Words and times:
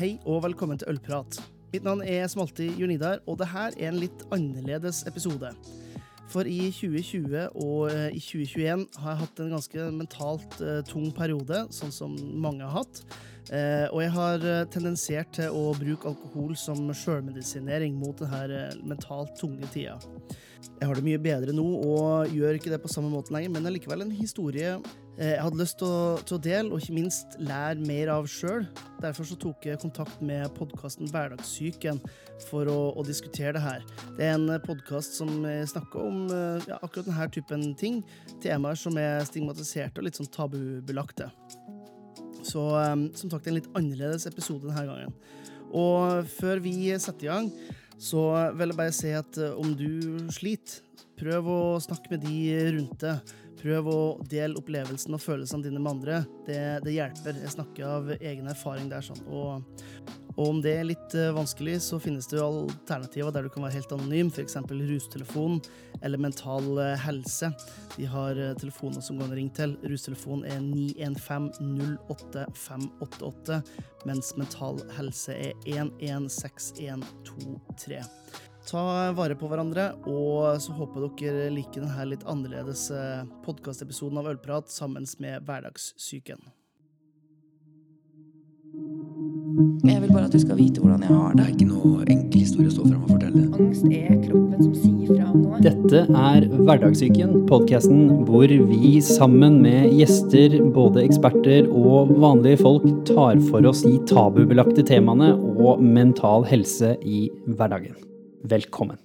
Hei 0.00 0.14
og 0.24 0.38
velkommen 0.46 0.78
til 0.80 0.88
Ølprat. 0.94 1.36
Mitt 1.74 1.84
navn 1.84 2.00
er 2.00 2.22
som 2.32 2.40
alltid 2.40 2.78
Jonidar, 2.80 3.18
og 3.28 3.36
dette 3.36 3.64
er 3.68 3.90
en 3.90 3.98
litt 4.00 4.22
annerledes 4.32 5.02
episode. 5.10 5.50
For 6.32 6.48
i 6.48 6.70
2020 6.72 7.58
og 7.60 7.90
eh, 7.92 8.06
i 8.16 8.22
2021 8.22 8.86
har 9.02 9.10
jeg 9.10 9.20
hatt 9.20 9.42
en 9.44 9.52
ganske 9.52 9.88
mentalt 9.98 10.56
eh, 10.64 10.78
tung 10.88 11.10
periode, 11.12 11.66
sånn 11.76 11.92
som 11.92 12.14
mange 12.16 12.64
har 12.64 12.78
hatt. 12.78 13.02
Eh, 13.52 13.90
og 13.90 14.00
jeg 14.00 14.14
har 14.14 14.48
tendensert 14.72 15.34
til 15.36 15.52
å 15.52 15.74
bruke 15.76 16.08
alkohol 16.14 16.56
som 16.56 16.80
sjølmedisinering 16.96 18.00
mot 18.00 18.24
denne 18.24 18.70
mentalt 18.80 19.36
tunge 19.36 19.68
tida. 19.74 19.98
Jeg 20.80 20.88
har 20.88 20.96
det 20.96 21.04
mye 21.04 21.20
bedre 21.20 21.52
nå 21.52 21.66
og 21.76 22.32
gjør 22.32 22.56
ikke 22.56 22.72
det 22.72 22.80
på 22.80 22.88
samme 22.88 23.12
måte 23.12 23.36
lenger, 23.36 23.52
men 23.52 23.68
det 23.68 23.74
er 23.74 23.76
likevel 23.76 24.06
en 24.06 24.16
historie 24.16 24.78
jeg 25.20 25.42
hadde 25.44 25.60
lyst 25.60 25.76
til 25.80 25.90
å, 25.90 26.18
til 26.24 26.38
å 26.38 26.40
dele, 26.40 26.70
og 26.72 26.80
ikke 26.80 26.96
minst 26.96 27.34
lære 27.44 27.82
mer 27.84 28.08
av 28.14 28.28
sjøl. 28.30 28.64
Derfor 29.02 29.26
så 29.28 29.36
tok 29.40 29.66
jeg 29.68 29.80
kontakt 29.82 30.22
med 30.24 30.48
podkasten 30.56 31.10
Hverdagssyken 31.12 32.00
for 32.46 32.70
å, 32.72 32.78
å 32.96 33.04
diskutere 33.04 33.52
det 33.58 33.64
her. 33.64 33.84
Det 34.16 34.24
er 34.24 34.38
en 34.38 34.48
podkast 34.64 35.18
som 35.20 35.44
eh, 35.44 35.66
snakker 35.68 36.00
om 36.06 36.22
eh, 36.32 36.64
ja, 36.70 36.78
akkurat 36.80 37.10
denne 37.10 37.28
typen 37.34 37.66
ting. 37.76 38.00
Temaer 38.40 38.80
som 38.80 38.96
er 39.00 39.20
stigmatiserte 39.28 40.00
og 40.00 40.08
litt 40.08 40.16
sånn 40.16 40.30
tabubelagte. 40.32 41.28
Så 42.40 42.64
eh, 42.80 42.96
som 43.20 43.28
sagt, 43.28 43.44
en 43.44 43.58
litt 43.58 43.68
annerledes 43.76 44.24
episode 44.30 44.70
denne 44.70 44.88
gangen. 44.88 45.12
Og 45.70 46.24
før 46.38 46.64
vi 46.64 46.74
setter 46.96 47.28
i 47.28 47.30
gang, 47.30 47.52
så 48.00 48.24
vil 48.56 48.72
jeg 48.72 48.78
bare 48.78 48.96
si 48.96 49.12
at 49.14 49.36
eh, 49.36 49.52
om 49.60 49.76
du 49.76 50.24
sliter, 50.32 50.80
prøv 51.20 51.48
å 51.52 51.60
snakke 51.84 52.14
med 52.14 52.24
de 52.24 52.36
rundt 52.78 53.02
deg. 53.02 53.32
Prøv 53.60 53.88
å 53.92 54.16
dele 54.30 54.56
opplevelsen 54.56 55.12
og 55.16 55.20
følelsene 55.20 55.62
dine 55.66 55.80
med 55.82 55.90
andre. 55.92 56.22
Det, 56.46 56.80
det 56.84 56.92
hjelper. 56.94 57.34
Jeg 57.42 57.52
snakker 57.56 57.84
av 57.84 58.10
egen 58.16 58.48
erfaring 58.48 58.88
der. 58.88 59.02
sånn. 59.04 59.20
Og, 59.28 59.62
og 60.36 60.46
om 60.46 60.60
det 60.64 60.72
er 60.78 60.84
litt 60.88 61.14
eh, 61.18 61.36
vanskelig, 61.36 61.80
så 61.84 61.98
finnes 62.00 62.26
det 62.30 62.38
jo 62.38 62.44
alternativer 62.46 63.30
der 63.34 63.42
du 63.44 63.50
kan 63.52 63.64
være 63.66 63.76
helt 63.76 63.92
anonym, 63.92 64.28
f.eks. 64.32 64.56
rustelefon 64.70 65.60
eller 66.00 66.18
Mental 66.22 66.78
eh, 66.80 66.96
Helse. 67.04 67.46
De 67.98 68.04
har 68.08 68.32
eh, 68.40 68.56
telefoner 68.60 69.00
som 69.04 69.16
går 69.18 69.24
an 69.28 69.34
å 69.34 69.36
ringe 69.42 69.56
til. 69.58 69.70
Rustelefon 69.92 70.40
er 70.48 70.58
915 70.64 71.98
08588, 72.08 73.60
mens 74.08 74.26
Mental 74.40 74.76
Helse 74.96 75.32
er 75.36 75.52
116123. 75.68 78.00
Ta 78.70 79.10
vare 79.18 79.34
på 79.34 79.48
hverandre, 79.50 79.88
og 80.06 80.60
så 80.62 80.70
håper 80.76 81.08
dere 81.18 81.48
liker 81.50 81.82
denne 81.82 82.04
litt 82.12 82.22
annerledes 82.30 82.86
podkastepisoden 83.42 84.20
av 84.20 84.28
Ølprat 84.30 84.70
sammen 84.70 85.08
med 85.18 85.42
Hverdagssyken. 85.48 86.38
Jeg 89.80 90.02
vil 90.04 90.12
bare 90.12 90.28
at 90.28 90.34
du 90.34 90.38
skal 90.38 90.58
vite 90.60 90.78
hvordan 90.78 91.02
jeg 91.02 91.10
har 91.10 91.32
Det 91.32 91.40
det. 91.40 91.46
er 91.48 91.54
ikke 91.56 91.66
noe 91.72 92.04
enkel 92.14 92.44
historie 92.44 92.70
å 92.70 92.74
stå 92.76 92.84
fram 92.84 93.00
og 93.02 93.10
fortelle. 93.10 93.42
Angst 93.60 93.86
er 93.88 94.12
kroppen 94.22 94.62
som 94.62 94.74
sier 94.76 95.08
fra 95.10 95.26
om 95.32 95.40
noe. 95.40 95.62
Dette 95.64 96.02
er 96.20 96.46
Hverdagssyken, 96.60 97.32
podkasten 97.50 98.04
hvor 98.28 98.54
vi 98.70 98.92
sammen 99.02 99.58
med 99.64 99.96
gjester, 99.98 100.54
både 100.76 101.02
eksperter 101.08 101.66
og 101.66 102.12
vanlige 102.22 102.62
folk, 102.62 102.86
tar 103.10 103.42
for 103.48 103.66
oss 103.72 103.82
de 103.88 103.96
tabubelagte 104.10 104.86
temaene 104.86 105.32
og 105.56 105.82
mental 105.82 106.46
helse 106.46 106.94
i 107.02 107.26
hverdagen. 107.50 107.98
Velkommen. 108.40 108.96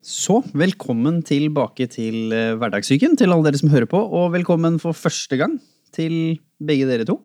Så 0.00 0.38
velkommen 0.56 1.18
tilbake 1.26 1.88
til 1.92 2.32
eh, 2.32 2.54
Hverdagssyken, 2.56 3.16
til 3.18 3.34
alle 3.34 3.44
dere 3.44 3.60
som 3.60 3.72
hører 3.72 3.88
på, 3.90 3.98
og 4.00 4.30
velkommen 4.32 4.78
for 4.80 4.96
første 4.96 5.36
gang 5.36 5.58
til 5.92 6.38
begge 6.62 6.86
dere 6.88 7.04
to. 7.08 7.18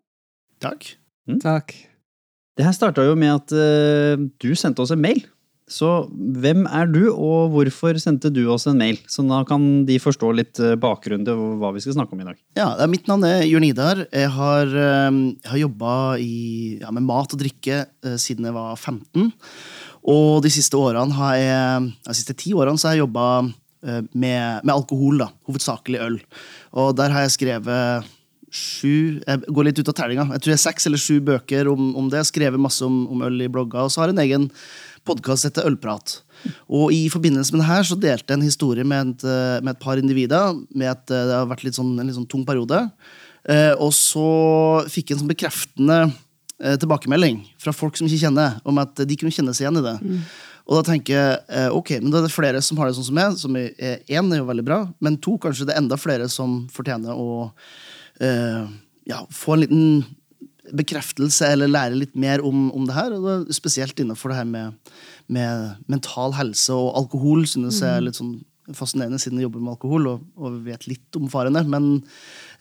Takk. 0.60 0.90
Takk. 1.40 1.72
Det 2.58 2.66
her 2.66 2.74
starta 2.76 3.06
jo 3.06 3.14
med 3.18 3.32
at 3.32 3.54
uh, 3.56 4.20
du 4.42 4.52
sendte 4.58 4.84
oss 4.84 4.92
en 4.94 5.00
mail. 5.02 5.24
Så 5.64 5.88
hvem 6.12 6.66
er 6.68 6.90
du, 6.92 7.06
og 7.10 7.54
hvorfor 7.54 7.96
sendte 8.00 8.28
du 8.32 8.42
oss 8.52 8.66
en 8.68 8.76
mail? 8.78 8.98
Så 9.08 9.24
da 9.24 9.40
kan 9.48 9.86
de 9.88 9.96
forstå 10.02 10.28
litt 10.36 10.60
bakgrunnen 10.60 10.82
bakgrunn 10.82 11.24
til 11.24 11.40
hva 11.62 11.70
vi 11.72 11.80
skal 11.80 11.96
snakke 11.96 12.12
om 12.12 12.20
i 12.20 12.26
dag. 12.28 12.36
Ja, 12.58 12.68
er- 12.76 12.90
Mitt 12.92 13.08
navn 13.08 13.24
er 13.24 13.46
Jørn 13.48 13.64
Idar. 13.64 14.04
Jeg 14.12 14.28
har, 14.36 14.66
eh, 14.68 15.10
jeg 15.40 15.50
har 15.50 15.62
jobba 15.64 15.94
ja, 16.20 16.90
med 16.92 17.08
mat 17.08 17.32
og 17.32 17.40
drikke 17.40 17.86
eh, 18.04 18.16
siden 18.20 18.44
jeg 18.44 18.52
var 18.52 18.76
15. 18.76 19.32
Og 20.04 20.42
de 20.44 20.50
siste 20.52 20.76
årene 20.76 21.16
har 21.16 21.36
jeg, 21.40 21.92
de 22.04 22.16
siste 22.16 22.36
ti 22.36 22.52
årene 22.52 22.80
så 22.80 22.90
har 22.90 22.98
jeg 22.98 23.06
jobba 23.06 23.28
med, 23.84 24.60
med 24.64 24.72
alkohol, 24.72 25.18
da, 25.20 25.30
hovedsakelig 25.48 26.00
øl. 26.00 26.18
Og 26.76 26.92
der 26.96 27.12
har 27.12 27.24
jeg 27.24 27.34
skrevet 27.34 28.12
sju 28.54 29.20
Jeg 29.24 29.42
går 29.50 29.66
litt 29.66 29.80
ut 29.80 29.90
av 29.90 29.96
tellinga. 29.98 30.26
Jeg 30.36 30.42
tror 30.42 30.52
det 30.52 30.56
er 30.56 30.64
seks 30.64 30.88
eller 30.88 31.00
sju 31.00 31.18
bøker 31.24 31.70
om, 31.72 31.92
om 31.98 32.10
det. 32.12 32.22
Skrevet 32.28 32.60
masse 32.60 32.84
om, 32.86 33.04
om 33.10 33.24
øl 33.26 33.42
i 33.42 33.50
blogger. 33.50 33.86
Og 33.86 33.92
så 33.92 34.02
har 34.02 34.10
jeg 34.10 34.16
en 34.16 34.24
egen 34.24 34.48
podkast 35.04 35.48
heter 35.48 35.66
Ølprat. 35.68 36.20
Og 36.68 36.92
i 36.94 37.06
forbindelse 37.12 37.54
med 37.54 37.62
det 37.62 37.70
her 37.70 37.86
så 37.88 37.98
delte 38.00 38.30
jeg 38.30 38.40
en 38.40 38.46
historie 38.46 38.86
med 38.86 39.14
et, 39.14 39.26
eh, 39.28 39.58
med 39.64 39.74
et 39.74 39.82
par 39.82 40.00
individer. 40.00 40.54
Med 40.74 40.92
at 40.94 41.10
eh, 41.10 41.26
det 41.28 41.38
har 41.40 41.50
vært 41.50 41.66
litt 41.66 41.78
sånn, 41.78 41.96
en 41.98 42.06
litt 42.06 42.16
sånn 42.16 42.30
tung 42.30 42.46
periode. 42.46 42.86
Eh, 43.44 43.72
og 43.74 43.92
så 43.96 44.28
fikk 44.92 45.10
jeg 45.10 45.18
en 45.18 45.24
sånn 45.24 45.34
bekreftende 45.34 45.98
eh, 46.06 46.14
tilbakemelding 46.58 47.40
fra 47.60 47.72
folk 47.74 47.96
som 47.98 48.06
ikke 48.06 48.26
kjenner, 48.26 48.58
om 48.64 48.78
at 48.78 49.00
de 49.02 49.16
kunne 49.18 49.34
kjenne 49.34 49.54
seg 49.56 49.66
igjen 49.66 49.80
i 49.80 49.84
det. 49.84 49.94
Og 50.64 50.78
da 50.78 50.84
tenker 50.86 51.16
jeg 51.16 51.40
eh, 51.52 51.70
ok, 51.76 51.90
men 52.00 52.12
da 52.12 52.20
er 52.20 52.26
det 52.28 52.32
flere 52.32 52.60
som 52.64 52.78
har 52.80 52.88
det 52.88 52.96
sånn 52.96 53.08
som 53.10 53.18
meg, 53.18 53.36
som 53.40 53.56
er 53.60 53.74
én 54.08 54.30
er 54.32 54.40
jo 54.40 54.48
veldig 54.48 54.64
bra, 54.64 54.80
men 55.04 55.18
to 55.20 55.36
kanskje 55.40 55.66
det 55.68 55.74
er 55.74 55.82
enda 55.82 55.98
flere 56.00 56.28
som 56.32 56.62
fortjener 56.72 57.12
å 57.12 57.50
uh, 57.50 58.62
ja, 59.04 59.18
få 59.34 59.56
en 59.56 59.64
liten 59.64 59.82
bekreftelse 60.72 61.50
eller 61.52 61.68
lære 61.68 61.98
litt 61.98 62.14
mer 62.16 62.40
om, 62.44 62.70
om 62.72 62.86
det 62.88 62.96
her. 62.96 63.12
Og 63.12 63.26
det 63.26 63.34
er 63.36 63.58
spesielt 63.58 64.00
innenfor 64.00 64.32
det 64.32 64.40
her 64.40 64.48
med, 64.48 64.94
med 65.28 65.84
mental 65.92 66.32
helse 66.38 66.72
og 66.72 66.94
alkohol 67.02 67.44
synes 67.50 67.82
jeg 67.82 67.98
er 67.98 68.06
litt 68.06 68.20
sånn 68.20 68.38
fascinerende 68.72 69.18
siden 69.20 69.36
jeg 69.36 69.50
jobber 69.50 69.60
med 69.60 69.74
alkohol 69.74 70.08
og, 70.08 70.22
og 70.40 70.56
vet 70.64 70.86
litt 70.88 71.18
om 71.20 71.28
farene. 71.28 71.60
Men 71.68 71.90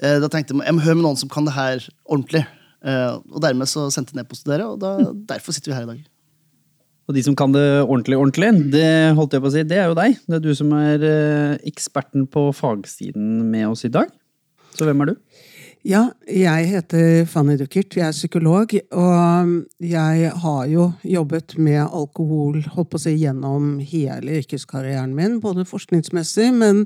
eh, 0.03 0.19
da 0.19 0.27
tenkte 0.27 0.57
jeg 0.57 0.67
jeg 0.67 0.75
må 0.75 0.83
høre 0.83 0.99
med 0.99 1.07
noen 1.07 1.21
som 1.21 1.31
kan 1.31 1.47
det 1.47 1.55
her 1.55 1.87
ordentlig. 2.03 2.43
Eh, 2.83 3.11
og 3.31 3.43
dermed 3.43 3.69
så 3.71 3.87
sendte 3.93 4.13
jeg 4.13 4.21
ned 4.21 4.33
til 4.35 4.51
dere, 4.51 4.67
og 4.73 4.81
da, 4.81 4.97
derfor 5.29 5.55
sitter 5.55 5.71
vi 5.71 5.77
her 5.77 5.87
i 5.87 5.91
dag. 5.93 6.01
Og 7.03 7.15
de 7.17 7.23
som 7.25 7.35
kan 7.35 7.51
det 7.51 7.65
ordentlig, 7.83 8.15
ordentlig, 8.15 8.49
det 8.71 8.87
holdt 9.17 9.35
jeg 9.35 9.43
på 9.43 9.49
å 9.49 9.53
si, 9.53 9.63
det 9.67 9.79
er 9.79 9.89
jo 9.91 9.97
deg. 9.97 10.19
Det 10.23 10.37
er 10.37 10.43
du 10.43 10.53
som 10.55 10.71
er 10.77 11.03
eh, 11.03 11.55
eksperten 11.67 12.27
på 12.31 12.47
fagsiden 12.55 13.41
med 13.51 13.67
oss 13.73 13.83
i 13.87 13.91
dag. 13.91 14.11
Så 14.73 14.87
hvem 14.87 15.03
er 15.03 15.11
du? 15.11 15.17
Ja, 15.83 16.05
jeg 16.23 16.69
heter 16.71 17.25
Fanny 17.27 17.57
Duckert, 17.59 17.97
jeg 17.97 18.05
er 18.07 18.13
psykolog, 18.15 18.71
og 18.95 19.49
jeg 19.83 20.29
har 20.31 20.61
jo 20.71 20.85
jobbet 21.03 21.57
med 21.59 21.81
alkohol 21.81 22.61
holdt 22.71 22.93
på 22.93 23.01
å 23.01 23.03
si, 23.03 23.11
gjennom 23.19 23.81
hele 23.83 24.37
yrkeskarrieren 24.39 25.11
min, 25.11 25.41
både 25.43 25.65
forskningsmessig, 25.67 26.47
men 26.55 26.85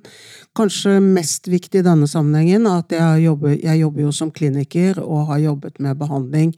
kanskje 0.58 0.96
mest 1.06 1.46
viktig 1.46 1.84
i 1.84 1.86
denne 1.86 2.10
sammenhengen 2.10 2.66
at 2.72 2.98
jeg 2.98 3.28
jobber, 3.28 3.54
jeg 3.54 3.84
jobber 3.84 4.08
jo 4.08 4.18
som 4.18 4.34
kliniker 4.34 4.98
og 5.04 5.28
har 5.30 5.46
jobbet 5.46 5.78
med 5.78 6.02
behandling 6.02 6.56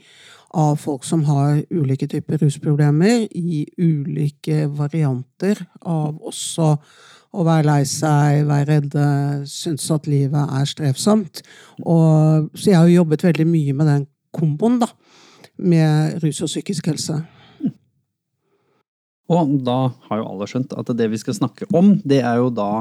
av 0.55 0.79
folk 0.79 1.03
som 1.03 1.27
har 1.27 1.59
ulike 1.75 2.07
typer 2.07 2.39
rusproblemer 2.39 3.27
i 3.35 3.65
ulike 3.75 4.63
varianter 4.79 5.59
av 5.83 6.23
også 6.23 6.77
å 7.29 7.45
være 7.45 7.67
lei 7.67 7.81
seg, 7.87 8.45
være 8.49 8.67
redde, 8.73 9.07
synes 9.49 9.85
at 9.93 10.07
livet 10.09 10.53
er 10.59 10.69
strevsomt. 10.69 11.43
Og, 11.83 12.49
så 12.57 12.71
jeg 12.71 12.79
har 12.79 12.87
jo 12.89 13.01
jobbet 13.03 13.25
veldig 13.27 13.45
mye 13.49 13.75
med 13.77 13.91
den 13.91 14.07
komboen, 14.35 14.79
da. 14.81 14.89
Med 15.59 16.23
rus 16.23 16.41
og 16.45 16.49
psykisk 16.49 16.89
helse. 16.89 17.19
Og 19.29 19.53
da 19.61 19.77
har 20.07 20.21
jo 20.21 20.29
alle 20.31 20.47
skjønt 20.49 20.73
at 20.73 20.89
det 20.97 21.09
vi 21.11 21.19
skal 21.21 21.37
snakke 21.37 21.67
om, 21.77 21.97
det 22.01 22.23
er 22.25 22.39
jo 22.41 22.49
da 22.49 22.71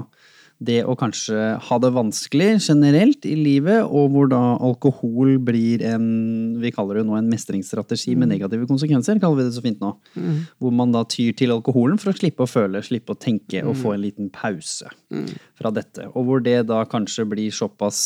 det 0.58 0.80
å 0.82 0.96
kanskje 0.98 1.52
ha 1.62 1.76
det 1.78 1.90
vanskelig 1.94 2.48
generelt 2.64 3.26
i 3.28 3.36
livet, 3.38 3.84
og 3.86 4.10
hvor 4.10 4.30
da 4.30 4.40
alkohol 4.56 5.36
blir 5.46 5.84
en 5.86 6.08
vi 6.58 6.72
kaller 6.74 6.98
det 6.98 7.04
nå 7.06 7.14
en 7.14 7.28
mestringsstrategi 7.30 8.16
med 8.18 8.32
negative 8.32 8.66
konsekvenser, 8.66 9.20
kaller 9.22 9.38
vi 9.38 9.46
det 9.46 9.54
så 9.54 9.62
fint 9.62 9.78
nå. 9.82 9.92
Hvor 10.58 10.74
man 10.74 10.94
da 10.94 11.04
tyr 11.06 11.36
til 11.38 11.54
alkoholen 11.54 12.00
for 12.02 12.10
å 12.10 12.18
slippe 12.18 12.42
å 12.42 12.50
føle, 12.50 12.82
slippe 12.82 13.14
å 13.14 13.20
tenke 13.20 13.62
og 13.62 13.76
få 13.78 13.94
en 13.94 14.02
liten 14.02 14.32
pause 14.34 14.90
fra 15.58 15.70
dette. 15.74 16.08
Og 16.14 16.26
hvor 16.26 16.42
det 16.42 16.66
da 16.72 16.82
kanskje 16.90 17.28
blir 17.30 17.54
såpass 17.54 18.00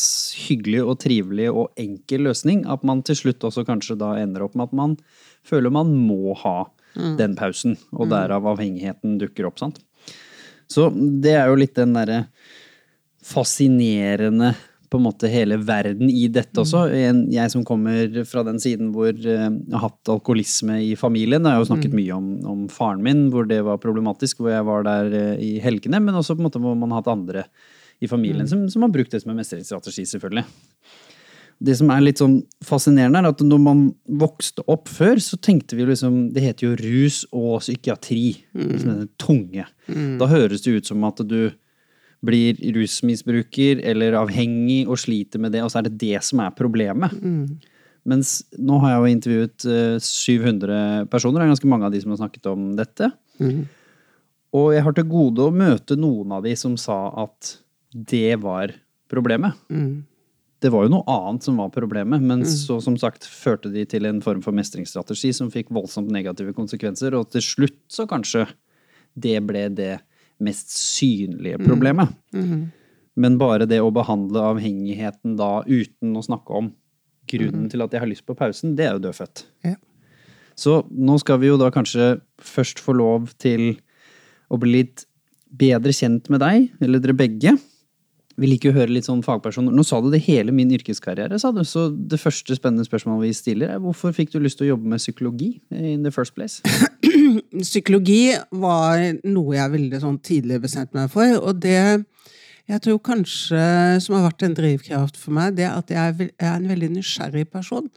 hyggelig 0.45 0.83
og 0.85 0.99
trivelig 1.01 1.49
og 1.49 1.73
enkel 1.81 2.27
løsning 2.29 2.67
at 2.69 2.85
man 2.85 3.01
til 3.01 3.17
slutt 3.17 3.49
også 3.49 3.65
kanskje 3.65 3.97
da 3.97 4.13
ender 4.21 4.45
opp 4.45 4.53
med 4.53 4.69
at 4.69 4.77
man 4.77 4.95
føler 5.43 5.73
man 5.73 5.89
må 6.05 6.37
ha 6.45 6.69
den 6.93 7.33
pausen, 7.33 7.79
og 7.97 8.11
derav 8.13 8.45
avhengigheten 8.45 9.17
dukker 9.17 9.49
opp, 9.49 9.57
sant. 9.57 9.81
Så 10.69 10.87
det 10.93 11.33
er 11.37 11.49
jo 11.49 11.57
litt 11.59 11.75
den 11.77 11.95
derre 11.95 12.27
fascinerende 13.23 14.53
på 14.93 14.99
en 14.99 15.07
måte 15.07 15.29
hele 15.31 15.57
verden 15.57 16.09
i 16.11 16.27
dette 16.29 16.61
også. 16.61 16.83
Jeg 16.93 17.49
som 17.49 17.63
kommer 17.65 18.19
fra 18.29 18.43
den 18.45 18.59
siden 18.61 18.91
hvor 18.93 19.09
eh, 19.09 19.47
jeg 19.49 19.73
har 19.73 19.87
hatt 19.87 20.11
alkoholisme 20.13 20.77
i 20.85 20.91
familien. 20.99 21.41
Jeg 21.41 21.55
har 21.55 21.63
jo 21.63 21.69
snakket 21.71 21.95
mye 21.97 22.13
om, 22.13 22.27
om 22.45 22.67
faren 22.69 23.01
min, 23.01 23.23
hvor 23.33 23.47
det 23.49 23.63
var 23.65 23.81
problematisk, 23.81 24.43
hvor 24.43 24.53
jeg 24.53 24.67
var 24.67 24.85
der 24.85 25.15
eh, 25.17 25.41
i 25.41 25.55
helgene. 25.63 25.97
Men 26.03 26.19
også 26.19 26.35
på 26.37 26.43
en 26.43 26.49
måte 26.51 26.61
hvor 26.61 26.77
man 26.77 26.93
har 26.93 27.01
hatt 27.01 27.09
andre 27.15 27.47
i 28.03 28.09
familien 28.11 28.45
som, 28.49 28.67
som 28.69 28.85
har 28.85 28.93
brukt 28.93 29.15
det 29.15 29.23
som 29.23 29.33
en 29.33 29.39
mestringsstrategi, 29.39 30.05
selvfølgelig. 30.11 30.43
det 31.63 31.77
som 31.79 31.89
er 31.93 32.03
litt 32.03 32.21
sånn 32.21 32.37
fascinerende, 32.65 33.21
er 33.23 33.31
at 33.31 33.43
når 33.47 33.65
man 33.65 33.83
vokste 34.21 34.65
opp 34.69 34.91
før, 34.91 35.17
så 35.23 35.39
tenkte 35.41 35.77
vi 35.79 35.87
liksom 35.87 36.33
Det 36.35 36.43
heter 36.43 36.67
jo 36.67 36.77
rus 36.83 37.23
og 37.31 37.63
psykiatri. 37.63 38.43
Liksom 38.53 38.93
det 39.01 39.09
tunge. 39.17 39.65
Da 40.21 40.29
høres 40.29 40.65
det 40.65 40.77
ut 40.77 40.93
som 40.93 41.09
at 41.09 41.25
du 41.25 41.49
blir 42.23 42.59
rusmisbruker 42.75 43.81
eller 43.83 44.15
avhengig 44.15 44.83
og 44.87 44.99
sliter 45.01 45.41
med 45.43 45.53
det, 45.55 45.63
og 45.65 45.71
så 45.73 45.81
er 45.81 45.89
det 45.89 45.97
det 46.01 46.21
som 46.23 46.41
er 46.43 46.55
problemet. 46.55 47.13
Mens 48.07 48.41
nå 48.59 48.79
har 48.83 48.93
jeg 48.93 48.99
jo 48.99 49.11
intervjuet 49.15 49.65
eh, 49.71 49.97
700 50.03 51.07
personer, 51.11 51.39
det 51.39 51.47
er 51.47 51.53
ganske 51.53 51.71
mange 51.71 51.87
av 51.87 51.93
de 51.93 52.01
som 52.03 52.11
har 52.11 52.19
snakket 52.23 52.49
om 52.51 52.71
dette. 52.79 53.11
Og 54.53 54.71
jeg 54.75 54.85
har 54.85 54.95
til 54.95 55.09
gode 55.09 55.47
å 55.47 55.53
møte 55.55 55.97
noen 55.97 56.33
av 56.35 56.43
de 56.45 56.55
som 56.59 56.75
sa 56.77 57.07
at 57.23 57.55
det 57.93 58.35
var 58.43 58.75
problemet. 59.11 59.55
Det 60.63 60.71
var 60.71 60.85
jo 60.85 60.93
noe 60.93 61.03
annet 61.11 61.43
som 61.43 61.57
var 61.59 61.73
problemet, 61.75 62.23
men 62.23 62.45
så 62.47 62.77
som 62.83 62.95
sagt 62.99 63.25
førte 63.27 63.71
de 63.73 63.83
til 63.89 64.05
en 64.07 64.21
form 64.23 64.39
for 64.45 64.55
mestringsstrategi 64.55 65.33
som 65.35 65.51
fikk 65.51 65.73
voldsomt 65.75 66.11
negative 66.13 66.53
konsekvenser, 66.55 67.15
og 67.17 67.33
til 67.33 67.43
slutt 67.43 67.79
så 67.91 68.05
kanskje 68.07 68.45
det 69.13 69.35
ble 69.43 69.67
det 69.75 69.97
mest 70.43 70.73
synlige 70.75 71.61
problemet. 71.63 72.13
Men 73.15 73.37
bare 73.41 73.67
det 73.69 73.81
å 73.83 73.91
behandle 73.93 74.41
avhengigheten 74.53 75.37
da 75.37 75.61
uten 75.67 76.15
å 76.17 76.25
snakke 76.25 76.59
om 76.59 76.71
grunnen 77.29 77.69
til 77.71 77.83
at 77.85 77.93
jeg 77.93 78.03
har 78.03 78.09
lyst 78.09 78.25
på 78.27 78.35
pausen, 78.35 78.75
det 78.75 78.87
er 78.87 78.97
jo 78.97 79.03
dødfødt. 79.05 79.45
Ja. 79.63 79.77
Så 80.59 80.83
nå 80.91 81.17
skal 81.21 81.39
vi 81.41 81.49
jo 81.49 81.57
da 81.57 81.71
kanskje 81.73 82.17
først 82.41 82.81
få 82.83 82.95
lov 82.97 83.31
til 83.41 83.75
å 84.53 84.59
bli 84.61 84.75
litt 84.81 85.05
bedre 85.53 85.93
kjent 85.93 86.29
med 86.33 86.41
deg, 86.43 86.67
eller 86.83 87.01
dere 87.01 87.15
begge. 87.17 87.55
Vi 88.41 88.49
liker 88.49 88.71
å 88.71 88.77
høre 88.79 88.93
litt 88.95 89.05
sånn 89.05 89.21
fagpersoner. 89.25 89.73
Nå 89.75 89.85
sa 89.85 89.99
du 90.01 90.09
det 90.13 90.23
hele 90.25 90.53
min 90.55 90.71
yrkeskarriere, 90.73 91.37
sa 91.41 91.51
du. 91.53 91.61
Så 91.67 91.87
det 91.93 92.17
første 92.21 92.57
spennende 92.57 92.85
spørsmålet 92.87 93.27
vi 93.27 93.37
stiller, 93.37 93.73
er 93.75 93.83
hvorfor 93.83 94.15
fikk 94.15 94.33
du 94.33 94.39
lyst 94.41 94.57
til 94.59 94.67
å 94.67 94.71
jobbe 94.73 94.89
med 94.93 95.03
psykologi 95.03 95.51
in 95.69 96.05
the 96.05 96.13
first 96.13 96.33
place? 96.37 96.61
Psykologi 97.67 98.33
var 98.57 99.03
noe 99.27 99.57
jeg 99.57 99.75
veldig 99.75 100.01
sånn 100.01 100.17
tidlig 100.25 100.63
bestemte 100.63 100.97
meg 100.97 101.11
for, 101.13 101.37
og 101.43 101.61
det 101.61 101.83
jeg 102.63 102.79
tror 102.85 102.99
kanskje 103.03 103.63
som 104.05 104.15
har 104.15 104.29
vært 104.29 104.45
en 104.47 104.53
drivkraft 104.55 105.17
for 105.19 105.35
meg, 105.35 105.57
det 105.57 105.65
er 105.67 105.73
at 105.75 105.89
jeg 105.91 106.29
er 106.31 106.53
en 106.53 106.69
veldig 106.71 106.93
nysgjerrig 106.93 107.43
person. 107.51 107.89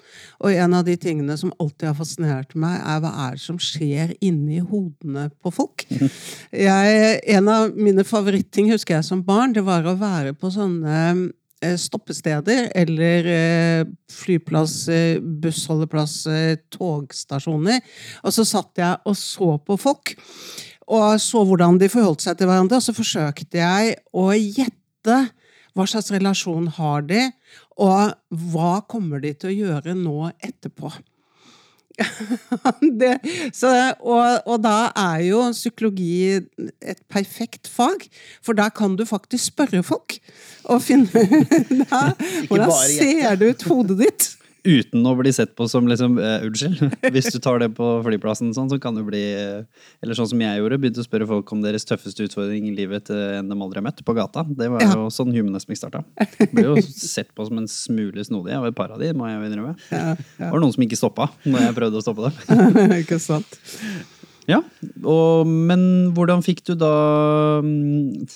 Og 0.43 0.51
en 0.51 0.75
av 0.75 0.83
de 0.89 0.97
tingene 0.99 1.37
som 1.39 1.53
alltid 1.63 1.93
har 1.93 1.99
fascinert 2.01 2.57
meg, 2.59 2.81
er 2.83 2.99
hva 3.05 3.13
er 3.29 3.37
det 3.37 3.45
som 3.45 3.61
skjer 3.63 4.17
inni 4.19 4.59
hodene 4.59 5.29
på 5.39 5.55
folk. 5.55 5.87
Jeg, 6.67 7.19
en 7.37 7.51
av 7.53 7.79
mine 7.79 8.03
favoritting 8.07 8.73
husker 8.73 8.97
jeg 8.97 9.07
som 9.07 9.23
barn, 9.27 9.53
det 9.55 9.63
var 9.67 9.87
å 9.87 9.97
være 9.99 10.33
på 10.39 10.49
sånne 10.53 10.97
eh, 11.63 11.75
stoppesteder 11.79 12.71
eller 12.79 13.29
eh, 13.31 13.83
flyplass, 14.13 14.77
eh, 14.93 15.19
bussholdeplass, 15.21 16.17
togstasjoner. 16.75 17.83
Og 18.25 18.35
så 18.35 18.47
satt 18.49 18.81
jeg 18.81 19.03
og 19.05 19.19
så 19.21 19.51
på 19.67 19.79
folk, 19.81 20.17
og 20.87 21.21
så 21.23 21.43
hvordan 21.47 21.81
de 21.81 21.91
forholdt 21.91 22.23
seg 22.23 22.39
til 22.39 22.51
hverandre. 22.51 22.79
Og 22.79 22.85
så 22.85 22.95
forsøkte 22.95 23.59
jeg 23.59 23.97
å 24.15 24.31
gjette 24.35 25.19
hva 25.77 25.85
slags 25.89 26.13
relasjon 26.15 26.71
har 26.79 27.05
de, 27.05 27.27
og 27.77 28.15
hva 28.53 28.79
kommer 28.89 29.21
de 29.21 29.35
til 29.37 29.51
å 29.51 29.57
gjøre 29.57 29.97
nå 29.99 30.31
etterpå. 30.41 30.93
det, 33.01 33.15
så, 33.57 33.71
og, 34.05 34.43
og 34.45 34.59
da 34.65 34.91
er 35.01 35.23
jo 35.31 35.43
psykologi 35.57 36.37
et 36.37 37.01
perfekt 37.13 37.71
fag, 37.73 38.05
for 38.45 38.57
da 38.57 38.69
kan 38.73 38.97
du 38.99 39.05
faktisk 39.09 39.53
spørre 39.53 39.83
folk. 39.87 40.19
Og 40.73 40.83
finne 40.85 41.09
ut 41.53 41.87
Hvordan 42.51 42.75
ser 42.89 43.39
det 43.41 43.53
ut 43.53 43.69
hodet 43.71 44.01
ditt? 44.03 44.29
Uten 44.67 45.07
å 45.07 45.13
bli 45.19 45.31
sett 45.33 45.53
på 45.59 45.69
som 45.71 45.87
liksom 45.89 46.17
uh, 46.19 46.43
Unnskyld. 46.47 46.81
Hvis 47.15 47.31
du 47.33 47.39
tar 47.43 47.61
det 47.63 47.69
på 47.77 47.87
flyplassen, 48.05 48.51
sånn, 48.57 48.69
så 48.73 48.79
kan 48.83 48.97
du 48.99 49.05
bli 49.07 49.23
eh, 49.39 49.63
Eller 50.03 50.19
sånn 50.19 50.29
som 50.33 50.43
jeg 50.43 50.59
gjorde, 50.61 50.79
begynte 50.83 51.03
å 51.05 51.07
spørre 51.07 51.29
folk 51.31 51.53
om 51.55 51.63
deres 51.65 51.87
tøffeste 51.89 52.27
utfordring 52.27 52.67
i 52.71 52.75
livet 52.77 53.07
til 53.09 53.21
en 53.39 53.49
de 53.53 53.57
aldri 53.57 53.81
har 53.81 53.87
møtt, 53.87 54.03
på 54.07 54.17
gata. 54.17 54.45
Det 54.49 54.69
var 54.73 54.83
Ja. 54.85 54.93
jo 54.99 55.07
sånn 55.15 55.33
Humanismic 55.35 55.79
starta. 55.81 56.03
Ble 56.53 56.67
jo 56.73 56.77
sett 56.83 57.31
på 57.37 57.47
som 57.49 57.63
en 57.63 57.71
smule 57.71 58.25
snodig 58.27 58.57
av 58.59 58.67
et 58.69 58.77
par 58.77 58.91
av 58.95 59.01
de, 59.03 59.13
må 59.17 59.29
jeg 59.31 59.47
innrømme. 59.53 59.77
Det 59.91 60.51
var 60.51 60.61
noen 60.63 60.75
som 60.75 60.85
ikke 60.87 60.99
stoppa 60.99 61.31
når 61.47 61.69
jeg 61.69 61.79
prøvde 61.79 62.03
å 62.03 62.05
stoppe 62.05 62.29
dem. 62.29 62.93
Ikke 63.03 63.19
sant? 63.23 63.59
Ja, 64.47 64.61
og, 65.03 65.49
men 65.51 65.81
hvordan 66.15 66.43
fikk 66.47 66.61
du 66.69 66.77
da 66.79 66.91
mm, 67.67 68.29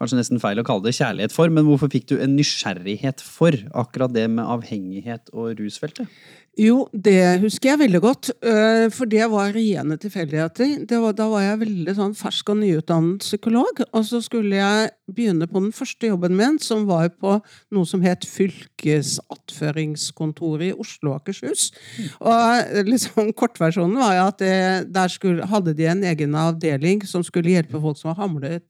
Kanskje 0.00 0.18
nesten 0.18 0.40
feil 0.42 0.58
å 0.58 0.64
kalle 0.66 0.88
det 0.88 0.96
kjærlighet 0.96 1.34
for, 1.34 1.52
men 1.54 1.68
hvorfor 1.68 1.90
fikk 1.92 2.08
du 2.10 2.16
en 2.18 2.34
nysgjerrighet 2.34 3.22
for 3.22 3.54
akkurat 3.78 4.10
det 4.14 4.26
med 4.32 4.42
avhengighet 4.42 5.30
og 5.30 5.60
rusfeltet? 5.60 6.10
Jo, 6.58 6.88
det 6.90 7.38
husker 7.44 7.68
jeg 7.70 7.78
veldig 7.78 8.00
godt, 8.02 8.30
øh, 8.42 8.90
for 8.90 9.04
det 9.06 9.30
var 9.30 9.52
rene 9.54 9.96
tilfeldigheter. 9.96 10.84
Da 10.90 11.28
var 11.30 11.40
jeg 11.44 11.60
veldig 11.60 11.94
sånn 11.94 12.14
fersk 12.18 12.48
og 12.50 12.56
nyutdannet 12.58 13.20
psykolog, 13.22 13.80
og 13.94 14.04
så 14.04 14.20
skulle 14.24 14.56
jeg 14.58 14.90
begynne 15.14 15.46
på 15.46 15.60
den 15.62 15.72
første 15.72 16.06
jobben 16.10 16.36
min, 16.36 16.58
som 16.58 16.86
var 16.88 17.08
på 17.14 17.40
noe 17.70 17.86
som 17.86 18.02
het 18.02 18.26
Fylkesattføringskontoret 18.26 20.66
i 20.72 20.74
Oslo 20.74 21.10
og 21.12 21.16
Akershus. 21.20 21.72
Og 22.18 22.64
liksom, 22.90 23.32
kortversjonen 23.40 23.98
var 24.02 24.16
at 24.26 24.38
det, 24.42 24.90
der 24.90 25.08
skulle, 25.08 25.46
hadde 25.46 25.74
de 25.78 25.86
en 25.86 26.04
egen 26.10 26.34
avdeling 26.34 27.06
som 27.06 27.22
skulle 27.22 27.50
hjelpe 27.54 27.78
folk 27.78 27.94
som 28.00 28.08
var 28.10 28.18
hamlet 28.26 28.62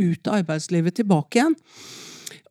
ut 0.00 0.26
av 0.26 0.34
arbeidslivet 0.40 0.94
tilbake 0.96 1.38
igjen. 1.38 1.56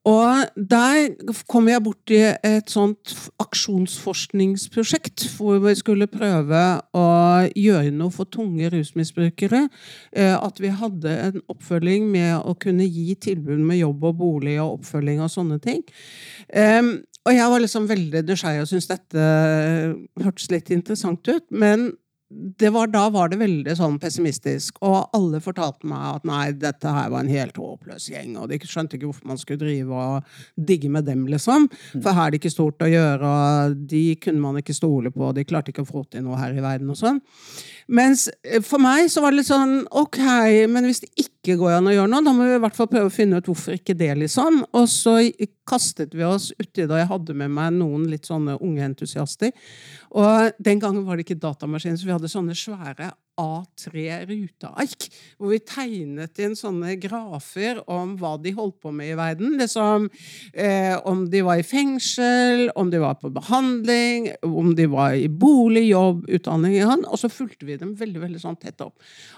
Og 0.10 0.48
der 0.58 1.12
kom 1.46 1.68
jeg 1.70 1.84
borti 1.86 2.18
et 2.18 2.72
sånt 2.74 3.14
aksjonsforskningsprosjekt 3.44 5.28
hvor 5.36 5.60
vi 5.62 5.76
skulle 5.78 6.08
prøve 6.10 6.62
å 6.98 7.06
gjøre 7.54 7.92
noe 7.94 8.10
for 8.14 8.26
tunge 8.26 8.72
rusmisbrukere. 8.74 9.68
Eh, 10.12 10.34
At 10.34 10.58
vi 10.64 10.74
hadde 10.74 11.14
en 11.28 11.38
oppfølging 11.54 12.10
med 12.10 12.42
å 12.42 12.56
kunne 12.58 12.90
gi 12.90 13.14
tilbud 13.14 13.62
med 13.62 13.84
jobb 13.84 14.10
og 14.10 14.18
bolig 14.24 14.58
og 14.64 14.80
oppfølging 14.80 15.22
og 15.22 15.30
sånne 15.30 15.62
ting. 15.62 15.86
Og 17.22 17.36
jeg 17.36 17.50
var 17.54 17.62
liksom 17.62 17.86
veldig 17.90 18.24
nysgjerrig 18.26 18.64
og 18.64 18.70
syntes 18.72 18.90
dette 18.90 19.26
hørtes 20.24 20.50
litt 20.50 20.72
interessant 20.74 21.28
ut. 21.30 21.46
Men 21.54 21.92
var, 22.72 22.88
da 22.92 23.04
var 23.12 23.32
det 23.32 23.40
veldig 23.42 23.74
sånn 23.78 23.98
pessimistisk, 24.02 24.78
og 24.86 25.12
alle 25.18 25.42
fortalte 25.44 25.88
meg 25.90 26.06
at 26.16 26.28
nei, 26.28 26.44
dette 26.56 26.94
her 26.94 27.10
var 27.12 27.26
en 27.26 27.32
helt 27.32 27.58
håpløs 27.60 28.08
gjeng, 28.12 28.38
og 28.40 28.52
de 28.52 28.60
skjønte 28.64 28.98
ikke 28.98 29.10
hvorfor 29.10 29.32
man 29.32 29.42
skulle 29.42 29.62
drive 29.64 29.92
og 29.92 30.32
digge 30.56 30.92
med 30.94 31.08
dem, 31.10 31.26
liksom. 31.32 31.68
For 31.98 32.16
her 32.16 32.30
er 32.30 32.36
det 32.36 32.42
ikke 32.42 32.54
stort 32.54 32.86
å 32.86 32.92
gjøre, 32.92 33.32
og 33.32 33.84
de 33.92 34.04
kunne 34.22 34.44
man 34.44 34.62
ikke 34.62 34.78
stole 34.78 35.12
på, 35.14 35.28
og 35.28 35.36
de 35.38 35.48
klarte 35.48 35.74
ikke 35.74 35.86
å 35.86 35.92
få 35.92 36.06
til 36.10 36.26
noe 36.26 36.40
her 36.40 36.56
i 36.56 36.64
verden 36.64 36.94
og 36.94 37.00
sånn. 37.00 37.22
Mens 37.92 38.28
eh, 38.48 38.62
for 38.64 38.82
meg 38.82 39.10
så 39.12 39.24
var 39.24 39.34
det 39.34 39.42
litt 39.42 39.50
sånn, 39.50 39.82
ok, 39.88 40.22
men 40.72 40.88
hvis 40.88 41.04
det 41.04 41.10
ikke 41.26 41.58
går 41.60 41.78
an 41.78 41.90
å 41.92 41.96
gjøre 41.96 42.12
noe, 42.12 42.24
da 42.24 42.34
må 42.36 42.48
vi 42.48 42.56
i 42.56 42.62
hvert 42.64 42.78
fall 42.78 42.90
prøve 42.92 43.10
å 43.10 43.14
finne 43.14 43.42
ut 43.42 43.50
hvorfor 43.50 43.76
ikke 43.76 43.98
det, 44.00 44.14
liksom. 44.22 44.62
Og 44.78 44.88
så 44.92 45.18
kastet 45.68 46.16
vi 46.16 46.24
oss 46.28 46.50
uti 46.60 46.86
og 46.86 46.98
jeg 47.00 47.10
hadde 47.10 47.36
med 47.38 47.52
meg 47.56 47.76
noen 47.76 48.08
litt 48.12 48.30
sånne 48.30 48.58
unge 48.64 48.86
entusiaster. 48.88 49.52
Og 50.16 50.56
den 50.60 50.80
gangen 50.84 51.04
var 51.08 51.18
det 51.18 51.28
ikke 51.28 51.42
datamaskin, 51.42 52.00
så 52.00 52.08
vi 52.08 52.16
hadde 52.16 52.32
sånne 52.32 52.56
svære 52.58 53.12
A3-ruteark, 53.42 55.08
hvor 55.38 55.54
vi 55.54 55.60
tegnet 55.66 56.42
inn 56.42 56.56
sånne 56.58 56.96
grafer 57.02 57.82
om 57.92 58.16
hva 58.20 58.36
de 58.42 58.54
holdt 58.58 58.78
på 58.84 58.94
med 58.96 59.14
i 59.14 59.18
verden. 59.20 59.58
Liksom, 59.60 60.08
eh, 60.54 60.96
om 61.08 61.26
de 61.32 61.44
var 61.46 61.62
i 61.62 61.66
fengsel, 61.66 62.70
om 62.76 62.92
de 62.92 63.02
var 63.02 63.18
på 63.22 63.32
behandling, 63.34 64.32
om 64.46 64.74
de 64.78 64.88
var 64.92 65.18
i 65.18 65.28
bolig, 65.28 65.88
jobb, 65.90 66.28
utdanning, 66.30 66.80
og 66.82 67.18
så 67.20 67.32
fulgte 67.32 67.68
vi 67.68 67.80
dem 67.82 67.96
veldig 67.98 68.22
veldig 68.26 68.42
sånn 68.42 68.60
tett 68.62 68.82
opp. 68.86 68.96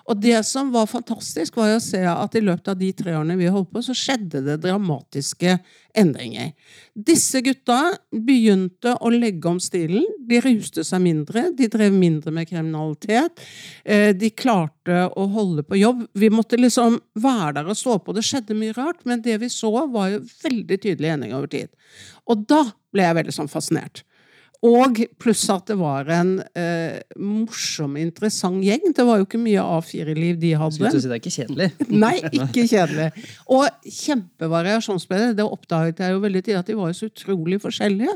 Og 0.09 0.19
det 0.19 0.39
som 0.47 0.71
var 0.73 0.89
fantastisk, 0.91 1.57
var 1.57 1.77
å 1.77 1.83
se 1.83 2.03
at 2.09 2.35
i 2.35 2.43
løpet 2.43 2.73
av 2.73 2.79
de 2.79 2.91
tre 2.95 3.15
årene 3.15 3.39
vi 3.39 3.51
holdt 3.51 3.71
på, 3.73 3.83
så 3.85 3.95
skjedde 3.97 4.43
det 4.45 4.59
dramatiske 4.65 5.57
endringer. 5.97 6.51
Disse 6.93 7.41
gutta 7.45 7.93
begynte 8.11 8.95
å 9.01 9.11
legge 9.13 9.49
om 9.49 9.59
stilen. 9.61 10.05
De 10.27 10.39
ruste 10.43 10.83
seg 10.85 11.01
mindre, 11.03 11.47
de 11.57 11.69
drev 11.71 11.93
mindre 11.95 12.33
med 12.33 12.49
kriminalitet. 12.49 13.43
Eh, 13.85 14.11
De 14.13 14.29
klarte 14.29 15.07
å 15.15 15.27
holde 15.33 15.63
på 15.63 15.79
jobb. 15.79 16.05
Vi 16.13 16.29
måtte 16.33 16.59
liksom 16.59 16.99
være 17.13 17.59
der 17.59 17.69
og 17.69 17.77
stå 17.77 17.99
på. 17.99 18.13
Det 18.13 18.25
skjedde 18.25 18.57
mye 18.57 18.75
rart, 18.77 19.05
men 19.05 19.21
det 19.21 19.39
vi 19.41 19.49
så, 19.49 19.71
var 19.91 20.09
jo 20.13 20.23
veldig 20.43 20.79
tydelig 20.81 21.13
endring 21.13 21.33
over 21.33 21.47
tid. 21.47 21.69
Og 22.29 22.45
da 22.47 22.63
ble 22.93 23.07
jeg 23.07 23.19
veldig 23.19 23.35
sånn 23.35 23.51
fascinert. 23.51 24.03
Og 24.63 25.01
pluss 25.19 25.43
at 25.51 25.67
det 25.67 25.75
var 25.75 26.07
en 26.15 26.37
eh, 26.55 27.01
morsom, 27.19 27.97
interessant 27.99 28.63
gjeng. 28.63 28.93
Det 28.95 29.03
var 29.03 29.19
jo 29.19 29.27
ikke 29.27 29.41
mye 29.41 29.59
A4-liv 29.59 30.37
de 30.39 30.53
hadde. 30.55 30.77
Skulle 30.77 31.01
si 31.03 31.11
det 31.11 31.17
er 31.17 31.21
ikke 31.21 31.33
kjedelig. 31.35 31.67
Nei, 32.05 32.13
ikke 32.31 32.63
kjedelig. 32.71 33.09
Og 33.51 33.91
kjempevariasjonsspillere. 33.97 35.35
Det 35.35 35.43
oppdaget 35.43 35.99
jeg 36.05 36.15
jo 36.15 36.23
veldig 36.23 36.43
tidlig, 36.45 36.61
at 36.61 36.71
de 36.71 36.79
var 36.79 36.93
jo 36.93 36.99
så 37.01 37.11
utrolig 37.11 37.59
forskjellige. 37.63 38.15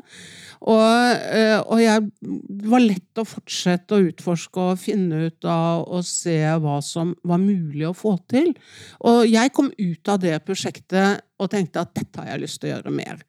Og, 0.71 1.27
eh, 1.35 1.59
og 1.59 1.83
jeg, 1.83 2.07
det 2.23 2.71
var 2.71 2.85
lett 2.85 3.19
å 3.19 3.27
fortsette 3.27 3.97
å 3.97 4.07
utforske 4.07 4.71
og 4.71 4.81
finne 4.81 5.27
ut 5.27 5.51
av 5.51 5.83
og 5.83 6.07
se 6.07 6.39
hva 6.63 6.79
som 6.85 7.11
var 7.27 7.43
mulig 7.43 7.89
å 7.89 7.95
få 7.97 8.15
til. 8.31 8.53
Og 9.03 9.25
jeg 9.27 9.51
kom 9.57 9.73
ut 9.75 10.13
av 10.15 10.23
det 10.23 10.39
prosjektet 10.47 11.25
og 11.37 11.51
tenkte 11.51 11.83
at 11.83 11.91
dette 11.97 12.23
har 12.23 12.31
jeg 12.31 12.47
lyst 12.47 12.63
til 12.63 12.71
å 12.71 12.77
gjøre 12.77 12.95
mer. 13.03 13.27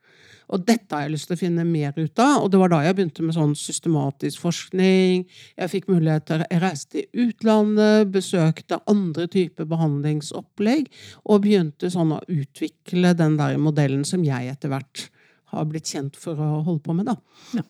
Og 0.49 0.64
dette 0.64 0.95
har 0.95 1.05
jeg 1.05 1.14
lyst 1.14 1.28
til 1.28 1.37
å 1.37 1.40
finne 1.43 1.64
mer 1.69 1.97
ut 1.99 2.23
av. 2.23 2.45
Og 2.45 2.50
det 2.52 2.61
var 2.62 2.73
da 2.73 2.81
jeg 2.87 2.97
begynte 2.97 3.26
med 3.26 3.37
sånn 3.37 3.55
systematisk 3.59 4.43
forskning. 4.45 5.26
Jeg 5.59 5.73
fikk 5.73 5.90
mulighet 5.93 6.28
til 6.31 6.45
å 6.45 6.61
reise 6.62 6.88
til 6.95 7.26
utlandet, 7.26 8.09
besøkte 8.14 8.81
andre 8.88 9.28
typer 9.33 9.69
behandlingsopplegg, 9.69 10.88
og 11.28 11.45
begynte 11.45 11.93
sånn 11.93 12.17
å 12.17 12.23
utvikle 12.33 13.12
den 13.19 13.37
der 13.40 13.59
modellen 13.61 14.07
som 14.09 14.25
jeg 14.26 14.55
etter 14.55 14.73
hvert 14.73 15.09
har 15.52 15.69
blitt 15.69 15.88
kjent 15.88 16.17
for 16.21 16.40
å 16.40 16.62
holde 16.67 16.85
på 16.85 16.97
med, 16.97 17.09
da. 17.09 17.64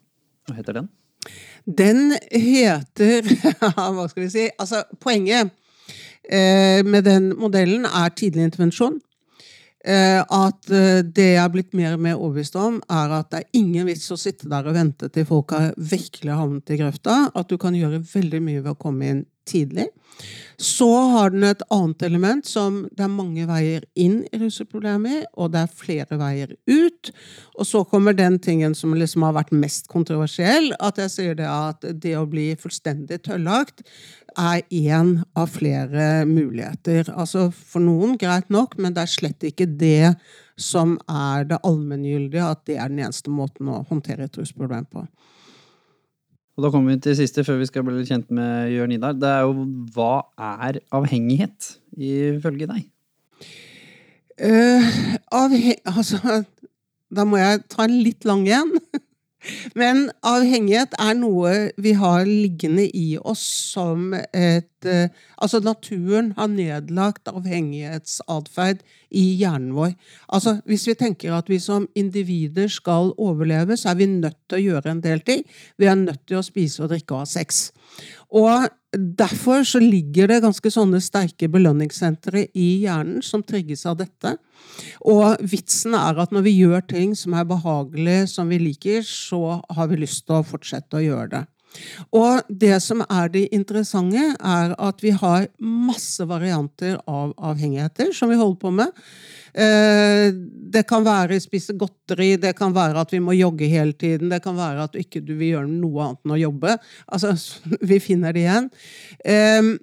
Hva 0.49 0.57
heter 0.59 0.81
den? 0.81 0.89
Den 1.69 2.15
heter 2.33 3.27
Hva 3.95 4.07
skal 4.09 4.25
vi 4.25 4.31
si? 4.33 4.47
Altså, 4.57 4.85
poenget 5.03 5.53
eh, 6.25 6.81
med 6.87 7.05
den 7.07 7.33
modellen 7.39 7.87
er 7.89 8.15
tidlig 8.17 8.49
intervensjon. 8.49 8.99
Eh, 9.89 10.21
at 10.21 10.69
eh, 10.69 11.01
det 11.01 11.31
jeg 11.31 11.41
er 11.41 11.53
blitt 11.53 11.73
mer 11.77 11.95
og 11.97 12.03
mer 12.05 12.19
overbevist 12.19 12.59
om, 12.61 12.77
er 12.93 13.15
at 13.23 13.31
det 13.33 13.39
er 13.41 13.61
ingen 13.61 13.89
vits 13.89 14.11
å 14.13 14.19
sitte 14.21 14.51
der 14.51 14.67
og 14.69 14.77
vente 14.77 15.09
til 15.15 15.25
folk 15.29 15.55
har 15.57 15.71
virkelig 15.81 16.35
havnet 16.37 16.73
i 16.75 16.77
grøfta. 16.81 17.17
At 17.33 17.49
du 17.49 17.57
kan 17.61 17.77
gjøre 17.77 18.03
veldig 18.05 18.43
mye 18.45 18.61
ved 18.61 18.75
å 18.75 18.81
komme 18.81 19.09
inn 19.09 19.23
tidlig. 19.49 19.89
Så 20.59 20.89
har 21.13 21.31
den 21.31 21.45
et 21.47 21.61
annet 21.71 22.03
element 22.03 22.47
som 22.47 22.81
det 22.91 23.05
er 23.05 23.13
mange 23.13 23.45
veier 23.47 23.85
inn 23.95 24.25
i 24.27 24.41
russeproblemet, 24.41 25.29
og 25.39 25.53
det 25.55 25.61
er 25.63 25.77
flere 25.83 26.19
veier 26.19 26.57
ut. 26.67 27.13
Og 27.55 27.69
så 27.69 27.85
kommer 27.87 28.17
den 28.19 28.41
tingen 28.43 28.75
som 28.75 28.97
liksom 28.99 29.23
har 29.29 29.37
vært 29.37 29.55
mest 29.55 29.87
kontroversiell, 29.93 30.73
at 30.83 30.99
jeg 30.99 31.15
sier 31.15 31.39
det 31.39 31.47
at 31.47 31.87
det 32.03 32.17
å 32.19 32.27
bli 32.27 32.51
fullstendig 32.59 33.21
tøllagt 33.29 33.85
er 34.39 34.67
én 34.75 35.15
av 35.39 35.55
flere 35.55 36.27
muligheter. 36.27 37.07
Altså 37.15 37.49
for 37.55 37.83
noen 37.83 38.19
greit 38.19 38.51
nok, 38.51 38.75
men 38.83 38.99
det 38.99 39.07
er 39.07 39.15
slett 39.15 39.47
ikke 39.47 39.71
det 39.79 40.17
som 40.59 40.99
er 41.07 41.47
det 41.53 41.63
allmenngyldige, 41.63 42.51
at 42.51 42.67
det 42.67 42.81
er 42.83 42.91
den 42.91 43.05
eneste 43.07 43.31
måten 43.31 43.71
å 43.71 43.85
håndtere 43.87 44.27
et 44.27 44.43
rusproblem 44.43 44.91
på. 44.91 45.07
Og 46.59 46.65
da 46.65 46.73
kommer 46.75 46.91
vi 46.91 46.99
til 46.99 47.13
det 47.13 47.21
siste, 47.21 47.45
før 47.47 47.61
vi 47.61 47.69
skal 47.69 47.85
bli 47.87 47.93
litt 47.95 48.09
kjent 48.11 48.33
med 48.35 48.73
Jørn 48.75 48.91
Idar. 48.97 49.15
Det 49.15 49.29
er 49.31 49.45
jo 49.47 49.67
hva 49.95 50.25
er 50.43 50.81
avhengighet, 50.91 51.69
ifølge 51.95 52.67
deg? 52.67 52.89
Uh, 54.43 54.89
avhe 55.39 55.77
altså, 55.87 56.41
da 57.15 57.25
må 57.31 57.39
jeg 57.39 57.63
ta 57.71 57.87
en 57.87 57.95
litt 58.03 58.27
lang 58.27 58.43
en. 58.51 58.75
Men 59.79 60.09
avhengighet 60.27 60.97
er 60.99 61.15
noe 61.19 61.53
vi 61.79 61.93
har 61.99 62.27
liggende 62.27 62.89
i 62.91 63.13
oss 63.19 63.45
som 63.73 64.11
et 64.15 64.67
uh, 64.87 65.07
Altså, 65.39 65.61
naturen 65.63 66.33
har 66.35 66.49
nedlagt 66.51 67.31
avhengighetsatferd 67.31 68.81
i 69.15 69.23
hjernen 69.39 69.71
vår. 69.77 69.93
Altså, 70.35 70.57
hvis 70.67 70.89
vi 70.89 70.97
tenker 70.99 71.37
at 71.37 71.51
vi 71.51 71.61
som 71.63 71.87
individer 71.99 72.67
skal 72.73 73.13
overleve, 73.15 73.77
så 73.79 73.93
er 73.93 74.01
vi 74.01 74.09
nødt 74.11 74.39
til 74.51 74.59
å 74.59 74.65
gjøre 74.65 74.97
en 74.97 75.03
del 75.05 75.23
ting. 75.27 75.45
Vi 75.79 75.87
er 75.87 75.99
nødt 75.99 76.25
til 76.27 76.41
å 76.41 76.47
spise 76.47 76.83
og 76.83 76.91
drikke 76.91 77.15
og 77.15 77.23
ha 77.23 77.31
sex. 77.31 77.69
Og 78.35 78.67
derfor 78.97 79.65
så 79.69 79.81
ligger 79.83 80.31
det 80.31 80.41
ganske 80.45 80.71
sånne 80.73 81.01
sterke 81.05 81.49
belønningssentre 81.53 82.47
i 82.57 82.69
hjernen 82.85 83.21
som 83.25 83.43
trigges 83.45 83.85
av 83.89 83.99
dette. 84.01 84.37
Og 85.05 85.37
vitsen 85.45 85.97
er 85.99 86.21
at 86.23 86.33
når 86.33 86.47
vi 86.47 86.57
gjør 86.63 86.87
ting 86.89 87.15
som 87.19 87.37
er 87.37 87.49
behagelige, 87.49 88.27
som 88.33 88.49
vi 88.49 88.61
liker, 88.63 89.05
så 89.05 89.61
har 89.77 89.91
vi 89.91 90.01
lyst 90.01 90.25
til 90.27 90.39
å 90.39 90.47
fortsette 90.47 91.01
å 91.01 91.05
gjøre 91.05 91.31
det. 91.37 91.45
Og 92.17 92.47
det 92.49 92.77
som 92.83 93.03
er 93.05 93.31
det 93.33 93.49
interessante, 93.55 94.31
er 94.39 94.75
at 94.79 95.03
vi 95.05 95.13
har 95.15 95.49
masse 95.61 96.25
varianter 96.29 96.97
av 97.07 97.35
avhengigheter 97.37 98.13
som 98.17 98.33
vi 98.33 98.39
holder 98.41 98.61
på 98.63 98.73
med. 98.75 99.03
Eh, 99.53 100.29
det 100.73 100.85
kan 100.89 101.05
være 101.07 101.41
spise 101.43 101.77
godteri, 101.79 102.37
det 102.41 102.55
kan 102.59 102.75
være 102.75 103.03
at 103.03 103.13
vi 103.13 103.21
må 103.23 103.37
jogge 103.37 103.69
hele 103.71 103.93
tiden, 103.93 104.31
det 104.33 104.43
kan 104.45 104.57
være 104.59 104.87
at 104.87 104.95
du 104.95 105.01
ikke 105.03 105.25
vil 105.29 105.55
gjøre 105.55 105.71
noe 105.73 106.09
annet 106.09 106.25
enn 106.25 106.37
å 106.37 106.43
jobbe. 106.45 106.79
Altså, 107.07 107.35
vi 107.91 108.01
finner 108.03 108.37
det 108.37 108.47
igjen. 108.47 108.71
Eh, 109.25 109.75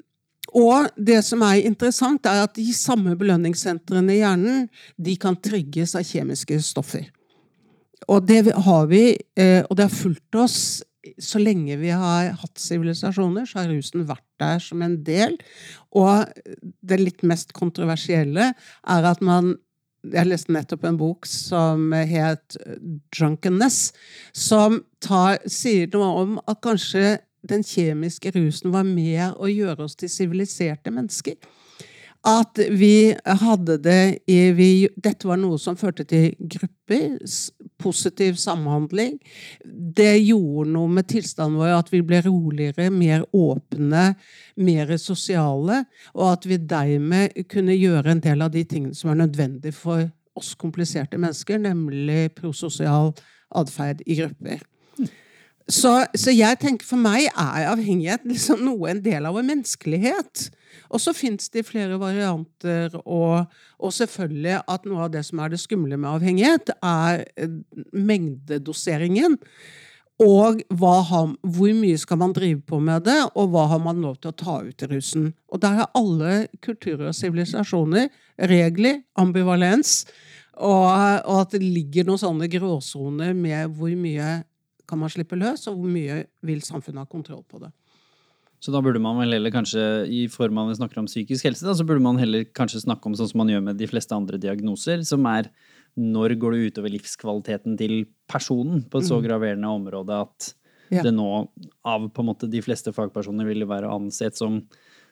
og 0.55 0.87
det 0.95 1.19
som 1.27 1.41
er 1.43 1.65
interessant, 1.67 2.27
er 2.29 2.45
at 2.45 2.55
de 2.55 2.69
samme 2.75 3.17
belønningssentrene 3.19 4.13
i 4.13 4.21
hjernen 4.21 4.67
de 4.95 5.17
kan 5.19 5.35
trigges 5.35 5.97
av 5.97 6.05
kjemiske 6.07 6.61
stoffer. 6.63 7.09
Og 8.11 8.25
det 8.27 8.53
har 8.53 8.85
vi, 8.87 9.17
eh, 9.35 9.63
og 9.65 9.75
det 9.77 9.87
har 9.87 9.95
fulgt 9.95 10.37
oss 10.39 10.59
så 11.21 11.41
lenge 11.41 11.77
vi 11.81 11.91
har 11.93 12.31
hatt 12.39 12.61
sivilisasjoner, 12.61 13.47
så 13.47 13.61
har 13.61 13.73
rusen 13.73 14.07
vært 14.09 14.25
der 14.41 14.61
som 14.63 14.81
en 14.85 14.97
del. 15.07 15.37
Og 15.95 16.25
det 16.81 17.01
litt 17.01 17.23
mest 17.27 17.53
kontroversielle 17.57 18.51
er 18.53 19.11
at 19.11 19.23
man 19.25 19.55
jeg 20.13 20.29
leste 20.29 20.53
nettopp 20.53 20.83
en 20.85 20.97
bok 20.99 21.25
som 21.25 21.89
het 21.91 22.57
'Drunkenness', 23.09 23.93
som 24.33 24.83
tar, 25.01 25.39
sier 25.49 25.89
noe 25.93 26.11
om 26.21 26.35
at 26.47 26.61
kanskje 26.61 27.17
den 27.41 27.63
kjemiske 27.65 28.31
rusen 28.35 28.73
var 28.73 28.85
med 28.85 29.33
å 29.37 29.49
gjøre 29.49 29.85
oss 29.85 29.95
til 29.95 30.09
siviliserte 30.09 30.93
mennesker 30.93 31.41
at 32.25 32.59
vi 32.73 33.15
hadde 33.41 33.77
det 33.85 34.19
i 34.31 34.39
vi, 34.57 34.87
Dette 34.97 35.27
var 35.29 35.37
noe 35.37 35.59
som 35.61 35.77
førte 35.77 36.05
til 36.09 36.33
grupper, 36.39 37.19
positiv 37.81 38.39
samhandling. 38.41 39.19
Det 39.65 40.15
gjorde 40.23 40.71
noe 40.73 40.89
med 40.97 41.09
tilstanden 41.11 41.59
vår, 41.61 41.75
at 41.77 41.91
vi 41.93 42.01
ble 42.05 42.23
roligere, 42.25 42.89
mer 42.89 43.27
åpne, 43.35 44.07
mer 44.57 44.95
sosiale, 45.01 45.83
og 46.15 46.31
at 46.31 46.49
vi 46.49 46.57
dermed 46.57 47.45
kunne 47.51 47.77
gjøre 47.77 48.15
en 48.15 48.23
del 48.25 48.45
av 48.45 48.53
de 48.55 48.65
tingene 48.65 48.97
som 48.97 49.13
er 49.13 49.21
nødvendig 49.21 49.75
for 49.77 50.07
oss 50.35 50.55
kompliserte 50.59 51.19
mennesker, 51.21 51.61
nemlig 51.61 52.31
prososial 52.35 53.13
atferd 53.55 54.01
i 54.05 54.17
grupper. 54.23 54.65
Så, 55.65 55.91
så, 56.13 56.29
jeg 56.29 56.59
tenker 56.61 56.85
for 56.85 57.01
meg 57.01 57.25
er 57.31 57.71
avhengighet 57.71 58.25
liksom 58.29 58.61
noe 58.67 58.91
en 58.91 59.01
del 59.01 59.25
av 59.25 59.33
vår 59.33 59.47
menneskelighet. 59.47 60.43
Og 60.93 61.01
så 61.01 61.13
fins 61.17 61.49
det 61.49 61.65
flere 61.65 61.97
varianter, 61.97 62.93
og, 63.01 63.47
og, 63.79 63.95
selvfølgelig 63.95 64.59
at 64.61 64.85
noe 64.85 65.07
av 65.07 65.15
det 65.15 65.23
som 65.25 65.41
er 65.41 65.55
det 65.55 65.61
skumle 65.63 65.97
med 65.97 66.11
avhengighet, 66.11 66.69
er 66.85 67.25
eh, 67.33 67.57
mengdedoseringen. 67.97 69.39
Og 70.21 70.61
har, 70.79 71.33
hvor 71.41 71.73
mye 71.75 71.97
skal 71.99 72.21
man 72.21 72.35
drive 72.35 72.61
på 72.63 72.77
med 72.79 73.07
det, 73.09 73.17
og 73.33 73.49
hva 73.51 73.65
har 73.73 73.81
man 73.83 74.05
lov 74.05 74.19
til 74.21 74.31
å 74.31 74.37
ta 74.37 74.61
ut 74.63 74.85
i 74.85 74.93
rusen? 74.93 75.31
Og 75.49 75.65
der 75.65 75.81
har 75.81 75.93
alle 75.97 76.45
kulturer 76.63 77.09
og 77.09 77.17
sivilisasjoner 77.17 78.11
regler, 78.51 79.01
ambivalens, 79.17 80.03
og, 80.55 80.85
og 81.25 81.39
at 81.41 81.57
det 81.57 81.65
ligger 81.65 82.05
noen 82.07 82.21
sånne 82.21 82.47
gråsoner 82.53 83.33
med 83.35 83.73
hvor 83.75 83.91
mye 83.99 84.43
kan 84.87 85.01
man 85.01 85.11
slippe 85.11 85.37
løs, 85.39 85.67
og 85.71 85.79
hvor 85.79 85.91
mye 85.91 86.23
vil 86.45 86.63
samfunnet 86.65 87.05
ha 87.05 87.09
kontroll 87.09 87.43
på 87.49 87.61
det. 87.63 87.71
Så 88.63 88.71
da 88.73 88.79
burde 88.81 89.01
man 89.03 89.19
vel 89.19 89.35
heller 89.35 89.53
kanskje, 89.53 89.81
i 90.09 90.25
form 90.31 90.57
av 90.57 90.71
vi 90.71 90.77
snakker 90.79 91.01
om 91.01 91.09
psykisk 91.09 91.45
helse, 91.45 91.65
da, 91.67 91.75
så 91.77 91.85
burde 91.85 92.01
man 92.01 92.17
heller 92.17 92.47
kanskje 92.55 92.81
snakke 92.85 93.09
om 93.09 93.17
sånn 93.17 93.29
som 93.29 93.43
man 93.43 93.51
gjør 93.51 93.65
med 93.67 93.77
de 93.77 93.89
fleste 93.89 94.15
andre 94.15 94.39
diagnoser, 94.41 95.03
som 95.05 95.27
er 95.29 95.51
når 95.95 96.35
går 96.39 96.55
det 96.55 96.71
utover 96.71 96.91
livskvaliteten 96.95 97.77
til 97.79 98.03
personen 98.31 98.81
på 98.89 98.99
et 98.99 99.07
så 99.07 99.19
mm. 99.19 99.25
graverende 99.27 99.69
område 99.71 100.17
at 100.25 100.49
ja. 100.91 101.03
det 101.05 101.13
nå 101.15 101.29
av 101.87 102.09
på 102.11 102.23
en 102.23 102.29
måte 102.31 102.49
de 102.51 102.61
fleste 102.63 102.91
fagpersoner 102.95 103.47
vil 103.47 103.67
være 103.69 103.91
ansett 103.91 104.37
som, 104.37 104.59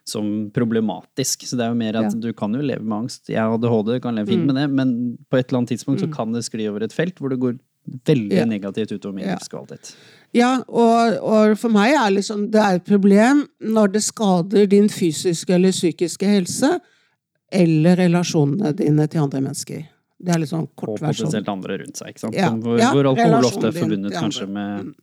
som 0.08 0.50
problematisk. 0.56 1.46
Så 1.48 1.60
det 1.60 1.68
er 1.68 1.72
jo 1.72 1.80
mer 1.80 2.00
at 2.01 2.10
ja. 2.10 2.20
du 2.25 2.32
kan 2.38 2.53
jo 2.58 2.63
leve 2.63 2.84
med 2.84 3.06
angst. 3.06 3.32
Jeg 3.32 3.39
har 3.39 3.56
ADHD, 3.56 3.96
kan 4.03 4.18
leve 4.20 4.34
fint 4.34 4.44
mm. 4.44 4.50
med 4.50 4.60
det, 4.60 4.65
men 4.82 4.96
på 5.30 5.39
et 5.39 5.48
eller 5.48 5.62
annet 5.62 5.75
tidspunkt 5.75 6.01
mm. 6.01 6.08
så 6.08 6.18
kan 6.18 6.36
det 6.36 6.44
skli 6.50 6.68
over 6.72 6.86
et 6.86 6.96
felt 6.96 7.22
hvor 7.22 7.32
det 7.34 7.39
går 7.44 7.56
veldig 7.84 8.38
ja. 8.38 8.46
negativt 8.48 8.92
utover 8.92 9.16
min 9.16 9.28
livskvalitet. 9.28 9.94
Ja, 10.34 10.56
og, 10.68 11.18
og, 11.22 11.56
for 11.62 11.74
meg 11.74 11.94
er 11.94 12.13
liksom, 12.16 12.48
det 12.54 12.62
er 12.62 12.80
et 12.80 12.86
problem 12.88 13.44
når 13.62 13.96
det 13.98 14.04
skader 14.06 14.70
din 14.70 14.90
fysiske 14.90 15.54
eller 15.54 15.75
psykiske 15.75 16.30
helse 16.30 16.72
eller 17.54 18.00
relasjonene 18.02 18.72
dine 18.78 19.06
til 19.12 19.25
andre 19.28 19.44
mennesker. 19.44 19.84
Det 20.24 20.34
er 20.34 20.40
litt 20.42 20.50
sånn 20.54 20.70
kort. 20.74 20.96
Og 20.96 21.04
potensielt 21.04 21.50
andre 21.52 21.82
rundt 21.84 22.00
seg, 22.00 22.13
ikke 22.13 22.24
sant? 22.25 22.38
Ja. 22.40 22.50
Hvor, 22.56 22.80
ja, 22.80 22.94
hvor, 22.96 23.12
alkohol 23.12 23.50
ofte 23.50 23.70
er 23.70 23.75
forbundet 23.75 24.16
kanskje 24.16 24.48
med, 24.48 24.94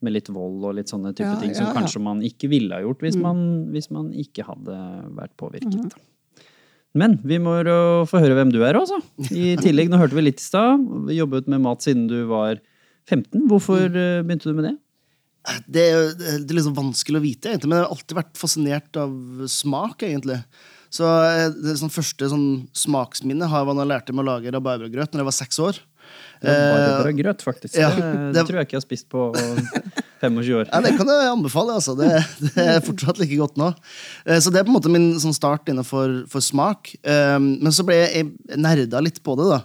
med, 0.00 0.14
litt 0.14 0.30
vold 0.32 0.68
og 0.70 0.76
litt 0.78 0.92
sånne 0.92 1.12
type 1.12 1.28
ja, 1.28 1.40
ting 1.42 1.56
som 1.58 1.72
kanskje 1.76 2.02
man 2.06 2.22
ikke 2.24 2.48
ville 2.52 2.78
ha 2.78 2.84
gjort 2.84 3.02
hvis, 3.04 3.18
mm. 3.18 3.26
man, 3.26 3.42
hvis 3.74 3.90
man, 3.92 4.12
ikke 4.24 4.46
hadde 4.46 4.78
vært 5.18 5.34
påvirket. 5.40 5.90
Mm. 5.90 6.06
Men 6.98 7.16
vi 7.22 7.38
må 7.42 7.54
jo 7.62 7.78
få 8.10 8.18
høre 8.22 8.34
hvem 8.38 8.50
du 8.50 8.60
er, 8.66 8.74
altså. 8.78 8.98
I 9.30 9.54
tillegg, 9.60 9.90
nå 9.92 10.00
hørte 10.00 10.16
vi 10.16 10.24
litt 10.26 10.42
i 10.42 10.46
stad, 10.46 10.82
jobbet 11.14 11.50
med 11.50 11.62
mat 11.62 11.84
siden 11.86 12.08
du 12.10 12.24
var 12.30 12.58
15. 13.06 13.46
Hvorfor 13.50 13.86
mm. 13.86 14.00
eh, 14.00 14.22
begynte 14.26 14.50
du 14.50 14.58
med 14.58 14.66
det? 14.70 14.76
Det 15.70 15.84
er, 15.86 16.10
det 16.18 16.50
er 16.50 16.58
liksom 16.58 16.76
vanskelig 16.76 17.20
å 17.20 17.24
vite, 17.24 17.52
egentlig, 17.52 17.70
men 17.70 17.78
jeg 17.78 17.86
har 17.86 17.94
alltid 17.94 18.18
vært 18.18 18.40
fascinert 18.40 18.98
av 19.00 19.14
smak. 19.50 20.02
egentlig. 20.06 20.40
Så 20.90 21.06
eh, 21.06 21.46
Det 21.54 21.78
sånn 21.80 21.94
første 21.94 22.32
sånn 22.32 22.48
smaksminnet 22.76 23.50
har 23.52 23.70
jeg 23.70 23.88
lærte 23.92 24.16
meg 24.16 24.26
å 24.26 24.30
lage 24.32 24.54
rabarbragrøt 24.54 25.14
når 25.14 25.22
jeg 25.22 25.30
var 25.30 25.38
seks 25.38 25.62
år. 25.62 25.80
Var 26.48 27.02
bare 27.02 27.12
grøt, 27.18 27.42
faktisk. 27.44 27.76
ja, 27.76 27.90
det, 27.96 28.34
det 28.36 28.46
tror 28.48 28.60
jeg 28.60 28.68
ikke 28.70 28.76
jeg 28.78 28.82
har 28.82 28.86
spist 28.86 29.08
på 29.12 29.26
25 30.20 30.52
år. 30.58 30.66
Ja, 30.68 30.80
det 30.84 30.94
kan 30.98 31.08
jeg 31.08 31.28
anbefale. 31.32 31.74
altså. 31.78 31.94
Det, 31.96 32.08
det 32.54 32.64
er 32.76 32.80
fortsatt 32.84 33.20
like 33.22 33.36
godt 33.40 33.56
nå. 33.60 33.70
Eh, 34.26 34.40
Så 34.40 34.52
det 34.52 34.60
er 34.60 34.66
på 34.68 34.72
en 34.72 34.76
måte 34.76 34.92
min 34.92 35.14
sånn 35.20 35.36
start 35.36 35.68
innenfor 35.72 36.26
for 36.32 36.44
smak. 36.44 36.92
Um, 37.04 37.54
Men 37.64 37.72
så 37.72 37.84
ble 37.88 37.96
jeg 38.02 38.10
jeg 38.20 38.58
nerda 38.60 39.00
litt 39.04 39.22
på 39.24 39.36
det. 39.38 39.46
da. 39.48 39.60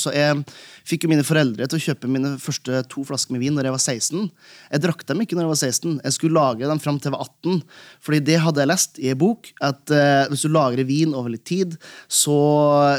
Så 0.00 0.12
jeg 0.14 0.38
fikk 0.88 1.04
jo 1.04 1.10
mine 1.12 1.24
foreldre 1.24 1.66
til 1.68 1.76
å 1.80 1.82
kjøpe 1.84 2.08
mine 2.08 2.34
første 2.40 2.80
to 2.92 3.04
flasker 3.04 3.32
med 3.34 3.42
vin 3.44 3.52
når 3.56 3.68
jeg 3.68 3.74
var 3.74 3.82
16. 3.82 4.30
Jeg 4.72 4.82
drakk 4.84 5.04
dem 5.08 5.20
ikke 5.24 5.36
når 5.36 5.44
jeg 5.46 5.52
var 5.52 5.60
16. 5.60 5.94
Jeg 6.04 6.16
skulle 6.16 6.38
lagre 6.40 6.70
dem 6.70 6.80
fram 6.80 6.96
til 7.00 7.10
jeg 7.10 7.16
var 7.16 7.28
18. 7.28 7.60
Fordi 8.04 8.20
det 8.24 8.38
hadde 8.44 8.62
jeg 8.64 8.70
lest 8.72 9.00
i 9.04 9.10
en 9.12 9.20
bok, 9.20 9.50
at 9.64 9.92
eh, 9.92 10.24
hvis 10.32 10.44
du 10.46 10.52
lagrer 10.52 10.88
vin 10.88 11.12
over 11.16 11.32
litt 11.34 11.44
tid, 11.48 11.76
så 12.08 12.36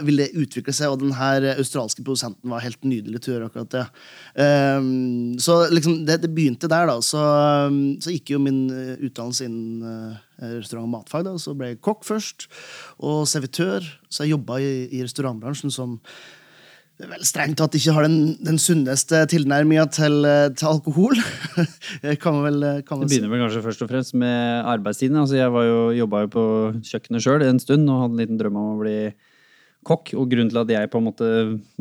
vil 0.05 0.21
det 0.21 0.29
utvikle 0.37 0.73
seg, 0.75 0.93
og 0.93 1.01
den 1.01 1.15
her 1.17 1.49
australske 1.55 2.05
produsenten 2.05 2.53
var 2.53 2.61
helt 2.65 2.81
nydelig 2.95 3.21
tur, 3.25 3.43
akkurat 3.45 3.71
det. 3.75 3.83
Um, 4.35 5.35
så 5.41 5.59
liksom, 5.71 5.99
det, 6.07 6.21
det 6.23 6.31
begynte 6.35 6.69
der, 6.71 6.87
da. 6.89 6.97
Så, 7.03 7.19
um, 7.69 7.81
så 8.01 8.13
gikk 8.15 8.33
jo 8.35 8.41
min 8.43 8.63
eh, 8.71 8.95
utdannelse 9.05 9.49
innen 9.49 9.83
uh, 9.83 10.47
restaurant- 10.55 10.87
og 10.87 10.93
matfag. 10.95 11.27
da, 11.27 11.35
Så 11.41 11.55
ble 11.57 11.73
jeg 11.73 11.83
kokk 11.85 12.07
først, 12.07 12.47
og 13.03 13.27
servitør. 13.29 13.85
Så 14.09 14.25
jeg 14.25 14.35
jobba 14.35 14.61
i, 14.63 14.73
i 14.95 15.03
restaurantbransjen 15.05 15.73
som 15.73 15.99
vel 16.95 17.25
strengt 17.27 17.57
tatt 17.59 17.75
ikke 17.75 17.93
har 17.95 18.05
den, 18.07 18.35
den 18.45 18.57
sunneste 18.61 19.25
tilnærminga 19.31 19.85
til, 19.91 20.21
eh, 20.27 20.47
til 20.55 20.69
alkohol. 20.69 21.19
kan 22.23 22.37
man 22.37 22.45
vel, 22.47 22.65
kan 22.87 23.03
Det 23.03 23.11
begynner 23.11 23.33
vel 23.33 23.43
kanskje 23.43 23.63
først 23.65 23.83
og 23.83 23.91
fremst 23.91 24.15
med 24.15 24.63
arbeidstiden. 24.63 25.19
Altså 25.19 25.39
jeg 25.39 25.51
var 25.51 25.67
jo, 25.67 25.79
jobba 25.99 26.23
jo 26.23 26.33
på 26.37 26.45
kjøkkenet 26.87 27.25
sjøl 27.25 27.43
en 27.43 27.59
stund 27.59 27.89
og 27.91 28.05
hadde 28.05 28.15
en 28.15 28.23
liten 28.23 28.39
drøm 28.39 28.61
om 28.61 28.69
å 28.75 28.83
bli 28.83 28.97
kokk. 29.85 30.11
Og 30.17 30.27
grunnen 30.31 30.49
til 30.51 30.59
at 30.61 30.71
jeg 30.73 30.89
på 30.93 30.99
en 30.99 31.05
måte 31.07 31.27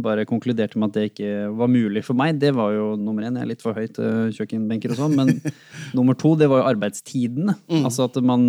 bare 0.05 0.27
konkluderte 0.29 0.79
med 0.81 0.91
at 0.93 0.97
det 0.99 1.05
ikke 1.11 1.31
var 1.57 1.71
mulig 1.73 2.03
for 2.07 2.17
meg, 2.19 2.37
det 2.43 2.51
var 2.57 2.75
jo 2.77 2.91
nummer 3.01 3.25
én. 3.27 3.39
Jeg 3.41 3.47
er 3.47 3.51
litt 3.51 3.65
for 3.65 3.77
høy 3.77 3.87
til 3.97 4.31
kjøkkenbenker 4.37 4.93
og 4.95 5.01
sånn. 5.01 5.17
Men 5.19 5.33
nummer 5.99 6.17
to, 6.21 6.35
det 6.41 6.49
var 6.53 6.63
jo 6.63 6.69
arbeidstidene. 6.75 7.57
Altså 7.83 8.07
at 8.11 8.21
man 8.23 8.45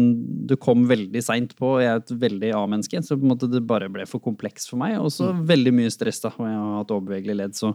Du 0.46 0.56
kom 0.62 0.84
veldig 0.90 1.22
seint 1.26 1.56
på. 1.60 1.76
Jeg 1.82 1.92
er 1.94 2.04
et 2.04 2.16
veldig 2.26 2.52
A-menneske, 2.60 3.02
så 3.06 3.16
på 3.18 3.26
en 3.26 3.32
måte 3.34 3.50
det 3.52 3.64
bare 3.68 3.88
ble 3.92 4.06
for 4.10 4.22
kompleks 4.24 4.68
for 4.70 4.82
meg. 4.82 4.98
Og 5.02 5.12
så 5.16 5.32
veldig 5.34 5.74
mye 5.80 5.94
stress, 5.94 6.20
da. 6.26 6.34
Og 6.38 6.46
jeg 6.50 6.60
har 6.60 6.76
hatt 6.82 6.92
overbevegelig 6.96 7.36
ledd, 7.42 7.56
så 7.58 7.74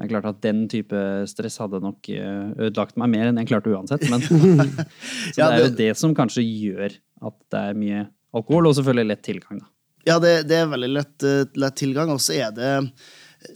det 0.00 0.06
er 0.06 0.12
klart 0.14 0.28
at 0.30 0.38
den 0.40 0.62
type 0.72 0.96
stress 1.28 1.58
hadde 1.60 1.82
nok 1.84 2.08
eh, 2.14 2.54
ødelagt 2.70 2.96
meg 2.96 3.10
mer 3.12 3.28
enn 3.28 3.40
jeg 3.42 3.50
klarte 3.50 3.72
uansett. 3.74 4.06
Men 4.08 4.22
så 5.34 5.36
det 5.36 5.44
er 5.44 5.58
jo 5.60 5.68
det- 5.68 5.76
det 5.82 5.90
som 6.00 6.14
kanskje 6.16 6.46
gjør 6.46 6.96
at 7.28 7.36
det 7.52 7.60
er 7.60 7.76
mye 7.76 8.06
alkohol, 8.32 8.70
og 8.70 8.76
selvfølgelig 8.78 9.10
lett 9.10 9.22
tilgang, 9.26 9.60
da. 9.60 9.68
Ja, 10.10 10.18
det, 10.22 10.34
det 10.50 10.58
er 10.58 10.70
veldig 10.70 10.92
lett, 10.96 11.16
eh, 11.26 11.46
lett 11.60 11.78
tilgang, 11.80 12.12
og 12.14 12.20
så 12.22 12.36
er 12.36 12.52
det, 12.56 12.74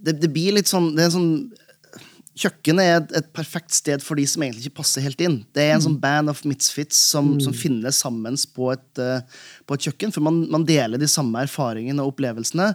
det 0.00 0.18
Det 0.22 0.32
blir 0.32 0.56
litt 0.56 0.70
sånn 0.70 0.92
Det 0.94 1.04
er 1.04 1.10
en 1.10 1.18
sånn 1.18 1.36
Kjøkkenet 2.34 2.82
er 2.82 2.96
et, 2.96 3.12
et 3.20 3.26
perfekt 3.30 3.70
sted 3.76 4.02
for 4.02 4.18
de 4.18 4.24
som 4.26 4.42
egentlig 4.42 4.64
ikke 4.64 4.80
passer 4.80 5.04
helt 5.04 5.20
inn. 5.22 5.36
Det 5.54 5.62
er 5.62 5.76
en 5.76 5.84
sånn 5.84 6.00
band 6.02 6.32
of 6.32 6.40
misfits 6.42 6.98
som, 7.12 7.28
som 7.38 7.54
finnes 7.54 8.00
sammen 8.02 8.34
på 8.56 8.72
et, 8.72 8.98
uh, 8.98 9.22
på 9.62 9.76
et 9.76 9.86
kjøkken. 9.86 10.10
For 10.10 10.24
man, 10.26 10.40
man 10.50 10.64
deler 10.66 10.98
de 10.98 11.06
samme 11.06 11.44
erfaringene 11.46 12.02
og 12.02 12.10
opplevelsene. 12.10 12.72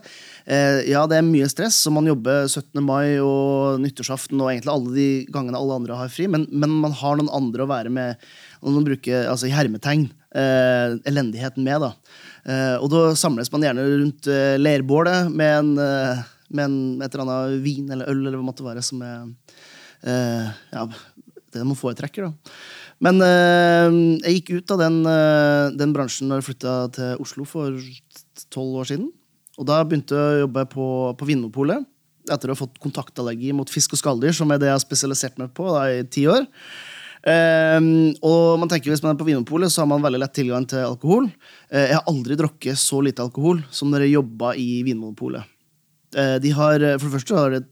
Uh, 0.47 0.79
ja, 0.87 1.03
det 1.11 1.19
er 1.19 1.27
mye 1.27 1.49
stress, 1.51 1.81
og 1.91 1.97
man 1.97 2.07
jobber 2.07 2.47
17. 2.47 2.79
mai 2.79 3.19
og 3.19 3.83
nyttårsaften 3.83 4.39
og 4.39 4.53
egentlig 4.53 4.71
alle 4.77 4.95
de 4.95 5.09
gangene 5.35 5.59
alle 5.59 5.81
andre 5.81 5.99
har 6.05 6.15
fri, 6.15 6.31
men, 6.31 6.47
men 6.55 6.79
man 6.79 6.95
har 6.95 7.19
noen 7.19 7.33
andre 7.41 7.67
å 7.67 7.73
være 7.73 7.91
med 7.99 8.29
og 8.59 8.75
man 8.75 8.87
bruker 8.87 9.27
altså 9.29 9.47
i 9.47 9.53
hermetegn 9.55 10.09
uh, 10.35 10.97
elendigheten 11.07 11.63
med. 11.63 11.85
da. 11.85 11.93
Eh, 12.49 12.75
og 12.79 12.89
da 12.89 13.03
samles 13.19 13.51
man 13.53 13.65
gjerne 13.65 13.85
rundt 13.85 14.29
eh, 14.31 14.57
leirbålet 14.57 15.29
med 15.29 15.55
en, 15.59 15.71
eh, 15.83 16.21
med 16.49 16.65
en 16.65 16.77
et 17.05 17.13
eller 17.13 17.25
annet 17.25 17.63
vin 17.65 17.91
eller 17.93 18.09
øl 18.09 18.23
eller 18.25 18.39
hva 18.39 18.47
måtte 18.47 18.65
være 18.65 18.83
som 18.85 19.03
er 19.05 19.27
eh, 20.07 20.49
ja, 20.73 20.87
det 21.53 21.65
man 21.65 21.77
foretrekker. 21.77 22.29
da. 22.29 22.55
Men 23.05 23.21
eh, 23.23 23.99
jeg 24.25 24.39
gikk 24.39 24.51
ut 24.57 24.73
av 24.75 24.81
den, 24.83 24.99
eh, 25.07 25.69
den 25.77 25.93
bransjen 25.95 26.31
når 26.31 26.41
jeg 26.41 26.49
flytta 26.49 26.75
til 26.97 27.23
Oslo 27.23 27.45
for 27.47 27.77
tolv 28.51 28.81
år 28.81 28.91
siden. 28.91 29.07
Og 29.59 29.67
da 29.67 29.81
begynte 29.83 30.15
jeg 30.15 30.39
å 30.39 30.43
jobbe 30.45 30.65
på, 30.71 30.89
på 31.19 31.27
Vinmopolet 31.27 31.87
Etter 32.29 32.51
å 32.51 32.53
ha 32.53 32.59
fått 32.59 32.77
kontaktallergi 32.83 33.49
mot 33.57 33.69
fisk 33.71 33.95
og 33.95 33.99
skalldyr, 34.01 34.35
som 34.35 34.51
er 34.53 34.59
det 34.61 34.67
jeg 34.69 34.75
har 34.75 34.83
spesialisert 34.83 35.39
meg 35.41 35.49
på 35.57 35.65
da, 35.73 35.87
i 35.89 36.03
ti 36.05 36.27
år. 36.29 36.43
Ehm, 37.27 38.15
og 38.23 38.59
man 38.61 38.69
tenker 38.71 38.93
Hvis 38.93 39.03
man 39.03 39.11
er 39.11 39.19
på 39.19 39.27
Vinmonopolet, 39.27 39.71
så 39.71 39.83
har 39.83 39.89
man 39.91 40.03
veldig 40.03 40.21
lett 40.21 40.35
tilgang 40.37 40.67
til 40.69 40.85
alkohol. 40.85 41.27
Eh, 41.69 41.89
jeg 41.89 41.97
har 41.97 42.07
aldri 42.07 42.37
drukket 42.39 42.79
så 42.79 43.01
lite 43.03 43.25
alkohol 43.25 43.63
som 43.71 43.91
når 43.91 44.07
jeg 44.07 44.17
jobba 44.19 44.53
i 44.55 44.69
Vinmonopolet. 44.87 45.43
Eh, 46.15 46.37
de 46.39 46.55
har, 46.55 46.79
for 46.97 47.09
det 47.09 47.15
første 47.17 47.37
har 47.37 47.57
det, 47.57 47.65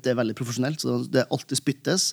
det 0.00 0.12
er 0.12 0.18
veldig 0.18 0.36
profesjonelt, 0.38 0.80
så 0.80 1.00
det 1.10 1.26
alltid 1.28 1.58
spyttes. 1.58 2.12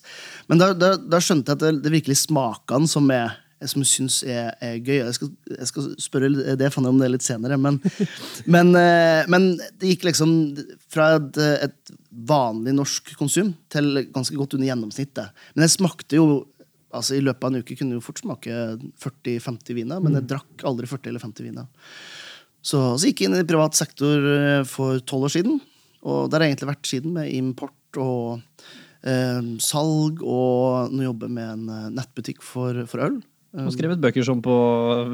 Men 0.49 0.61
da, 0.61 0.71
da, 0.73 0.95
da 0.97 1.19
skjønte 1.21 1.53
jeg 1.53 1.59
at 1.59 1.65
det, 1.65 1.83
det 1.85 1.93
virkelig 1.93 2.23
smakene 2.25 2.89
som 2.89 3.11
er 3.13 3.37
som 3.65 3.81
jeg 3.81 3.89
syns 3.89 4.19
er, 4.27 4.51
er 4.61 4.75
gøy. 4.77 4.99
Jeg 4.99 5.15
skal, 5.17 5.29
jeg 5.49 5.69
skal 5.71 5.85
spørre 6.01 6.29
det 6.29 6.67
jeg 6.67 6.83
om 6.85 6.99
det 6.99 7.09
litt 7.09 7.25
senere. 7.25 7.57
Men, 7.57 7.79
men, 8.53 8.73
eh, 8.77 9.23
men 9.31 9.47
det 9.79 9.95
gikk 9.95 10.05
liksom 10.11 10.35
fra 10.93 11.15
et, 11.17 11.39
et 11.65 11.95
vanlig 12.29 12.75
norsk 12.77 13.15
konsum 13.17 13.53
til 13.73 14.03
ganske 14.13 14.37
godt 14.37 14.57
under 14.57 14.69
gjennomsnittet. 14.69 15.33
Men 15.55 15.65
jeg 15.65 15.73
smakte 15.77 16.19
jo 16.19 16.27
altså 16.95 17.17
I 17.17 17.23
løpet 17.23 17.43
av 17.43 17.51
en 17.51 17.63
uke 17.63 17.75
kunne 17.75 17.95
jeg 17.95 17.99
jo 17.99 18.05
fort 18.05 18.21
smake 18.21 18.57
40-50 19.03 19.77
viner, 19.77 20.03
men 20.03 20.17
jeg 20.19 20.29
drakk 20.31 20.65
aldri 20.67 20.89
40 20.89 21.11
eller 21.11 21.23
50 21.23 21.47
viner. 21.47 21.67
Så, 22.67 22.79
så 22.99 23.09
gikk 23.09 23.23
jeg 23.23 23.31
inn 23.31 23.39
i 23.39 23.47
privat 23.47 23.77
sektor 23.77 24.27
eh, 24.33 24.61
for 24.67 24.99
tolv 25.07 25.29
år 25.29 25.35
siden. 25.37 25.59
Og 26.07 26.27
der 26.29 26.41
har 26.41 26.47
jeg 26.47 26.55
egentlig 26.55 26.71
vært 26.71 26.89
siden, 26.89 27.13
med 27.15 27.31
import 27.35 27.99
og 28.01 28.41
eh, 29.07 29.41
salg, 29.63 30.21
og 30.23 30.93
nå 30.93 31.07
jobber 31.07 31.29
jeg 31.29 31.37
med 31.37 31.53
en 31.53 31.73
eh, 31.73 31.89
nettbutikk 31.99 32.43
for, 32.45 32.83
for 32.89 33.07
øl. 33.07 33.19
Og 33.57 33.71
skrevet 33.73 34.01
bøker 34.03 34.25
som 34.27 34.41
på 34.43 34.53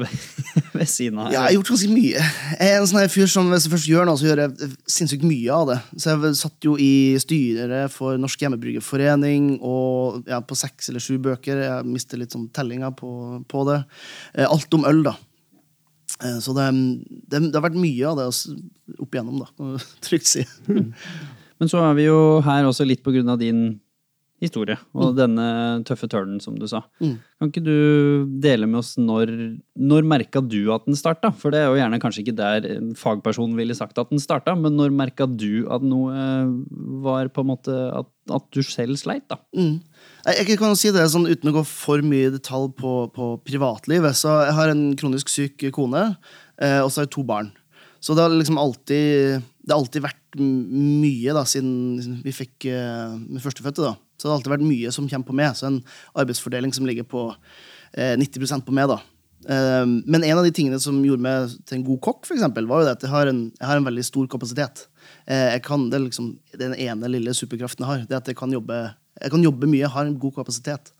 ved 0.74 0.88
siden 0.90 1.20
av. 1.22 1.28
Ja, 1.30 1.44
jeg 1.44 1.44
har 1.46 1.52
gjort 1.54 1.70
ganske 1.70 1.90
mye. 1.94 2.24
Jeg 2.58 2.72
er 2.74 2.80
en 2.80 2.88
sånn 2.90 3.12
fyr 3.12 3.28
som 3.30 3.46
Hvis 3.52 3.66
jeg 3.68 3.72
først 3.72 3.88
gjør 3.88 4.08
noe, 4.08 4.18
så 4.20 4.26
gjør 4.26 4.42
jeg 4.42 4.70
sinnssykt 4.90 5.26
mye 5.28 5.54
av 5.54 5.68
det. 5.70 5.76
Så 5.94 6.10
jeg 6.12 6.34
satt 6.40 6.66
jo 6.66 6.74
i 6.82 6.90
styret 7.22 7.94
for 7.94 8.18
Norsk 8.20 8.42
Hjemmebryggerforening 8.44 9.46
og 9.62 10.26
ja, 10.28 10.40
på 10.44 10.58
seks 10.58 10.90
eller 10.90 11.04
sju 11.04 11.14
bøker. 11.24 11.62
Jeg 11.62 11.86
mister 11.88 12.20
litt 12.20 12.34
sånn 12.34 12.50
tellinga 12.54 12.90
på, 12.98 13.12
på 13.48 13.64
det. 13.70 13.78
Eh, 14.34 14.48
Alt 14.50 14.76
om 14.76 14.84
øl, 14.90 15.04
da. 15.06 15.14
Eh, 16.20 16.36
Så 16.44 16.52
det, 16.58 16.66
det, 17.30 17.38
det 17.48 17.54
har 17.56 17.64
vært 17.70 17.78
mye 17.80 18.10
av 18.10 18.18
det 18.18 18.28
opp 18.98 19.14
igjennom, 19.14 19.44
da. 19.46 19.48
du 19.56 19.88
Trygt 20.10 20.28
si. 20.28 20.44
Men 20.68 21.70
så 21.70 21.80
er 21.86 21.96
vi 21.96 22.10
jo 22.10 22.18
her 22.44 22.66
også 22.66 22.84
litt 22.84 23.00
på 23.06 23.14
grunn 23.14 23.30
av 23.30 23.38
din 23.40 23.78
historie, 24.44 24.76
og 24.94 25.16
denne 25.18 25.46
tøffe 25.88 26.08
tørnen, 26.10 26.40
som 26.42 26.56
du 26.58 26.66
sa. 26.70 26.82
Mm. 27.02 27.16
Kan 27.40 27.50
ikke 27.50 27.64
du 27.64 27.78
dele 28.44 28.68
med 28.70 28.80
oss 28.82 28.94
når, 29.00 29.32
når 29.74 30.08
merka 30.08 30.42
du 30.44 30.72
at 30.74 30.86
den 30.88 30.98
starta? 30.98 31.32
For 31.40 31.54
det 31.54 31.62
er 31.62 31.70
jo 31.70 31.78
gjerne 31.80 32.00
kanskje 32.02 32.24
ikke 32.24 32.36
der 32.38 32.68
en 32.76 32.92
fagperson 32.98 33.56
ville 33.58 33.76
sagt 33.76 33.98
at 34.00 34.12
den 34.12 34.22
starta, 34.22 34.56
men 34.58 34.76
når 34.78 34.94
merka 34.94 35.28
du 35.28 35.64
at 35.72 35.84
noe 35.84 36.26
var 37.04 37.32
på 37.34 37.44
en 37.44 37.50
måte 37.50 37.74
at, 38.00 38.10
at 38.32 38.46
du 38.54 38.62
selv 38.66 39.00
sleit, 39.00 39.26
da? 39.32 39.40
Mm. 39.56 39.80
Jeg, 40.24 40.56
kan 40.56 40.70
jo 40.72 40.78
si 40.78 40.92
det 40.94 41.04
sånn 41.12 41.28
uten 41.28 41.50
å 41.50 41.58
gå 41.58 41.66
for 41.68 42.04
mye 42.04 42.30
i 42.30 42.32
detalj 42.32 42.70
på, 42.78 42.94
på 43.12 43.34
privatlivet. 43.44 44.16
Så 44.16 44.32
jeg 44.46 44.56
har 44.56 44.72
en 44.72 44.86
kronisk 45.00 45.32
syk 45.32 45.68
kone, 45.74 46.06
eh, 46.62 46.80
og 46.80 46.88
så 46.88 47.02
har 47.02 47.08
jeg 47.08 47.16
to 47.18 47.26
barn. 47.28 47.52
Så 48.04 48.12
det 48.12 48.24
har 48.24 48.32
liksom 48.32 48.58
alltid 48.60 49.40
Det 49.64 49.72
har 49.72 49.80
alltid 49.80 50.04
vært 50.04 50.20
mye 50.36 51.32
da, 51.32 51.44
siden 51.48 52.18
vi 52.24 52.32
fikk 52.34 52.66
uh, 52.68 53.14
min 53.14 53.40
førstefødte. 53.40 53.86
da. 53.86 53.94
Så 54.16 54.26
det 54.26 54.30
har 54.30 54.38
alltid 54.38 54.54
vært 54.54 54.68
mye 54.68 54.92
som 54.94 55.08
kommer 55.10 55.28
på 55.28 55.36
meg. 55.36 55.56
Så 55.58 55.68
en 55.68 55.80
arbeidsfordeling 56.14 56.74
som 56.76 56.86
ligger 56.88 57.06
på 57.08 57.26
eh, 57.92 58.14
90% 58.20 58.66
på 58.66 58.74
meg. 58.76 58.90
da. 58.92 58.98
Eh, 59.50 59.84
men 59.86 60.24
en 60.24 60.40
av 60.40 60.46
de 60.46 60.52
tingene 60.54 60.80
som 60.82 61.00
gjorde 61.04 61.26
meg 61.26 61.54
til 61.66 61.78
en 61.78 61.86
god 61.86 62.02
kokk, 62.08 62.24
for 62.28 62.38
eksempel, 62.38 62.68
var 62.70 62.82
jo 62.82 62.88
det 62.88 62.96
at 62.98 63.06
jeg 63.06 63.14
har 63.14 63.30
en, 63.30 63.46
jeg 63.52 63.70
har 63.70 63.80
en 63.80 63.88
veldig 63.90 64.06
stor 64.06 64.28
kapasitet. 64.32 64.86
Eh, 65.26 65.48
jeg 65.56 65.64
kan, 65.68 65.88
det 65.90 66.00
er 66.00 66.06
liksom 66.08 66.34
den 66.60 66.76
ene 66.76 67.10
lille 67.12 67.36
superkraften 67.36 67.86
jeg 67.86 67.92
har. 67.92 68.04
Det 68.08 68.16
er 68.16 68.22
at 68.22 68.30
jeg 68.32 68.40
kan 68.40 68.54
jobbe, 68.54 68.82
jeg 69.20 69.34
kan 69.34 69.48
jobbe 69.48 69.70
mye, 69.70 69.84
jeg 69.84 69.94
har 69.96 70.10
en 70.10 70.20
god 70.20 70.36
kapasitet. 70.42 70.94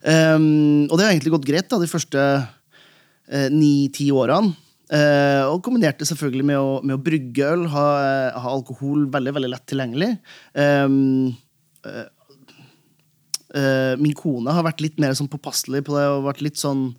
Eh, 0.00 0.38
og 0.38 0.96
det 0.96 1.06
har 1.06 1.12
egentlig 1.12 1.36
gått 1.36 1.48
greit 1.50 1.70
da, 1.70 1.82
de 1.82 1.90
første 1.90 2.26
ni-ti 3.54 4.08
årene. 4.10 4.56
Uh, 4.90 5.46
og 5.52 5.60
kombinerte 5.62 6.06
selvfølgelig 6.08 6.46
med 6.48 6.58
å, 6.58 6.70
med 6.82 6.96
å 6.96 7.02
brygge 7.02 7.46
øl, 7.46 7.68
ha, 7.70 7.84
ha 8.34 8.54
alkohol 8.56 9.04
veldig 9.14 9.34
veldig 9.36 9.50
lett 9.52 9.66
tilgjengelig. 9.70 10.08
Um, 10.50 11.28
eh, 11.86 12.08
eh, 13.56 13.94
min 14.00 14.14
kone 14.16 14.52
har 14.54 14.66
vært 14.66 14.82
litt 14.84 14.98
mer 15.02 15.14
sånn 15.16 15.30
påpasselig 15.30 15.82
på 15.86 15.96
det 15.96 16.04
og 16.10 16.26
vært 16.26 16.42
litt 16.44 16.60
sånn 16.60 16.90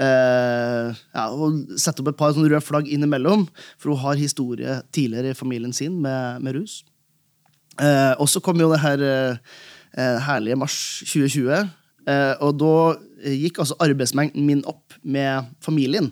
uh, 0.00 0.90
ja, 0.92 1.24
og 1.32 1.76
Sette 1.80 2.02
opp 2.02 2.10
et 2.12 2.18
par 2.18 2.34
sånne 2.34 2.50
røde 2.52 2.64
flagg 2.64 2.90
innimellom, 2.90 3.46
for 3.80 3.94
hun 3.94 4.02
har 4.04 4.20
historie 4.20 4.80
tidligere 4.94 5.32
i 5.32 5.38
familien 5.38 5.74
sin 5.76 5.98
med, 6.02 6.44
med 6.44 6.58
rus. 6.58 6.80
Uh, 7.80 8.14
og 8.20 8.28
så 8.30 8.42
kom 8.44 8.60
jo 8.60 8.70
det 8.72 8.82
her 8.84 9.08
herlige 9.96 10.58
mars 10.60 10.74
2020, 11.08 11.70
eh, 12.04 12.32
og 12.44 12.58
da 12.60 12.72
gikk 13.32 13.62
altså 13.62 13.78
arbeidsmengden 13.80 14.44
min 14.44 14.58
opp 14.68 14.92
med 15.00 15.46
familien 15.64 16.10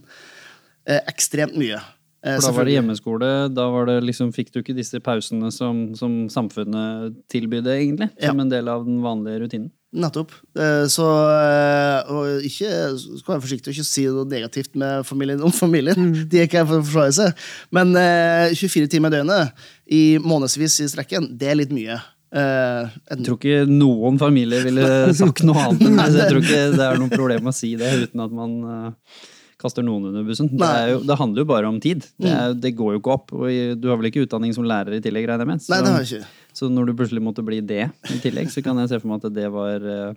ekstremt 0.88 1.52
mye. 1.60 1.82
For 2.24 2.46
da 2.46 2.52
var 2.56 2.64
det 2.64 2.76
hjemmeskole, 2.78 3.28
da 3.52 3.66
var 3.68 3.90
det 3.90 3.98
liksom, 4.06 4.30
fikk 4.32 4.54
du 4.54 4.62
ikke 4.62 4.76
disse 4.76 4.96
pausene 5.04 5.50
som, 5.52 5.90
som 5.98 6.22
samfunnet 6.32 7.18
tilbydde, 7.32 7.74
egentlig, 7.76 8.08
som 8.16 8.40
en 8.40 8.52
del 8.52 8.70
av 8.72 8.86
den 8.88 9.02
vanlige 9.04 9.42
rutinen. 9.44 9.68
Nettopp. 9.94 10.32
Eh, 10.58 10.84
Så 10.90 11.04
eh, 11.06 12.10
Og 12.12 12.46
ikke 12.48 12.70
skal 12.98 13.34
være 13.36 13.44
forsiktig 13.44 13.70
og 13.70 13.76
ikke 13.76 13.86
si 13.86 14.06
noe 14.10 14.26
negativt 14.30 14.74
med 14.80 15.04
familien 15.06 15.42
om 15.46 15.52
familien. 15.54 16.10
De 16.30 16.40
er 16.42 16.48
ikke 16.48 16.62
her 16.62 16.70
for 16.70 16.80
å 16.82 16.86
forsvare 16.88 17.14
seg. 17.20 17.44
Men 17.74 17.94
eh, 18.00 18.54
24 18.58 18.90
timer 18.96 19.12
i 19.12 19.18
døgnet 19.20 19.68
i 19.94 20.02
månedsvis 20.24 20.80
i 20.82 20.88
strekken, 20.90 21.28
det 21.38 21.50
er 21.52 21.58
litt 21.60 21.72
mye. 21.76 21.98
Eh, 22.34 22.88
Jeg 23.12 23.26
tror 23.28 23.38
ikke 23.38 23.60
noen 23.70 24.18
familier 24.18 24.64
ville 24.66 24.88
sagt 25.22 25.44
noe 25.46 25.60
annet 25.68 25.86
enn 25.86 26.00
det. 26.02 26.08
Jeg 26.18 26.30
tror 26.32 26.42
ikke 26.42 26.62
det 26.74 26.88
er 26.88 26.98
noe 27.04 27.12
problem 27.14 27.50
å 27.52 27.54
si 27.54 27.74
det 27.78 27.92
uten 28.08 28.24
at 28.24 28.34
man 28.34 28.56
eh, 28.74 29.20
kaster 29.64 29.84
noen 29.86 30.10
under 30.10 30.24
bussen. 30.26 30.48
Det, 30.50 30.70
jo, 30.90 30.98
det 31.06 31.14
handler 31.20 31.44
jo 31.44 31.48
bare 31.48 31.68
om 31.70 31.78
tid. 31.80 32.02
Det, 32.20 32.32
er, 32.34 32.56
det 32.58 32.74
går 32.76 32.96
jo 32.96 33.02
ikke 33.04 33.14
opp. 33.14 33.30
Og 33.38 33.78
du 33.80 33.86
har 33.92 34.00
vel 34.00 34.10
ikke 34.10 34.24
utdanning 34.26 34.50
som 34.56 34.66
lærer 34.68 34.98
i 34.98 35.04
tillegg, 35.04 35.28
regner 35.30 35.46
jeg 35.46 35.52
med? 35.54 35.68
nei, 35.70 35.78
det 35.86 35.92
har 35.94 36.02
jeg 36.02 36.18
ikke. 36.18 36.32
Så 36.54 36.68
når 36.70 36.88
du 36.88 36.94
plutselig 36.98 37.22
måtte 37.24 37.44
bli 37.46 37.58
det 37.64 37.88
i 38.12 38.20
tillegg, 38.22 38.52
så 38.52 38.62
kan 38.64 38.78
jeg 38.80 38.92
se 38.92 39.00
for 39.02 39.10
meg 39.10 39.24
at 39.26 39.34
det 39.34 39.48
var 39.52 39.84
eh, 39.90 40.14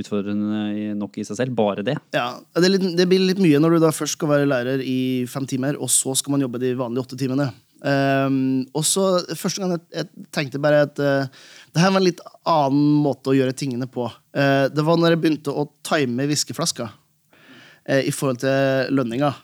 utfordrende 0.00 0.94
nok 0.98 1.18
i 1.20 1.26
seg 1.28 1.38
selv. 1.38 1.54
Bare 1.58 1.84
det. 1.86 1.98
Ja, 2.16 2.30
det, 2.56 2.72
litt, 2.72 2.86
det 2.98 3.06
blir 3.10 3.22
litt 3.22 3.42
mye 3.42 3.60
når 3.60 3.76
du 3.76 3.84
da 3.84 3.92
først 3.94 4.18
skal 4.18 4.32
være 4.32 4.48
lærer 4.48 4.82
i 4.84 4.98
fem 5.30 5.46
timer, 5.50 5.78
og 5.78 5.92
så 5.92 6.16
skal 6.18 6.34
man 6.34 6.44
jobbe 6.46 6.62
de 6.62 6.74
vanlige 6.78 7.06
åtte 7.06 7.20
timene. 7.20 7.50
Um, 7.84 8.62
og 8.72 8.80
så 8.88 9.02
Første 9.36 9.60
gang 9.60 9.74
jeg, 9.74 9.82
jeg 9.92 10.28
tenkte 10.32 10.60
bare 10.62 10.86
at 10.86 11.00
uh, 11.04 11.26
det 11.74 11.82
her 11.82 11.90
var 11.92 12.00
en 12.00 12.06
litt 12.06 12.22
annen 12.48 13.02
måte 13.04 13.28
å 13.28 13.36
gjøre 13.36 13.56
tingene 13.60 13.84
på. 13.90 14.06
Uh, 14.32 14.70
det 14.72 14.84
var 14.86 14.96
når 14.96 15.12
jeg 15.12 15.20
begynte 15.26 15.52
å 15.52 15.66
time 15.84 16.24
whiskeflaska 16.30 16.88
uh, 16.88 18.00
i 18.00 18.14
forhold 18.14 18.40
til 18.40 18.94
lønninga. 18.96 19.34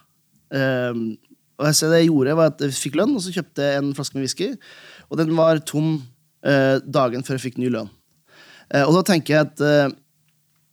Ehm, 0.51 1.03
og 1.59 1.67
jeg, 1.69 1.77
ser 1.77 1.91
det 1.93 2.01
jeg 2.01 2.09
gjorde, 2.09 2.37
var 2.39 2.49
at 2.51 2.63
jeg 2.65 2.75
fikk 2.75 2.97
lønn, 2.99 3.13
og 3.15 3.23
så 3.23 3.33
kjøpte 3.35 3.67
jeg 3.67 3.79
en 3.79 3.93
flaske 3.95 4.17
med 4.17 4.25
whisky. 4.25 4.49
Og 5.09 5.19
den 5.21 5.31
var 5.37 5.61
tom 5.67 5.93
dagen 6.41 7.21
før 7.21 7.37
jeg 7.37 7.43
fikk 7.43 7.59
ny 7.61 7.69
lønn. 7.69 7.89
Eh, 8.71 8.85
og 8.85 8.95
da 8.97 9.03
tenker 9.11 9.35
jeg 9.35 9.49
at 9.49 9.65
eh, 9.65 9.91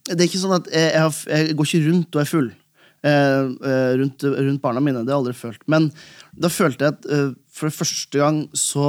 det 0.08 0.22
er 0.22 0.30
ikke 0.30 0.40
sånn 0.40 0.56
at 0.56 0.70
jeg, 0.72 0.92
jeg, 0.94 1.02
har, 1.04 1.18
jeg 1.34 1.58
går 1.58 1.68
ikke 1.68 1.88
rundt 1.88 2.16
og 2.16 2.22
er 2.22 2.30
full 2.30 2.46
eh, 2.48 3.42
eh, 3.72 3.90
rundt, 4.00 4.24
rundt 4.38 4.62
barna 4.62 4.82
mine. 4.84 5.02
Det 5.02 5.12
har 5.12 5.18
jeg 5.18 5.24
aldri 5.24 5.36
følt. 5.36 5.66
Men 5.70 5.90
da 6.38 6.52
følte 6.52 6.86
jeg 6.86 6.96
at 6.96 7.10
eh, 7.12 7.28
for 7.58 7.74
første 7.74 8.22
gang 8.22 8.46
så 8.56 8.88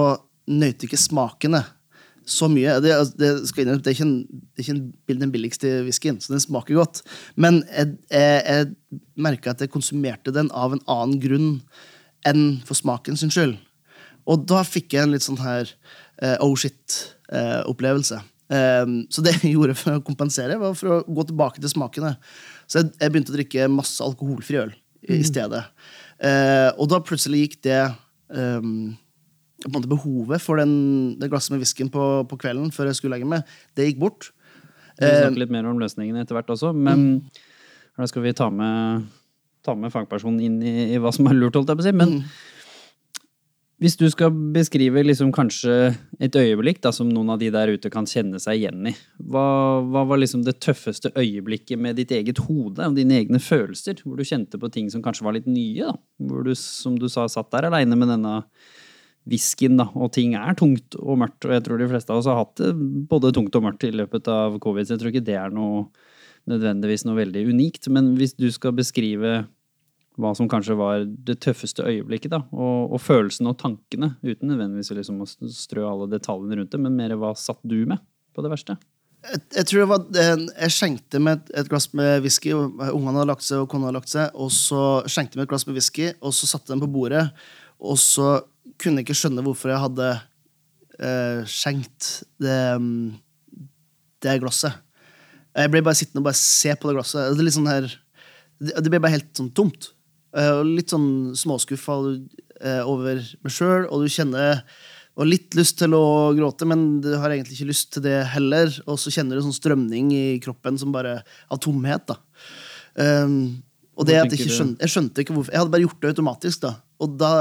nøyte 0.50 0.88
ikke 0.88 1.02
smakene 1.02 1.64
så 2.30 2.48
mye. 2.52 2.78
Det, 2.84 2.94
altså, 2.94 3.18
det, 3.18 3.30
innrømme, 3.58 3.84
det 3.84 3.92
er 3.92 3.98
ikke, 3.98 4.08
en, 4.08 4.44
det 4.54 4.62
er 4.62 4.68
ikke 4.68 4.78
en, 4.78 5.22
den 5.26 5.34
billigste 5.34 5.72
whiskyen, 5.88 6.20
så 6.22 6.36
den 6.36 6.44
smaker 6.44 6.78
godt. 6.78 7.02
Men 7.36 7.64
jeg, 7.74 7.96
jeg, 8.14 8.44
jeg 8.46 9.02
merka 9.20 9.56
at 9.56 9.66
jeg 9.66 9.74
konsumerte 9.74 10.34
den 10.36 10.52
av 10.54 10.76
en 10.76 10.86
annen 10.86 11.18
grunn 11.24 11.50
enn 12.30 12.46
for 12.68 12.78
smaken 12.78 13.18
sin 13.20 13.34
skyld. 13.34 13.58
Og 14.30 14.46
da 14.50 14.62
fikk 14.68 14.94
jeg 14.94 15.08
en 15.08 15.16
litt 15.16 15.26
sånn 15.26 15.42
her 15.42 15.66
eh, 15.66 16.09
oh 16.44 16.56
shit-opplevelse. 16.60 18.20
så 18.50 19.24
det 19.24 19.36
jeg 19.38 19.54
gjorde 19.54 19.76
for 19.78 20.00
å 20.00 20.04
kompensere, 20.04 20.58
var 20.60 20.74
for 20.76 20.96
å 20.96 21.02
gå 21.06 21.26
tilbake 21.30 21.62
til 21.62 21.72
smakene. 21.72 22.16
Så 22.70 22.82
jeg, 22.82 22.90
jeg 22.98 23.14
begynte 23.14 23.34
å 23.34 23.38
drikke 23.38 23.68
masse 23.72 24.04
alkoholfri 24.04 24.60
øl 24.64 24.74
i, 25.06 25.20
i 25.20 25.26
stedet. 25.28 25.62
Eh, 26.20 26.70
og 26.76 26.90
da 26.92 27.00
plutselig 27.04 27.46
gikk 27.46 27.62
det 27.70 27.84
um, 28.36 28.92
på 29.60 29.70
en 29.70 29.76
måte 29.76 29.92
Behovet 29.92 30.44
for 30.44 30.60
den, 30.60 30.74
det 31.20 31.30
glasset 31.32 31.54
med 31.54 31.64
whiskyen 31.64 31.92
på, 31.94 32.10
på 32.28 32.40
kvelden 32.40 32.74
før 32.76 32.90
jeg 32.90 33.00
skulle 33.00 33.18
legge 33.18 33.30
meg, 33.30 33.48
det 33.78 33.90
gikk 33.90 34.04
bort. 34.04 34.32
Vi 35.00 35.08
Eh, 35.08 35.22
snakker 35.24 35.46
litt 35.46 35.56
mer 35.56 35.68
om 35.70 35.80
løsningene 35.80 36.26
etter 36.26 36.36
hvert 36.36 36.52
også, 36.52 36.74
men 36.76 37.24
da 37.96 38.08
skal 38.08 38.24
vi 38.26 38.36
ta 38.36 38.50
med, 38.52 39.08
ta 39.64 39.76
med 39.80 39.94
fagpersonen 39.94 40.42
inn 40.44 40.58
i, 40.60 40.76
i 40.96 41.00
hva 41.00 41.14
som 41.16 41.28
er 41.32 41.38
lurt, 41.38 41.56
holdt 41.56 41.72
jeg 41.72 41.80
på 41.80 41.86
å 41.86 41.88
si. 41.88 41.96
Men 41.96 42.18
hvis 43.80 43.96
du 43.96 44.06
skal 44.12 44.34
beskrive 44.54 45.02
liksom 45.06 45.32
kanskje 45.36 45.94
et 46.20 46.36
øyeblikk 46.36 46.82
da, 46.84 46.92
som 46.96 47.12
noen 47.12 47.32
av 47.32 47.40
de 47.40 47.48
der 47.54 47.72
ute 47.72 47.92
kan 47.94 48.08
kjenne 48.10 48.42
seg 48.44 48.60
igjen 48.60 48.90
i, 48.92 48.94
hva, 49.32 49.46
hva 49.88 50.04
var 50.10 50.20
liksom 50.20 50.44
det 50.44 50.58
tøffeste 50.64 51.14
øyeblikket 51.16 51.80
med 51.80 51.96
ditt 52.00 52.12
eget 52.16 52.42
hode 52.50 52.90
og 52.90 52.98
dine 52.98 53.22
egne 53.22 53.40
følelser? 53.40 54.02
Hvor 54.04 54.20
du 54.20 54.28
kjente 54.28 54.60
på 54.60 54.72
ting 54.74 54.92
som 54.92 55.04
kanskje 55.06 55.28
var 55.28 55.38
litt 55.38 55.48
nye? 55.48 55.88
da? 55.88 55.96
Hvor 56.28 56.44
du, 56.44 56.52
som 56.60 57.00
du 57.00 57.08
sa, 57.12 57.30
satt 57.32 57.52
der 57.56 57.70
aleine 57.70 57.96
med 58.00 58.12
denne 58.12 58.42
whiskyen, 59.30 59.80
og 59.80 60.12
ting 60.16 60.36
er 60.36 60.58
tungt 60.60 60.98
og 61.00 61.20
mørkt, 61.22 61.48
og 61.48 61.56
jeg 61.56 61.64
tror 61.66 61.80
de 61.80 61.90
fleste 61.92 62.12
av 62.12 62.22
oss 62.22 62.30
har 62.30 62.40
hatt 62.42 62.60
det 62.60 62.74
både 63.12 63.32
tungt 63.36 63.56
og 63.56 63.66
mørkt 63.66 63.86
i 63.88 63.94
løpet 63.94 64.28
av 64.32 64.58
covid, 64.64 64.88
så 64.88 64.96
jeg 64.96 65.04
tror 65.04 65.14
ikke 65.14 65.28
det 65.28 65.38
er 65.40 65.54
noe 65.56 65.86
nødvendigvis 66.50 67.06
noe 67.06 67.20
veldig 67.20 67.44
unikt, 67.52 67.90
men 67.94 68.14
hvis 68.18 68.34
du 68.40 68.48
skal 68.52 68.74
beskrive 68.78 69.44
hva 70.20 70.34
som 70.36 70.50
kanskje 70.52 70.76
var 70.80 71.06
det 71.08 71.40
tøffeste 71.46 71.86
øyeblikket, 71.88 72.34
da, 72.34 72.44
og, 72.52 72.94
og 72.96 73.02
følelsene 73.02 73.54
og 73.54 73.60
tankene, 73.62 74.14
uten 74.26 74.52
nødvendigvis 74.52 74.92
liksom 74.98 75.24
å 75.24 75.28
strø 75.30 75.88
alle 75.88 76.10
detaljene 76.12 76.60
rundt 76.60 76.74
det, 76.76 76.82
men 76.84 76.98
mer 76.98 77.16
hva 77.20 77.34
satt 77.40 77.62
du 77.64 77.82
med 77.88 78.04
på 78.36 78.44
det 78.46 78.52
verste? 78.52 78.78
jeg, 79.26 79.42
jeg 79.56 79.68
tror 79.68 79.82
det 79.82 79.90
var 79.92 80.06
Jeg 80.64 80.76
skjenkte 80.76 81.22
med 81.24 81.40
et, 81.40 81.52
et 81.62 81.72
glass 81.72 81.90
med 81.98 82.24
whisky. 82.24 82.54
Ungene 82.56 83.18
hadde 83.18 83.30
lagt 83.32 83.46
seg, 83.46 83.64
og 83.64 83.70
kona 83.72 83.90
hadde 83.90 84.00
lagt 84.00 84.12
seg. 84.12 84.36
Og 84.40 84.52
så 84.56 84.84
skjenkte 85.10 85.36
jeg 85.36 85.42
med 85.42 85.48
et 85.48 85.54
glass 85.54 85.68
med 85.68 85.78
whisky, 85.78 86.10
og 86.20 86.36
så 86.36 86.50
satte 86.50 86.74
den 86.74 86.84
på 86.84 86.92
bordet. 86.92 87.26
Og 87.80 88.00
så 88.02 88.40
kunne 88.80 89.02
jeg 89.02 89.10
ikke 89.10 89.20
skjønne 89.22 89.44
hvorfor 89.44 89.74
jeg 89.74 89.84
hadde 89.84 90.10
eh, 91.00 91.42
skjenkt 91.50 92.12
det, 92.44 92.60
det 94.24 94.40
glasset. 94.44 94.86
Jeg 95.58 95.72
ble 95.74 95.84
bare 95.84 95.98
sittende 95.98 96.22
og 96.22 96.30
bare 96.30 96.40
se 96.40 96.76
på 96.76 96.90
det 96.90 97.00
glasset. 97.00 97.34
Det, 97.34 97.42
er 97.42 97.48
litt 97.48 97.58
sånn 97.58 97.72
her, 97.72 97.88
det 98.60 98.92
ble 98.92 99.02
bare 99.02 99.18
helt 99.18 99.32
sånn 99.36 99.52
tomt. 99.56 99.92
Eh, 100.38 100.62
litt 100.68 100.94
sånn 100.94 101.34
småskuffa 101.38 101.98
eh, 102.62 102.82
over 102.86 103.22
meg 103.42 103.54
sjøl, 103.54 103.88
og 103.90 104.04
du 104.04 104.12
kjenner 104.14 104.64
og 105.20 105.28
litt 105.28 105.56
lyst 105.58 105.80
til 105.82 105.96
å 105.98 106.32
gråte, 106.38 106.68
men 106.70 107.02
du 107.04 107.10
har 107.20 107.34
egentlig 107.34 107.58
ikke 107.58 107.72
lyst 107.72 107.90
til 107.96 108.06
det 108.06 108.22
heller. 108.32 108.70
Og 108.88 108.96
så 109.02 109.12
kjenner 109.12 109.36
du 109.36 109.44
sånn 109.44 109.58
strømning 109.58 110.14
i 110.16 110.38
kroppen 110.44 110.78
som 110.80 110.94
bare 110.96 111.18
av 111.52 111.60
tomhet. 111.60 112.06
da. 112.08 112.16
Um, 112.96 113.60
og 114.00 114.08
det 114.08 114.16
at 114.16 114.32
jeg, 114.32 114.46
ikke 114.46 114.56
skjønte, 114.56 114.80
jeg 114.86 114.94
skjønte 114.94 115.26
ikke 115.26 115.36
hvorfor. 115.36 115.52
Jeg 115.52 115.60
hadde 115.60 115.74
bare 115.74 115.84
gjort 115.84 116.00
det 116.00 116.14
automatisk. 116.14 116.62
da. 116.64 116.72
Og 117.04 117.20
da, 117.20 117.34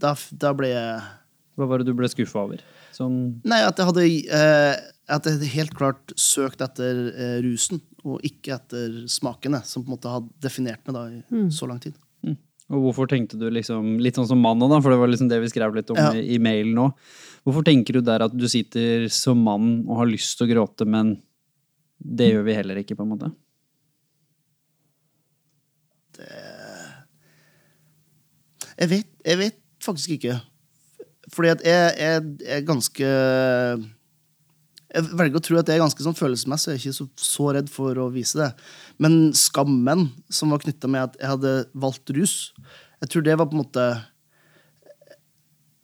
da, 0.00 0.14
da 0.32 0.54
ble 0.56 0.70
jeg 0.72 1.04
Hva 1.60 1.68
var 1.68 1.82
det 1.82 1.90
du 1.90 1.92
ble 1.98 2.08
skuffa 2.08 2.46
over? 2.46 2.64
Sånn, 2.96 3.18
Nei, 3.44 3.60
at 3.68 3.76
jeg 3.76 3.90
hadde 3.90 4.06
uh, 4.32 4.72
At 5.18 5.28
jeg 5.28 5.52
helt 5.58 5.76
klart 5.76 6.16
søkt 6.16 6.64
etter 6.64 7.04
rusen, 7.44 7.84
og 8.06 8.24
ikke 8.24 8.56
etter 8.56 9.02
smakene, 9.12 9.60
som 9.68 9.84
på 9.84 9.90
en 9.92 9.98
måte 9.98 10.16
hadde 10.16 10.32
definert 10.40 10.88
meg 10.88 10.96
da 10.96 11.04
i 11.12 11.48
så 11.52 11.68
lang 11.68 11.84
tid. 11.84 12.00
Og 12.66 12.82
hvorfor 12.82 13.06
tenkte 13.10 13.38
du 13.38 13.46
liksom, 13.54 13.96
litt 14.02 14.16
sånn 14.18 14.26
som 14.26 14.40
mannen, 14.42 14.66
da, 14.72 14.80
for 14.82 14.90
det 14.90 14.98
var 14.98 15.10
liksom 15.12 15.28
det 15.30 15.38
vi 15.44 15.50
skrev 15.52 15.76
litt 15.76 15.90
om 15.94 15.98
Ja. 16.00 16.08
i, 16.18 16.34
i 16.34 16.38
mailen 16.42 16.74
nå. 16.74 16.88
Hvorfor 17.46 17.62
tenker 17.66 17.94
du 17.94 18.00
der 18.02 18.24
at 18.26 18.34
du 18.34 18.48
sitter 18.50 19.06
som 19.12 19.38
mann 19.46 19.84
og 19.86 20.00
har 20.00 20.08
lyst 20.10 20.34
til 20.38 20.48
å 20.48 20.50
gråte, 20.50 20.86
men 20.88 21.14
det 22.02 22.32
gjør 22.32 22.42
vi 22.48 22.56
heller 22.58 22.80
ikke, 22.82 22.96
på 22.98 23.06
en 23.06 23.12
måte? 23.14 23.30
Jeg 28.76 28.90
vet, 28.92 29.08
jeg 29.24 29.38
vet 29.40 29.58
faktisk 29.84 30.16
ikke. 30.18 30.36
Fordi 31.32 31.52
at 31.54 31.62
jeg, 31.66 31.94
jeg 32.00 32.56
er 32.58 32.66
ganske 32.66 33.06
Jeg 34.94 35.10
velger 35.18 35.40
å 35.40 35.42
tro 35.42 35.58
at 35.58 35.68
jeg 35.68 35.80
er 35.80 35.82
ganske 35.82 36.04
sånn 36.04 36.16
følelsesmessig. 36.16 36.72
Jeg 36.72 36.78
er 36.78 36.82
ikke 36.84 36.98
så, 36.98 37.06
så 37.18 37.48
redd 37.56 37.70
for 37.72 37.98
å 37.98 38.06
vise 38.14 38.38
det. 38.38 38.50
Men 39.02 39.32
skammen 39.36 40.08
som 40.32 40.54
var 40.54 40.62
knytta 40.62 40.90
med 40.90 41.08
at 41.08 41.18
jeg 41.20 41.32
hadde 41.34 41.54
valgt 41.74 42.12
rus, 42.16 42.36
jeg 43.02 43.12
tror 43.12 43.26
det 43.26 43.34
var 43.36 43.50
på 43.50 43.58
en 43.58 43.60
måte 43.60 43.82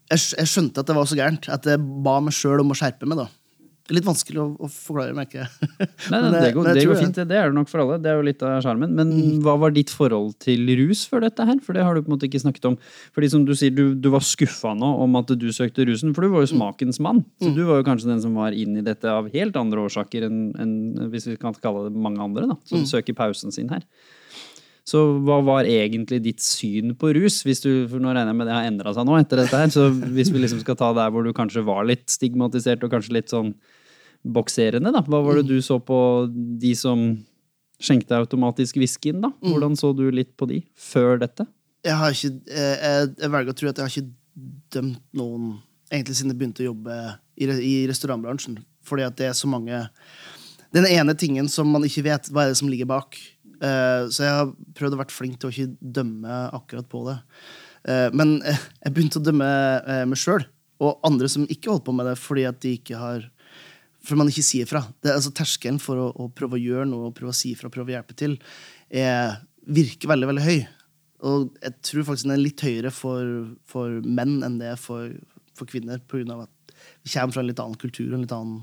Jeg, 0.08 0.20
jeg 0.38 0.48
skjønte 0.48 0.80
at 0.80 0.88
det 0.88 0.94
var 0.96 1.08
så 1.08 1.16
gærent 1.18 1.48
at 1.52 1.66
jeg 1.68 1.80
ba 2.04 2.14
meg 2.24 2.36
sjøl 2.36 2.62
om 2.62 2.72
å 2.72 2.76
skjerpe 2.78 3.08
meg. 3.08 3.24
da. 3.24 3.41
Det 3.82 3.96
litt 3.96 4.06
vanskelig 4.06 4.38
å, 4.38 4.44
å 4.62 4.68
forklare, 4.70 5.14
merker 5.16 5.40
jeg. 5.40 5.70
Nei, 6.12 6.18
nei, 6.22 6.28
Men 6.28 6.36
det 6.36 6.50
går, 6.54 6.68
det 6.78 6.84
går 6.86 7.00
fint. 7.00 7.16
Det 7.18 7.38
er 7.38 7.50
det 7.50 7.56
nok 7.56 7.70
for 7.70 7.82
alle. 7.82 7.96
Det 8.02 8.12
er 8.12 8.20
jo 8.20 8.26
litt 8.28 8.44
av 8.46 8.60
sjarmen. 8.62 8.92
Men 8.94 9.10
hva 9.42 9.56
var 9.58 9.74
ditt 9.74 9.90
forhold 9.90 10.36
til 10.44 10.70
rus 10.78 11.02
før 11.10 11.24
dette 11.26 11.46
her? 11.48 11.58
For 11.66 11.74
det 11.74 11.82
har 11.82 11.98
du 11.98 12.04
på 12.04 12.12
en 12.12 12.14
måte 12.14 12.28
ikke 12.28 12.44
snakket 12.44 12.70
om. 12.70 12.78
Fordi 13.16 13.32
som 13.34 13.44
du 13.48 13.52
sier, 13.58 13.74
du, 13.74 13.96
du 13.98 14.08
var 14.14 14.22
skuffa 14.26 14.76
nå 14.78 14.92
om 15.02 15.18
at 15.18 15.34
du 15.34 15.48
søkte 15.54 15.86
rusen, 15.88 16.14
for 16.14 16.24
du 16.24 16.30
var 16.36 16.46
jo 16.46 16.52
smakens 16.54 17.02
mann. 17.02 17.24
Så 17.42 17.50
du 17.56 17.64
var 17.66 17.82
jo 17.82 17.88
kanskje 17.90 18.12
den 18.12 18.22
som 18.22 18.38
var 18.38 18.54
inn 18.54 18.78
i 18.78 18.86
dette 18.86 19.10
av 19.10 19.32
helt 19.34 19.58
andre 19.58 19.86
årsaker 19.88 20.28
enn, 20.28 20.40
en, 20.62 20.74
hvis 21.10 21.32
vi 21.32 21.38
kan 21.42 21.58
kalle 21.58 21.88
det 21.90 22.06
mange 22.06 22.22
andre, 22.22 22.52
da, 22.54 22.60
som 22.70 22.86
søker 22.88 23.18
pausen 23.18 23.54
sin 23.54 23.72
her. 23.74 23.82
Så 24.88 24.98
hva 25.22 25.38
var 25.46 25.68
egentlig 25.70 26.18
ditt 26.24 26.42
syn 26.42 26.96
på 26.98 27.12
rus? 27.14 27.40
Hvis 27.46 27.62
du, 27.62 27.70
for 27.90 28.02
nå 28.02 28.10
regner 28.10 28.32
jeg 28.32 28.38
med 28.40 28.48
det 28.50 28.56
har 28.56 28.66
endra 28.66 28.94
seg 28.94 29.06
nå 29.06 29.14
etter 29.20 29.38
dette 29.38 29.60
her, 29.60 29.70
så 29.70 29.86
hvis 29.92 30.32
vi 30.34 30.42
liksom 30.42 30.62
skal 30.64 30.78
ta 30.78 30.90
der 30.96 31.12
hvor 31.14 31.22
du 31.22 31.30
kanskje 31.36 31.62
var 31.66 31.86
litt 31.86 32.08
stigmatisert 32.10 32.82
og 32.82 32.90
kanskje 32.94 33.14
litt 33.14 33.30
sånn 33.30 33.52
bokserende, 34.22 34.92
da. 34.94 35.02
Hva 35.06 35.22
var 35.24 35.40
det 35.40 35.48
du 35.50 35.58
så 35.64 35.78
på 35.82 35.98
de 36.32 36.74
som 36.78 37.10
skjenkte 37.82 38.14
automatisk 38.14 38.78
whiskyen, 38.78 39.22
da? 39.24 39.32
Hvordan 39.42 39.74
så 39.78 39.90
du 39.96 40.06
litt 40.14 40.36
på 40.38 40.46
de 40.50 40.60
før 40.78 41.18
dette? 41.22 41.48
jeg, 41.82 41.98
har 41.98 42.14
ikke, 42.14 42.32
eh, 42.50 42.76
jeg, 42.78 43.10
jeg 43.18 43.32
velger 43.34 43.52
å 43.52 43.58
tro 43.58 43.70
at 43.70 43.80
jeg 43.80 43.86
har 43.86 43.92
ikke 43.92 44.46
dømt 44.76 45.02
noen 45.18 45.48
egentlig 45.92 46.16
siden 46.16 46.32
jeg 46.32 46.40
begynte 46.40 46.64
å 46.64 46.70
jobbe 46.70 46.98
i, 47.36 47.48
i 47.48 47.74
restaurantbransjen. 47.90 48.60
Fordi 48.86 49.06
at 49.06 49.18
det 49.18 49.28
er 49.28 49.36
så 49.38 49.50
mange 49.50 49.84
Den 50.72 50.86
ene 50.88 51.12
tingen 51.14 51.50
som 51.52 51.68
man 51.68 51.84
ikke 51.84 52.06
vet, 52.06 52.30
hva 52.32 52.46
er 52.46 52.54
det 52.54 52.56
som 52.62 52.70
ligger 52.72 52.88
bak. 52.88 53.18
Eh, 53.60 54.06
så 54.08 54.24
jeg 54.24 54.36
har 54.38 54.54
prøvd 54.78 54.96
å 54.96 55.00
være 55.02 55.12
flink 55.12 55.36
til 55.36 55.50
å 55.50 55.52
ikke 55.52 55.90
dømme 55.98 56.38
akkurat 56.56 56.88
på 56.88 57.02
det. 57.10 57.18
Eh, 57.92 58.08
men 58.16 58.38
jeg 58.84 58.94
begynte 58.94 59.20
å 59.20 59.26
dømme 59.26 59.50
meg 60.08 60.20
sjøl 60.20 60.46
og 60.82 61.04
andre 61.06 61.28
som 61.30 61.44
ikke 61.44 61.70
holdt 61.70 61.84
på 61.86 61.92
med 61.94 62.08
det 62.08 62.16
fordi 62.18 62.46
at 62.48 62.56
de 62.64 62.72
ikke 62.78 62.96
har 62.98 63.28
for 64.02 64.18
man 64.18 64.30
ikke 64.30 64.44
sier 64.46 64.68
fra. 64.68 64.82
Det, 65.02 65.14
altså, 65.14 65.32
terskelen 65.36 65.80
for 65.82 66.00
å, 66.00 66.08
å 66.12 66.28
prøve 66.34 66.58
å 66.58 66.62
gjøre 66.62 66.88
noe, 66.90 67.12
prøve 67.16 67.34
å 67.34 67.36
si 67.36 67.54
fra, 67.58 67.70
prøve 67.72 67.92
å 67.92 67.96
hjelpe 67.96 68.16
til, 68.18 68.38
er, 68.90 69.38
virker 69.62 70.10
veldig 70.10 70.30
veldig 70.32 70.46
høy. 70.46 70.58
Og 71.28 71.52
jeg 71.62 71.76
tror 71.86 72.08
faktisk 72.08 72.26
den 72.26 72.34
er 72.34 72.42
litt 72.42 72.64
høyere 72.66 72.90
for, 72.94 73.30
for 73.70 74.02
menn 74.02 74.40
enn 74.42 74.58
det 74.58 74.72
er 74.72 74.80
for, 74.80 75.12
for 75.58 75.70
kvinner. 75.70 76.02
Av 76.02 76.44
at 76.48 76.76
vi 77.04 77.14
kommer 77.14 77.36
fra 77.36 77.44
en 77.44 77.50
litt 77.50 77.62
annen 77.62 77.78
kultur 77.78 78.08
og 78.08 78.18
en 78.18 78.26
litt 78.26 78.34
annen 78.34 78.60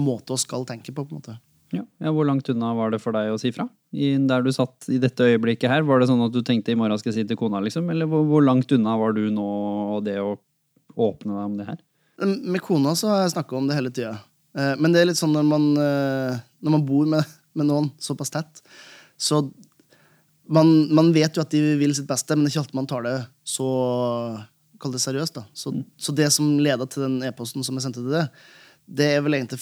måte 0.00 0.32
å 0.32 0.40
skal 0.40 0.64
tenke 0.68 0.94
på. 0.94 1.04
på 1.04 1.12
en 1.12 1.20
måte. 1.20 1.36
Ja. 1.70 1.84
ja, 2.02 2.10
Hvor 2.10 2.26
langt 2.26 2.48
unna 2.50 2.72
var 2.74 2.90
det 2.90 3.02
for 3.02 3.14
deg 3.14 3.30
å 3.30 3.38
si 3.38 3.52
fra? 3.54 3.68
I, 3.94 4.14
der 4.30 4.42
du 4.42 4.50
satt 4.54 4.88
i 4.90 4.98
dette 5.02 5.26
øyeblikket 5.26 5.70
her, 5.70 5.84
Var 5.86 6.00
det 6.00 6.08
sånn 6.10 6.24
at 6.24 6.34
du 6.34 6.40
tenkte 6.46 6.72
i 6.72 6.78
morgen 6.78 6.98
skal 6.98 7.12
jeg 7.12 7.20
si 7.20 7.28
til 7.30 7.38
kona, 7.38 7.60
liksom? 7.62 7.90
Eller 7.92 8.08
hvor, 8.10 8.24
hvor 8.26 8.42
langt 8.46 8.72
unna 8.74 8.96
var 8.98 9.14
du 9.14 9.26
nå 9.34 9.50
og 9.98 10.02
det 10.06 10.16
å 10.22 10.34
åpne 10.96 11.36
deg 11.36 11.44
om 11.44 11.60
det 11.60 11.68
her? 11.68 11.78
Med 12.24 12.60
kona 12.64 12.96
så 12.98 13.12
har 13.12 13.22
jeg 13.24 13.36
snakka 13.36 13.56
om 13.56 13.68
det 13.68 13.76
hele 13.78 13.92
tida. 13.94 14.16
Eh, 14.56 14.74
Men 14.78 14.92
det 14.92 15.00
er 15.02 15.06
litt 15.10 15.20
sånn 15.20 15.32
når 15.34 15.44
man, 15.46 15.66
eh, 15.78 16.38
når 16.62 16.70
man 16.78 16.86
bor 16.86 17.06
med, 17.06 17.24
med 17.54 17.66
noen 17.66 17.90
såpass 18.02 18.30
tett, 18.30 18.62
så 19.20 19.42
man, 20.50 20.88
man 20.94 21.12
vet 21.14 21.36
jo 21.36 21.42
at 21.44 21.50
de 21.52 21.60
vil 21.78 21.94
sitt 21.94 22.08
beste, 22.08 22.34
men 22.34 22.44
det 22.44 22.50
er 22.50 22.54
ikke 22.56 22.64
alltid 22.64 22.78
man 22.80 22.88
tar 22.90 23.02
det 23.06 23.18
så 23.46 23.66
Kall 24.80 24.94
det 24.94 25.02
seriøst, 25.02 25.34
da. 25.36 25.42
Så, 25.52 25.74
så 26.00 26.12
det 26.16 26.30
som 26.32 26.54
leda 26.58 26.86
til 26.88 27.02
den 27.04 27.18
e-posten 27.28 27.60
som 27.66 27.76
jeg 27.76 27.82
sendte 27.84 28.00
til 28.00 28.14
det, 28.14 28.22
det 28.88 29.08
er 29.18 29.20
vel 29.20 29.36
egentlig 29.36 29.58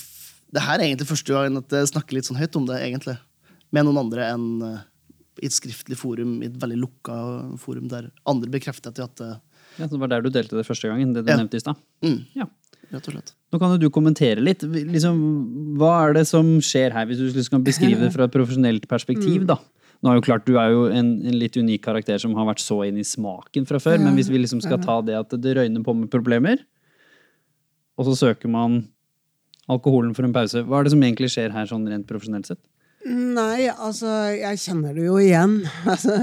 Det 0.55 0.63
her 0.63 0.79
er 0.79 0.85
egentlig 0.87 1.09
første 1.09 1.35
gang 1.35 1.57
at 1.59 1.75
jeg 1.75 1.89
snakker 1.91 2.15
litt 2.15 2.29
sånn 2.29 2.39
høyt 2.39 2.55
om 2.57 2.69
det, 2.69 2.77
egentlig. 2.87 3.17
Med 3.75 3.85
noen 3.89 3.99
andre 4.05 4.29
enn 4.31 4.47
eh, 4.63 4.79
i 5.43 5.49
et 5.51 5.57
skriftlig 5.57 5.99
forum, 5.99 6.37
i 6.43 6.47
et 6.47 6.55
veldig 6.63 6.79
lukka 6.79 7.17
forum, 7.59 7.89
der 7.91 8.07
andre 8.31 8.49
bekrefter 8.55 8.95
at 8.95 8.97
de 8.97 9.03
har 9.03 9.11
hatt 9.11 9.19
det. 9.25 9.33
Ja, 9.81 9.89
så 9.89 9.91
Det 9.97 10.01
var 10.05 10.13
der 10.15 10.23
du 10.23 10.31
delte 10.31 10.57
det 10.57 10.65
første 10.71 10.87
gangen, 10.89 11.13
det 11.15 11.27
du 11.27 11.33
Ja. 11.33 11.37
nevnte 11.43 11.59
i 11.59 11.65
stad. 11.67 11.77
Mm, 12.07 12.21
Ja. 12.39 12.47
Rett 12.93 13.09
og 13.11 13.17
slett. 13.17 13.35
Nå 13.53 13.61
kan 13.61 13.75
jo 13.75 13.81
du 13.81 13.89
kommentere 13.93 14.43
litt. 14.45 14.63
Liksom, 14.63 15.19
hva 15.81 15.93
er 16.05 16.19
det 16.19 16.27
som 16.29 16.57
skjer 16.65 16.95
her, 16.97 17.09
hvis 17.09 17.21
du 17.21 17.31
skal 17.33 17.59
kan 17.59 17.67
beskrive 17.67 18.01
det 18.05 18.13
fra 18.15 18.29
et 18.29 18.35
profesjonelt 18.35 18.89
perspektiv? 18.91 19.47
da? 19.49 19.59
Nå 19.99 20.13
er 20.13 20.19
jo 20.19 20.27
klart, 20.29 20.47
Du 20.47 20.59
er 20.61 20.71
jo 20.71 20.87
en, 20.95 21.17
en 21.27 21.39
litt 21.39 21.57
unik 21.59 21.83
karakter 21.83 22.21
som 22.23 22.37
har 22.39 22.47
vært 22.47 22.63
så 22.63 22.83
inn 22.87 23.01
i 23.01 23.07
smaken 23.07 23.67
fra 23.67 23.81
før. 23.83 23.99
Men 24.03 24.19
hvis 24.19 24.31
vi 24.31 24.43
liksom 24.43 24.63
skal 24.65 24.83
ta 24.85 25.01
det 25.03 25.17
at 25.19 25.35
det 25.35 25.57
røyner 25.59 25.85
på 25.85 25.97
med 25.97 26.11
problemer, 26.13 26.63
og 27.99 28.07
så 28.07 28.15
søker 28.29 28.53
man 28.53 28.85
alkoholen 29.69 30.15
for 30.17 30.25
en 30.25 30.35
pause, 30.37 30.63
hva 30.65 30.81
er 30.81 30.87
det 30.87 30.95
som 30.95 31.03
egentlig 31.03 31.33
skjer 31.35 31.53
her 31.53 31.67
sånn 31.69 31.89
rent 31.91 32.07
profesjonelt 32.09 32.49
sett? 32.49 32.63
Nei, 33.09 33.69
altså, 33.71 34.11
jeg 34.35 34.59
kjenner 34.61 34.97
det 34.97 35.07
jo 35.07 35.19
igjen. 35.23 35.61
Altså, 35.93 36.15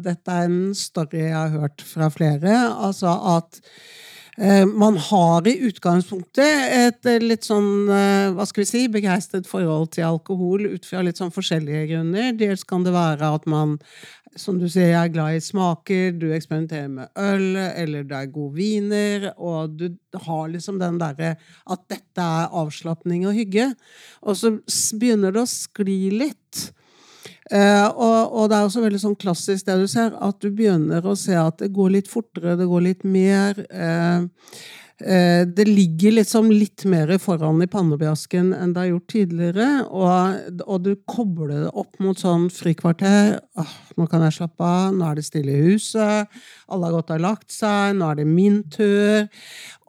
dette 0.00 0.34
er 0.34 0.48
en 0.48 0.74
story 0.78 1.26
jeg 1.26 1.34
har 1.36 1.54
hørt 1.54 1.84
fra 1.86 2.08
flere. 2.12 2.54
Altså 2.72 3.12
at 3.34 3.60
man 4.66 4.96
har 4.98 5.46
i 5.46 5.54
utgangspunktet 5.68 6.72
et 6.74 7.06
eh, 7.06 7.22
litt 7.22 7.46
sånn, 7.46 7.86
eh, 7.86 8.32
hva 8.34 8.46
skal 8.48 8.64
vi 8.64 8.66
si, 8.66 8.82
begeistret 8.90 9.46
forhold 9.46 9.92
til 9.94 10.08
alkohol 10.08 10.66
ut 10.72 10.88
fra 10.88 11.04
litt 11.06 11.20
sånn 11.20 11.34
forskjellige 11.34 11.86
grunner. 11.92 12.32
Dels 12.38 12.66
kan 12.66 12.82
det 12.86 12.96
være 12.96 13.30
at 13.36 13.46
man, 13.50 13.76
som 14.34 14.58
du 14.58 14.66
sier, 14.66 14.96
er 14.98 15.12
glad 15.14 15.38
i 15.38 15.44
smaker, 15.44 16.16
du 16.18 16.32
eksperimenterer 16.34 16.90
med 16.90 17.14
øl, 17.14 17.60
eller 17.62 18.08
det 18.10 18.18
er 18.18 18.32
god 18.34 18.58
viner, 18.58 19.28
og 19.38 19.78
du 19.78 19.86
har 20.26 20.48
liksom 20.50 20.82
den 20.82 20.98
derre 20.98 21.36
at 21.70 21.86
dette 21.92 22.26
er 22.40 22.50
avslapning 22.50 23.28
og 23.30 23.38
hygge. 23.38 23.70
Og 24.26 24.40
så 24.40 24.56
begynner 24.98 25.34
det 25.34 25.46
å 25.46 25.52
skli 25.54 26.00
litt. 26.10 26.72
Eh, 27.52 27.86
og, 27.92 28.32
og 28.32 28.48
det 28.48 28.56
er 28.56 28.68
også 28.68 28.84
veldig 28.84 29.02
sånn 29.02 29.18
klassisk 29.20 29.66
det 29.68 29.76
du 29.82 29.88
ser, 29.90 30.14
at 30.16 30.40
du 30.40 30.48
begynner 30.54 31.04
å 31.04 31.16
se 31.18 31.36
at 31.36 31.60
det 31.60 31.74
går 31.76 31.98
litt 31.98 32.08
fortere, 32.08 32.56
det 32.56 32.68
går 32.70 32.86
litt 32.86 33.04
mer. 33.04 33.60
Eh, 33.68 34.24
eh, 35.04 35.42
det 35.44 35.66
ligger 35.68 36.16
liksom 36.16 36.48
litt 36.54 36.86
mer 36.88 37.12
foran 37.20 37.60
i 37.60 37.68
pannebjasken 37.68 38.54
enn 38.56 38.72
det 38.72 38.86
har 38.86 38.90
gjort 38.94 39.12
tidligere. 39.12 39.68
Og, 39.92 40.64
og 40.64 40.86
du 40.86 40.94
kobler 41.04 41.66
det 41.66 41.74
opp 41.84 42.00
mot 42.00 42.20
sånn 42.20 42.48
frikvarter. 42.54 43.36
Åh, 43.60 43.76
nå 44.00 44.08
kan 44.08 44.24
jeg 44.24 44.38
slappe 44.40 44.64
av, 44.64 44.96
nå 44.96 45.10
er 45.10 45.20
det 45.20 45.28
stille 45.28 45.52
i 45.52 45.66
huset, 45.68 46.40
alle 46.72 46.88
har 46.88 46.96
gått 46.96 47.12
og 47.12 47.26
lagt 47.28 47.52
seg, 47.52 47.98
nå 47.98 48.08
er 48.08 48.22
det 48.22 48.28
min 48.30 48.62
tur. 48.72 49.28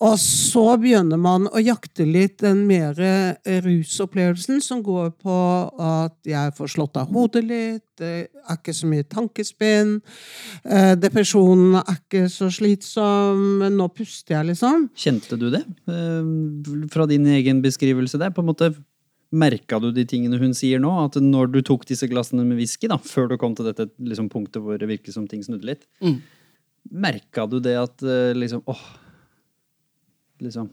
Og 0.04 0.18
så 0.20 0.64
begynner 0.76 1.16
man 1.16 1.46
å 1.48 1.60
jakte 1.64 2.04
litt 2.04 2.42
den 2.44 2.66
mer 2.68 2.98
eh, 3.00 3.60
rusopplevelsen 3.64 4.58
som 4.60 4.82
går 4.84 5.14
på 5.24 5.36
at 5.80 6.18
jeg 6.28 6.52
får 6.58 6.72
slått 6.74 6.98
av 7.00 7.14
hodet 7.16 7.46
litt, 7.48 7.86
det 7.96 8.10
er 8.28 8.58
ikke 8.58 8.74
så 8.76 8.90
mye 8.92 9.06
tankespinn, 9.08 9.94
eh, 10.68 10.96
depresjonen 11.00 11.78
er 11.80 11.94
ikke 11.96 12.26
så 12.34 12.50
slitsom, 12.52 13.40
men 13.62 13.78
nå 13.80 13.88
puster 13.96 14.36
jeg, 14.36 14.50
liksom. 14.50 14.90
Kjente 15.00 15.40
du 15.40 15.48
det 15.54 15.64
eh, 15.64 16.28
fra 16.92 17.08
din 17.08 17.30
egen 17.38 17.64
beskrivelse 17.64 18.20
der? 18.20 18.36
På 18.36 18.44
en 18.44 18.52
måte 18.52 18.74
Merka 19.36 19.80
du 19.82 19.90
de 19.92 20.04
tingene 20.08 20.38
hun 20.40 20.54
sier 20.56 20.80
nå? 20.80 20.92
At 21.08 21.16
når 21.20 21.50
du 21.52 21.58
tok 21.66 21.82
disse 21.90 22.08
glassene 22.08 22.44
med 22.46 22.60
whisky, 22.60 22.88
da, 22.88 22.96
før 23.02 23.32
du 23.32 23.34
kom 23.42 23.56
til 23.58 23.66
dette 23.68 23.88
liksom, 24.00 24.30
punktet 24.32 24.62
hvor 24.64 24.78
det 24.80 24.88
virker 24.88 25.12
som 25.16 25.26
ting 25.28 25.42
snudde 25.44 25.72
litt, 25.72 25.88
Mm. 26.04 26.20
merka 26.92 27.48
du 27.50 27.58
det 27.60 27.74
at 27.80 28.06
liksom 28.38 28.62
åh, 28.70 28.84
liksom 30.44 30.72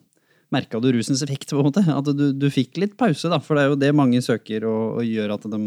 Merka 0.52 0.76
du 0.84 0.90
rusens 0.92 1.22
effekt, 1.24 1.48
på 1.48 1.62
en 1.62 1.64
måte? 1.64 1.80
At 1.88 2.04
du, 2.12 2.26
du 2.36 2.50
fikk 2.52 2.76
litt 2.76 2.92
pause, 3.00 3.30
da? 3.32 3.38
For 3.40 3.56
det 3.56 3.62
er 3.62 3.70
jo 3.70 3.76
det 3.80 3.88
mange 3.96 4.18
søker 4.20 4.66
og, 4.68 4.98
og 5.00 5.06
gjør 5.08 5.32
at 5.38 5.46
de 5.48 5.60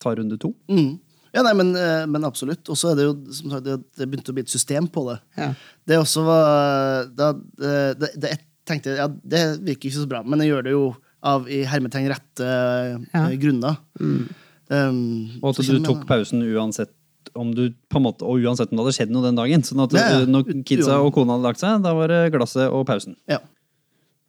tar 0.00 0.16
runde 0.16 0.38
to. 0.40 0.54
Mm. 0.72 0.94
Ja, 1.36 1.42
nei, 1.44 1.52
men, 1.58 1.74
eh, 1.76 2.06
men 2.08 2.24
absolutt. 2.24 2.64
Og 2.72 2.78
så 2.80 2.94
er 2.94 2.96
det 2.96 3.04
jo 3.10 3.12
som 3.36 3.52
sagt, 3.52 3.66
det, 3.66 3.76
det 3.98 4.06
begynte 4.08 4.32
å 4.32 4.36
bli 4.38 4.46
et 4.46 4.52
system 4.54 4.88
på 4.88 5.04
det. 5.10 5.18
Ja. 5.36 5.50
Det 5.84 5.98
også 6.00 6.24
var 6.24 7.10
da, 7.12 7.28
det, 7.36 7.74
det, 8.00 8.10
det, 8.16 8.30
Jeg 8.32 8.40
tenkte 8.72 8.96
ja, 8.96 9.10
det 9.12 9.42
virker 9.60 9.90
ikke 9.90 9.98
så 9.98 10.08
bra, 10.08 10.22
men 10.24 10.40
jeg 10.40 10.54
gjør 10.54 10.64
det 10.64 10.72
jo 10.78 10.86
av 11.26 11.52
i 11.52 11.60
hermetegn 11.68 12.08
rette 12.14 12.48
Ja. 13.12 13.26
grunner. 13.36 13.76
Mm. 14.00 14.18
Um, 14.66 15.02
Og 15.42 15.52
at 15.52 15.60
du 15.68 15.76
tok 15.84 16.08
pausen 16.08 16.40
uansett 16.42 16.95
om 17.34 17.50
du 17.54 17.70
på 17.90 17.98
en 18.00 18.06
måte, 18.06 18.24
og 18.24 18.38
uansett 18.44 18.70
om 18.70 18.78
det 18.78 18.84
hadde 18.84 18.96
skjedd 18.98 19.10
noe 19.14 19.24
den 19.26 19.38
dagen. 19.38 19.62
Sånn 19.66 19.82
at 19.84 19.92
Ja, 19.96 20.06
ja. 20.20 20.24
når 20.30 20.50
kidsa 20.68 21.00
og 21.02 21.12
kona 21.16 21.34
hadde 21.36 21.48
lagt 21.48 21.60
seg, 21.62 21.82
da 21.82 21.94
var 21.96 22.08
det 22.12 22.20
glasset 22.32 22.70
og 22.70 22.86
pausen. 22.86 23.16
Ja. 23.28 23.40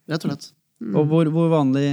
Rett 0.08 0.24
og 0.24 0.32
slett. 0.32 0.52
Og 0.78 1.08
hvor, 1.10 1.26
hvor 1.34 1.48
vanlig 1.50 1.88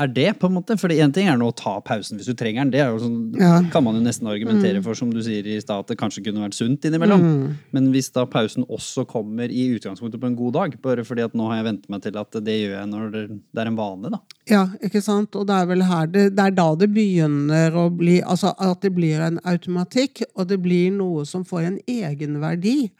er 0.00 0.08
det, 0.16 0.30
på 0.40 0.48
en 0.48 0.54
måte? 0.54 0.72
For 0.80 0.88
én 0.88 1.12
ting 1.12 1.26
er 1.28 1.36
nå 1.36 1.50
å 1.50 1.56
ta 1.56 1.74
pausen 1.84 2.16
hvis 2.16 2.30
du 2.30 2.32
trenger 2.32 2.64
den. 2.64 2.70
Det 2.72 3.02
sånn, 3.02 3.18
Ja. 3.36 3.60
kan 3.68 3.84
man 3.84 3.98
jo 3.98 4.00
nesten 4.00 4.30
argumentere 4.32 4.80
for, 4.82 4.96
som 4.96 5.10
du 5.12 5.20
sier 5.20 5.44
i 5.44 5.58
stad, 5.60 5.84
at 5.84 5.92
det 5.92 5.98
kanskje 6.00 6.24
kunne 6.24 6.40
vært 6.40 6.56
sunt 6.56 6.80
innimellom. 6.88 7.56
Men 7.76 7.90
hvis 7.92 8.08
da 8.14 8.24
pausen 8.24 8.64
også 8.64 9.04
kommer 9.06 9.52
i 9.52 9.66
utgangspunktet 9.76 10.20
på 10.22 10.30
en 10.30 10.36
god 10.36 10.54
dag, 10.56 10.78
bare 10.80 11.04
fordi 11.04 11.26
at 11.26 11.36
nå 11.36 11.50
har 11.50 11.60
jeg 11.60 11.68
vent 11.68 11.90
meg 11.92 12.02
til 12.06 12.16
at 12.16 12.30
det 12.40 12.56
gjør 12.56 12.78
jeg 12.78 12.88
når 12.88 13.12
det, 13.12 13.24
det 13.52 13.60
er 13.60 13.66
en 13.66 13.76
vane, 13.76 14.10
da. 14.16 14.22
Ja, 14.48 14.64
ikke 14.80 15.02
sant? 15.04 15.36
Og 15.36 15.46
det 15.46 15.60
er 15.60 15.66
vel 15.68 15.84
her 15.84 16.06
det, 16.06 16.24
det 16.34 16.46
er 16.46 16.56
da 16.56 16.74
det 16.74 16.88
begynner 16.94 17.76
å 17.76 17.90
bli 17.92 18.20
Altså 18.24 18.54
at 18.56 18.80
det 18.80 18.94
blir 18.94 19.20
en 19.20 19.38
automatikk, 19.44 20.24
og 20.34 20.48
det 20.48 20.62
blir 20.62 20.90
noe 20.96 21.26
som 21.28 21.44
får 21.44 21.66
en 21.66 21.78
egenverdi. 21.86 22.90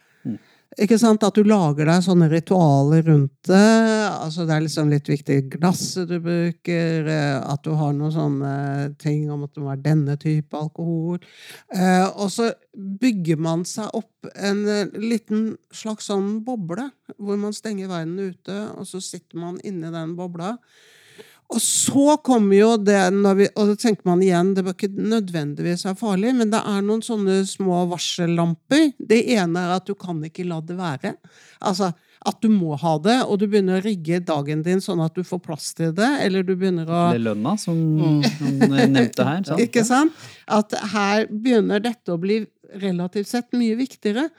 Ikke 0.79 0.95
sant? 0.95 1.23
At 1.27 1.35
du 1.35 1.43
lager 1.43 1.89
deg 1.89 2.03
sånne 2.05 2.29
ritualer 2.31 3.03
rundt 3.09 3.49
det. 3.49 3.59
Altså 4.07 4.45
det 4.47 4.55
er 4.55 4.63
liksom 4.63 4.91
litt 4.91 5.09
viktig 5.11 5.37
glasset 5.57 6.07
du 6.07 6.15
bruker, 6.23 7.09
eh, 7.11 7.39
at 7.43 7.65
du 7.65 7.73
har 7.75 7.91
noen 7.97 8.13
sånne 8.15 8.53
ting 9.01 9.25
om 9.33 9.43
at 9.43 9.51
det 9.51 9.63
må 9.63 9.71
være 9.73 9.83
denne 9.89 10.15
type 10.21 10.55
alkohol. 10.55 11.19
Eh, 11.75 12.07
og 12.15 12.31
så 12.31 12.53
bygger 12.71 13.41
man 13.43 13.65
seg 13.67 13.91
opp 13.99 14.31
en 14.31 14.63
eh, 14.69 14.95
liten 14.95 15.57
slags 15.75 16.07
sånn 16.07 16.37
boble, 16.47 16.87
hvor 17.19 17.41
man 17.41 17.55
stenger 17.57 17.91
verden 17.91 18.31
ute, 18.31 18.61
og 18.71 18.87
så 18.87 19.03
sitter 19.03 19.43
man 19.43 19.59
inni 19.67 19.91
den 19.91 20.15
bobla. 20.15 20.55
Og 21.51 21.59
så 21.59 22.13
kommer 22.23 22.55
jo 22.55 22.69
det, 22.79 22.99
når 23.11 23.35
vi, 23.35 23.47
og 23.59 23.73
da 23.73 23.79
tenker 23.79 24.07
man 24.07 24.21
igjen, 24.23 24.53
det 24.55 24.63
bør 24.63 24.75
ikke 24.77 24.93
nødvendigvis 24.95 25.83
være 25.83 25.99
farlig, 25.99 26.31
men 26.37 26.53
det 26.53 26.61
er 26.63 26.85
noen 26.87 27.03
sånne 27.03 27.41
små 27.49 27.81
varsellamper. 27.91 28.93
Det 28.95 29.19
ene 29.35 29.65
er 29.65 29.73
at 29.75 29.89
du 29.89 29.91
kan 29.99 30.21
ikke 30.23 30.47
la 30.47 30.61
det 30.63 30.77
være. 30.79 31.17
Altså 31.67 31.91
at 32.21 32.37
du 32.43 32.51
må 32.53 32.75
ha 32.77 32.93
det, 33.01 33.17
og 33.25 33.39
du 33.41 33.47
begynner 33.49 33.79
å 33.79 33.83
rigge 33.83 34.19
dagen 34.23 34.61
din 34.65 34.81
sånn 34.83 35.01
at 35.01 35.15
du 35.17 35.25
får 35.25 35.41
plass 35.41 35.71
til 35.77 35.89
det, 35.97 36.09
eller 36.21 36.45
du 36.45 36.53
begynner 36.53 36.89
å 36.89 37.01
Eller 37.09 37.31
lønna, 37.31 37.55
som 37.57 37.79
noen 37.97 38.21
jeg 38.77 38.91
nevnte 38.93 39.25
her. 39.25 39.41
Sant? 39.49 39.63
ikke 39.65 39.83
sant? 39.87 40.25
At 40.45 40.75
her 40.93 41.25
begynner 41.31 41.81
dette 41.81 42.13
å 42.13 42.21
bli 42.21 42.43
relativt 42.81 43.31
sett 43.31 43.49
mye 43.57 43.75
viktigere. 43.79 44.29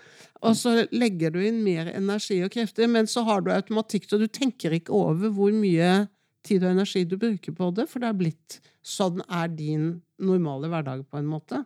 Og 0.47 0.57
så 0.59 0.87
legger 0.95 1.35
du 1.35 1.43
inn 1.43 1.61
mer 1.67 1.91
energi 1.93 2.41
og 2.47 2.55
krefter, 2.55 2.89
men 2.91 3.11
så 3.11 3.27
har 3.27 3.43
du 3.43 3.53
automatikk, 3.55 4.09
så 4.09 4.19
du 4.19 4.29
tenker 4.31 4.75
ikke 4.79 4.95
over 4.95 5.35
hvor 5.35 5.53
mye 5.55 6.07
tid 6.47 6.65
og 6.65 6.75
energi 6.75 7.05
du 7.09 7.17
bruker 7.21 7.55
på 7.57 7.71
det, 7.77 7.89
for 7.91 8.03
det 8.03 8.11
er 8.11 8.19
blitt 8.19 8.59
sånn 8.83 9.23
er 9.29 9.51
din 9.53 9.89
normale 10.23 10.71
hverdag, 10.71 11.05
på 11.11 11.21
en 11.21 11.31
måte. 11.31 11.63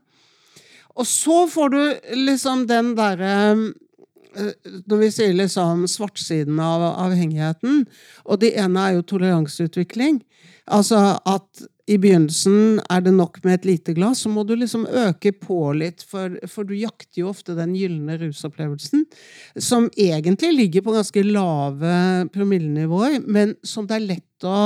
Og 0.96 1.08
så 1.08 1.44
får 1.50 1.72
du 1.74 1.80
liksom 2.16 2.64
den 2.70 2.94
derre 2.96 3.32
eh, 3.52 4.52
Når 4.88 5.00
vi 5.00 5.10
sier 5.12 5.36
liksom 5.36 5.86
svartsiden 5.88 6.60
av 6.60 6.84
avhengigheten, 6.92 7.84
og 8.24 8.40
det 8.40 8.54
ene 8.60 8.84
er 8.84 8.96
jo 8.96 9.08
toleranseutvikling. 9.12 10.20
Altså 10.66 11.18
at 11.24 11.66
i 11.86 11.96
begynnelsen 12.02 12.80
er 12.90 13.02
det 13.04 13.12
nok 13.14 13.38
med 13.44 13.60
et 13.60 13.66
lite 13.68 13.94
glass, 13.94 14.24
så 14.24 14.30
må 14.32 14.42
du 14.46 14.56
liksom 14.58 14.88
øke 14.90 15.30
på 15.38 15.70
litt, 15.78 16.02
for, 16.02 16.34
for 16.50 16.66
du 16.66 16.74
jakter 16.74 17.20
jo 17.20 17.30
ofte 17.30 17.54
den 17.54 17.76
gylne 17.78 18.16
rusopplevelsen, 18.18 19.04
som 19.54 19.86
egentlig 19.94 20.50
ligger 20.56 20.82
på 20.86 20.96
ganske 20.96 21.22
lave 21.28 21.92
promillenivåer, 22.34 23.20
men 23.22 23.54
som 23.62 23.86
det 23.86 24.00
er 24.00 24.08
lett 24.08 24.48
å 24.48 24.58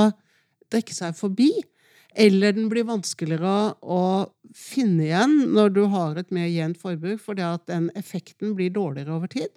drikke 0.72 0.96
seg 0.96 1.18
forbi. 1.18 1.50
Eller 2.18 2.56
den 2.56 2.66
blir 2.72 2.88
vanskeligere 2.88 3.76
å 3.84 4.02
finne 4.56 5.04
igjen 5.04 5.36
når 5.54 5.76
du 5.76 5.84
har 5.92 6.16
et 6.18 6.32
mer 6.34 6.48
jevnt 6.50 6.80
forbruk, 6.80 7.20
fordi 7.22 7.44
at 7.46 7.68
den 7.70 7.90
effekten 8.00 8.56
blir 8.56 8.72
dårligere 8.74 9.14
over 9.20 9.30
tid. 9.30 9.52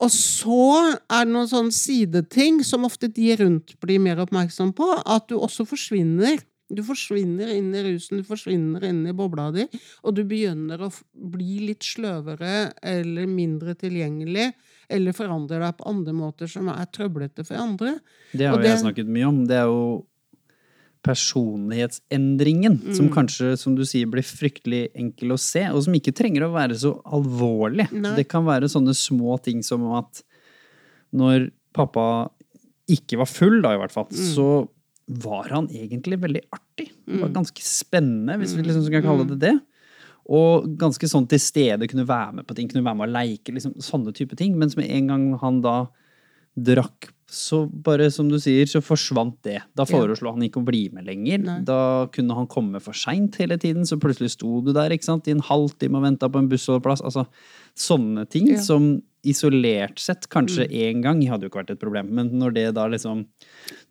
Og 0.00 0.08
så 0.08 0.96
er 1.12 1.26
det 1.26 1.34
noen 1.34 1.48
sånne 1.50 1.76
sideting 1.76 2.62
som 2.64 2.86
ofte 2.88 3.10
de 3.12 3.34
rundt 3.36 3.76
blir 3.84 4.00
mer 4.00 4.22
oppmerksom 4.24 4.72
på, 4.76 4.88
at 5.04 5.28
du 5.28 5.36
også 5.36 5.68
forsvinner. 5.68 6.40
Du 6.72 6.82
forsvinner 6.86 7.48
inn 7.56 7.72
i 7.74 7.82
rusen, 7.82 8.18
du 8.20 8.22
forsvinner 8.28 8.84
inn 8.86 9.00
i 9.10 9.12
bobla 9.12 9.48
di, 9.52 9.64
og 10.04 10.14
du 10.14 10.22
begynner 10.24 10.78
å 10.86 10.90
bli 11.14 11.58
litt 11.66 11.82
sløvere 11.82 12.72
eller 12.82 13.26
mindre 13.26 13.74
tilgjengelig, 13.74 14.52
eller 14.88 15.12
forandrer 15.12 15.60
deg 15.64 15.76
på 15.78 15.88
andre 15.90 16.12
måter 16.14 16.46
som 16.50 16.68
er 16.68 16.86
trøblete 16.94 17.44
for 17.46 17.56
andre. 17.56 17.96
Det 18.32 18.46
har 18.46 18.54
Og 18.54 18.62
jo 18.62 18.68
jeg 18.68 18.76
det- 18.76 18.84
snakket 18.84 19.06
mye 19.08 19.28
om. 19.28 19.46
Det 19.46 19.56
er 19.56 19.66
jo 19.66 20.06
personlighetsendringen, 21.02 22.94
som 22.94 23.06
Mm. 23.08 23.14
kanskje, 23.14 23.56
som 23.58 23.74
du 23.74 23.82
sier, 23.84 24.06
blir 24.06 24.22
fryktelig 24.22 24.90
enkel 24.94 25.32
å 25.32 25.38
se, 25.38 25.64
og 25.66 25.82
som 25.82 25.94
ikke 25.94 26.12
trenger 26.14 26.42
å 26.42 26.52
være 26.52 26.74
så 26.76 27.02
alvorlig. 27.04 27.90
Nei. 27.92 28.14
Det 28.16 28.28
kan 28.28 28.44
være 28.44 28.68
sånne 28.68 28.94
små 28.94 29.40
ting 29.42 29.62
som 29.62 29.82
at 29.94 30.22
når 31.12 31.50
pappa 31.74 32.30
ikke 32.88 33.16
var 33.18 33.26
full, 33.26 33.62
da 33.62 33.72
i 33.74 33.78
hvert 33.78 33.92
fall, 33.92 34.06
Mm. 34.06 34.34
så 34.34 34.68
var 35.10 35.48
han 35.50 35.66
egentlig 35.74 36.20
veldig 36.22 36.42
artig. 36.54 36.90
Det 37.06 37.20
var 37.20 37.28
Mm. 37.28 37.34
ganske 37.34 37.62
spennende, 37.66 38.38
hvis 38.38 38.54
vi 38.54 38.62
liksom 38.62 38.84
skal 38.86 39.02
kalle 39.02 39.26
det 39.26 39.38
det. 39.40 39.60
Og 40.30 40.76
ganske 40.78 41.08
sånn 41.10 41.26
til 41.28 41.38
stede, 41.40 41.88
kunne 41.90 42.06
være 42.06 42.34
med 42.34 42.46
på 42.46 42.54
ting, 42.54 42.68
kunne 42.68 42.84
være 42.84 42.96
med 42.96 43.08
å 43.08 43.12
leike, 43.12 43.52
liksom 43.52 43.74
sånne 43.82 44.14
type 44.14 44.36
ting. 44.36 44.56
Mens 44.56 44.76
med 44.76 44.88
en 44.88 45.06
gang 45.08 45.38
han 45.40 45.60
da 45.60 45.88
drakk, 46.56 47.10
så 47.30 47.64
bare 47.70 48.10
som 48.10 48.28
du 48.28 48.36
sier, 48.38 48.66
så 48.66 48.80
forsvant 48.82 49.36
det. 49.42 49.60
Da 49.74 49.84
foreslo 49.84 50.32
han 50.32 50.42
ikke 50.42 50.60
å 50.62 50.64
bli 50.66 50.88
med 50.92 51.06
lenger. 51.06 51.38
Nei. 51.44 51.60
Da 51.62 52.06
kunne 52.12 52.34
han 52.34 52.46
komme 52.46 52.80
for 52.82 52.92
seint 52.92 53.36
hele 53.36 53.56
tiden, 53.56 53.82
så 53.86 53.98
plutselig 53.98 54.30
sto 54.36 54.60
du 54.60 54.72
der 54.72 54.90
ikke 54.90 55.04
sant, 55.04 55.26
i 55.26 55.32
en 55.32 55.40
halvtime 55.42 55.96
og 55.96 56.02
venta 56.02 56.28
på 56.28 56.38
en 56.38 56.48
bussholdeplass. 56.48 57.02
Altså 57.02 57.26
sånne 57.76 58.28
ting 58.28 58.48
Ja. 58.48 58.56
Mm. 58.58 58.62
som 58.62 59.02
isolert 59.26 60.00
sett 60.00 60.24
kanskje 60.32 60.64
én 60.66 61.02
gang 61.04 61.20
hadde 61.28 61.44
jo 61.44 61.50
ikke 61.50 61.60
vært 61.60 61.72
et 61.74 61.80
problem, 61.82 62.08
men 62.16 62.30
når 62.40 62.54
det 62.56 62.66
da 62.78 62.86
liksom 62.88 63.26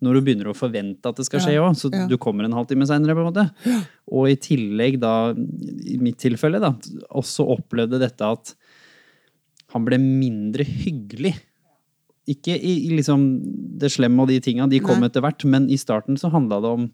Når 0.02 0.16
du 0.16 0.20
begynner 0.26 0.50
å 0.50 0.56
forvente 0.56 1.06
at 1.06 1.20
det 1.20 1.26
skal 1.28 1.42
skje 1.44 1.54
Ja, 1.54 1.68
så 1.76 1.90
ja. 1.92 2.06
du 2.10 2.16
kommer 2.18 2.44
en 2.44 2.56
halvtime 2.56 2.86
seinere, 2.88 3.14
på 3.14 3.22
en 3.22 3.28
måte. 3.30 3.44
Og 4.10 4.30
i 4.32 4.38
tillegg 4.40 4.98
da, 5.02 5.32
i 5.34 5.98
mitt 6.02 6.18
tilfelle, 6.22 6.60
da, 6.62 6.74
også 7.10 7.46
opplevde 7.54 8.00
dette 8.02 8.26
at 8.26 8.54
han 9.70 9.86
ble 9.86 10.00
mindre 10.02 10.66
hyggelig. 10.66 11.36
Ikke 12.30 12.56
i, 12.56 12.74
i 12.88 12.90
liksom 12.96 13.28
det 13.80 13.92
slemme 13.94 14.24
og 14.24 14.32
de 14.32 14.40
tinga, 14.42 14.66
de 14.70 14.82
kom 14.82 15.00
Nei. 15.00 15.10
etter 15.10 15.22
hvert, 15.24 15.46
men 15.46 15.70
i 15.70 15.78
starten 15.80 16.18
så 16.20 16.32
handla 16.34 16.60
det 16.64 16.74
om 16.78 16.90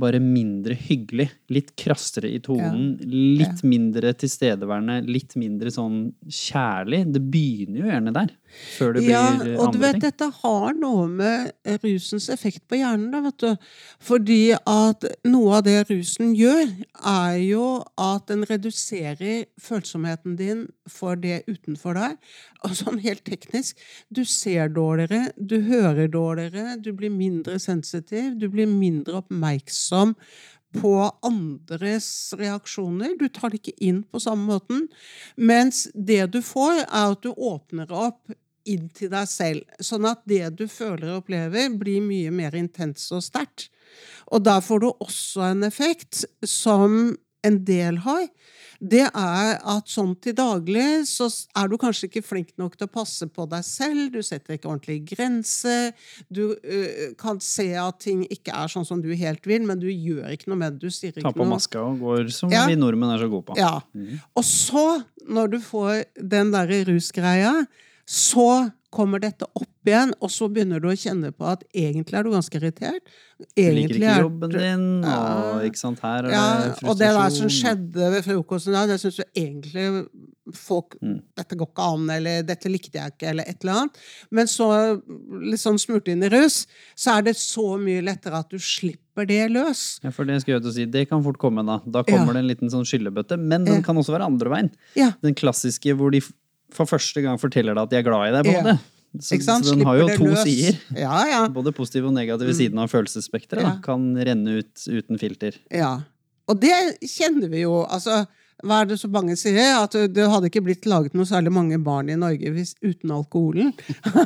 bare 0.00 0.20
mindre 0.22 0.76
hyggelig. 0.78 1.28
Litt 1.52 1.74
krassere 1.78 2.30
i 2.30 2.40
tonen, 2.44 2.96
litt 3.02 3.64
mindre 3.66 4.14
tilstedeværende, 4.18 5.00
litt 5.08 5.36
mindre 5.40 5.72
sånn 5.74 6.08
kjærlig. 6.24 7.04
Det 7.14 7.22
begynner 7.32 7.82
jo 7.82 7.90
gjerne 7.90 8.14
der, 8.16 8.32
før 8.48 8.94
det 8.96 9.02
blir 9.04 9.12
Ja, 9.12 9.24
og 9.32 9.42
du 9.44 9.78
andre 9.78 9.80
vet, 9.82 9.92
ting. 9.98 10.02
dette 10.06 10.28
har 10.40 10.74
noe 10.78 11.06
med 11.08 11.52
rusens 11.84 12.28
effekt 12.32 12.64
på 12.68 12.78
hjernen, 12.80 13.10
da, 13.12 13.20
vet 13.26 13.38
du. 13.44 13.70
Fordi 14.00 14.40
at 14.56 15.04
noe 15.28 15.58
av 15.58 15.64
det 15.68 15.76
rusen 15.90 16.34
gjør, 16.38 16.72
er 17.12 17.38
jo 17.44 17.66
at 18.00 18.26
den 18.30 18.44
reduserer 18.48 19.46
følsomheten 19.60 20.36
din 20.40 20.66
for 20.88 21.14
det 21.20 21.42
utenfor 21.48 21.98
deg. 21.98 22.18
Og 22.66 22.74
sånn 22.80 22.98
helt 23.04 23.24
teknisk, 23.28 23.78
du 24.10 24.24
ser 24.24 24.68
dårligere, 24.74 25.32
du 25.38 25.60
hører 25.68 26.08
dårligere, 26.10 26.78
du 26.82 26.92
blir 26.92 27.12
mindre 27.14 27.58
sensitiv, 27.62 28.34
du 28.40 28.48
blir 28.50 28.66
mindre 28.70 29.20
oppmerksom 29.22 30.16
på 30.76 30.92
andres 31.24 32.34
reaksjoner. 32.36 33.16
Du 33.18 33.28
tar 33.32 33.52
det 33.52 33.62
ikke 33.62 33.78
inn 33.84 34.02
på 34.04 34.20
samme 34.20 34.50
måten. 34.50 34.86
Mens 35.36 35.86
det 35.94 36.26
du 36.34 36.42
får, 36.44 36.84
er 36.84 37.14
at 37.14 37.24
du 37.24 37.32
åpner 37.32 37.92
opp 37.94 38.34
inn 38.68 38.88
til 38.92 39.10
deg 39.12 39.28
selv. 39.30 39.64
Sånn 39.80 40.06
at 40.08 40.22
det 40.28 40.44
du 40.58 40.66
føler 40.70 41.12
og 41.12 41.22
opplever, 41.22 41.72
blir 41.80 42.04
mye 42.04 42.32
mer 42.34 42.56
intenst 42.58 43.14
og 43.16 43.24
sterkt. 43.24 43.70
Og 44.28 44.44
der 44.44 44.60
får 44.64 44.84
du 44.84 44.90
også 44.90 45.46
en 45.48 45.64
effekt 45.64 46.26
som 46.44 47.16
en 47.46 47.58
del 47.64 48.02
har. 48.04 48.26
Det 48.78 49.02
er 49.10 49.56
at 49.58 49.88
sånn 49.90 50.12
til 50.22 50.36
daglig 50.38 51.02
så 51.10 51.26
er 51.58 51.66
du 51.70 51.74
kanskje 51.82 52.06
ikke 52.06 52.22
flink 52.22 52.52
nok 52.60 52.76
til 52.78 52.86
å 52.86 52.92
passe 52.94 53.26
på 53.26 53.46
deg 53.50 53.64
selv. 53.66 54.12
Du 54.14 54.22
setter 54.22 54.54
ikke 54.54 54.70
ordentlige 54.70 55.16
grenser. 55.16 55.90
Du 56.30 56.52
uh, 56.54 57.08
kan 57.18 57.40
se 57.42 57.72
at 57.74 57.98
ting 58.04 58.22
ikke 58.30 58.54
er 58.54 58.70
sånn 58.70 58.86
som 58.86 59.02
du 59.02 59.10
helt 59.18 59.48
vil, 59.50 59.66
men 59.66 59.82
du 59.82 59.88
gjør 59.90 60.30
ikke 60.30 60.52
noe 60.52 60.60
med 60.62 60.78
det. 60.78 60.86
Du 60.86 60.94
sier 60.94 61.10
Ta 61.18 61.32
på 61.34 61.42
noe. 61.42 61.56
maska 61.56 61.82
og 61.82 61.98
går 62.04 62.30
som 62.30 62.54
Ja. 62.54 62.66
vi 62.70 62.78
nordmenn 62.78 63.16
er 63.16 63.18
så 63.24 63.30
gode 63.32 63.50
på. 63.50 63.58
Ja. 63.58 63.80
Og 64.38 64.46
så, 64.46 65.02
når 65.26 65.50
du 65.56 65.58
får 65.58 66.04
den 66.22 66.54
derre 66.54 66.84
rusgreia, 66.86 67.66
så 68.08 68.48
kommer 68.88 69.20
dette 69.20 69.44
opp 69.52 69.68
igjen, 69.88 70.14
og 70.24 70.30
så 70.32 70.46
begynner 70.48 70.80
du 70.80 70.86
å 70.88 70.94
kjenne 70.96 71.28
på 71.36 71.44
at 71.44 71.60
egentlig 71.76 72.16
er 72.16 72.24
du 72.24 72.30
ganske 72.32 72.56
irritert. 72.56 73.04
Du 73.36 73.60
liker 73.60 73.98
ikke 73.98 74.14
jobben 74.22 74.54
din, 74.54 74.86
og 75.04 75.66
ikke 75.68 75.80
sant, 75.80 76.00
her 76.00 76.24
er 76.24 76.32
Ja, 76.32 76.44
det 76.64 76.70
frustrasjon. 76.78 76.88
og 76.88 76.98
det 77.02 77.10
der 77.18 77.34
som 77.36 77.52
skjedde 77.52 78.08
ved 78.14 78.24
frokosten 78.24 78.72
da, 78.78 78.86
det 78.88 78.96
syns 79.02 79.20
jo 79.20 79.26
egentlig 79.36 79.84
folk 80.56 80.96
Mm. 81.04 81.18
Dette 81.36 81.54
går 81.60 81.68
ikke 81.68 81.84
an, 81.92 82.08
eller 82.10 82.42
dette 82.48 82.70
likte 82.72 82.96
jeg 82.96 83.12
ikke, 83.12 83.28
eller 83.34 83.44
et 83.46 83.60
eller 83.62 83.74
annet. 83.82 83.98
Men 84.32 84.46
så, 84.48 84.68
litt 85.44 85.60
sånn 85.60 85.76
smurt 85.78 86.08
inn 86.08 86.24
i 86.24 86.30
rus, 86.32 86.62
så 86.96 87.18
er 87.18 87.26
det 87.28 87.36
så 87.36 87.76
mye 87.78 88.00
lettere 88.02 88.40
at 88.40 88.48
du 88.48 88.56
slipper 88.56 89.28
det 89.28 89.50
løs. 89.52 89.98
Ja, 90.02 90.08
for 90.10 90.24
det 90.24 90.40
skal 90.40 90.54
jeg 90.56 90.62
til 90.64 90.70
å 90.70 90.74
si, 90.78 90.86
det 90.86 91.04
kan 91.10 91.22
fort 91.22 91.36
komme 91.38 91.60
da. 91.68 91.82
Da 91.84 92.02
kommer 92.02 92.32
Ja. 92.32 92.40
det 92.40 92.40
en 92.40 92.48
liten 92.48 92.70
sånn 92.72 92.88
skyllebøtte, 92.88 93.36
men 93.38 93.64
den 93.68 93.82
kan 93.82 93.96
også 94.00 94.16
være 94.16 94.24
andre 94.32 94.48
veien. 94.48 94.70
Ja. 94.96 95.12
Den 95.22 95.34
klassiske 95.34 95.92
hvor 95.94 96.10
de 96.10 96.22
for 96.74 96.90
første 96.90 97.22
gang 97.24 97.40
forteller 97.40 97.76
deg 97.76 97.88
at 97.88 97.92
de 97.92 97.98
er 98.00 98.06
glad 98.06 98.28
i 98.28 98.32
deg, 98.36 98.48
på 98.48 98.54
en 98.54 98.66
måte. 98.66 98.78
Så, 99.24 99.38
så 99.40 99.72
den 99.72 99.86
har 99.88 99.96
jo 99.96 100.06
to 100.20 100.26
løs. 100.28 100.42
sider. 100.44 100.76
Ja, 100.92 101.16
ja. 101.26 101.40
Både 101.48 101.72
positive 101.72 102.10
og 102.10 102.14
negative 102.14 102.52
siden 102.54 102.78
av 102.82 102.90
følelsesspekteret. 102.92 103.64
Ja. 103.64 103.76
Kan 103.82 104.10
renne 104.14 104.58
ut 104.60 104.84
uten 104.84 105.18
filter. 105.18 105.56
Ja. 105.72 105.94
Og 106.48 106.60
det 106.60 106.74
kjenner 107.08 107.48
vi 107.52 107.64
jo. 107.64 107.80
Altså, 107.88 108.26
hva 108.66 108.80
er 108.82 108.88
det 108.90 108.96
så 108.98 109.06
mange 109.10 109.36
sier? 109.38 109.76
At 109.78 109.94
det 109.94 110.24
hadde 110.26 110.48
ikke 110.50 110.64
blitt 110.66 110.86
laget 110.90 111.14
noe 111.14 111.28
særlig 111.28 111.52
mange 111.54 111.78
barn 111.82 112.08
i 112.10 112.16
Norge 112.18 112.50
hvis, 112.54 112.74
uten 112.82 113.12
alkoholen. 113.14 113.70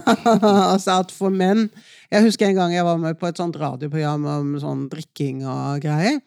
altså 0.73 1.03
at 1.03 1.13
for 1.13 1.33
menn 1.33 1.67
Jeg 2.13 2.25
husker 2.25 2.49
en 2.49 2.57
gang 2.57 2.73
jeg 2.73 2.87
var 2.87 3.01
med 3.01 3.19
på 3.21 3.29
et 3.29 3.41
sånt 3.41 3.57
radioprogram 3.61 4.25
om 4.33 4.55
sånn 4.61 4.87
drikking 4.93 5.45
og 5.45 5.85
greier. 5.85 6.21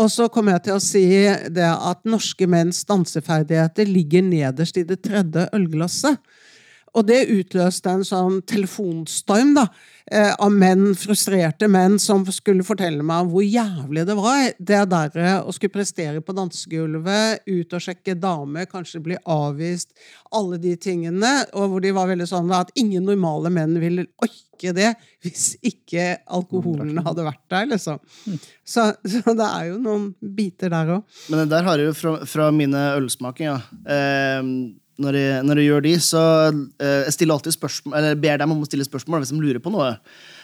Og 0.00 0.08
så 0.12 0.30
kom 0.32 0.48
jeg 0.52 0.64
til 0.64 0.78
å 0.78 0.82
si 0.84 1.04
det 1.52 1.68
at 1.68 2.08
norske 2.08 2.48
menns 2.48 2.82
danseferdigheter 2.88 3.88
ligger 3.88 4.24
nederst 4.24 4.80
i 4.80 4.86
det 4.88 5.02
tredje 5.04 5.48
ølglasset. 5.56 6.20
Og 6.92 7.06
det 7.08 7.22
utløste 7.32 7.88
en 7.88 8.04
sånn 8.04 8.40
telefonstorm 8.48 9.54
da, 9.56 9.66
eh, 10.10 10.34
av 10.36 10.52
menn, 10.52 10.92
frustrerte 10.98 11.68
menn, 11.70 11.98
som 12.02 12.24
skulle 12.28 12.66
fortelle 12.66 13.04
meg 13.06 13.30
hvor 13.32 13.44
jævlig 13.46 14.04
det 14.08 14.16
var. 14.18 14.42
Det 14.58 14.82
der 14.92 15.40
å 15.40 15.54
skulle 15.56 15.72
prestere 15.72 16.20
på 16.20 16.36
dansegulvet, 16.36 17.46
ut 17.48 17.72
og 17.72 17.84
sjekke 17.86 18.18
damer, 18.20 18.68
kanskje 18.68 19.02
bli 19.04 19.16
avvist, 19.24 19.94
alle 20.32 20.60
de 20.60 20.74
tingene. 20.76 21.32
Og 21.56 21.72
hvor 21.72 21.84
de 21.84 21.94
var 21.96 22.10
veldig 22.12 22.28
sånn 22.28 22.52
at 22.52 22.74
ingen 22.76 23.08
normale 23.08 23.52
menn 23.52 23.78
ville 23.80 24.06
orke 24.22 24.74
det 24.76 24.92
hvis 25.24 25.56
ikke 25.64 26.20
alkoholen 26.30 27.00
hadde 27.02 27.24
vært 27.24 27.42
der, 27.50 27.66
liksom. 27.72 27.98
Så, 28.62 28.90
så 29.08 29.32
det 29.38 29.48
er 29.48 29.72
jo 29.72 29.80
noen 29.80 30.10
biter 30.20 30.70
der 30.70 30.98
òg. 30.98 31.18
Men 31.32 31.42
det 31.42 31.48
der 31.56 31.66
har 31.66 31.80
jeg 31.80 31.88
jo 31.88 31.96
fra, 31.96 32.14
fra 32.28 32.52
mine 32.54 32.84
ølsmakinger. 33.00 33.64
Eh, 33.88 34.52
når, 35.02 35.18
jeg, 35.18 35.46
når 35.48 35.60
jeg 35.60 35.70
gjør 35.70 35.86
de, 35.86 35.94
så 36.02 36.22
eh, 36.50 37.00
jeg 37.06 37.16
stiller 37.16 37.36
alltid 37.36 37.56
spørsmål, 37.56 37.96
eller 37.98 38.22
ber 38.22 38.42
dem 38.42 38.54
om 38.54 38.62
å 38.62 38.68
stille 38.68 38.86
spørsmål 38.86 39.24
hvis 39.24 39.34
de 39.34 39.42
lurer 39.42 39.62
på 39.62 39.72
noe. 39.74 39.90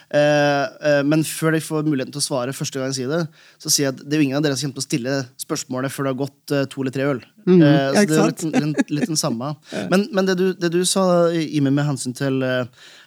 Eh, 0.09 0.65
eh, 0.89 1.01
men 1.05 1.21
før 1.27 1.53
de 1.53 1.61
får 1.61 1.83
muligheten 1.85 2.13
til 2.15 2.21
å 2.21 2.25
svare 2.25 2.53
første 2.55 2.79
gang 2.79 2.89
jeg 2.89 3.03
sier 3.03 3.11
det, 3.11 3.19
så 3.61 3.69
sier 3.69 3.85
jeg 3.87 3.93
at 3.93 3.99
det 4.01 4.15
er 4.15 4.23
jo 4.23 4.25
ingen 4.25 4.39
av 4.39 4.45
dere 4.45 4.57
som 4.57 4.71
kommer 4.71 4.79
til 4.79 4.85
å 4.85 4.87
stille 4.87 5.17
spørsmålet 5.43 5.93
før 5.93 6.07
det 6.07 6.13
har 6.13 6.21
gått 6.23 6.53
eh, 6.55 6.63
to 6.71 6.81
eller 6.81 6.95
tre 6.95 7.05
øl. 7.11 7.19
Mm, 7.45 7.61
så 7.61 8.05
det 8.09 8.17
er 8.17 8.31
litt, 8.31 8.45
litt, 8.55 8.93
litt 8.97 9.11
den 9.11 9.19
samme. 9.19 9.51
Men, 9.91 10.07
men 10.13 10.27
det, 10.27 10.35
du, 10.37 10.47
det 10.57 10.69
du 10.73 10.81
sa, 10.85 11.03
Imi, 11.33 11.71
med 11.73 11.85
hensyn 11.87 12.15
til 12.17 12.41
eh, 12.45 12.65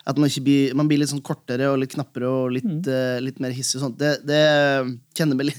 at 0.09 0.19
man, 0.19 0.31
ikke 0.31 0.45
blir, 0.47 0.77
man 0.79 0.89
blir 0.91 1.03
litt 1.03 1.11
sånn 1.13 1.23
kortere 1.27 1.69
og 1.71 1.79
litt 1.83 1.95
knappere 1.95 2.31
og 2.31 2.55
litt, 2.57 2.89
eh, 2.91 3.19
litt 3.23 3.39
mer 3.43 3.55
hissig 3.55 3.79
og 3.79 3.89
sånt, 3.89 4.01
det, 4.01 4.17
det 4.27 4.43
kjenner 5.19 5.39
meg, 5.39 5.53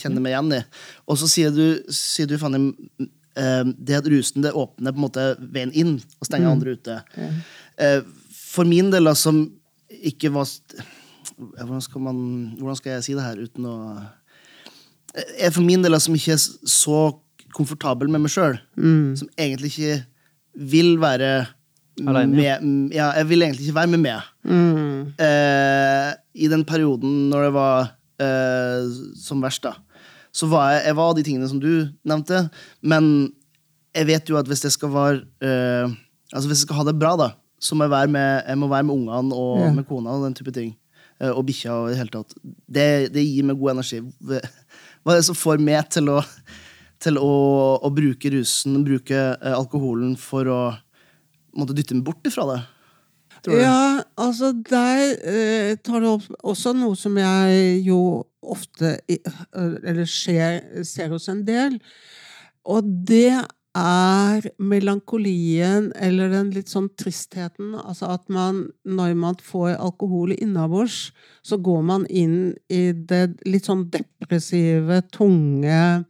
kjenner 0.00 0.24
meg 0.24 0.32
igjen 0.34 0.56
i. 0.60 0.62
Og 1.08 1.20
så 1.20 1.28
sier 1.32 1.52
du, 1.52 1.66
sier 1.92 2.28
du 2.30 2.36
Fanny, 2.40 2.70
det 3.34 3.96
at 3.98 4.06
rusen 4.06 4.42
det 4.44 4.52
åpner 4.54 4.92
på 4.94 5.00
en 5.00 5.06
måte 5.08 5.24
veien 5.40 5.72
inn 5.74 5.96
og 6.20 6.26
stenger 6.28 6.46
Mm. 6.46 6.52
andre 6.54 6.74
ute. 6.76 6.98
Eh, 7.78 8.00
for 8.30 8.64
min 8.64 8.90
del, 8.92 9.04
da, 9.04 9.14
som 9.14 9.40
ikke 9.90 10.30
var 10.32 10.46
hvordan 11.36 11.82
skal, 11.82 12.00
man, 12.04 12.18
hvordan 12.60 12.76
skal 12.78 12.92
jeg 12.92 13.04
si 13.08 13.14
det 13.16 13.24
her 13.24 13.40
uten 13.42 13.64
å 13.66 13.74
Jeg 15.38 15.52
for 15.54 15.62
min 15.62 15.82
del, 15.82 15.92
da, 15.94 15.98
som 16.02 16.14
ikke 16.14 16.32
er 16.34 16.42
så 16.42 17.00
komfortabel 17.54 18.08
med 18.10 18.20
meg 18.24 18.30
sjøl, 18.34 18.56
som 19.18 19.28
egentlig 19.38 19.70
ikke 19.72 20.04
vil 20.54 20.96
være 21.02 21.46
Alene, 22.02 22.34
med 22.34 22.62
mm, 22.62 22.92
Ja, 22.92 23.12
jeg 23.14 23.28
vil 23.28 23.42
egentlig 23.42 23.68
ikke 23.68 23.76
være 23.78 23.90
med 23.92 24.00
meg. 24.02 24.22
Eh, 25.22 26.14
I 26.34 26.48
den 26.50 26.64
perioden 26.66 27.28
når 27.30 27.44
det 27.46 27.52
var 27.54 27.92
eh, 28.18 28.88
som 29.22 29.42
verst, 29.44 29.62
da, 29.62 29.76
så 30.34 30.48
var 30.50 30.72
jeg, 30.74 30.82
jeg 30.88 30.96
var 30.98 31.14
de 31.14 31.22
tingene 31.26 31.48
som 31.50 31.60
du 31.62 31.70
nevnte, 32.10 32.40
men 32.82 33.08
jeg 33.94 34.08
vet 34.10 34.30
jo 34.32 34.38
at 34.40 34.48
hvis 34.50 34.64
jeg 34.66 34.74
skal 34.74 34.90
være 34.90 35.20
eh, 35.46 35.92
Altså 36.34 36.48
hvis 36.50 36.64
jeg 36.64 36.66
skal 36.66 36.80
ha 36.80 36.84
det 36.88 36.96
bra, 36.98 37.12
da, 37.20 37.28
så 37.62 37.76
må 37.78 37.84
jeg 37.86 37.92
være 37.92 38.10
med, 38.10 38.40
jeg 38.48 38.58
må 38.58 38.66
være 38.72 38.86
med 38.88 38.94
ungene 38.96 39.36
og 39.38 39.60
Ja. 39.60 39.68
med 39.76 39.84
kona 39.86 40.10
og 40.16 40.24
den 40.24 40.34
type 40.34 40.50
ting. 40.56 40.72
Eh, 41.22 41.30
og 41.30 41.44
bikkja 41.46 41.70
og 41.76 41.84
i 41.86 41.92
det 41.92 42.00
hele 42.00 42.10
tatt. 42.10 42.34
Det, 42.66 42.86
det 43.14 43.22
gir 43.22 43.46
meg 43.46 43.60
god 43.60 43.76
energi. 43.76 44.00
Hva 44.24 45.12
er 45.14 45.20
det 45.20 45.26
som 45.28 45.36
får 45.38 45.62
meg 45.62 45.86
til 45.94 46.10
å, 46.10 46.16
til 47.04 47.20
å, 47.22 47.30
å 47.86 47.90
bruke 47.94 48.32
rusen, 48.34 48.80
bruke 48.88 49.14
eh, 49.36 49.54
alkoholen 49.54 50.16
for 50.18 50.50
å 50.50 50.58
måtte 51.54 51.76
dytte 51.78 51.94
meg 51.94 52.08
bort 52.08 52.26
ifra 52.26 52.48
det? 52.50 52.58
Tror 53.44 53.58
du? 53.58 53.60
Ja, 53.60 54.02
altså 54.16 54.52
der 54.56 55.02
eh, 55.20 55.74
tar 55.84 56.00
du 56.00 56.08
opp 56.14 56.28
også 56.40 56.72
noe 56.76 56.96
som 56.96 57.18
jeg 57.20 57.82
jo 57.84 57.98
ofte 58.40 58.96
eh, 59.08 59.34
Eller 59.84 60.08
ser, 60.08 60.62
ser 60.84 61.12
hos 61.12 61.28
en 61.32 61.44
del. 61.46 61.76
Og 62.64 62.88
det 63.08 63.34
er 63.74 64.44
melankolien, 64.62 65.90
eller 65.98 66.30
den 66.30 66.52
litt 66.54 66.70
sånn 66.70 66.88
tristheten. 67.00 67.74
Altså 67.74 68.12
at 68.14 68.28
man, 68.32 68.68
når 68.86 69.16
man 69.18 69.40
får 69.42 69.74
alkohol 69.74 70.32
innabords, 70.36 71.10
så 71.44 71.58
går 71.58 71.82
man 71.84 72.06
inn 72.06 72.54
i 72.72 72.86
det 72.94 73.26
litt 73.48 73.66
sånn 73.68 73.88
depressive, 73.92 75.02
tunge 75.12 76.04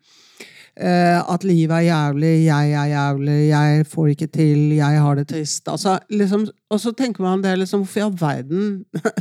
at 0.75 1.45
livet 1.47 1.71
er 1.77 1.85
jævlig, 1.87 2.33
jeg 2.49 2.71
er 2.75 2.89
jævlig, 2.91 3.37
jeg 3.49 3.85
får 3.87 4.09
ikke 4.11 4.27
til, 4.35 4.63
jeg 4.75 5.03
har 5.05 5.19
det 5.21 5.29
trist. 5.31 5.69
Altså, 5.71 5.99
liksom, 6.11 6.49
og 6.71 6.81
så 6.83 6.93
tenker 6.99 7.23
man 7.23 7.45
det 7.45 7.53
liksom, 7.61 7.85
hvorfor 7.85 8.01
i 8.01 8.05
all 8.09 8.17
verden 8.19 8.65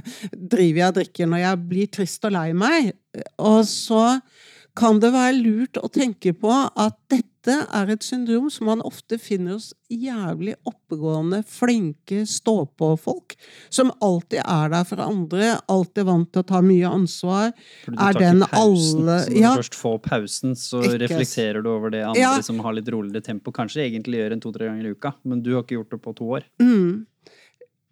driver 0.54 0.80
jeg 0.80 0.88
og 0.88 0.98
drikker 0.98 1.30
når 1.30 1.44
jeg 1.44 1.62
blir 1.70 1.92
trist 1.94 2.26
og 2.26 2.34
lei 2.34 2.48
meg? 2.58 2.90
Og 3.38 3.62
så 3.70 4.18
kan 4.78 4.98
det 5.02 5.14
være 5.14 5.38
lurt 5.38 5.78
å 5.78 5.92
tenke 5.94 6.34
på 6.34 6.50
at 6.50 6.98
dette 7.14 7.33
er 7.52 7.90
et 7.92 8.00
syndrom 8.04 8.50
som 8.50 8.66
man 8.68 8.82
ofte 8.82 9.18
finner 9.20 9.54
hos 9.54 9.74
jævlig 9.92 10.56
oppegående, 10.66 11.44
flinke, 11.46 12.26
stå-på-folk. 12.26 13.36
Som 13.70 13.92
alltid 14.02 14.40
er 14.46 14.70
der 14.70 14.84
for 14.86 14.96
andre, 15.04 15.60
alltid 15.70 16.06
vant 16.06 16.32
til 16.32 16.42
å 16.44 16.48
ta 16.48 16.62
mye 16.62 16.88
ansvar. 16.90 17.52
Du 17.86 17.92
Er 17.94 17.98
tar 17.98 18.14
ikke 18.14 18.20
den 18.20 18.40
pausen, 18.42 19.02
alle- 19.10 19.20
Så 19.24 19.30
når 19.30 19.40
Ja. 19.42 19.56
du 19.56 19.62
først 19.62 19.76
får 19.76 20.00
pausen, 20.02 20.52
så 20.56 20.84
Ikke- 20.84 21.00
reflekterer 21.08 21.64
du 21.64 21.70
over 21.70 21.90
det 21.90 22.04
andre 22.04 22.20
Ja. 22.20 22.42
som 22.42 22.60
har 22.60 22.74
litt 22.74 22.86
roligere 22.88 23.22
tempo. 23.24 23.52
Kanskje 23.52 23.90
egentlig 23.92 24.18
gjør 24.20 24.32
en 24.34 24.40
to-tre 24.40 24.68
ganger 24.68 24.86
i 24.86 24.92
uka, 24.92 25.14
men 25.24 25.42
du 25.42 25.54
har 25.56 25.64
ikke 25.64 25.78
gjort 25.84 25.90
det 25.92 26.02
på 26.02 26.16
to 26.16 26.24
år. 26.24 26.44
Mm. 26.60 27.06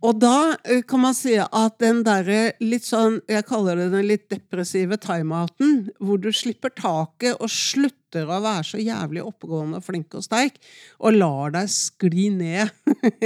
Og 0.01 0.17
da 0.17 0.55
eh, 0.65 0.81
kan 0.87 1.03
man 1.03 1.15
si 1.17 1.35
at 1.37 1.77
den 1.81 2.01
derre 2.05 2.55
litt 2.63 2.85
sånn, 2.87 3.19
jeg 3.29 3.45
kaller 3.49 3.77
det 3.77 3.89
den 3.93 4.07
litt 4.09 4.27
depressive 4.33 4.97
timeouten, 5.01 5.91
hvor 6.01 6.21
du 6.21 6.31
slipper 6.33 6.73
taket 6.73 7.37
og 7.37 7.51
slutter 7.53 8.25
å 8.25 8.41
være 8.43 8.65
så 8.71 8.81
jævlig 8.81 9.21
oppegående 9.23 9.81
flink 9.85 10.17
og 10.17 10.25
sterk, 10.25 10.57
og 10.99 11.19
lar 11.19 11.53
deg 11.53 11.69
skli 11.71 12.31
ned 12.33 12.73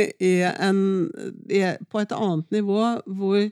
en, 0.67 0.81
på 1.89 2.03
et 2.03 2.17
annet 2.17 2.59
nivå 2.59 2.81
hvor 3.05 3.47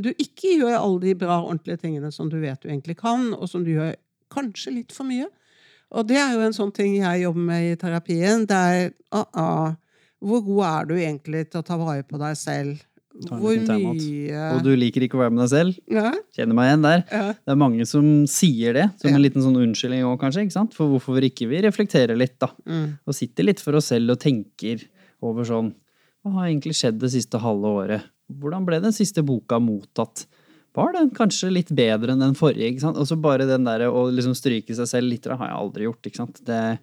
du 0.00 0.12
ikke 0.14 0.54
gjør 0.60 0.78
alle 0.78 1.02
de 1.02 1.18
bra, 1.18 1.42
ordentlige 1.42 1.82
tingene 1.82 2.12
som 2.14 2.30
du 2.30 2.38
vet 2.40 2.62
du 2.62 2.70
egentlig 2.70 2.96
kan, 3.02 3.32
og 3.34 3.50
som 3.50 3.66
du 3.66 3.74
gjør 3.74 3.96
kanskje 4.32 4.78
litt 4.78 4.94
for 4.94 5.08
mye. 5.10 5.26
Og 5.90 6.06
det 6.06 6.20
er 6.22 6.36
jo 6.36 6.44
en 6.46 6.54
sånn 6.54 6.70
ting 6.74 7.00
jeg 7.00 7.24
jobber 7.24 7.46
med 7.48 7.66
i 7.72 7.78
terapien. 7.78 8.46
Det 8.46 8.56
er 8.56 8.92
ah, 9.10 9.26
ah, 9.34 9.72
hvor 10.20 10.44
god 10.44 10.62
er 10.68 10.86
du 10.90 10.94
egentlig 11.00 11.50
til 11.50 11.60
å 11.62 11.66
ta 11.66 11.76
vare 11.80 12.02
på 12.06 12.18
deg 12.20 12.36
selv? 12.36 12.80
Hvor 13.26 13.52
mye 13.58 14.42
Og 14.54 14.60
du 14.64 14.70
liker 14.78 15.02
ikke 15.04 15.18
å 15.18 15.22
være 15.24 15.32
med 15.34 15.42
deg 15.42 15.50
selv. 15.50 15.78
ja, 15.90 16.12
Kjenner 16.36 16.54
meg 16.56 16.68
igjen 16.70 16.84
der. 16.84 17.00
ja. 17.10 17.32
Det 17.34 17.52
er 17.52 17.58
mange 17.58 17.86
som 17.88 18.06
sier 18.30 18.72
det, 18.76 18.84
som 19.00 19.10
Ja. 19.10 19.16
en 19.16 19.22
liten 19.24 19.42
sånn 19.42 19.58
unnskyldning 19.58 20.04
òg, 20.06 20.18
kanskje. 20.20 20.44
ikke 20.46 20.52
sant? 20.56 20.72
For 20.74 20.86
hvorfor 20.88 21.20
ikke 21.20 21.48
vi 21.50 21.60
reflekterer 21.60 22.16
litt, 22.16 22.38
da. 22.38 22.48
Mm. 22.66 22.98
Og 23.06 23.14
sitter 23.14 23.44
litt 23.44 23.60
for 23.60 23.74
oss 23.74 23.86
selv 23.90 24.10
og 24.14 24.20
tenker 24.20 24.84
over 25.22 25.44
sånn 25.44 25.74
Hva 26.24 26.32
har 26.34 26.48
egentlig 26.48 26.74
skjedd 26.76 26.98
det 27.00 27.10
siste 27.10 27.40
halve 27.40 27.64
året? 27.64 28.02
Hvordan 28.30 28.64
ble 28.66 28.78
den 28.80 28.92
siste 28.92 29.24
boka 29.24 29.58
mottatt? 29.58 30.26
Var 30.76 30.92
den 30.92 31.10
kanskje 31.10 31.50
litt 31.50 31.68
bedre 31.74 32.12
enn 32.12 32.20
den 32.20 32.34
forrige? 32.34 32.70
ikke 32.76 32.80
sant? 32.80 32.96
Og 32.96 33.06
så 33.08 33.16
bare 33.20 33.46
den 33.48 33.64
der 33.64 33.80
å 33.90 34.06
liksom 34.12 34.34
stryke 34.36 34.70
seg 34.76 34.86
selv 34.86 35.08
litt, 35.10 35.22
det 35.22 35.36
har 35.36 35.48
jeg 35.48 35.56
aldri 35.56 35.82
gjort. 35.88 36.02
ikke 36.06 36.16
sant? 36.20 36.44
Det 36.44 36.78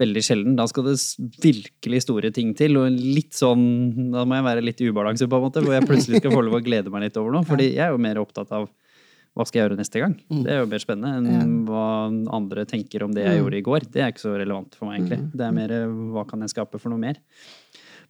veldig 0.00 0.22
sjelden. 0.26 0.54
Da 0.58 0.66
skal 0.70 0.88
det 0.88 0.96
virkelig 1.42 2.02
store 2.04 2.30
ting 2.34 2.54
til, 2.58 2.78
og 2.80 2.94
litt 2.94 3.36
sånn 3.36 4.10
Da 4.14 4.24
må 4.26 4.38
jeg 4.38 4.46
være 4.48 4.64
litt 4.64 4.80
i 4.82 4.88
ubalanse, 4.90 5.28
på 5.30 5.38
en 5.38 5.46
måte, 5.46 5.62
hvor 5.64 5.76
jeg 5.76 5.86
plutselig 5.88 6.22
skal 6.22 6.34
få 6.34 6.42
lov 6.46 6.58
å 6.58 6.64
glede 6.64 6.92
meg 6.94 7.06
litt 7.06 7.20
over 7.20 7.36
noe. 7.36 7.46
Fordi 7.50 7.70
jeg 7.72 7.84
er 7.86 7.94
jo 7.94 8.02
mer 8.02 8.20
opptatt 8.22 8.50
av 8.54 8.70
hva 9.34 9.42
skal 9.48 9.58
jeg 9.58 9.64
gjøre 9.66 9.78
neste 9.80 9.98
gang? 9.98 10.12
Det 10.30 10.50
er 10.52 10.60
jo 10.60 10.66
mer 10.70 10.82
spennende 10.82 11.38
enn 11.42 11.54
hva 11.66 11.86
andre 12.36 12.62
tenker 12.70 13.02
om 13.02 13.14
det 13.16 13.24
jeg 13.24 13.40
gjorde 13.40 13.58
i 13.58 13.64
går. 13.66 13.86
Det 13.90 14.02
er 14.04 14.12
ikke 14.12 14.22
så 14.22 14.34
relevant 14.38 14.76
for 14.78 14.86
meg, 14.86 15.00
egentlig. 15.00 15.32
Det 15.34 15.46
er 15.46 15.56
mer 15.56 15.74
eh, 15.74 15.96
hva 16.14 16.22
kan 16.28 16.44
jeg 16.44 16.52
skape 16.52 16.78
for 16.78 16.94
noe 16.94 17.02
mer? 17.02 17.18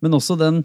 Men 0.05 0.19
også 0.19 0.37
den 0.37 0.61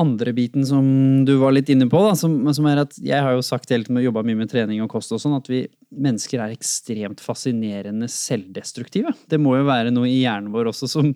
andre 0.00 0.32
biten 0.34 0.64
som 0.66 0.86
du 1.26 1.34
var 1.40 1.54
litt 1.54 1.70
inne 1.72 1.86
på, 1.90 2.00
da, 2.04 2.14
som, 2.18 2.36
som 2.56 2.66
er 2.70 2.82
at 2.82 2.96
jeg 2.98 3.20
har 3.22 3.36
jo 3.36 3.44
sagt 3.44 3.70
hele 3.72 3.86
tiden, 3.86 4.00
jobba 4.02 4.24
mye 4.26 4.38
med 4.38 4.50
trening 4.50 4.82
og 4.84 4.90
kost 4.92 5.12
og 5.14 5.22
sånn, 5.22 5.36
at 5.38 5.50
vi 5.50 5.64
mennesker 5.90 6.42
er 6.42 6.54
ekstremt 6.54 7.22
fascinerende 7.22 8.08
selvdestruktive. 8.10 9.14
Det 9.30 9.40
må 9.42 9.56
jo 9.58 9.68
være 9.68 9.94
noe 9.94 10.10
i 10.10 10.20
hjernen 10.22 10.52
vår 10.54 10.72
også 10.72 10.90
som, 10.90 11.12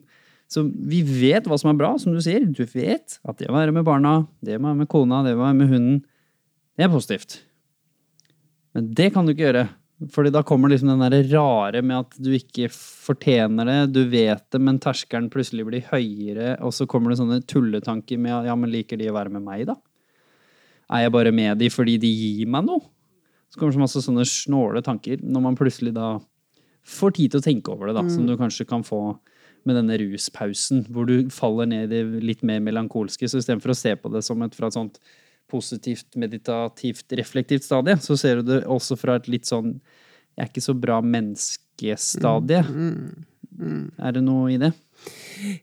som 0.48 0.70
Vi 0.90 1.02
vet 1.06 1.48
hva 1.48 1.58
som 1.60 1.72
er 1.72 1.80
bra, 1.80 1.92
som 2.00 2.14
du 2.14 2.22
sier. 2.24 2.46
Du 2.46 2.62
vet 2.64 3.18
at 3.22 3.40
det 3.40 3.50
å 3.50 3.56
være 3.56 3.74
med 3.76 3.86
barna, 3.88 4.22
det 4.44 4.56
å 4.56 4.64
være 4.64 4.82
med 4.84 4.90
kona, 4.92 5.24
det 5.26 5.34
å 5.36 5.42
være 5.42 5.58
med 5.58 5.74
hunden, 5.74 6.00
det 6.78 6.86
er 6.86 6.94
positivt. 6.94 7.40
Men 8.76 8.92
det 8.94 9.10
kan 9.14 9.26
du 9.26 9.34
ikke 9.34 9.48
gjøre. 9.48 9.66
Fordi 10.14 10.30
da 10.30 10.44
kommer 10.46 10.70
liksom 10.70 10.92
den 10.92 11.02
der 11.02 11.24
rare 11.32 11.80
med 11.82 12.04
at 12.04 12.18
du 12.22 12.30
ikke 12.36 12.68
fortjener 12.70 13.66
det, 13.66 13.78
du 13.96 14.04
vet 14.12 14.44
det, 14.54 14.60
men 14.62 14.78
terskelen 14.78 15.26
plutselig 15.32 15.66
blir 15.66 15.88
høyere, 15.90 16.52
og 16.62 16.70
så 16.76 16.86
kommer 16.86 17.10
det 17.10 17.18
sånne 17.18 17.40
tulletanker 17.50 18.20
med 18.22 18.46
ja, 18.46 18.54
men 18.54 18.70
liker 18.70 19.00
de 19.00 19.10
å 19.10 19.16
være 19.16 19.34
med 19.34 19.42
meg, 19.42 19.66
da? 19.72 19.74
Er 20.94 21.04
jeg 21.04 21.14
bare 21.16 21.34
med 21.34 21.58
de 21.60 21.68
fordi 21.72 21.98
de 22.00 22.08
gir 22.08 22.48
meg 22.48 22.68
noe? 22.68 22.84
Så 23.50 23.58
kommer 23.58 23.74
det 23.74 23.78
så 23.80 23.82
masse 23.82 24.04
sånne 24.04 24.26
snåle 24.28 24.84
tanker 24.86 25.20
når 25.24 25.44
man 25.44 25.58
plutselig 25.58 25.94
da 25.96 26.14
får 26.88 27.16
tid 27.18 27.32
til 27.32 27.42
å 27.42 27.44
tenke 27.48 27.74
over 27.74 27.90
det, 27.90 27.98
da, 27.98 28.06
som 28.12 28.28
du 28.28 28.36
kanskje 28.38 28.68
kan 28.68 28.86
få 28.86 29.02
med 29.66 29.76
denne 29.76 29.98
ruspausen, 30.00 30.86
hvor 30.94 31.08
du 31.08 31.26
faller 31.34 31.68
ned 31.68 31.90
i 31.90 32.04
det 32.04 32.22
litt 32.24 32.44
mer 32.46 32.62
melankolske, 32.64 33.28
så 33.28 33.42
istedenfor 33.42 33.74
å 33.74 33.76
se 33.76 33.96
på 33.98 34.12
det 34.14 34.22
som 34.24 34.40
et 34.46 34.54
fra 34.56 34.70
et 34.70 34.78
sånt 34.78 35.00
positivt, 35.50 36.10
meditativt, 36.20 37.06
reflektivt 37.18 37.64
stadie, 37.66 37.96
så 38.04 38.16
ser 38.20 38.40
du 38.40 38.52
det 38.52 38.62
også 38.68 38.98
fra 39.00 39.16
et 39.18 39.30
litt 39.32 39.48
sånn 39.48 39.78
jeg 40.38 40.44
er 40.44 40.50
ikke 40.52 40.62
så 40.62 40.74
bra 40.78 41.00
menneskestadie. 41.02 42.60
Er 43.98 44.12
det 44.14 44.20
noe 44.22 44.52
i 44.54 44.58
det? 44.62 44.70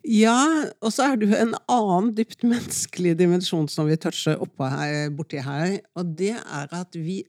Ja, 0.04 0.36
og 0.84 0.92
så 0.92 1.06
er 1.08 1.20
det 1.20 1.30
jo 1.30 1.38
en 1.38 1.54
annen 1.72 2.10
dypt 2.18 2.44
menneskelig 2.44 3.14
dimensjon 3.22 3.70
som 3.72 3.88
vi 3.88 3.96
toucher 4.00 4.42
oppå 4.44 4.68
her, 4.68 5.08
borti 5.16 5.40
her, 5.44 5.78
og 5.96 6.12
det 6.20 6.34
er 6.36 6.76
at 6.76 7.00
vi, 7.00 7.22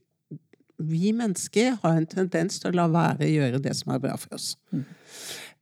vi 0.83 1.15
mennesker 1.15 1.79
har 1.85 2.01
en 2.01 2.11
tendens 2.11 2.59
til 2.63 2.73
å 2.73 2.81
la 2.81 2.89
være 2.91 3.29
å 3.29 3.33
gjøre 3.33 3.63
det 3.63 3.75
som 3.79 3.95
er 3.95 4.03
bra 4.03 4.19
for 4.19 4.39
oss. 4.39 4.57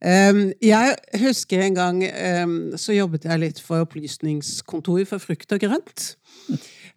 Um, 0.01 0.47
jeg 0.61 0.97
husker 1.21 1.67
en 1.67 1.77
gang 1.77 2.01
um, 2.43 2.57
så 2.81 2.97
jobbet 2.97 3.29
jeg 3.29 3.41
litt 3.41 3.61
for 3.63 3.85
Opplysningskontoret 3.85 5.09
for 5.09 5.21
frukt 5.21 5.53
og 5.53 5.61
grønt. 5.63 6.15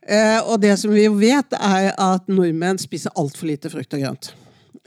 Eh, 0.08 0.40
og 0.48 0.60
det 0.62 0.74
som 0.80 0.92
vi 0.94 1.06
vet, 1.20 1.56
er 1.60 1.92
at 1.92 2.28
nordmenn 2.32 2.80
spiser 2.80 3.12
altfor 3.18 3.50
lite 3.50 3.72
frukt 3.72 3.92
og 3.94 4.04
grønt. 4.04 4.32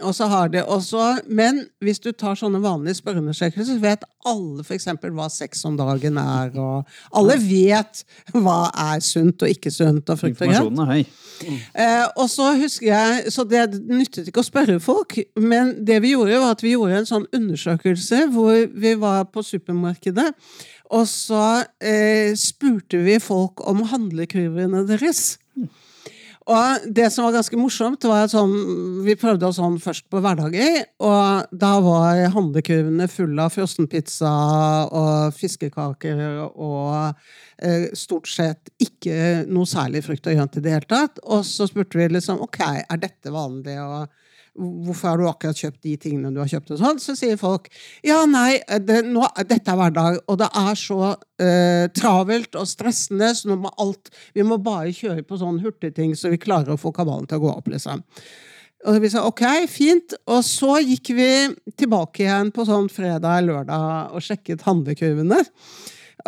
Og 0.02 0.16
så 0.16 0.26
har 0.26 0.48
det 0.48 0.64
også, 0.64 1.22
Men 1.28 1.66
hvis 1.82 2.00
du 2.00 2.12
tar 2.12 2.36
sånne 2.36 2.62
vanlige 2.62 2.98
spørreundersøkelser, 2.98 3.76
så 3.76 3.82
vet 3.82 4.06
alle 4.26 4.64
f.eks. 4.64 4.88
hva 5.02 5.28
sex 5.30 5.66
om 5.66 5.78
dagen 5.78 6.18
er. 6.18 6.52
og 6.58 6.88
Alle 7.14 7.38
vet 7.38 8.04
hva 8.34 8.72
er 8.74 9.00
sunt 9.06 9.42
og 9.42 9.50
ikke 9.50 9.72
sunt 9.72 10.10
og 10.10 10.20
frukt 10.20 10.42
og 10.42 10.48
grønt. 10.48 10.72
Informasjonen 10.72 10.82
er 10.82 10.94
høy. 10.94 11.06
Eh, 11.74 12.08
og 12.22 12.28
så 12.30 12.52
husker 12.58 12.88
jeg, 12.88 13.32
så 13.34 13.44
Det 13.44 13.82
nyttet 13.90 14.28
ikke 14.30 14.44
å 14.44 14.46
spørre 14.46 14.80
folk, 14.80 15.18
men 15.36 15.74
det 15.86 16.02
vi 16.02 16.14
gjorde, 16.14 16.38
var 16.40 16.54
at 16.56 16.62
vi 16.64 16.76
gjorde 16.76 17.02
en 17.02 17.10
sånn 17.10 17.26
undersøkelse 17.34 18.28
hvor 18.34 18.68
vi 18.74 18.94
var 19.02 19.26
på 19.34 19.42
supermarkedet. 19.46 20.30
Og 20.92 21.06
så 21.08 21.44
eh, 21.80 22.34
spurte 22.40 23.00
vi 23.06 23.16
folk 23.24 23.64
om 23.68 23.86
handlekurvene 23.92 24.84
deres. 24.90 25.38
Og 26.52 26.88
det 26.90 27.06
som 27.14 27.28
var 27.28 27.36
ganske 27.36 27.58
morsomt, 27.60 28.04
var 28.10 28.26
at 28.26 28.34
sånn, 28.34 28.54
vi 29.06 29.14
prøvde 29.20 29.46
oss 29.48 29.60
sånn 29.60 29.78
først 29.80 30.08
på 30.12 30.20
hverdager, 30.24 30.82
og 31.06 31.52
da 31.54 31.70
var 31.86 32.24
handlekurvene 32.34 33.06
fulle 33.12 33.46
av 33.46 33.54
frossenpizza 33.54 34.32
og 34.90 35.38
fiskekaker 35.38 36.24
og 36.50 37.14
eh, 37.62 37.92
stort 37.96 38.32
sett 38.32 38.74
ikke 38.82 39.46
noe 39.48 39.70
særlig 39.70 40.02
frukt 40.08 40.28
og 40.28 40.40
grønt 40.40 40.58
i 40.58 40.66
det 40.66 40.76
hele 40.76 40.90
tatt. 40.90 41.22
Og 41.30 41.46
så 41.48 41.70
spurte 41.70 42.02
vi 42.02 42.10
liksom 42.10 42.42
ok, 42.44 42.60
er 42.82 43.06
dette 43.06 43.32
vanlig? 43.32 43.78
og 43.80 44.10
Hvorfor 44.52 45.08
har 45.08 45.20
du 45.20 45.26
akkurat 45.30 45.56
kjøpt 45.56 45.86
de 45.86 45.94
tingene 46.02 46.34
du 46.36 46.42
har 46.42 46.50
kjøpt? 46.52 46.74
og 46.76 46.82
sånn, 46.82 47.00
Så 47.00 47.16
sier 47.16 47.38
folk 47.40 47.70
ja, 48.04 48.20
nei, 48.28 48.60
det, 48.84 49.02
nå, 49.08 49.24
dette 49.48 49.72
er 49.72 49.80
hverdag, 49.80 50.20
og 50.28 50.40
det 50.42 50.50
er 50.60 50.80
så 50.80 51.14
eh, 51.40 51.88
travelt 51.96 52.58
og 52.60 52.68
stressende, 52.68 53.32
så 53.38 53.48
nå 53.48 53.62
må 53.64 53.72
alt 53.80 54.12
Vi 54.36 54.44
må 54.44 54.60
bare 54.60 54.92
kjøre 54.96 55.24
på 55.24 55.40
sånn 55.40 55.62
hurtigting 55.64 56.18
så 56.20 56.34
vi 56.34 56.42
klarer 56.42 56.76
å 56.76 56.82
få 56.82 56.92
kabalen 56.96 57.30
til 57.30 57.40
å 57.40 57.46
gå 57.46 57.54
opp, 57.54 57.72
liksom. 57.72 58.04
Og 58.90 58.98
vi 59.02 59.12
sa 59.14 59.24
ok, 59.30 59.44
fint. 59.70 60.16
Og 60.34 60.42
så 60.46 60.80
gikk 60.82 61.14
vi 61.14 61.32
tilbake 61.78 62.26
igjen 62.26 62.50
på 62.54 62.66
sånn 62.66 62.90
fredag-lørdag 62.92 64.16
og 64.16 64.26
sjekket 64.26 64.66
handlekurvene. 64.66 65.38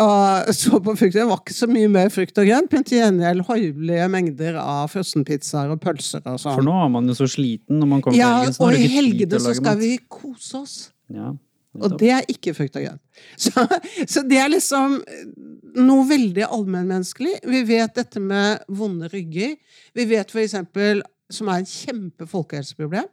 Og 0.02 0.50
så 0.56 0.80
på 0.82 0.96
frukt. 0.98 1.14
Det 1.14 1.26
var 1.30 1.39
ikke 1.44 1.54
så 1.54 1.68
mye 1.70 1.89
mer 1.91 2.10
frukt 2.14 2.38
og 2.41 2.48
grønt, 2.50 2.72
men 2.74 2.84
til 2.88 2.98
gjengjeld 3.02 3.44
høylige 3.50 4.08
mengder 4.10 4.58
av 4.62 4.88
frossenpizzaer 4.94 5.74
og 5.76 5.82
pølser 5.84 6.24
og 6.26 6.39
sånn. 6.41 6.56
For 6.58 6.66
nå 6.66 6.74
er 6.86 6.89
man 6.96 7.08
jo 7.12 7.16
så 7.20 7.28
sliten 7.30 7.78
når 7.82 7.91
man 7.91 8.02
kommer 8.06 8.18
Ja, 8.18 8.32
til 8.32 8.48
helgen. 8.48 8.58
så 8.58 8.68
og 8.70 8.78
i 8.80 8.88
helgene 8.96 9.39
så 9.44 9.54
skal 9.60 9.78
vi 9.84 9.91
kose 10.10 10.62
oss. 10.64 10.76
Ja, 11.14 11.34
Og 11.78 11.98
det 12.00 12.10
er 12.14 12.26
ikke 12.30 12.54
frukt 12.58 12.76
og 12.78 12.84
grønt. 12.86 13.02
Så, 13.44 13.52
så 14.10 14.22
det 14.30 14.38
er 14.41 14.50
liksom 14.50 15.00
noe 15.78 16.04
veldig 16.10 16.44
allmennmenneskelig. 16.46 17.39
Vi 17.50 17.62
vet 17.66 17.96
dette 17.98 18.22
med 18.22 18.62
vonde 18.70 19.10
rygger. 19.10 19.56
Vi 19.98 20.06
vet 20.10 20.30
for 20.34 20.41
eksempel, 20.44 21.02
som 21.34 21.50
er 21.50 21.62
en 21.64 21.70
kjempe 21.70 22.28
folkehelseproblem, 22.30 23.06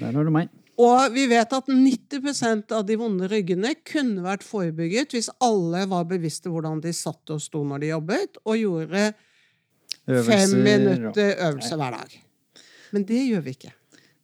Der 0.00 0.12
har 0.16 0.24
du 0.24 0.30
meg. 0.32 0.48
Og 0.78 1.12
vi 1.14 1.26
vet 1.30 1.52
at 1.56 1.66
90% 1.72 2.72
av 2.76 2.84
de 2.88 2.96
vonde 3.00 3.28
ryggene 3.30 3.74
kunne 3.86 4.22
vært 4.24 4.42
forebygget 4.44 5.14
hvis 5.16 5.30
alle 5.40 5.86
var 5.88 6.04
bevisste 6.10 6.50
hvordan 6.52 6.80
de 6.84 6.92
satt 6.92 7.32
og 7.34 7.40
sto 7.40 7.62
når 7.64 7.80
de 7.84 7.92
jobbet, 7.94 8.36
og 8.44 8.58
gjorde 8.60 9.06
Øvelser 10.06 10.30
fem 10.30 10.60
minutter 10.62 11.32
øvelse 11.48 11.76
hver 11.80 11.96
dag. 11.96 12.18
Men 12.94 13.04
det 13.08 13.22
gjør 13.30 13.40
vi 13.42 13.54
ikke. 13.56 13.72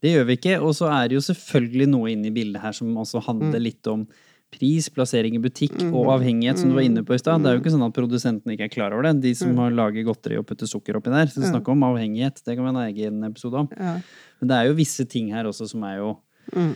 Det 0.02 0.12
gjør 0.12 0.26
vi 0.28 0.36
ikke. 0.38 0.58
Og 0.62 0.74
så 0.78 0.86
er 0.90 1.08
det 1.08 1.16
jo 1.18 1.24
selvfølgelig 1.26 1.88
noe 1.90 2.12
inne 2.12 2.28
i 2.30 2.34
bildet 2.34 2.62
her 2.62 2.72
som 2.76 2.92
også 2.96 3.22
handler 3.26 3.58
Mm. 3.58 3.62
litt 3.62 3.86
om 3.90 4.06
pris, 4.52 4.88
plassering 4.92 5.34
i 5.34 5.38
butikk 5.40 5.78
og 5.94 6.10
avhengighet, 6.12 6.58
som 6.58 6.68
du 6.68 6.74
var 6.76 6.82
inne 6.84 7.02
på 7.02 7.14
i 7.14 7.18
stad. 7.18 7.40
Det 7.42 7.48
er 7.48 7.54
jo 7.56 7.62
ikke 7.62 7.72
sånn 7.72 7.86
at 7.86 7.94
produsentene 7.96 8.52
ikke 8.54 8.64
er 8.68 8.74
klar 8.74 8.92
over 8.92 9.02
det. 9.08 9.22
De 9.22 9.30
Mm. 9.32 9.34
som 9.36 9.56
har 9.56 9.70
laget 9.70 10.04
godteri 10.04 10.36
og 10.38 10.46
putter 10.46 10.66
sukker 10.66 10.94
oppi 10.96 11.10
der. 11.10 11.26
Så 11.26 11.40
snakk 11.50 11.66
om 11.68 11.80
avhengighet. 11.82 12.42
Det 12.44 12.54
kan 12.56 12.64
vi 12.64 12.72
ha 12.72 12.84
en 12.84 12.94
egen 12.94 13.24
episode 13.24 13.54
om. 13.54 13.68
Ja. 13.76 14.00
Men 14.40 14.48
det 14.48 14.56
er 14.56 14.64
jo 14.68 14.74
visse 14.74 15.04
ting 15.08 15.30
her 15.32 15.44
også 15.44 15.68
som 15.68 15.82
er 15.84 15.96
jo 15.98 16.18
Mm. 16.52 16.72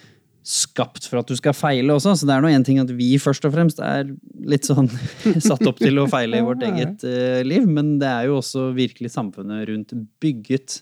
skapt 0.47 1.09
for 1.11 1.19
at 1.19 1.29
du 1.29 1.35
skal 1.39 1.57
feile 1.57 1.95
også. 1.97 2.15
Så 2.17 2.29
det 2.29 2.35
er 2.37 2.45
nå 2.45 2.51
én 2.55 2.65
ting 2.67 2.79
at 2.79 2.91
vi 2.95 3.17
først 3.19 3.45
og 3.49 3.55
fremst 3.57 3.81
er 3.83 4.13
litt 4.47 4.69
sånn 4.69 4.89
satt 5.49 5.65
opp 5.67 5.81
til 5.83 5.99
å 5.99 6.07
feile 6.11 6.39
i 6.39 6.47
vårt 6.47 6.63
eget 6.67 7.03
uh, 7.07 7.41
liv, 7.47 7.67
men 7.67 7.97
det 8.03 8.09
er 8.09 8.29
jo 8.31 8.39
også 8.39 8.71
virkelig 8.77 9.11
samfunnet 9.17 9.67
rundt 9.73 9.97
bygget 10.23 10.81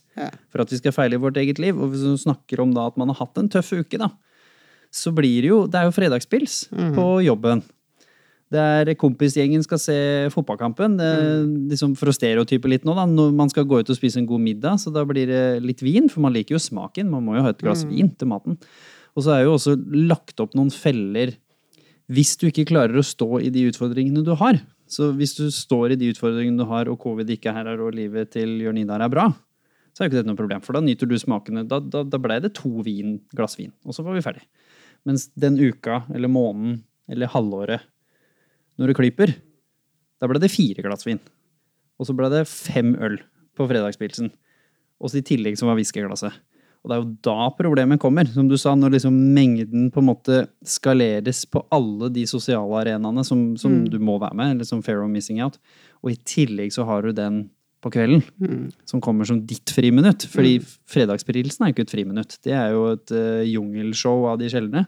for 0.52 0.62
at 0.62 0.70
vi 0.70 0.78
skal 0.82 0.94
feile 0.94 1.16
i 1.18 1.22
vårt 1.22 1.40
eget 1.40 1.62
liv. 1.62 1.78
Og 1.80 1.94
hvis 1.94 2.04
du 2.04 2.14
snakker 2.20 2.62
om 2.62 2.76
da 2.76 2.90
at 2.90 3.00
man 3.00 3.10
har 3.10 3.22
hatt 3.22 3.40
en 3.40 3.50
tøff 3.50 3.72
uke, 3.72 3.98
da, 4.00 4.12
så 4.94 5.10
blir 5.10 5.42
det 5.42 5.50
jo 5.50 5.64
Det 5.66 5.80
er 5.80 5.88
jo 5.88 5.96
fredagspils 5.96 6.58
på 6.70 7.08
jobben. 7.26 7.64
Det 8.54 8.62
er 8.62 8.90
Kompisgjengen 9.00 9.64
skal 9.66 9.80
se 9.82 9.96
fotballkampen. 10.34 10.98
Det, 11.00 11.10
er 11.10 11.46
liksom 11.72 11.96
For 11.98 12.10
å 12.10 12.14
stereotype 12.14 12.70
litt 12.70 12.86
nå, 12.86 12.94
da. 12.96 13.06
Når 13.10 13.32
man 13.34 13.50
skal 13.50 13.66
gå 13.68 13.80
ut 13.82 13.90
og 13.90 13.98
spise 13.98 14.20
en 14.22 14.28
god 14.30 14.44
middag, 14.44 14.78
så 14.82 14.92
da 14.94 15.02
blir 15.08 15.30
det 15.30 15.44
litt 15.64 15.82
vin. 15.82 16.06
For 16.12 16.22
man 16.24 16.34
liker 16.36 16.56
jo 16.56 16.62
smaken. 16.62 17.10
Man 17.10 17.26
må 17.26 17.38
jo 17.38 17.46
ha 17.46 17.54
et 17.54 17.62
glass 17.62 17.82
vin 17.88 18.12
til 18.14 18.30
maten. 18.30 18.60
Og 19.14 19.26
så 19.26 19.34
er 19.34 19.44
jo 19.44 19.56
også 19.56 19.76
lagt 20.10 20.40
opp 20.42 20.54
noen 20.58 20.72
feller 20.74 21.34
hvis 22.12 22.34
du 22.36 22.48
ikke 22.50 22.66
klarer 22.68 22.98
å 23.00 23.06
stå 23.06 23.38
i 23.40 23.50
de 23.52 23.64
utfordringene 23.70 24.24
du 24.26 24.34
har. 24.36 24.58
Så 24.90 25.08
hvis 25.16 25.32
du 25.38 25.46
står 25.54 25.94
i 25.94 25.98
de 26.00 26.10
utfordringene 26.12 26.60
du 26.60 26.68
har, 26.68 26.90
og 26.92 27.00
covid 27.00 27.30
ikke 27.32 27.50
er 27.50 27.62
her, 27.62 27.80
og 27.80 27.96
livet 27.96 28.34
til 28.34 28.58
Jørn 28.60 28.82
Idar 28.82 29.02
er 29.06 29.12
bra, 29.12 29.30
så 29.94 30.02
er 30.02 30.08
jo 30.08 30.12
ikke 30.12 30.20
det 30.20 30.28
noe 30.28 30.38
problem. 30.38 30.62
For 30.64 30.76
da 30.76 30.82
nyter 30.84 31.08
du 31.08 31.16
smakene. 31.20 31.64
Da, 31.70 31.78
da, 31.80 32.02
da 32.04 32.20
ble 32.20 32.40
det 32.44 32.52
to 32.58 32.82
vin, 32.84 33.16
glass 33.34 33.56
vin, 33.56 33.72
og 33.86 33.96
så 33.96 34.04
var 34.04 34.18
vi 34.18 34.24
ferdig. 34.26 34.44
Mens 35.08 35.28
den 35.38 35.56
uka, 35.60 36.02
eller 36.12 36.32
måneden, 36.32 36.82
eller 37.08 37.32
halvåret, 37.32 37.88
når 38.78 38.90
du 38.90 38.98
klyper, 38.98 39.34
da 40.20 40.30
ble 40.30 40.40
det 40.42 40.52
fire 40.52 40.82
glass 40.84 41.06
vin. 41.06 41.20
Og 42.00 42.08
så 42.08 42.16
ble 42.16 42.30
det 42.32 42.46
fem 42.50 42.94
øl 42.96 43.20
på 43.54 43.68
fredagspilsen. 43.70 44.32
Og 45.02 45.10
så 45.10 45.20
i 45.20 45.26
tillegg 45.26 45.58
som 45.58 45.70
var 45.70 45.78
whiskyglasset. 45.78 46.34
Og 46.84 46.90
det 46.90 46.96
er 46.96 47.00
jo 47.00 47.12
da 47.24 47.48
problemet 47.56 48.00
kommer, 48.02 48.28
som 48.28 48.48
du 48.50 48.58
sa, 48.60 48.74
når 48.76 48.98
liksom 48.98 49.14
mengden 49.32 49.86
på 49.92 50.02
en 50.02 50.08
måte 50.10 50.42
skaleres 50.68 51.46
på 51.48 51.62
alle 51.72 52.10
de 52.12 52.26
sosiale 52.28 52.80
arenaene 52.82 53.24
som, 53.24 53.54
som 53.56 53.78
du 53.88 53.96
må 54.04 54.18
være 54.20 54.36
med, 54.36 54.52
eller 54.52 54.68
som 54.68 54.82
fair 54.84 55.00
of 55.00 55.08
missing 55.08 55.40
out. 55.40 55.56
Og 56.04 56.12
i 56.12 56.18
tillegg 56.28 56.74
så 56.76 56.84
har 56.84 57.06
du 57.06 57.14
den 57.16 57.46
på 57.84 57.92
kvelden, 57.92 58.22
som 58.88 59.02
kommer 59.04 59.28
som 59.28 59.42
ditt 59.46 59.68
friminutt. 59.74 60.24
Fordi 60.32 60.56
fredagsprilsen 60.90 61.66
er 61.66 61.70
jo 61.70 61.76
ikke 61.76 61.84
et 61.86 61.92
friminutt. 61.94 62.36
Det 62.46 62.54
er 62.56 62.72
jo 62.72 62.86
et 62.94 63.12
uh, 63.12 63.42
jungelshow 63.44 64.24
av 64.32 64.40
de 64.40 64.48
sjeldne. 64.52 64.86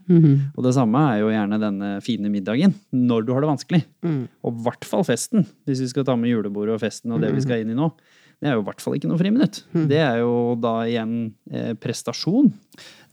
Og 0.57 0.63
det 0.65 0.73
samme 0.79 1.03
er 1.13 1.21
jo 1.21 1.33
gjerne 1.35 1.61
denne 1.63 1.91
fine 2.05 2.33
middagen, 2.33 2.75
når 2.97 3.27
du 3.29 3.35
har 3.37 3.45
det 3.45 3.53
vanskelig. 3.53 3.83
Og 4.07 4.53
i 4.55 4.63
hvert 4.67 4.89
fall 4.89 5.05
festen, 5.07 5.45
hvis 5.69 5.85
vi 5.85 5.91
skal 5.93 6.09
ta 6.09 6.17
med 6.17 6.33
julebordet 6.33 6.79
og 6.79 6.83
festen 6.87 7.13
og 7.13 7.21
det 7.25 7.35
vi 7.37 7.45
skal 7.45 7.63
inn 7.65 7.75
i 7.75 7.79
nå. 7.79 7.91
Det 8.37 8.51
er 8.51 8.57
jo 8.59 8.61
i 8.61 8.67
hvert 8.67 8.83
fall 8.85 8.97
ikke 8.99 9.09
noe 9.09 9.17
friminutt. 9.21 9.63
Det 9.89 9.97
er 9.97 10.19
jo 10.21 10.33
da 10.61 10.75
igjen 10.85 11.13
eh, 11.49 11.71
prestasjon. 11.81 12.51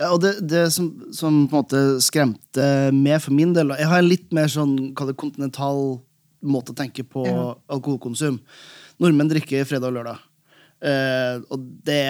Ja, 0.01 0.09
og 0.11 0.17
det, 0.23 0.33
det 0.51 0.65
som, 0.75 0.89
som 1.15 1.45
på 1.47 1.55
en 1.55 1.61
måte 1.61 1.83
skremte 2.03 2.65
meg 2.91 3.21
for 3.23 3.31
min 3.35 3.53
del 3.55 3.71
Jeg 3.77 3.87
har 3.87 4.01
en 4.03 4.09
litt 4.09 4.33
mer 4.35 4.51
sånn 4.51 4.73
kall 4.97 5.13
det 5.13 5.15
kontinental 5.21 5.79
måte 6.43 6.73
å 6.73 6.75
tenke 6.75 7.05
på 7.07 7.23
Ja. 7.23 7.53
alkoholkonsum. 7.71 8.41
Nordmenn 9.01 9.31
drikker 9.31 9.67
fredag 9.67 9.89
og 9.91 9.97
lørdag. 9.97 10.23
Uh, 10.83 11.39
og 11.53 11.63
det, 11.87 12.01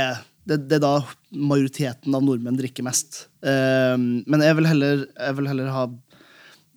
det, 0.49 0.57
det 0.69 0.79
er 0.79 0.83
da 0.83 0.95
majoriteten 1.31 2.15
av 2.15 2.23
nordmenn 2.25 2.57
drikker 2.59 2.85
mest. 2.85 3.27
Uh, 3.45 3.95
men 3.99 4.43
jeg 4.43 4.57
vil, 4.59 4.69
heller, 4.71 5.05
jeg 5.13 5.37
vil 5.39 5.51
heller 5.51 5.73
ha 5.73 5.85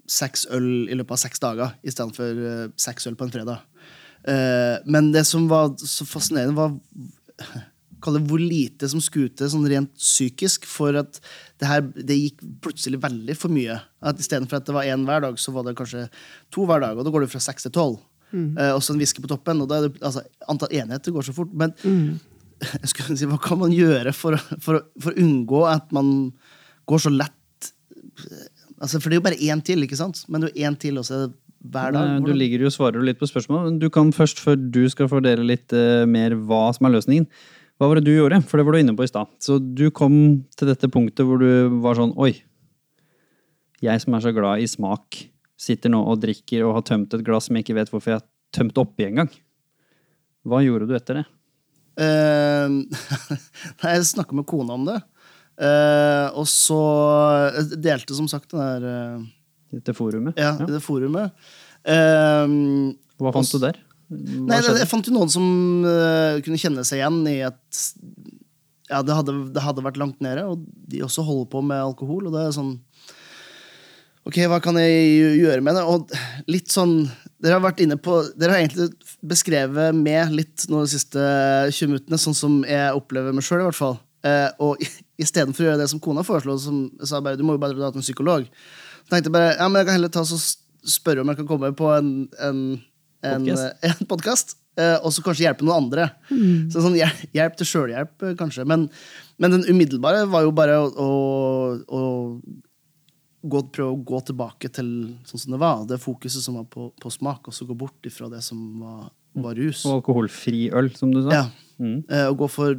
seks 0.07 0.47
øl 0.55 0.87
i 0.87 0.97
løpet 0.97 1.17
av 1.17 1.23
seks 1.25 1.43
dager 1.43 1.73
istedenfor 1.87 2.43
uh, 2.43 2.67
seks 2.81 3.09
øl 3.11 3.17
på 3.19 3.27
en 3.27 3.33
fredag. 3.35 3.65
Uh, 4.27 4.83
men 4.87 5.13
det 5.15 5.25
som 5.29 5.47
var 5.51 5.73
så 5.83 6.07
fascinerende, 6.09 6.57
var 6.59 6.77
Kall 8.05 8.19
det 8.19 8.27
hvor 8.29 8.41
lite 8.41 8.89
som 8.93 9.01
skulle 9.01 9.33
til 9.33 9.49
sånn 9.49 9.65
rent 9.71 9.95
psykisk 9.97 10.67
for 10.69 10.99
at 11.01 11.17
det 11.59 11.69
her 11.71 11.81
det 11.97 12.19
gikk 12.19 12.43
plutselig 12.63 13.01
veldig 13.03 13.37
for 13.41 13.51
mye. 13.51 13.79
At 14.05 14.21
Istedenfor 14.21 14.59
at 14.59 14.67
det 14.69 14.75
var 14.77 14.85
én 14.87 15.07
hver 15.09 15.25
dag, 15.25 15.39
så 15.41 15.55
var 15.55 15.65
det 15.65 15.73
kanskje 15.79 16.05
to 16.53 16.67
hver 16.69 16.85
dag. 16.85 16.93
Og 16.93 17.07
da 17.07 17.13
går 17.15 17.25
det 17.25 17.31
fra 17.33 17.41
seks 17.43 17.65
til 17.65 17.73
tolv. 17.75 17.97
Eh, 18.59 18.72
og 18.74 18.82
så 18.84 18.95
en 18.95 19.01
whisky 19.03 19.22
på 19.24 19.30
toppen. 19.30 19.62
Og 19.64 19.70
det, 19.70 19.97
altså, 20.01 20.24
antall 20.49 20.74
enheter 20.76 21.14
går 21.14 21.28
så 21.28 21.37
fort. 21.37 21.53
Men 21.57 21.74
jeg 22.82 22.93
skulle 22.93 23.16
si, 23.18 23.28
hva 23.30 23.41
kan 23.43 23.61
man 23.62 23.74
gjøre 23.74 24.12
for, 24.16 24.39
for, 24.62 24.84
for 25.03 25.12
å 25.12 25.24
unngå 25.24 25.64
at 25.70 25.91
man 25.97 26.30
går 26.87 27.03
så 27.03 27.12
lett 27.12 27.32
altså, 28.80 29.01
For 29.01 29.11
det 29.11 29.16
er 29.16 29.20
jo 29.20 29.26
bare 29.26 29.43
én 29.51 29.61
til, 29.64 29.82
ikke 29.84 29.99
sant? 29.99 30.22
Men 30.30 30.41
det 30.43 30.53
er 30.53 30.55
jo 30.55 30.70
én 30.70 30.78
til, 30.80 31.01
og 31.01 31.05
så 31.09 31.26
det 31.26 31.34
hver 31.72 31.93
dag. 31.95 32.16
Eh, 32.16 32.24
Du 32.24 32.32
ligger 32.32 32.66
jo 32.66 32.72
svarer 32.72 33.03
litt 33.05 33.18
på 33.18 33.28
spørsmål. 33.28 33.64
men 33.64 33.78
Du 33.78 33.89
kan 33.91 34.12
først, 34.12 34.39
før 34.39 34.57
du 34.57 34.89
skal 34.89 35.09
fordele 35.09 35.45
litt 35.45 35.72
uh, 35.72 36.07
mer 36.07 36.34
hva 36.34 36.72
som 36.74 36.87
er 36.87 36.97
løsningen. 36.97 37.26
Hva 37.76 37.89
var 37.91 37.99
det 37.99 38.07
du 38.09 38.14
gjorde? 38.16 38.41
For 38.49 38.57
det 38.57 38.66
var 38.66 38.72
du 38.72 38.80
inne 38.80 38.97
på 38.97 39.05
i 39.05 39.11
stad. 39.11 39.28
Så 39.43 39.59
du 39.61 39.91
kom 39.91 40.45
til 40.57 40.68
dette 40.68 40.89
punktet 40.89 41.26
hvor 41.26 41.41
du 41.43 41.80
var 41.82 41.99
sånn 41.99 42.14
Oi. 42.16 42.32
Jeg 43.84 44.01
som 44.01 44.14
er 44.16 44.24
så 44.24 44.32
glad 44.32 44.62
i 44.64 44.68
smak, 44.70 45.26
sitter 45.61 45.93
nå 45.93 46.03
og 46.05 46.21
drikker 46.23 46.67
og 46.67 46.77
har 46.79 46.87
tømt 46.87 47.17
et 47.17 47.25
glass 47.27 47.49
som 47.49 47.57
jeg 47.57 47.67
ikke 47.67 47.79
vet 47.79 47.93
hvorfor 47.93 48.13
jeg 48.13 48.21
har 48.21 48.27
tømt 48.57 48.79
oppi 48.81 49.09
engang. 49.09 49.31
Hva 50.47 50.63
gjorde 50.65 50.89
du 50.91 50.97
etter 50.99 51.23
det? 51.23 51.27
Uh, 51.97 52.83
jeg 53.89 54.03
snakka 54.05 54.37
med 54.37 54.45
kona 54.45 54.75
om 54.77 54.83
det. 54.85 54.99
Uh, 55.57 56.29
og 56.37 56.45
så 56.45 56.77
delte 57.73 58.13
som 58.13 58.27
sagt 58.29 58.53
det 58.53 58.61
der 58.61 58.85
uh, 58.85 59.23
Dette 59.73 59.95
forumet? 59.97 60.37
Ja, 60.37 60.51
i 60.61 60.69
det 60.69 60.83
forumet. 60.85 61.33
Uh, 61.89 62.93
Hva 63.17 63.33
fant 63.33 63.49
du 63.49 63.63
der? 63.63 63.81
Hva 64.07 64.51
nei, 64.53 64.61
skjedde? 64.61 64.83
jeg 64.83 64.91
fant 64.91 65.09
jo 65.09 65.15
noen 65.17 65.33
som 65.33 65.47
eh, 65.89 66.37
kunne 66.47 66.61
kjenne 66.61 66.85
seg 66.87 67.01
igjen 67.01 67.17
i 67.27 67.41
at 67.43 67.81
ja, 68.87 69.01
det 69.03 69.17
hadde, 69.19 69.35
det 69.51 69.65
hadde 69.65 69.83
vært 69.83 69.99
langt 69.99 70.21
nede, 70.23 70.45
og 70.47 70.63
de 70.63 71.03
også 71.03 71.25
holder 71.27 71.49
på 71.51 71.63
med 71.67 71.83
alkohol. 71.83 72.29
Og 72.29 72.37
det 72.37 72.45
er 72.45 72.55
sånn 72.55 72.77
Ok, 74.27 74.41
hva 74.51 74.59
kan 74.62 74.74
jeg 74.81 75.39
gjøre 75.39 75.62
med 75.62 75.77
det? 75.79 75.85
Og 75.87 76.11
litt 76.51 76.72
sånn 76.74 77.05
Dere 77.43 77.59
har 77.59 77.62
vært 77.62 77.83
inne 77.85 77.99
på 78.01 78.18
Dere 78.35 78.57
har 78.57 78.64
egentlig 78.64 78.89
beskrevet 79.27 79.95
med 79.95 80.33
litt 80.35 80.66
nå 80.72 80.83
de 80.83 80.91
siste 80.91 81.20
20 81.70 81.93
minuttene, 81.93 82.18
sånn 82.18 82.37
som 82.37 82.59
jeg 82.66 82.97
opplever 82.97 83.35
meg 83.35 83.47
sjøl, 83.47 83.62
i 83.62 83.68
hvert 83.68 83.79
fall. 83.79 83.97
Eh, 84.27 84.49
og 84.62 84.83
istedenfor 85.22 85.64
å 85.64 85.68
gjøre 85.68 85.81
det 85.83 85.89
som 85.93 86.03
kona 86.03 86.24
foreslo, 86.27 86.57
som 86.62 86.85
sa 87.07 87.20
bare 87.22 87.39
du 87.39 87.45
må 87.47 87.57
jo 87.57 87.62
bare 87.62 87.77
dra 87.77 87.91
til 87.93 88.03
en 88.03 88.07
psykolog, 88.07 88.47
så 89.05 89.12
tenkte 89.12 89.31
jeg 89.31 89.37
bare 89.37 89.55
ja, 89.55 89.66
men 89.68 89.81
jeg 89.81 89.89
kan 89.89 89.99
heller 89.99 90.14
ta 90.14 90.24
så 90.27 90.39
spørre 90.87 91.22
om 91.22 91.33
jeg 91.33 91.41
kan 91.43 91.51
komme 91.51 91.72
på 91.77 91.91
en, 91.95 92.12
en 92.43 92.62
en, 93.27 93.47
Podcast. 93.47 93.79
eh, 93.83 93.93
en 93.93 94.11
podkast, 94.11 94.57
og 94.77 95.11
så 95.14 95.22
kanskje 95.24 95.47
hjelpe 95.47 95.64
noen 95.64 95.87
andre. 95.87 96.11
Så 96.70 96.83
sånn 96.85 96.99
hjelp, 96.99 97.22
hjelp 97.35 97.55
til 97.59 97.68
sjølhjelp, 97.70 98.14
eh, 98.22 98.35
kanskje. 98.39 98.66
Men, 98.68 98.87
men 99.41 99.55
den 99.55 99.66
umiddelbare 99.70 100.27
var 100.31 100.45
jo 100.45 100.53
bare 100.55 100.77
å, 100.85 100.91
å, 101.01 101.11
å 101.89 102.03
gå, 103.43 103.62
prøve 103.74 103.95
å 103.95 104.03
gå 104.07 104.20
tilbake 104.30 104.70
til 104.74 104.91
sånn 105.28 105.43
som 105.43 105.55
det 105.57 105.61
var. 105.62 105.84
Det 105.89 106.01
fokuset 106.03 106.43
som 106.43 106.59
var 106.61 106.66
på, 106.72 106.89
på 107.03 107.12
smak, 107.12 107.49
og 107.49 107.57
så 107.57 107.66
gå 107.68 107.76
bort 107.78 108.09
ifra 108.09 108.30
det 108.32 108.43
som 108.45 108.61
var, 108.82 109.09
var 109.45 109.59
rus. 109.59 109.84
Og 109.87 110.01
alkoholfri 110.01 110.66
øl, 110.76 110.91
som 110.97 111.12
du 111.14 111.22
sa. 111.24 111.43
Ja. 111.43 111.47
Mm. 111.82 111.99
Eh, 112.09 112.26
og 112.30 112.39
gå 112.41 112.49
for 112.51 112.78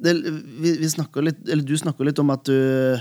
det, 0.00 0.14
vi, 0.24 0.72
vi 0.80 0.88
litt, 0.88 1.40
eller 1.44 1.60
Du 1.60 1.74
snakka 1.76 2.06
litt 2.08 2.20
om 2.22 2.30
at 2.32 2.46
du 2.48 2.96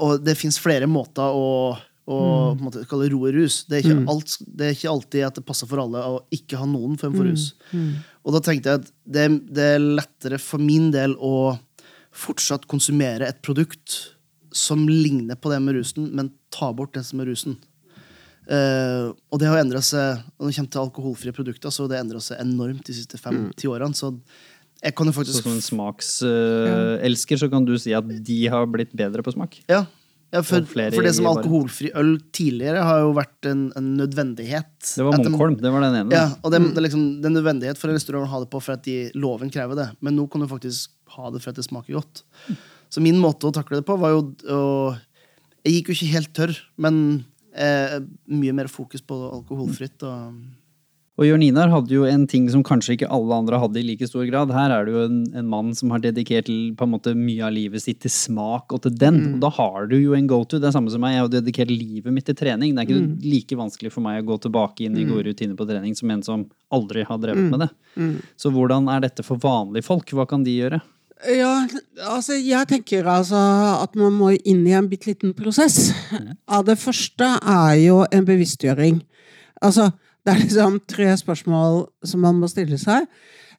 Og 0.00 0.22
det 0.24 0.32
fins 0.40 0.56
flere 0.56 0.88
måter 0.88 1.28
å, 1.36 1.74
å 1.76 2.16
på 2.16 2.54
en 2.54 2.62
måte, 2.64 2.86
kalle 2.88 3.04
det 3.04 3.12
roe 3.12 3.32
rus. 3.36 3.62
Det 3.68 3.78
er, 3.78 3.84
ikke 3.84 4.12
alt, 4.12 4.36
det 4.46 4.66
er 4.66 4.78
ikke 4.78 4.94
alltid 4.94 5.26
at 5.28 5.40
det 5.40 5.44
passer 5.48 5.68
for 5.68 5.82
alle 5.82 6.04
å 6.04 6.22
ikke 6.32 6.60
ha 6.60 6.68
noen 6.68 6.96
form 7.00 7.18
for 7.18 7.28
rus. 7.28 7.50
Og 8.24 8.36
da 8.36 8.40
tenkte 8.44 8.72
jeg 8.72 8.80
at 8.80 8.88
det, 9.04 9.26
det 9.48 9.68
er 9.76 9.84
lettere 10.00 10.40
for 10.42 10.62
min 10.62 10.88
del 10.94 11.16
å 11.16 11.54
fortsatt 12.10 12.66
konsumere 12.70 13.28
et 13.28 13.38
produkt 13.44 14.00
som 14.52 14.86
ligner 14.88 15.38
på 15.38 15.50
det 15.52 15.60
med 15.62 15.76
rusen, 15.78 16.08
men 16.16 16.32
ta 16.50 16.72
bort 16.76 16.94
det 16.96 17.04
som 17.06 17.22
er 17.22 17.30
rusen. 17.30 17.58
Uh, 18.50 19.12
og 19.30 19.38
det 19.38 19.46
har 19.46 19.60
endra 19.60 19.78
seg 19.84 20.24
Når 20.40 20.48
det 20.48 20.54
kommer 20.56 20.70
til 20.74 20.80
alkoholfrie 20.80 21.34
produkter, 21.36 21.70
så 21.70 21.84
det 21.86 22.00
endra 22.00 22.18
seg 22.24 22.40
enormt 22.42 22.82
de 22.88 22.96
siste 22.96 23.20
fem-ti 23.20 23.68
årene. 23.70 23.94
Så 23.94 24.10
jeg 24.80 24.96
kan 24.96 25.06
jo 25.06 25.12
Så 25.12 25.42
som 25.42 25.52
en 25.52 25.62
smakselsker, 25.62 27.40
så 27.42 27.50
kan 27.52 27.66
du 27.68 27.76
si 27.78 27.92
at 27.94 28.06
de 28.08 28.38
har 28.48 28.66
blitt 28.66 28.94
bedre 28.96 29.22
på 29.22 29.34
smak. 29.36 29.58
Ja, 29.68 29.84
ja 30.32 30.40
for, 30.42 30.64
for 30.64 31.04
det 31.04 31.12
som 31.18 31.28
alkoholfri 31.28 31.92
øl 32.00 32.14
tidligere 32.32 32.82
har 32.88 33.04
jo 33.04 33.12
vært 33.18 33.50
en, 33.50 33.66
en 33.76 33.92
nødvendighet. 33.98 34.72
Det 34.80 35.04
var 35.04 35.18
de- 35.20 35.28
Munkholm, 35.28 35.58
det 35.60 35.74
var 35.74 35.84
den 35.84 35.98
ene. 36.00 36.16
Ja, 36.16 36.26
og 36.40 36.54
det, 36.54 36.62
det, 36.72 36.80
er 36.80 36.86
liksom, 36.88 37.04
det 37.20 37.28
er 37.28 37.36
nødvendighet 37.36 37.78
for 37.78 37.92
en 37.92 38.00
restaurant 38.00 38.24
å 38.24 38.32
ha 38.32 38.42
det 38.42 38.50
på 38.50 38.62
for 38.64 38.78
at 38.78 38.86
de, 38.88 38.96
loven 39.20 39.52
krever 39.52 39.78
det. 39.78 39.90
Men 40.00 40.16
nå 40.16 40.26
kan 40.32 40.42
du 40.42 40.48
faktisk 40.50 40.96
ha 41.18 41.30
det 41.34 41.44
for 41.44 41.52
at 41.52 41.60
det 41.60 41.68
smaker 41.68 42.00
godt. 42.00 42.24
Så 42.90 43.02
min 43.04 43.18
måte 43.22 43.46
å 43.48 43.54
takle 43.54 43.80
det 43.80 43.86
på 43.88 43.98
var 44.00 44.16
jo 44.16 44.22
å 44.50 44.62
Jeg 45.66 45.74
gikk 45.76 45.90
jo 45.90 45.98
ikke 45.98 46.14
helt 46.14 46.32
tørr, 46.34 46.56
men 46.80 46.96
eh, 47.52 47.98
mye 48.32 48.54
mer 48.56 48.70
fokus 48.72 49.02
på 49.04 49.18
alkoholfritt. 49.28 50.00
Og, 50.08 50.38
Og 51.20 51.26
Jørn 51.28 51.42
Inar 51.44 51.68
hadde 51.68 51.92
jo 51.92 52.06
en 52.08 52.22
ting 52.26 52.46
som 52.48 52.62
kanskje 52.64 52.94
ikke 52.96 53.10
alle 53.12 53.36
andre 53.36 53.58
hadde 53.60 53.76
i 53.76 53.82
like 53.84 54.06
stor 54.08 54.24
grad. 54.24 54.48
Her 54.56 54.72
er 54.72 54.86
det 54.88 54.94
jo 54.94 55.02
en, 55.04 55.18
en 55.36 55.50
mann 55.52 55.74
som 55.76 55.92
har 55.92 56.00
dedikert 56.00 56.48
på 56.48 56.86
en 56.86 56.92
måte 56.94 57.12
mye 57.12 57.44
av 57.44 57.52
livet 57.52 57.82
sitt 57.84 58.00
til 58.00 58.10
smak 58.14 58.72
og 58.72 58.80
til 58.86 58.94
den. 58.96 59.18
Og 59.34 59.42
da 59.44 59.50
har 59.58 59.90
du 59.90 59.98
jo 59.98 60.14
en 60.16 60.30
go-to. 60.30 60.56
Det 60.56 60.70
er 60.70 60.72
samme 60.78 60.88
som 60.94 61.04
meg. 61.04 61.18
Jeg 61.18 61.26
har 61.26 61.28
dedikert 61.34 61.70
livet 61.74 62.16
mitt 62.16 62.24
til 62.30 62.38
trening. 62.40 62.72
Det 62.72 62.86
er 62.86 62.88
ikke 62.88 63.26
like 63.34 63.58
vanskelig 63.60 63.92
for 63.92 64.00
meg 64.06 64.22
å 64.22 64.30
gå 64.32 64.38
tilbake 64.46 64.86
inn 64.88 64.96
i 64.96 65.04
gode 65.12 65.28
rutiner 65.28 65.58
på 65.60 65.68
trening 65.68 65.92
som 65.98 66.10
en 66.16 66.24
som 66.24 66.46
aldri 66.72 67.04
har 67.04 67.20
drevet 67.20 67.52
med 67.52 67.66
det. 67.66 67.68
Så 68.40 68.48
hvordan 68.56 68.88
er 68.96 69.04
dette 69.04 69.22
for 69.28 69.36
vanlige 69.44 69.84
folk? 69.90 70.08
Hva 70.16 70.24
kan 70.30 70.42
de 70.48 70.56
gjøre? 70.56 70.80
Ja, 71.28 71.66
altså 72.08 72.32
jeg 72.40 72.64
tenker 72.70 73.04
altså 73.10 73.36
at 73.82 73.96
man 73.98 74.14
må 74.16 74.30
inn 74.48 74.62
i 74.64 74.72
en 74.76 74.88
bitte 74.88 75.10
liten 75.10 75.34
prosess. 75.36 75.90
Av 76.48 76.64
det 76.64 76.78
første 76.80 77.26
er 77.44 77.74
jo 77.82 77.98
en 78.08 78.24
bevisstgjøring. 78.28 79.02
Altså, 79.60 79.90
det 80.24 80.32
er 80.32 80.40
liksom 80.44 80.78
tre 80.88 81.10
spørsmål 81.20 81.82
som 82.08 82.24
man 82.24 82.40
må 82.40 82.48
stille 82.48 82.78
seg. 82.80 83.04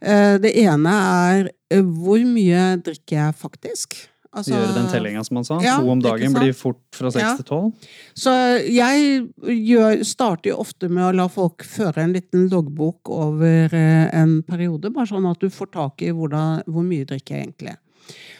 Eh, 0.02 0.40
Det 0.42 0.56
ene 0.64 0.96
er 0.98 1.52
eh, 1.70 1.84
hvor 1.86 2.24
mye 2.26 2.78
drikker 2.82 3.20
jeg 3.20 3.38
faktisk? 3.38 4.00
Altså, 4.32 4.54
Gjøre 4.56 4.76
den 4.78 4.86
tellinga, 4.88 5.22
som 5.28 5.42
han 5.42 5.44
sa. 5.48 5.58
Ja, 5.60 5.74
to 5.82 5.90
om 5.92 6.00
dagen 6.00 6.32
blir 6.32 6.54
fort 6.56 6.80
fra 6.96 7.10
seks 7.12 7.24
Ja. 7.26 7.36
til 7.36 7.46
tolv. 7.50 7.74
Så 8.16 8.32
jeg 8.64 9.28
gjør, 9.44 10.06
starter 10.08 10.54
jo 10.54 10.58
ofte 10.64 10.88
med 10.90 11.04
å 11.04 11.12
la 11.18 11.28
folk 11.28 11.66
føre 11.68 11.98
en 12.06 12.14
liten 12.16 12.48
loggbok 12.50 13.12
over 13.12 13.74
eh, 13.76 14.08
en 14.16 14.38
periode, 14.48 14.94
bare 14.96 15.10
sånn 15.12 15.28
at 15.30 15.40
du 15.44 15.50
får 15.52 15.72
tak 15.74 16.02
i 16.02 16.14
hvordan, 16.16 16.64
hvor 16.66 16.84
mye 16.88 17.04
drikker 17.10 17.36
jeg 17.36 17.48
egentlig. 17.50 17.76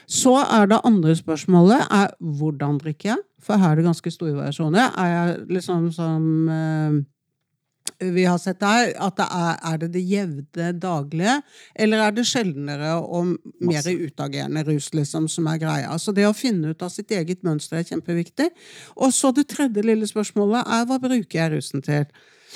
Så 0.08 0.38
er 0.40 0.68
det 0.72 0.80
andre 0.88 1.14
spørsmålet 1.16 1.84
er 1.92 2.10
hvordan 2.20 2.80
drikker 2.80 3.14
jeg? 3.14 3.22
For 3.42 3.58
her 3.58 3.72
er 3.74 3.76
det 3.82 3.86
ganske 3.90 4.12
store 4.12 4.34
variasjoner. 4.38 4.92
Er 4.98 5.12
jeg 5.12 5.48
liksom 5.58 5.92
som 5.92 6.50
eh, 6.50 7.02
vi 8.02 8.26
har 8.26 8.40
sett 8.42 8.60
der, 8.62 8.92
at 8.98 9.18
det 9.20 9.28
er, 9.38 9.56
er 9.72 9.78
det 9.84 9.92
det 9.94 10.04
jevne 10.10 10.72
daglige, 10.82 11.38
eller 11.86 12.06
er 12.08 12.16
det 12.18 12.26
sjeldnere 12.30 12.96
og 13.02 13.36
mer 13.62 13.86
utagerende 13.86 14.66
rus 14.68 14.92
liksom, 14.98 15.30
som 15.32 15.50
er 15.52 15.62
greia? 15.62 15.96
Så 16.02 16.14
det 16.16 16.28
å 16.28 16.36
finne 16.36 16.74
ut 16.74 16.86
av 16.86 16.92
sitt 16.94 17.14
eget 17.14 17.46
mønster 17.48 17.82
er 17.82 17.88
kjempeviktig. 17.88 18.50
Og 18.98 19.14
så 19.16 19.34
det 19.36 19.48
tredje 19.54 19.86
lille 19.86 20.10
spørsmålet 20.10 20.66
er 20.66 20.88
hva 20.90 21.00
bruker 21.02 21.44
jeg 21.44 21.54
rusen 21.56 21.86
til? 21.86 22.08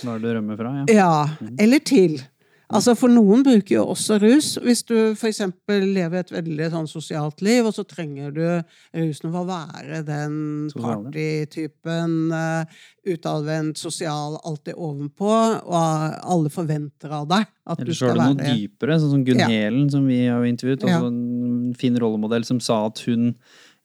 Hva 0.02 0.16
er 0.16 0.24
det 0.24 0.32
du 0.32 0.38
rømmer 0.40 0.60
fra? 0.60 0.72
Ja. 0.90 0.96
Ja, 0.96 1.52
eller 1.62 1.84
til. 1.86 2.18
Altså 2.74 2.96
For 2.98 3.12
noen 3.12 3.44
bruker 3.46 3.76
jo 3.78 3.84
også 3.94 4.18
rus. 4.24 4.56
Hvis 4.64 4.82
du 4.90 4.96
f.eks. 5.14 5.42
lever 5.70 6.24
et 6.24 6.32
veldig 6.34 6.70
sånn 6.74 6.88
sosialt 6.90 7.44
liv, 7.46 7.68
og 7.68 7.76
så 7.76 7.86
trenger 7.88 8.32
du 8.34 8.44
rusen 8.96 9.30
for 9.30 9.42
å 9.44 9.50
være 9.50 10.02
den 10.08 10.38
partytypen, 10.74 12.16
uh, 12.34 12.88
utadvendt, 13.06 13.78
sosial, 13.78 14.40
alltid 14.42 14.74
ovenpå, 14.74 15.36
og 15.62 15.76
alle 15.76 16.54
forventer 16.54 17.14
av 17.14 17.30
deg 17.30 17.46
at 17.46 17.82
du 17.82 17.86
Eller 17.86 17.98
så 17.98 18.10
er 18.10 18.18
det 18.18 18.26
noe 18.26 18.40
være 18.40 18.58
dypere, 18.58 18.98
sånn 19.02 19.14
som 19.14 19.28
Gunn 19.28 19.44
Ja. 19.44 19.52
Helen, 19.52 19.86
som 19.94 20.10
vi 20.10 20.20
har 20.26 20.50
intervjuet. 20.50 20.86
Altså 20.86 21.12
en 21.12 21.78
fin 21.78 22.02
rollemodell 22.02 22.46
som 22.48 22.60
sa 22.64 22.86
at 22.90 23.02
hun 23.06 23.34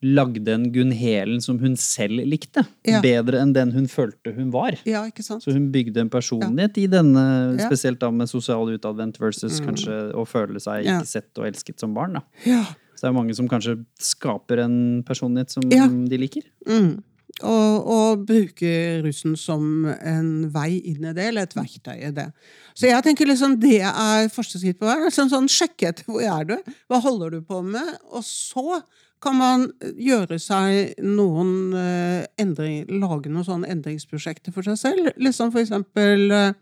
lagde 0.03 0.49
en 0.55 0.63
Gunn 0.73 0.93
Helen 0.97 1.43
som 1.45 1.59
hun 1.61 1.75
selv 1.77 2.23
likte. 2.25 2.63
Ja. 2.89 3.03
Bedre 3.05 3.41
enn 3.43 3.53
den 3.53 3.73
hun 3.75 3.87
følte 3.91 4.33
hun 4.37 4.49
var. 4.55 4.79
Ja, 4.89 5.03
ikke 5.11 5.23
sant? 5.27 5.45
Så 5.45 5.53
hun 5.53 5.67
bygde 5.75 6.01
en 6.01 6.09
personlighet 6.13 6.79
i 6.81 6.87
denne, 6.89 7.25
spesielt 7.61 8.01
da 8.01 8.09
med 8.11 8.31
sosial 8.31 8.73
utadvendt 8.73 9.21
versus 9.21 9.61
kanskje 9.61 9.99
å 10.17 10.25
føle 10.29 10.61
seg 10.63 10.87
Ja. 10.87 11.01
ikke 11.01 11.07
sett 11.11 11.39
og 11.39 11.47
elsket 11.51 11.79
som 11.81 11.93
barn. 11.95 12.15
da. 12.15 12.23
Ja. 12.49 12.65
Så 12.97 13.07
det 13.07 13.11
er 13.11 13.17
mange 13.17 13.35
som 13.37 13.49
kanskje 13.49 13.79
skaper 14.01 14.61
en 14.65 15.03
personlighet 15.05 15.51
som 15.51 15.63
Ja. 15.71 15.87
de 15.89 16.17
liker. 16.19 16.43
Mm. 16.67 17.03
Og, 17.43 17.87
og 17.89 18.25
bruke 18.27 19.01
russen 19.05 19.37
som 19.39 19.87
en 19.87 20.51
vei 20.53 20.81
inn 20.91 21.05
i 21.05 21.13
det, 21.17 21.29
eller 21.31 21.43
et 21.47 21.55
verktøy 21.55 21.95
i 22.09 22.11
det. 22.11 22.27
Så 22.75 22.89
jeg 22.91 23.03
tenker 23.05 23.25
liksom 23.29 23.55
det 23.61 23.81
er 23.81 24.29
første 24.29 24.59
skritt 24.61 24.79
på 24.81 24.89
veien. 24.89 25.09
Sånn, 25.15 25.31
sånn, 25.31 25.49
sjekke 25.49 25.89
etter 25.93 26.05
hvor 26.09 26.21
er 26.21 26.45
du, 26.45 26.57
hva 26.91 27.01
holder 27.01 27.31
du 27.31 27.41
på 27.47 27.63
med, 27.65 27.97
og 28.13 28.25
så 28.27 28.83
kan 29.21 29.37
man 29.37 29.66
gjøre 30.01 30.39
seg 30.41 30.97
noen 31.05 31.75
eh, 31.77 32.25
endring, 32.41 32.87
lage 33.03 33.31
noen 33.31 33.47
sånne 33.47 33.71
endringsprosjekter 33.75 34.55
for 34.55 34.66
seg 34.66 34.81
selv. 34.81 35.12
Liksom 35.21 35.53
for 35.53 35.62
eksempel 35.62 36.33
eh, 36.33 36.53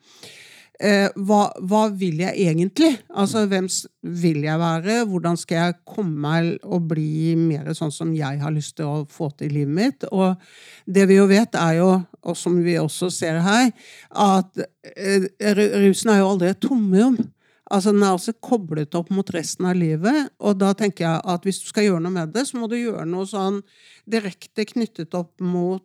eh, 0.81 1.07
hva, 1.15 1.45
hva 1.71 1.85
vil 1.95 2.23
jeg 2.23 2.49
egentlig? 2.49 2.91
Altså, 3.11 3.45
hvem 3.51 3.69
vil 4.03 4.43
jeg 4.47 4.61
være? 4.61 4.99
Hvordan 5.11 5.39
skal 5.39 5.61
jeg 5.61 5.79
komme 5.89 6.19
meg 6.25 6.67
og 6.67 6.91
bli 6.91 7.35
mer 7.39 7.71
sånn 7.79 7.95
som 7.95 8.13
jeg 8.17 8.43
har 8.43 8.55
lyst 8.55 8.77
til 8.79 8.91
å 8.91 9.07
få 9.11 9.31
til 9.37 9.51
i 9.53 9.61
livet 9.61 9.75
mitt? 9.79 10.09
Og 10.11 10.39
det 10.87 11.09
vi 11.11 11.19
jo 11.19 11.29
vet, 11.31 11.55
er 11.59 11.79
jo, 11.81 11.91
og 12.23 12.39
som 12.39 12.59
vi 12.65 12.79
også 12.81 13.11
ser 13.15 13.43
her, 13.47 13.73
at 14.11 14.63
eh, 14.97 15.31
rusen 15.79 16.15
er 16.15 16.23
jo 16.23 16.31
aldri 16.35 16.53
et 16.53 16.63
tomrom. 16.65 17.19
Altså, 17.71 17.93
den 17.93 18.03
er 18.03 18.15
altså 18.15 18.33
koblet 18.41 18.95
opp 18.97 19.11
mot 19.13 19.29
resten 19.35 19.67
av 19.69 19.77
livet, 19.77 20.31
og 20.41 20.57
da 20.59 20.73
tenker 20.73 21.05
jeg 21.05 21.21
at 21.35 21.45
hvis 21.45 21.61
du 21.61 21.67
skal 21.69 21.85
gjøre 21.85 22.01
noe 22.01 22.15
med 22.15 22.33
det, 22.33 22.47
så 22.49 22.57
må 22.57 22.69
du 22.71 22.79
gjøre 22.79 23.05
noe 23.07 23.27
sånn 23.29 23.61
direkte 24.09 24.65
knyttet 24.71 25.13
opp 25.19 25.35
mot 25.45 25.85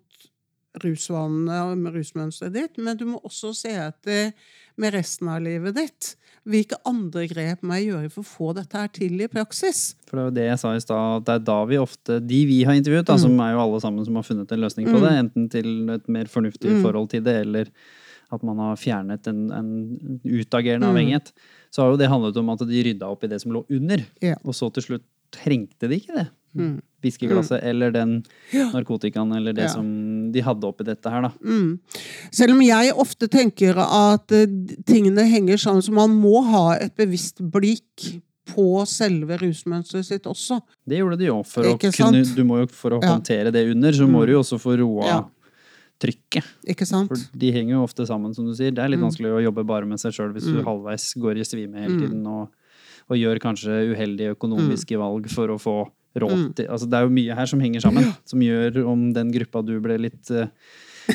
rusvanene 0.81 1.59
og 1.67 1.77
med 1.77 1.93
rusmønsteret 1.93 2.53
ditt, 2.55 2.79
men 2.81 2.97
du 2.97 3.05
må 3.11 3.19
også 3.27 3.51
se 3.55 3.73
etter 3.77 4.31
med 4.81 4.93
resten 4.95 5.29
av 5.29 5.43
livet 5.45 5.75
ditt. 5.77 6.13
Hvilke 6.49 6.79
andre 6.89 7.27
grep 7.29 7.61
må 7.63 7.77
jeg 7.77 7.91
gjøre 7.91 8.09
for 8.11 8.23
å 8.23 8.27
få 8.31 8.47
dette 8.57 8.79
her 8.79 8.89
til 8.91 9.21
i 9.21 9.27
praksis? 9.31 9.93
For 10.09 10.17
det 10.17 10.23
er 10.23 10.25
jo 10.29 10.35
det 10.39 10.47
jeg 10.49 10.61
sa 10.63 10.71
i 10.75 10.81
stad, 10.83 11.19
at 11.21 11.27
det 11.27 11.35
er 11.37 11.45
da 11.51 11.59
vi 11.69 11.77
ofte 11.79 12.17
De 12.25 12.39
vi 12.49 12.63
har 12.67 12.73
intervjuet, 12.79 13.05
Mm. 13.13 13.19
som 13.21 13.39
er 13.39 13.51
jo 13.53 13.59
alle 13.63 13.79
sammen 13.83 14.05
som 14.05 14.15
har 14.15 14.23
funnet 14.23 14.51
en 14.51 14.59
løsning 14.65 14.87
på 14.89 14.99
det, 14.99 15.11
enten 15.23 15.49
til 15.49 15.89
et 15.89 16.07
mer 16.09 16.25
fornuftig 16.25 16.71
Mm. 16.73 16.81
forhold 16.81 17.09
til 17.09 17.21
det, 17.23 17.35
eller 17.45 17.67
at 18.33 18.43
man 18.43 18.57
har 18.57 18.75
fjernet 18.81 19.27
en, 19.29 19.43
en 19.51 20.19
utagerende 20.25 20.87
Mm. 20.87 20.91
avhengighet, 20.95 21.31
så 21.73 21.83
har 21.83 21.91
jo 21.93 21.97
det 22.01 22.09
handlet 22.09 22.37
om 22.41 22.49
at 22.53 22.59
de 22.67 22.83
rydda 22.89 23.09
opp 23.09 23.23
i 23.23 23.27
det 23.31 23.39
som 23.41 23.51
lå 23.55 23.63
under. 23.69 24.03
Ja. 24.21 24.35
Og 24.43 24.53
så 24.57 24.71
til 24.73 24.83
slutt 24.87 25.05
trengte 25.33 25.87
de 25.89 25.97
ikke 26.01 26.17
det. 26.17 26.27
Mm. 26.53 26.75
Whiskyglasset 27.01 27.63
eller 27.65 27.89
den 27.91 28.11
narkotikaen 28.53 29.31
eller 29.35 29.53
det 29.57 29.63
Ja. 29.63 29.69
som 29.73 30.31
de 30.31 30.41
hadde 30.45 30.67
oppi 30.69 30.85
dette 30.85 31.09
her, 31.09 31.21
da. 31.25 31.31
Mm. 31.43 31.79
Selv 32.31 32.51
om 32.53 32.61
jeg 32.61 32.93
ofte 32.93 33.27
tenker 33.27 33.75
at 33.77 34.31
eh, 34.31 34.45
tingene 34.85 35.25
henger 35.29 35.57
sammen, 35.57 35.81
så 35.81 35.91
man 35.91 36.11
må 36.21 36.43
ha 36.51 36.75
et 36.75 36.95
bevisst 36.95 37.41
blikk 37.41 38.21
på 38.53 38.85
selve 38.85 39.37
rusmønsteret 39.39 40.05
sitt 40.05 40.23
også. 40.29 40.61
Det 40.87 40.99
gjorde 40.99 41.17
de 41.17 41.25
jo. 41.31 41.41
For 41.47 41.63
å, 41.63 41.77
kunne, 41.79 42.23
du 42.35 42.43
må 42.43 42.59
jo, 42.61 42.67
for 42.67 42.91
å 42.91 43.01
Ja. 43.01 43.15
håndtere 43.15 43.51
det 43.51 43.65
under, 43.71 43.91
så 43.91 44.05
må 44.07 44.21
Mm. 44.21 44.25
du 44.27 44.31
jo 44.33 44.39
også 44.41 44.59
få 44.61 44.77
roa 44.77 45.05
Ja. 45.07 45.23
Trykket. 46.03 46.43
Ikke 46.67 46.85
sant? 46.89 47.07
For 47.13 47.39
de 47.39 47.51
henger 47.55 47.77
jo 47.77 47.83
ofte 47.87 48.05
sammen, 48.09 48.35
som 48.35 48.45
du 48.45 48.53
sier. 48.57 48.71
Det 48.75 48.83
er 48.83 48.89
litt 48.91 48.99
Mm. 48.99 49.07
vanskelig 49.09 49.31
å 49.37 49.41
jobbe 49.47 49.65
bare 49.65 49.85
med 49.87 49.99
seg 50.03 50.11
sjøl 50.13 50.33
hvis 50.35 50.45
du 50.51 50.59
Mm. 50.59 50.65
halvveis 50.67 51.07
går 51.17 51.39
i 51.39 51.47
svime 51.47 51.79
hele 51.79 51.95
Mm. 51.95 52.01
tiden 52.03 52.27
og, 52.27 52.49
og 53.09 53.17
gjør 53.17 53.39
kanskje 53.39 53.95
uheldige 53.95 54.35
økonomiske 54.35 54.97
valg 54.99 55.29
for 55.29 55.47
å 55.47 55.57
få 55.59 55.77
råd 56.15 56.31
Mm. 56.37 56.55
til 56.55 56.67
Altså 56.69 56.89
det 56.89 56.93
er 56.99 57.03
jo 57.07 57.09
mye 57.09 57.35
her 57.35 57.45
som 57.47 57.59
henger 57.59 57.81
sammen, 57.81 58.13
som 58.25 58.39
gjør 58.39 58.85
om 58.87 59.11
den 59.13 59.31
gruppa 59.31 59.65
du 59.65 59.79
ble 59.81 59.97
litt 59.97 60.29
eh, 60.31 60.47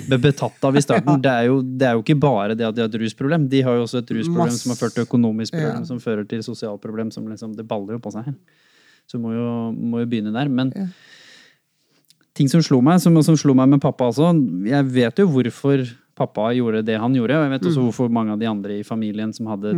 betatt 0.08 0.62
av 0.64 0.76
i 0.76 0.80
starten. 0.80 1.20
Det, 1.24 1.30
er 1.30 1.46
jo, 1.46 1.62
det 1.62 1.86
er 1.86 1.92
jo 1.96 2.02
ikke 2.02 2.18
bare 2.20 2.54
det 2.56 2.66
at 2.66 2.74
de 2.74 2.82
har 2.82 2.88
et 2.90 3.00
rusproblem. 3.00 3.48
De 3.48 3.62
har 3.62 3.76
jo 3.78 3.84
også 3.86 3.98
et 4.02 4.10
rusproblem 4.10 4.50
Mass. 4.52 4.62
som 4.62 4.70
har 4.74 4.76
ført 4.76 4.94
til 4.94 5.04
økonomisk 5.06 5.52
problem, 5.54 5.78
Ja. 5.80 5.84
som 5.84 5.98
fører 5.98 6.28
til 6.28 6.40
sosialt 6.42 6.80
problem. 6.82 7.10
Som 7.12 7.26
liksom, 7.28 7.54
det 7.56 7.66
baller 7.66 7.92
jo 7.96 7.98
på 7.98 8.12
seg. 8.12 8.34
Så 9.10 9.16
må 9.20 9.32
jo, 9.32 9.72
må 9.72 10.00
jo 10.00 10.06
begynne 10.06 10.32
der. 10.34 10.48
Men 10.50 10.72
Ja. 10.76 10.86
Ting 12.38 12.50
som 12.50 12.62
slo 12.64 12.80
meg, 12.84 13.00
som, 13.02 13.16
som 13.26 13.36
slo 13.38 13.54
meg 13.58 13.70
med 13.74 13.82
pappa 13.82 14.08
også 14.12 14.30
Jeg 14.68 14.86
vet 14.94 15.18
jo 15.22 15.26
hvorfor 15.32 15.82
pappa 16.18 16.48
gjorde 16.56 16.82
det 16.86 16.96
han 16.98 17.14
gjorde, 17.14 17.36
og 17.38 17.44
jeg 17.46 17.52
vet 17.52 17.62
Mm. 17.62 17.70
også 17.70 17.82
hvorfor 17.86 18.10
mange 18.10 18.34
av 18.34 18.40
de 18.40 18.48
andre 18.50 18.78
i 18.80 18.86
familien 18.86 19.30
som 19.34 19.46
hadde 19.46 19.74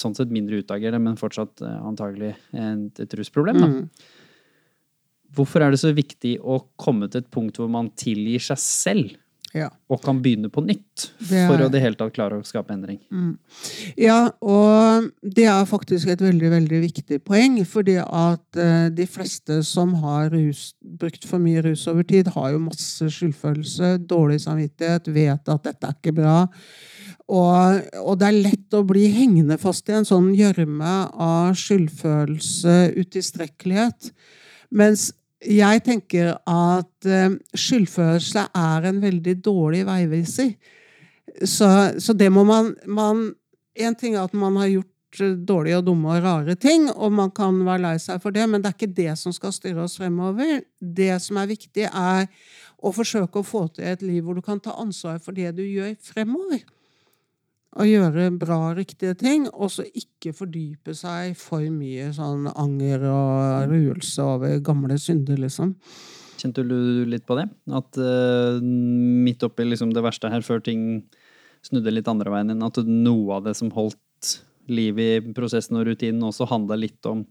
sånn 0.00 0.14
sett 0.16 0.30
mindre 0.32 0.62
utagerende, 0.62 1.02
men 1.02 1.18
fortsatt 1.20 1.60
eh, 1.60 1.80
antagelig 1.84 2.34
et, 2.52 3.00
et 3.04 3.16
rusproblem. 3.20 3.58
Da. 3.60 3.68
Mm. 3.68 3.90
Hvorfor 5.34 5.64
er 5.64 5.74
det 5.74 5.80
så 5.82 5.92
viktig 5.92 6.38
å 6.40 6.60
komme 6.80 7.10
til 7.10 7.20
et 7.20 7.30
punkt 7.32 7.58
hvor 7.58 7.68
man 7.68 7.90
tilgir 7.98 8.40
seg 8.40 8.60
selv 8.62 9.16
Ja. 9.54 9.68
og 9.86 10.00
kan 10.02 10.18
begynne 10.18 10.48
på 10.50 10.64
nytt 10.66 11.12
er- 11.30 11.46
for 11.46 11.62
å 11.62 11.68
det 11.70 11.78
hele 11.80 11.94
tatt 11.94 12.12
klare 12.16 12.40
å 12.40 12.46
skape 12.46 12.74
endring? 12.74 12.98
Ja, 13.96 14.32
og 14.42 15.12
det 15.22 15.46
er 15.46 15.68
faktisk 15.70 16.10
et 16.10 16.24
veldig, 16.24 16.50
veldig 16.50 16.80
viktig 16.82 17.20
poeng. 17.22 17.60
Fordi 17.64 17.94
at 18.02 18.58
eh, 18.58 18.88
de 18.90 19.06
fleste 19.06 19.60
som 19.62 19.94
har 20.02 20.30
rus, 20.34 20.74
brukt 20.82 21.24
for 21.24 21.38
mye 21.38 21.62
rus 21.62 21.86
over 21.86 22.02
tid, 22.02 22.32
har 22.34 22.50
jo 22.50 22.64
masse 22.66 23.06
skyldfølelse, 23.14 23.94
dårlig 24.10 24.40
samvittighet, 24.42 25.06
vet 25.14 25.48
at 25.54 25.70
dette 25.70 25.86
er 25.86 25.94
ikke 26.00 26.16
bra. 26.18 26.36
Og, 27.30 27.82
og 28.02 28.18
det 28.20 28.26
er 28.28 28.42
lett 28.50 28.74
å 28.76 28.82
bli 28.84 29.06
hengende 29.14 29.56
fast 29.62 29.88
i 29.88 29.94
en 29.96 30.04
sånn 30.08 30.32
gjørme 30.36 30.96
av 31.14 31.54
skyldfølelse, 31.56 32.90
utilstrekkelighet. 32.98 34.10
Mens 34.74 35.12
jeg 35.44 35.82
tenker 35.84 36.32
at 36.48 37.08
eh, 37.08 37.36
skyldfølelse 37.56 38.46
er 38.56 38.88
en 38.88 39.00
veldig 39.02 39.36
dårlig 39.44 39.84
veiviser. 39.86 40.54
Så, 41.44 41.68
så 41.98 42.14
det 42.16 42.30
må 42.32 42.44
man, 42.46 42.74
man 42.86 43.32
En 43.74 43.96
ting 43.98 44.14
er 44.14 44.22
at 44.22 44.34
man 44.38 44.54
har 44.60 44.68
gjort 44.70 45.20
eh, 45.20 45.32
dårlige 45.34 45.80
og 45.80 45.86
dumme 45.88 46.12
og 46.14 46.22
rare 46.22 46.54
ting, 46.54 46.86
og 46.90 47.12
man 47.12 47.32
kan 47.34 47.58
være 47.66 47.82
lei 47.82 47.96
seg 47.98 48.20
for 48.22 48.34
det, 48.34 48.44
men 48.48 48.62
det 48.62 48.70
er 48.70 48.76
ikke 48.78 48.98
det 49.00 49.16
som 49.18 49.34
skal 49.34 49.54
styre 49.54 49.82
oss 49.82 49.98
fremover. 49.98 50.62
Det 50.78 51.16
som 51.22 51.40
er 51.42 51.50
viktig, 51.50 51.88
er 51.90 52.28
å 52.84 52.92
forsøke 52.94 53.40
å 53.40 53.46
få 53.46 53.66
til 53.74 53.88
et 53.88 54.04
liv 54.04 54.22
hvor 54.22 54.38
du 54.38 54.44
kan 54.44 54.62
ta 54.62 54.76
ansvar 54.78 55.18
for 55.24 55.34
det 55.34 55.56
du 55.58 55.64
gjør 55.64 55.96
fremover. 56.06 56.62
Og 57.74 57.88
gjøre 57.90 58.28
bra, 58.38 58.58
riktige 58.76 59.16
ting, 59.18 59.48
og 59.50 59.72
så 59.74 59.82
ikke 59.98 60.34
fordype 60.36 60.94
seg 60.94 61.34
for 61.38 61.64
mye 61.74 62.12
sånn 62.14 62.46
anger 62.52 63.02
og 63.10 63.72
ruelse 63.72 64.22
over 64.22 64.60
gamle 64.62 64.98
synder, 65.02 65.40
liksom. 65.42 65.74
Kjente 66.38 66.62
du 66.66 67.02
litt 67.08 67.26
på 67.26 67.38
det? 67.38 67.48
At 67.74 67.98
uh, 67.98 68.60
midt 68.62 69.42
oppi 69.46 69.66
liksom 69.66 69.94
det 69.94 70.04
verste 70.06 70.30
her, 70.30 70.44
før 70.46 70.62
ting 70.62 71.02
snudde 71.64 71.94
litt 71.94 72.10
andre 72.10 72.30
veien 72.30 72.54
inn, 72.54 72.62
at 72.62 72.78
noe 72.86 73.40
av 73.40 73.48
det 73.48 73.56
som 73.58 73.72
holdt 73.74 74.36
liv 74.70 75.00
i 75.00 75.10
prosessen 75.34 75.80
og 75.80 75.88
rutinen, 75.88 76.22
også 76.24 76.46
handla 76.50 76.78
litt 76.78 77.10
om 77.10 77.24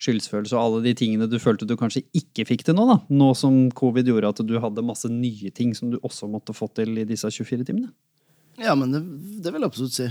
skyldsfølelse 0.00 0.56
og 0.56 0.62
alle 0.62 0.84
de 0.88 0.94
tingene 0.96 1.28
du 1.28 1.36
følte 1.40 1.68
du 1.68 1.74
kanskje 1.78 2.02
ikke 2.16 2.46
fikk 2.48 2.64
til 2.66 2.76
nå, 2.76 2.86
da. 2.88 2.96
Nå 3.12 3.32
som 3.36 3.66
covid 3.76 4.08
gjorde 4.08 4.32
at 4.32 4.42
du 4.48 4.54
hadde 4.62 4.84
masse 4.86 5.08
nye 5.12 5.52
ting 5.54 5.74
som 5.76 5.92
du 5.92 5.98
også 6.00 6.28
måtte 6.30 6.56
få 6.56 6.70
til 6.76 6.96
i 7.02 7.06
disse 7.08 7.28
24 7.28 7.68
timene. 7.68 7.92
Ja, 8.60 8.74
men 8.76 8.92
det, 8.92 9.00
det 9.40 9.52
vil 9.52 9.64
jeg 9.64 9.72
absolutt 9.72 9.96
si. 9.96 10.08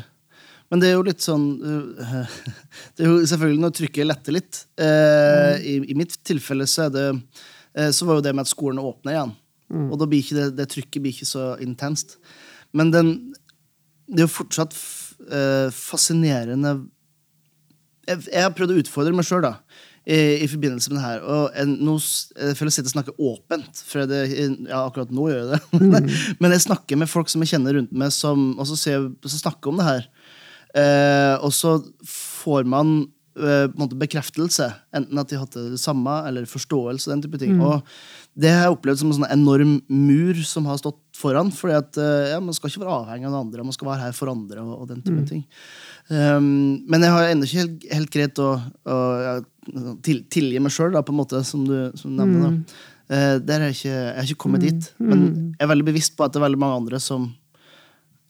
Men 0.70 0.82
det 0.82 0.90
er 0.90 0.98
jo 0.98 1.06
litt 1.06 1.24
sånn 1.26 1.46
øh, 1.66 2.36
Det 2.96 3.06
er 3.06 3.10
jo 3.10 3.22
selvfølgelig 3.30 3.64
når 3.64 3.76
trykket 3.78 4.10
letter 4.10 4.36
litt. 4.36 4.64
Eh, 4.82 5.56
i, 5.66 5.76
I 5.94 5.98
mitt 5.98 6.18
tilfelle 6.26 6.68
så 6.70 6.88
er 6.88 6.94
det 6.94 7.08
eh, 7.14 7.90
Så 7.96 8.06
var 8.10 8.20
jo 8.20 8.26
det 8.26 8.36
med 8.36 8.46
at 8.46 8.52
skolen 8.52 8.82
åpner 8.82 9.16
igjen. 9.16 9.36
Og 9.70 9.98
da 10.02 10.08
blir 10.10 10.24
ikke 10.24 10.38
det, 10.38 10.48
det 10.58 10.70
trykket 10.72 11.04
blir 11.04 11.14
ikke 11.14 11.30
så 11.30 11.52
intenst. 11.62 12.18
Men 12.74 12.94
den 12.94 13.12
Det 14.10 14.24
er 14.24 14.26
jo 14.26 14.38
fortsatt 14.40 14.74
eh, 15.30 15.70
fascinerende 15.74 16.80
jeg, 18.10 18.24
jeg 18.32 18.42
har 18.42 18.56
prøvd 18.58 18.74
å 18.74 18.80
utfordre 18.82 19.14
meg 19.14 19.28
sjøl 19.28 19.46
i, 20.10 20.20
i 20.44 20.48
forbindelse 20.50 20.90
med 20.90 20.98
det 21.00 21.06
her. 21.06 21.20
Og 21.22 21.52
jeg, 21.54 21.70
nå, 21.86 21.96
s- 22.02 22.32
jeg 22.34 22.58
føler 22.58 22.72
jeg 22.72 22.78
sitter 22.80 22.90
og 22.90 22.96
snakker 22.96 23.20
åpent, 23.30 23.84
for 23.86 24.10
det, 24.10 24.22
ja, 24.34 24.80
akkurat 24.82 25.12
nå 25.14 25.28
gjør 25.30 25.44
jeg 25.44 25.52
det. 25.54 26.00
Men 26.42 26.56
jeg 26.56 26.64
snakker 26.66 26.98
med 27.04 27.12
folk 27.12 27.30
som 27.30 27.46
jeg 27.46 27.52
kjenner 27.54 27.78
rundt 27.78 27.94
meg, 27.94 28.12
som, 28.16 28.50
og 28.58 28.66
så, 28.72 28.78
ser 28.80 29.06
så 29.30 29.38
snakker 29.44 29.70
om 29.74 29.78
det 29.84 29.88
her. 29.92 30.10
Eh, 30.80 31.36
og 31.46 31.54
så 31.54 31.78
får 32.10 32.66
man 32.70 32.98
eh, 33.40 33.68
måte 33.80 33.98
bekreftelse, 34.00 34.68
enten 34.96 35.22
at 35.22 35.32
de 35.32 35.40
hadde 35.40 35.66
det 35.74 35.82
samme, 35.82 36.16
eller 36.28 36.48
forståelse. 36.50 37.10
den 37.10 37.22
type 37.24 37.40
ting. 37.42 37.60
Og 37.62 37.82
det 38.40 38.52
har 38.54 38.68
jeg 38.68 38.76
opplevd 38.76 39.02
som 39.02 39.12
en 39.12 39.18
sånn 39.20 39.32
enorm 39.34 39.74
mur 39.88 40.42
som 40.48 40.68
har 40.70 40.80
stått 40.82 41.00
foran. 41.18 41.52
fordi 41.52 41.76
at 41.78 41.98
eh, 41.98 42.32
ja, 42.34 42.40
Man 42.40 42.54
skal 42.54 42.70
ikke 42.70 42.84
være 42.84 42.98
avhengig 43.02 43.28
av 43.28 43.34
den 43.34 43.40
andre, 43.40 43.64
man 43.64 43.76
skal 43.76 43.90
være 43.92 44.04
her 44.08 44.14
for 44.18 44.32
andre. 44.32 44.62
og, 44.62 44.76
og 44.82 44.92
den 44.92 45.02
type 45.06 45.26
ting. 45.30 45.44
Um, 46.10 46.86
men 46.90 47.04
jeg 47.06 47.14
har 47.14 47.30
ennå 47.30 47.46
ikke 47.46 47.60
helt, 47.62 47.90
helt 47.94 48.14
greit 48.14 48.40
å, 48.42 48.52
å 48.90 48.96
ja, 49.22 49.34
til, 50.06 50.24
tilgi 50.32 50.62
meg 50.64 50.74
sjøl, 50.74 50.96
på 50.98 51.14
en 51.14 51.20
måte, 51.20 51.44
som 51.46 51.68
du, 51.68 51.92
som 52.00 52.14
du 52.14 52.18
nevner. 52.22 52.48
Da. 52.50 52.86
Uh, 53.10 53.36
der 53.42 53.60
er 53.60 53.70
jeg, 53.70 53.80
ikke, 53.80 53.98
jeg 53.98 54.16
har 54.18 54.32
ikke 54.32 54.44
kommet 54.46 54.66
dit. 54.66 54.94
Men 55.02 55.28
jeg 55.56 55.66
er 55.66 55.74
veldig 55.74 55.90
bevisst 55.92 56.18
på 56.18 56.26
at 56.26 56.34
det 56.34 56.42
er 56.42 56.48
veldig 56.48 56.62
mange 56.62 56.82
andre 56.84 57.02
som, 57.04 57.30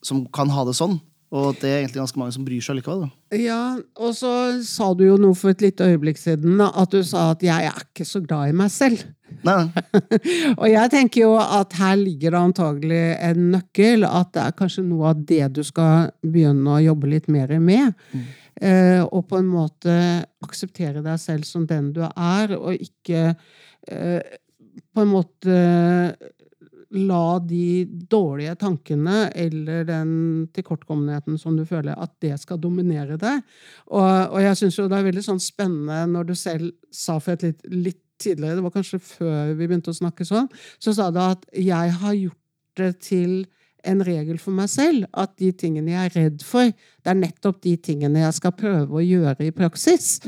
som 0.05 0.25
kan 0.35 0.51
ha 0.55 0.65
det 0.67 0.75
sånn. 0.79 0.99
Og 1.29 1.51
at 1.51 1.59
det 1.61 1.69
er 1.69 1.77
egentlig 1.83 2.01
ganske 2.01 2.19
mange 2.19 2.33
som 2.33 2.45
bryr 2.45 2.63
seg 2.65 2.79
likevel. 2.79 3.03
Da. 3.05 3.37
Ja, 3.37 3.61
og 4.01 4.15
så 4.17 4.31
sa 4.65 4.87
du 4.97 5.03
jo 5.05 5.17
noe 5.21 5.37
for 5.37 5.53
et 5.53 5.61
lite 5.61 5.85
øyeblikk 5.85 6.17
siden, 6.17 6.57
at 6.65 6.89
du 6.89 7.03
sa 7.05 7.31
at 7.35 7.43
'jeg 7.45 7.69
er 7.69 7.83
ikke 7.85 8.05
så 8.05 8.21
glad 8.25 8.49
i 8.49 8.57
meg 8.57 8.71
selv'. 8.73 9.05
Nei, 9.45 9.69
Og 10.61 10.67
jeg 10.71 10.89
tenker 10.89 11.21
jo 11.21 11.35
at 11.37 11.73
her 11.77 11.95
ligger 11.95 12.33
det 12.33 12.39
antagelig 12.39 13.03
en 13.21 13.51
nøkkel, 13.51 14.05
at 14.05 14.33
det 14.33 14.41
er 14.41 14.57
kanskje 14.57 14.83
noe 14.83 15.13
av 15.13 15.21
det 15.29 15.53
du 15.53 15.61
skal 15.63 16.09
begynne 16.25 16.65
å 16.65 16.81
jobbe 16.81 17.11
litt 17.13 17.29
mer 17.29 17.53
med. 17.59 17.93
Eh, 18.59 19.03
og 19.05 19.27
på 19.29 19.37
en 19.37 19.47
måte 19.47 20.25
akseptere 20.43 21.03
deg 21.05 21.19
selv 21.21 21.47
som 21.47 21.67
den 21.67 21.93
du 21.93 22.01
er, 22.09 22.57
og 22.57 22.73
ikke 22.73 23.35
eh, 23.87 24.21
på 24.93 25.05
en 25.05 25.13
måte 25.13 25.55
la 26.95 27.37
de 27.45 27.85
dårlige 28.09 28.55
tankene 28.63 29.27
eller 29.37 29.83
den 29.85 30.11
tilkortkommenheten 30.55 31.37
som 31.37 31.57
du 31.57 31.65
føler, 31.69 31.93
at 31.93 32.15
det 32.23 32.33
skal 32.41 32.61
dominere 32.61 33.17
deg. 33.21 33.43
Og, 33.93 34.33
og 34.33 34.39
jeg 34.41 34.57
syns 34.57 34.79
jo 34.79 34.87
det 34.89 34.97
er 34.97 35.09
veldig 35.11 35.25
sånn 35.27 35.43
spennende 35.43 36.01
når 36.09 36.31
du 36.31 36.35
selv 36.37 36.71
sa 36.89 37.19
for 37.21 37.37
et 37.37 37.45
litt, 37.45 37.65
litt 37.69 38.03
tidligere, 38.19 38.57
det 38.57 38.65
var 38.65 38.75
kanskje 38.75 38.99
før 38.99 39.53
vi 39.55 39.63
begynte 39.65 39.93
å 39.93 39.95
snakke 39.95 40.27
sånn, 40.27 40.49
så 40.81 40.91
sa 40.95 41.09
du 41.13 41.21
at 41.23 41.45
jeg 41.55 41.95
har 42.01 42.17
gjort 42.17 42.79
det 42.79 42.91
til 43.05 43.33
en 43.87 44.03
regel 44.05 44.39
for 44.41 44.55
meg 44.55 44.69
selv 44.71 45.07
at 45.17 45.35
de 45.39 45.51
tingene 45.55 45.93
jeg 45.93 46.09
er 46.09 46.15
redd 46.17 46.43
for, 46.45 46.69
det 46.69 47.11
er 47.11 47.17
nettopp 47.17 47.61
de 47.63 47.75
tingene 47.79 48.25
jeg 48.25 48.35
skal 48.35 48.53
prøve 48.57 48.99
å 48.99 49.03
gjøre 49.03 49.47
i 49.47 49.53
praksis. 49.55 50.19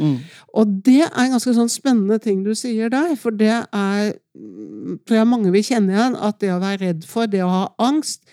Og 0.58 0.72
det 0.86 1.02
er 1.06 1.12
en 1.26 1.36
ganske 1.36 1.54
sånn 1.58 1.72
spennende 1.72 2.20
ting 2.24 2.43
du 2.45 2.54
sier 2.58 2.91
der, 2.93 3.14
for 3.20 3.36
det 3.36 3.52
er 3.52 4.14
mm, 4.38 5.02
tror 5.06 5.20
jeg 5.20 5.30
mange 5.34 5.52
vil 5.54 5.66
kjenne 5.68 5.93
igjen, 5.93 6.16
at 6.16 6.39
det 6.39 6.54
å 6.54 6.62
være 6.64 6.82
redd 6.86 7.06
for, 7.10 7.28
det 7.28 7.43
å 7.43 7.52
ha 7.52 7.62
angst, 7.84 8.24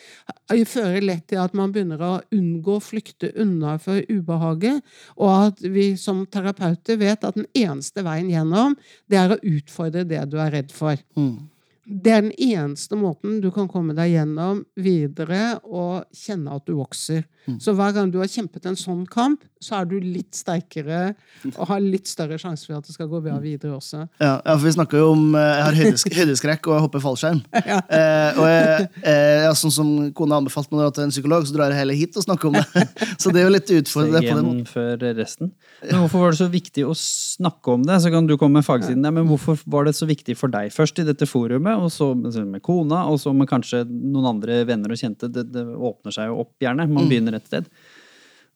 eh, 0.52 0.62
fører 0.68 1.02
lett 1.04 1.26
til 1.28 1.42
at 1.42 1.54
man 1.58 1.74
begynner 1.74 2.02
å 2.04 2.14
unngå, 2.34 2.78
flykte 2.84 3.32
unna 3.36 3.76
for 3.82 4.00
ubehaget, 4.08 4.82
og 5.18 5.34
at 5.50 5.62
vi 5.66 5.90
som 5.98 6.24
terapeuter 6.30 7.00
vet 7.02 7.26
at 7.26 7.38
den 7.38 7.50
eneste 7.58 8.06
veien 8.06 8.30
gjennom, 8.32 8.78
det 9.10 9.18
er 9.20 9.34
å 9.34 9.42
utfordre 9.42 10.06
det 10.08 10.24
du 10.30 10.38
er 10.38 10.54
redd 10.60 10.74
for. 10.74 10.96
Det 11.88 12.12
er 12.12 12.24
den 12.26 12.34
eneste 12.36 12.98
måten 13.00 13.38
du 13.40 13.48
kan 13.54 13.68
komme 13.70 13.96
deg 13.96 14.12
gjennom 14.12 14.60
videre 14.76 15.58
og 15.64 16.04
kjenne 16.12 16.58
at 16.58 16.66
du 16.68 16.76
vokser. 16.76 17.24
Så 17.56 17.72
hver 17.72 17.94
gang 17.96 18.10
du 18.12 18.18
har 18.20 18.28
kjempet 18.28 18.66
en 18.68 18.76
sånn 18.76 19.06
kamp, 19.08 19.44
så 19.62 19.80
er 19.80 19.88
du 19.88 19.96
litt 20.02 20.36
sterkere 20.36 21.14
og 21.54 21.62
har 21.70 21.80
litt 21.82 22.06
større 22.10 22.36
sjanse 22.38 22.68
for 22.68 22.76
at 22.78 22.86
det 22.86 22.94
skal 22.94 23.08
gå 23.10 23.22
bra 23.24 23.38
videre 23.42 23.78
også. 23.78 24.04
Ja, 24.18 24.36
ja, 24.44 24.54
for 24.58 24.66
vi 24.66 24.72
snakker 24.74 25.00
jo 25.00 25.12
om 25.14 25.34
eh, 25.38 25.46
Jeg 25.46 25.64
har 25.64 25.76
høydeskrekk 26.18 26.66
og 26.68 26.74
jeg 26.76 26.84
hopper 26.84 27.04
fallskjerm. 27.04 27.40
Eh, 27.98 28.36
og 28.38 28.44
jeg, 28.46 28.86
eh, 29.06 29.46
sånn 29.56 29.72
som 29.72 29.88
kona 30.16 30.38
anbefalte 30.42 30.76
meg 30.76 30.90
til 30.94 31.06
en 31.06 31.12
psykolog, 31.12 31.46
så 31.48 31.54
drar 31.54 31.72
jeg 31.72 31.80
heller 31.80 31.96
hit 31.96 32.16
og 32.18 32.24
snakker 32.24 32.50
om 32.50 32.58
det. 32.58 32.84
Så 33.20 33.32
det 33.32 33.40
er 33.40 33.46
jo 33.46 33.52
litt 33.54 33.72
utfordrende 33.72 34.66
før 34.68 35.04
resten. 35.16 35.52
Men 35.82 36.02
hvorfor 36.02 36.24
var 36.24 36.34
det 36.34 36.40
så 36.40 36.48
viktig 36.52 36.84
å 36.86 36.94
snakke 36.98 37.74
om 37.74 37.86
det? 37.88 37.98
Så 38.04 38.12
kan 38.12 38.28
du 38.28 38.36
komme 38.40 38.60
med 38.60 38.66
fagsiden 38.66 39.06
der, 39.06 39.14
men 39.14 39.28
hvorfor 39.30 39.58
var 39.70 39.88
det 39.88 39.94
så 39.98 40.08
viktig 40.10 40.36
for 40.38 40.52
deg 40.52 40.74
først 40.74 41.00
i 41.00 41.06
dette 41.08 41.28
forumet, 41.28 41.77
og 41.86 41.92
så 41.94 42.10
med 42.16 42.62
kona, 42.64 43.04
og 43.10 43.20
så 43.22 43.32
med 43.36 43.48
kanskje 43.50 43.84
noen 43.86 44.34
andre 44.34 44.62
venner 44.68 44.92
og 44.92 45.00
kjente? 45.00 45.30
Det, 45.32 45.46
det 45.54 45.64
åpner 45.64 46.14
seg 46.14 46.30
jo 46.30 46.42
opp 46.44 46.54
gjerne. 46.62 46.88
Man 46.90 47.08
begynner 47.10 47.38
et 47.38 47.48
sted. 47.48 47.70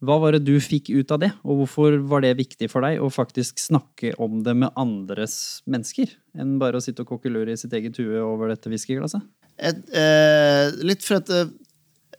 Hva 0.03 0.17
var 0.19 0.35
det 0.35 0.43
du 0.43 0.57
fikk 0.59 0.91
ut 0.91 1.13
av 1.15 1.21
det, 1.23 1.31
og 1.47 1.61
hvorfor 1.61 2.01
var 2.11 2.25
det 2.25 2.35
viktig 2.41 2.67
for 2.73 2.83
deg 2.83 2.99
å 2.99 3.11
faktisk 3.13 3.61
snakke 3.63 4.17
om 4.23 4.41
det 4.43 4.57
med 4.59 4.75
andres 4.75 5.63
mennesker, 5.71 6.11
enn 6.35 6.57
bare 6.59 6.81
å 6.81 6.83
sitte 6.83 7.05
og 7.05 7.13
kokkelure 7.13 7.55
i 7.55 7.61
sitt 7.61 7.75
eget 7.79 8.01
hue 8.03 8.19
over 8.19 8.51
dette 8.51 8.73
whiskyglasset? 8.73 9.23
Eh, 9.63 10.73
litt 10.83 11.07
for 11.07 11.21
at 11.21 11.31
eh, 11.31 11.53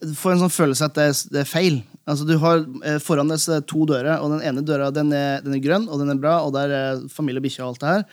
du 0.04 0.14
får 0.16 0.36
en 0.36 0.46
sånn 0.46 0.54
følelse 0.54 0.88
at 0.88 0.96
det 0.96 1.10
er, 1.10 1.20
det 1.34 1.42
er 1.44 1.50
feil. 1.50 1.82
Altså 2.10 2.28
Du 2.28 2.36
har 2.42 2.64
eh, 2.88 3.00
foran 3.04 3.32
deg 3.32 3.42
så 3.44 3.60
to 3.68 3.86
dører, 3.90 4.16
og 4.20 4.34
den 4.34 4.44
ene 4.48 4.64
døra 4.66 4.90
den 4.94 5.12
er, 5.16 5.44
den 5.44 5.58
er 5.58 5.64
grønn, 5.64 5.88
og 5.88 6.02
den 6.02 6.12
er 6.14 6.20
bra, 6.24 6.38
og 6.44 6.54
der 6.56 6.74
er 6.76 7.04
familie 7.12 7.44
og 7.44 7.48
bikkje 7.48 7.64
og 7.64 7.74
alt 7.74 7.84
det 7.84 7.94
her. 7.94 8.06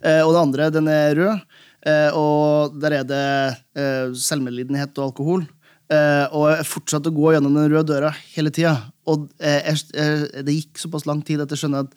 Eh, 0.00 0.22
og 0.24 0.32
den 0.32 0.42
andre, 0.46 0.70
den 0.74 0.90
er 0.92 1.16
rød. 1.16 1.44
Eh, 1.86 2.10
og 2.16 2.76
der 2.80 2.98
er 2.98 3.06
det 3.08 3.26
eh, 3.78 4.12
selvmedlidenhet 4.12 4.96
og 4.98 5.10
alkohol. 5.10 5.46
Eh, 5.90 6.26
og 6.36 6.50
jeg 6.52 6.68
fortsatte 6.70 7.10
å 7.10 7.16
gå 7.16 7.32
gjennom 7.34 7.56
den 7.56 7.70
røde 7.72 7.88
døra 7.94 8.12
hele 8.34 8.52
tida. 8.54 8.76
Og 9.10 9.28
jeg, 9.40 9.78
jeg, 9.94 10.44
det 10.46 10.56
gikk 10.58 10.82
såpass 10.82 11.08
lang 11.08 11.22
tid 11.26 11.42
at 11.42 11.50
jeg 11.52 11.64
skjønner 11.64 11.88
at 11.88 11.96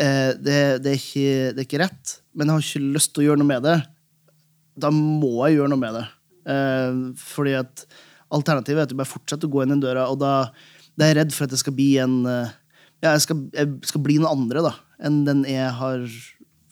det, 0.00 0.60
det, 0.80 0.94
er 0.94 0.96
ikke, 0.96 1.32
det 1.52 1.60
er 1.60 1.66
ikke 1.66 1.80
rett, 1.82 2.12
men 2.32 2.48
jeg 2.48 2.56
har 2.56 2.62
ikke 2.64 2.92
lyst 2.94 3.10
til 3.12 3.20
å 3.20 3.24
gjøre 3.26 3.40
noe 3.42 3.50
med 3.50 3.66
det. 3.66 3.74
Da 4.80 4.88
må 4.94 5.34
jeg 5.42 5.58
gjøre 5.58 5.72
noe 5.74 5.82
med 5.82 5.98
det. 5.98 6.06
Eh, 6.54 7.02
fordi 7.20 7.58
at 7.58 7.84
alternativet 8.32 8.80
er 8.80 8.88
at 8.88 8.94
jeg 8.94 9.00
bare 9.02 9.10
fortsetter 9.10 9.50
å 9.50 9.52
gå 9.52 9.60
inn 9.64 9.74
den 9.74 9.82
døra, 9.84 10.06
og 10.08 10.22
da, 10.22 10.32
da 10.96 11.04
er 11.04 11.12
jeg 11.12 11.18
redd 11.18 11.36
for 11.36 11.44
at 11.44 11.52
jeg 11.52 11.60
skal 11.66 11.76
bli 11.76 11.90
en 12.00 12.16
ja, 12.24 13.12
jeg 13.12 13.24
skal, 13.26 13.42
jeg 13.56 13.90
skal 13.90 14.02
bli 14.04 14.16
noen 14.20 14.44
andre 14.44 14.64
da, 14.64 14.72
enn 15.04 15.20
den 15.28 15.44
jeg 15.48 15.68
har 15.76 16.06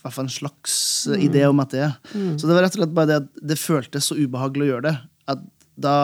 hvert 0.09 0.17
fall 0.17 0.29
en 0.29 0.35
slags 0.35 0.75
mm. 1.09 1.19
idé 1.29 1.47
om 1.49 1.65
at 1.65 1.75
det 1.75 1.85
er. 1.87 1.97
Så 2.41 2.49
det 2.49 2.55
var 2.55 2.65
rett 2.67 2.77
og 2.77 2.83
slett 2.83 2.95
bare 2.97 3.11
det 3.11 3.19
at 3.23 3.43
det 3.53 3.59
føltes 3.61 4.11
så 4.11 4.19
ubehagelig 4.19 4.67
å 4.67 4.71
gjøre 4.73 4.87
det. 4.89 4.95
At 5.35 5.43
da, 5.79 5.97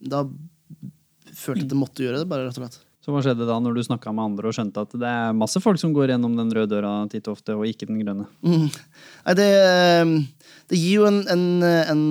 da 0.00 0.24
følte 1.36 1.64
jeg 1.64 1.68
at 1.68 1.74
jeg 1.74 1.80
måtte 1.80 2.04
gjøre 2.04 2.22
det, 2.22 2.28
bare 2.30 2.46
rett 2.46 2.58
og 2.58 2.66
slett. 2.66 2.82
Så 3.06 3.12
hva 3.14 3.20
skjedde 3.22 3.46
da 3.46 3.56
når 3.62 3.76
du 3.76 3.84
snakka 3.86 4.10
med 4.10 4.32
andre 4.32 4.48
og 4.50 4.54
skjønte 4.56 4.82
at 4.82 4.94
det 4.98 5.06
er 5.06 5.36
masse 5.38 5.60
folk 5.62 5.78
som 5.78 5.92
går 5.94 6.10
gjennom 6.10 6.32
den 6.34 6.48
røde 6.50 6.72
døra 6.72 7.04
titt 7.12 7.28
og 7.30 7.36
ofte, 7.36 7.54
og 7.54 7.68
ikke 7.68 7.86
den 7.86 8.00
grønne? 8.02 8.26
Mm. 8.42 8.64
Nei, 8.66 9.34
det, 9.38 9.46
eh, 9.62 10.48
det 10.72 10.80
gir 10.80 11.04
jo 11.04 11.06
en, 11.06 11.20
en, 11.30 11.44
en, 11.62 12.02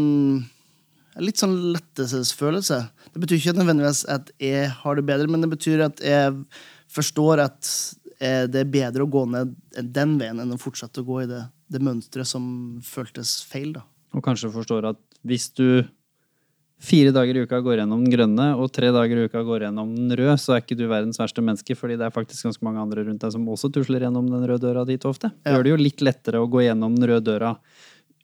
en 1.11 1.25
litt 1.27 1.41
sånn 1.41 1.57
lettelsesfølelse. 1.75 2.79
Det 3.11 3.23
betyr 3.25 3.41
ikke 3.41 3.57
nødvendigvis 3.57 4.05
at 4.15 4.31
jeg 4.39 4.71
har 4.71 4.95
det 4.95 5.03
bedre, 5.11 5.27
men 5.27 5.43
det 5.43 5.51
betyr 5.51 5.83
at 5.89 5.99
jeg 5.99 6.31
forstår 6.95 7.43
at 7.43 7.67
eh, 7.67 8.04
det 8.51 8.61
er 8.63 8.71
bedre 8.71 9.05
å 9.05 9.09
gå 9.11 9.26
ned 9.32 9.53
den 9.95 10.15
veien 10.21 10.39
enn 10.43 10.55
å 10.55 10.61
fortsette 10.61 11.01
å 11.03 11.07
gå 11.07 11.23
i 11.23 11.28
det, 11.30 11.43
det 11.71 11.82
mønsteret 11.84 12.30
som 12.30 12.45
føltes 12.86 13.38
feil. 13.49 13.73
da. 13.78 13.86
Og 14.15 14.23
kanskje 14.26 14.51
forstår 14.53 14.89
at 14.93 15.01
hvis 15.26 15.49
du 15.57 15.84
fire 16.86 17.11
dager 17.15 17.38
i 17.39 17.43
uka 17.47 17.61
går 17.63 17.80
gjennom 17.80 18.03
den 18.03 18.11
grønne, 18.13 18.45
og 18.59 18.69
tre 18.76 18.91
dager 18.93 19.17
i 19.17 19.26
uka 19.30 19.41
går 19.47 19.63
gjennom 19.65 19.93
den 19.95 20.11
røde, 20.19 20.36
så 20.41 20.53
er 20.55 20.61
ikke 20.61 20.78
du 20.78 20.86
verdens 20.91 21.17
verste 21.21 21.41
menneske, 21.43 21.76
fordi 21.80 21.95
det 21.97 22.05
er 22.09 22.13
faktisk 22.13 22.45
ganske 22.49 22.65
mange 22.67 22.84
andre 22.84 23.05
rundt 23.07 23.23
deg 23.23 23.34
som 23.34 23.47
også 23.49 23.71
tusler 23.73 24.05
gjennom 24.05 24.28
den 24.30 24.43
røde 24.45 24.61
døra 24.67 24.86
dit 24.88 25.01
ofte. 25.07 25.32
Det 25.43 25.51
Ja. 25.51 25.57
gjør 25.57 25.63
det 25.63 25.71
jo 25.73 25.82
litt 25.84 26.01
lettere 26.03 26.41
å 26.43 26.49
gå 26.51 26.61
gjennom 26.67 26.95
den 26.99 27.09
røde 27.09 27.26
døra 27.32 27.55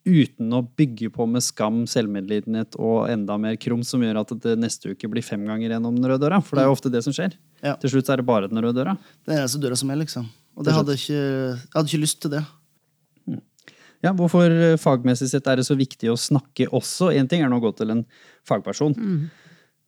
uten 0.06 0.50
å 0.58 0.64
bygge 0.78 1.12
på 1.14 1.28
med 1.30 1.44
skam, 1.46 1.84
selvmedlidenhet 1.86 2.76
og 2.80 3.10
enda 3.10 3.38
mer 3.38 3.56
krum, 3.62 3.84
som 3.86 4.02
gjør 4.02 4.22
at 4.24 4.34
det 4.42 4.58
neste 4.60 4.92
uke 4.96 5.10
blir 5.10 5.24
fem 5.24 5.44
ganger 5.46 5.76
gjennom 5.76 5.96
den 5.96 6.10
røde 6.10 6.26
døra. 6.26 6.42
For 6.44 6.58
det 6.58 6.64
er 6.64 6.70
jo 6.72 6.76
ofte 6.76 6.92
det 6.92 7.04
som 7.06 7.14
skjer. 7.14 7.36
Ja. 7.62 7.76
Til 7.82 7.94
slutt 7.96 8.10
er 8.10 8.22
det 8.22 8.28
bare 8.28 8.50
den 8.50 8.62
røde 8.62 8.82
døra. 8.82 8.96
Det 9.26 9.36
er 9.36 9.44
eneste 9.44 9.62
døra 9.62 9.78
som 9.78 9.92
er, 9.94 10.02
liksom. 10.02 10.26
Og 10.58 10.66
det 10.68 10.74
hadde 10.76 10.98
ikke, 10.98 11.20
jeg 11.20 11.76
hadde 11.76 11.92
ikke 11.92 12.04
lyst 12.04 12.22
til 12.24 12.34
det. 12.34 12.42
Ja, 14.02 14.12
Hvorfor 14.18 14.50
eh, 14.50 14.80
fagmessig 14.82 15.30
sett 15.30 15.46
er 15.48 15.60
det 15.62 15.68
så 15.68 15.78
viktig 15.78 16.10
å 16.10 16.18
snakke 16.18 16.66
også? 16.74 17.12
Én 17.14 17.30
ting 17.30 17.44
er 17.46 17.52
nå 17.52 17.60
å 17.62 17.64
gå 17.68 17.72
til 17.78 17.94
en 17.94 18.04
fagperson. 18.50 18.96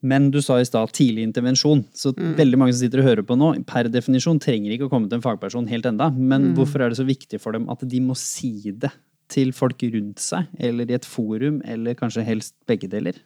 Men 0.04 0.28
du 0.34 0.42
sa 0.44 0.60
i 0.60 0.68
stad 0.68 0.92
tidlig 0.94 1.24
intervensjon. 1.26 1.86
Så 1.96 2.12
veldig 2.14 2.60
mange 2.60 2.76
som 2.76 2.84
sitter 2.84 3.02
og 3.02 3.08
hører 3.08 3.26
på 3.26 3.38
nå, 3.40 3.54
per 3.70 3.88
definisjon 3.90 4.42
trenger 4.44 4.76
ikke 4.76 4.90
å 4.90 4.92
komme 4.92 5.10
til 5.10 5.18
en 5.18 5.26
fagperson 5.26 5.70
helt 5.72 5.88
enda. 5.90 6.12
Men 6.14 6.52
hvorfor 6.58 6.84
er 6.84 6.92
det 6.92 7.00
så 7.00 7.08
viktig 7.08 7.40
for 7.42 7.56
dem 7.56 7.70
at 7.72 7.86
de 7.90 8.04
må 8.04 8.18
si 8.20 8.74
det 8.76 8.92
til 9.32 9.54
folk 9.56 9.82
rundt 9.96 10.22
seg, 10.22 10.50
eller 10.62 10.92
i 10.92 10.98
et 10.98 11.08
forum, 11.08 11.62
eller 11.66 11.98
kanskje 11.98 12.26
helst 12.28 12.54
begge 12.70 12.92
deler? 12.92 13.18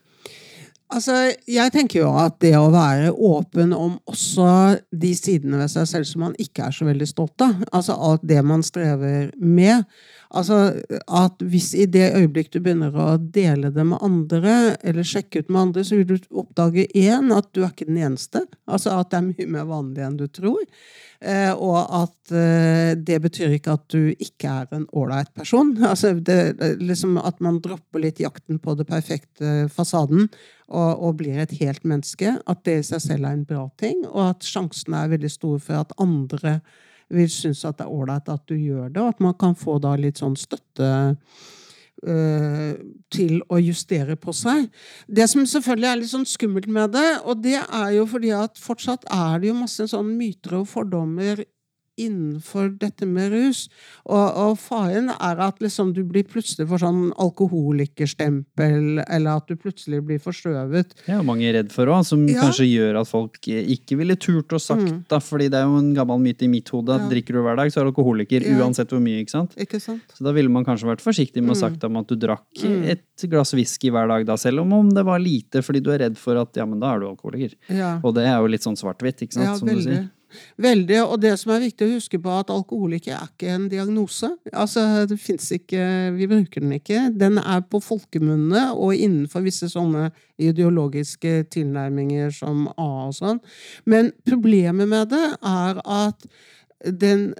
Altså, 0.88 1.14
jeg 1.44 1.72
tenker 1.74 2.00
jo 2.00 2.10
at 2.16 2.38
det 2.40 2.54
å 2.56 2.70
være 2.72 3.10
åpen 3.12 3.74
om 3.76 3.98
også 4.08 4.78
de 4.88 5.10
sidene 5.16 5.60
ved 5.60 5.68
seg 5.72 5.88
selv 5.90 6.08
som 6.08 6.22
man 6.24 6.36
ikke 6.40 6.64
er 6.64 6.72
så 6.72 6.88
veldig 6.88 7.08
stolt 7.10 7.44
av, 7.44 7.58
altså 7.76 7.96
alt 8.08 8.24
det 8.24 8.40
man 8.46 8.64
strever 8.64 9.28
med 9.36 9.84
Altså 10.28 10.56
at 11.08 11.40
hvis 11.40 11.70
i 11.72 11.86
det 11.88 12.10
øyeblikk 12.12 12.50
du 12.52 12.58
begynner 12.60 12.92
å 12.92 13.14
dele 13.16 13.70
det 13.72 13.84
med 13.88 14.02
andre, 14.04 14.74
eller 14.84 15.06
sjekke 15.06 15.40
ut 15.40 15.48
med 15.48 15.62
andre, 15.62 15.84
så 15.88 15.96
vil 15.96 16.10
du 16.10 16.42
oppdage 16.42 16.84
én, 16.92 17.32
at 17.32 17.48
du 17.56 17.62
er 17.62 17.70
ikke 17.72 17.88
den 17.88 18.02
eneste. 18.10 18.44
Altså 18.68 18.98
at 18.98 19.08
det 19.12 19.22
er 19.22 19.28
mye 19.30 19.48
mer 19.56 19.70
vanlig 19.70 20.04
enn 20.04 20.18
du 20.20 20.26
tror. 20.28 20.60
Eh, 21.18 21.50
og 21.50 21.78
at 21.82 22.30
eh, 22.30 22.92
det 22.94 23.16
betyr 23.24 23.56
ikke 23.56 23.72
at 23.74 23.86
du 23.90 24.12
ikke 24.22 24.52
er 24.60 24.68
en 24.76 24.86
ålreit 24.94 25.32
person. 25.34 25.74
Altså 25.90 26.12
det, 26.14 26.58
liksom 26.78 27.16
at 27.18 27.40
man 27.42 27.58
dropper 27.64 28.04
litt 28.04 28.22
jakten 28.22 28.60
på 28.62 28.76
det 28.78 28.86
perfekte 28.86 29.66
fasaden 29.74 30.28
og, 30.68 30.90
og 31.02 31.16
blir 31.18 31.40
et 31.42 31.56
helt 31.58 31.82
menneske. 31.82 32.36
At 32.46 32.62
det 32.68 32.78
i 32.78 32.86
seg 32.86 33.02
selv 33.02 33.26
er 33.26 33.34
en 33.34 33.46
bra 33.48 33.66
ting, 33.80 34.04
og 34.06 34.28
at 34.28 34.46
sjansene 34.46 35.02
er 35.02 35.14
veldig 35.16 35.32
store 35.32 35.62
for 35.64 35.82
at 35.82 35.96
andre 35.98 36.60
vil 37.08 37.30
synes 37.32 37.64
at 37.64 37.78
det 37.78 37.86
er 37.86 37.94
ålreit 37.94 38.28
at 38.28 38.44
du 38.46 38.54
gjør 38.54 38.90
det, 38.92 39.00
og 39.00 39.14
at 39.14 39.22
man 39.24 39.34
kan 39.40 39.56
få 39.56 39.78
da 39.82 39.94
litt 39.96 40.20
sånn 40.20 40.36
støtte 40.38 40.90
til 41.98 43.40
å 43.50 43.58
justere 43.58 44.14
på 44.20 44.32
seg. 44.36 44.68
Det 45.10 45.26
som 45.30 45.46
selvfølgelig 45.48 45.88
er 45.90 46.00
litt 46.00 46.12
sånn 46.12 46.28
skummelt 46.28 46.68
med 46.70 46.92
det, 46.94 47.08
og 47.26 47.42
det 47.42 47.58
er 47.58 47.90
jo 47.96 48.04
fordi 48.06 48.30
at 48.36 48.60
fortsatt 48.62 49.08
er 49.10 49.42
det 49.42 49.50
jo 49.50 49.56
masse 49.58 49.88
sånn 49.90 50.12
myter 50.18 50.60
og 50.60 50.68
fordommer 50.70 51.42
innenfor 51.98 52.70
dette 52.78 53.06
med 53.06 53.32
rus. 53.32 53.64
Og, 54.06 54.36
og 54.38 54.58
faren 54.62 55.10
er 55.10 55.40
at 55.48 55.58
liksom 55.64 55.92
du 55.96 56.02
blir 56.04 56.24
plutselig 56.28 56.68
får 56.70 56.82
sånn 56.84 57.00
alkoholikerstempel, 57.18 59.02
eller 59.08 59.30
at 59.38 59.48
du 59.50 59.56
plutselig 59.58 60.00
blir 60.06 60.20
forstøvet. 60.22 60.94
Det 61.04 61.12
er 61.14 61.18
jo 61.20 61.26
mange 61.28 61.50
redd 61.54 61.72
for 61.74 61.90
òg, 61.92 62.04
som 62.06 62.26
Ja. 62.28 62.42
kanskje 62.42 62.66
gjør 62.70 63.00
at 63.00 63.08
folk 63.08 63.40
ikke 63.48 63.96
ville 63.98 64.16
turt 64.16 64.48
å 64.54 64.60
sagt 64.60 64.82
Mm. 64.88 65.04
da, 65.08 65.18
fordi 65.18 65.48
det 65.50 65.54
er 65.58 65.64
jo 65.66 65.76
en 65.78 65.94
gammel 65.94 66.18
myte 66.20 66.42
i 66.44 66.48
mitt 66.48 66.68
hode 66.68 66.90
at 66.94 67.00
Ja. 67.02 67.08
drikker 67.08 67.32
du 67.34 67.42
hver 67.42 67.56
dag, 67.56 67.68
så 67.70 67.80
er 67.80 67.84
du 67.84 67.92
alkoholiker 67.92 68.42
Ja. 68.42 68.58
uansett 68.58 68.88
hvor 68.88 69.00
mye, 69.00 69.20
ikke 69.24 69.30
sant? 69.30 69.54
Ikke 69.56 69.80
sant? 69.80 70.02
Så 70.14 70.24
da 70.24 70.32
ville 70.32 70.48
man 70.48 70.64
kanskje 70.64 70.84
vært 70.86 71.00
forsiktig 71.02 71.42
med 71.42 71.56
å 71.56 71.58
Mm. 71.58 71.60
sagt 71.60 71.84
om 71.84 71.96
at 71.96 72.06
du 72.06 72.16
drakk 72.16 72.44
Mm. 72.62 72.84
et 72.88 73.02
glass 73.28 73.52
whisky 73.54 73.90
hver 73.90 74.06
dag, 74.08 74.26
da, 74.26 74.34
selv 74.36 74.60
om 74.60 74.72
om 74.72 74.90
det 74.90 75.04
var 75.04 75.18
lite, 75.18 75.62
fordi 75.62 75.82
du 75.82 75.90
er 75.90 75.98
redd 75.98 76.16
for 76.16 76.36
at 76.36 76.54
ja, 76.56 76.64
men 76.64 76.78
da 76.80 76.94
er 76.94 77.00
du 77.00 77.06
alkoholiker. 77.06 77.54
Ja. 77.68 78.00
Og 78.04 78.14
det 78.14 78.24
er 78.26 78.38
jo 78.40 78.46
litt 78.46 78.62
sånn 78.62 78.76
svart-hvitt, 78.76 79.20
ikke 79.22 79.32
sant, 79.32 79.44
Ja, 79.46 79.54
som 79.56 79.68
du 79.68 79.74
sier. 79.82 80.10
Veldig. 80.60 80.98
Og 81.04 81.16
det 81.22 81.34
som 81.40 81.52
er 81.54 81.64
viktig 81.66 81.86
å 81.86 81.94
huske 81.96 82.20
på, 82.22 82.34
at 82.40 82.52
alkoholiker 82.52 83.16
er 83.16 83.30
ikke 83.30 83.54
en 83.54 83.66
diagnose. 83.72 84.30
Altså, 84.52 84.84
det 85.08 85.18
fins 85.22 85.50
ikke 85.54 85.86
Vi 86.18 86.28
bruker 86.30 86.64
den 86.64 86.76
ikke. 86.76 87.08
Den 87.14 87.38
er 87.38 87.64
på 87.70 87.80
folkemunne 87.84 88.68
og 88.74 88.94
innenfor 88.94 89.44
visse 89.46 89.70
sånne 89.72 90.10
ideologiske 90.38 91.48
tilnærminger 91.54 92.30
som 92.34 92.68
A 92.76 93.08
og 93.08 93.16
sånn. 93.18 93.42
Men 93.86 94.12
problemet 94.28 94.88
med 94.90 95.10
det 95.12 95.26
er 95.42 95.82
at 95.82 96.28
den 96.84 97.32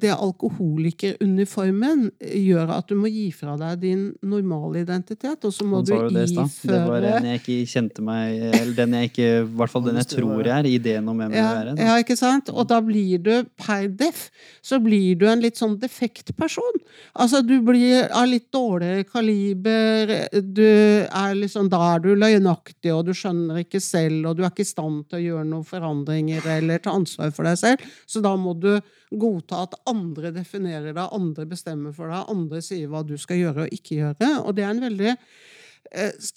det 0.00 0.12
alkoholikeruniformen 0.14 2.06
gjør 2.20 2.70
at 2.78 2.88
du 2.88 2.96
må 2.98 3.10
gi 3.12 3.26
fra 3.34 3.56
deg 3.60 3.82
din 3.82 4.04
normale 4.24 4.82
identitet, 4.86 5.44
og 5.44 5.52
så 5.54 5.66
må 5.68 5.82
du 5.84 5.92
iføre 5.92 6.10
det 6.12 6.80
var 6.86 7.06
en 7.08 7.28
jeg 7.28 7.40
ikke 7.40 7.56
kjente 7.68 8.04
meg 8.04 8.42
Eller 8.48 8.72
den 8.76 8.94
jeg 8.96 9.10
ikke 9.10 9.28
I 9.42 9.46
hvert 9.58 9.72
fall 9.72 9.84
den 9.86 9.98
jeg 10.00 10.08
tror 10.14 10.40
jeg 10.40 10.52
er. 10.54 10.68
Ideen 10.72 11.08
om 11.10 11.18
hvem 11.18 11.34
jeg 11.34 11.42
ja, 11.42 11.48
vil 11.48 11.58
være. 11.58 11.88
Ja, 11.88 11.96
ikke 12.02 12.16
sant? 12.18 12.50
Og 12.52 12.68
da 12.70 12.78
blir 12.84 13.22
du 13.22 13.32
per 13.58 13.88
def, 13.88 14.24
så 14.64 14.78
blir 14.82 15.18
du 15.20 15.26
en 15.30 15.42
litt 15.42 15.60
sånn 15.60 15.76
defekt 15.82 16.32
person. 16.38 16.80
Altså, 17.12 17.42
du 17.44 17.58
blir 17.64 18.08
av 18.08 18.28
litt 18.30 18.48
dårligere 18.54 19.06
kaliber, 19.08 20.14
du 20.42 20.64
er 20.64 21.36
liksom, 21.38 21.68
da 21.72 21.82
er 21.94 22.04
du 22.04 22.12
løgnaktig, 22.16 22.92
og 22.94 23.06
du 23.08 23.12
skjønner 23.16 23.62
ikke 23.64 23.82
selv, 23.82 24.30
og 24.30 24.38
du 24.38 24.44
er 24.44 24.52
ikke 24.52 24.66
i 24.66 24.72
stand 24.72 25.06
til 25.10 25.20
å 25.20 25.24
gjøre 25.26 25.48
noen 25.48 25.68
forandringer 25.68 26.46
eller 26.56 26.82
ta 26.82 26.94
ansvar 26.96 27.32
for 27.34 27.48
deg 27.48 27.58
selv, 27.60 27.86
så 28.06 28.22
da 28.24 28.34
må 28.38 28.54
du 28.58 28.74
godta 29.12 29.66
at 29.66 29.74
andre 29.90 30.32
definerer 30.34 30.92
deg, 30.92 31.08
andre 31.12 31.46
bestemmer 31.48 31.94
for 31.96 32.12
deg, 32.12 32.30
andre 32.32 32.62
sier 32.64 32.90
hva 32.90 33.02
du 33.06 33.16
skal 33.20 33.40
gjøre 33.40 33.66
og 33.66 33.74
ikke 33.74 33.98
gjøre, 33.98 34.30
og 34.42 34.54
det 34.56 34.64
er 34.64 34.70
en 34.72 34.84
veldig 34.84 35.10
eh, 35.12 36.30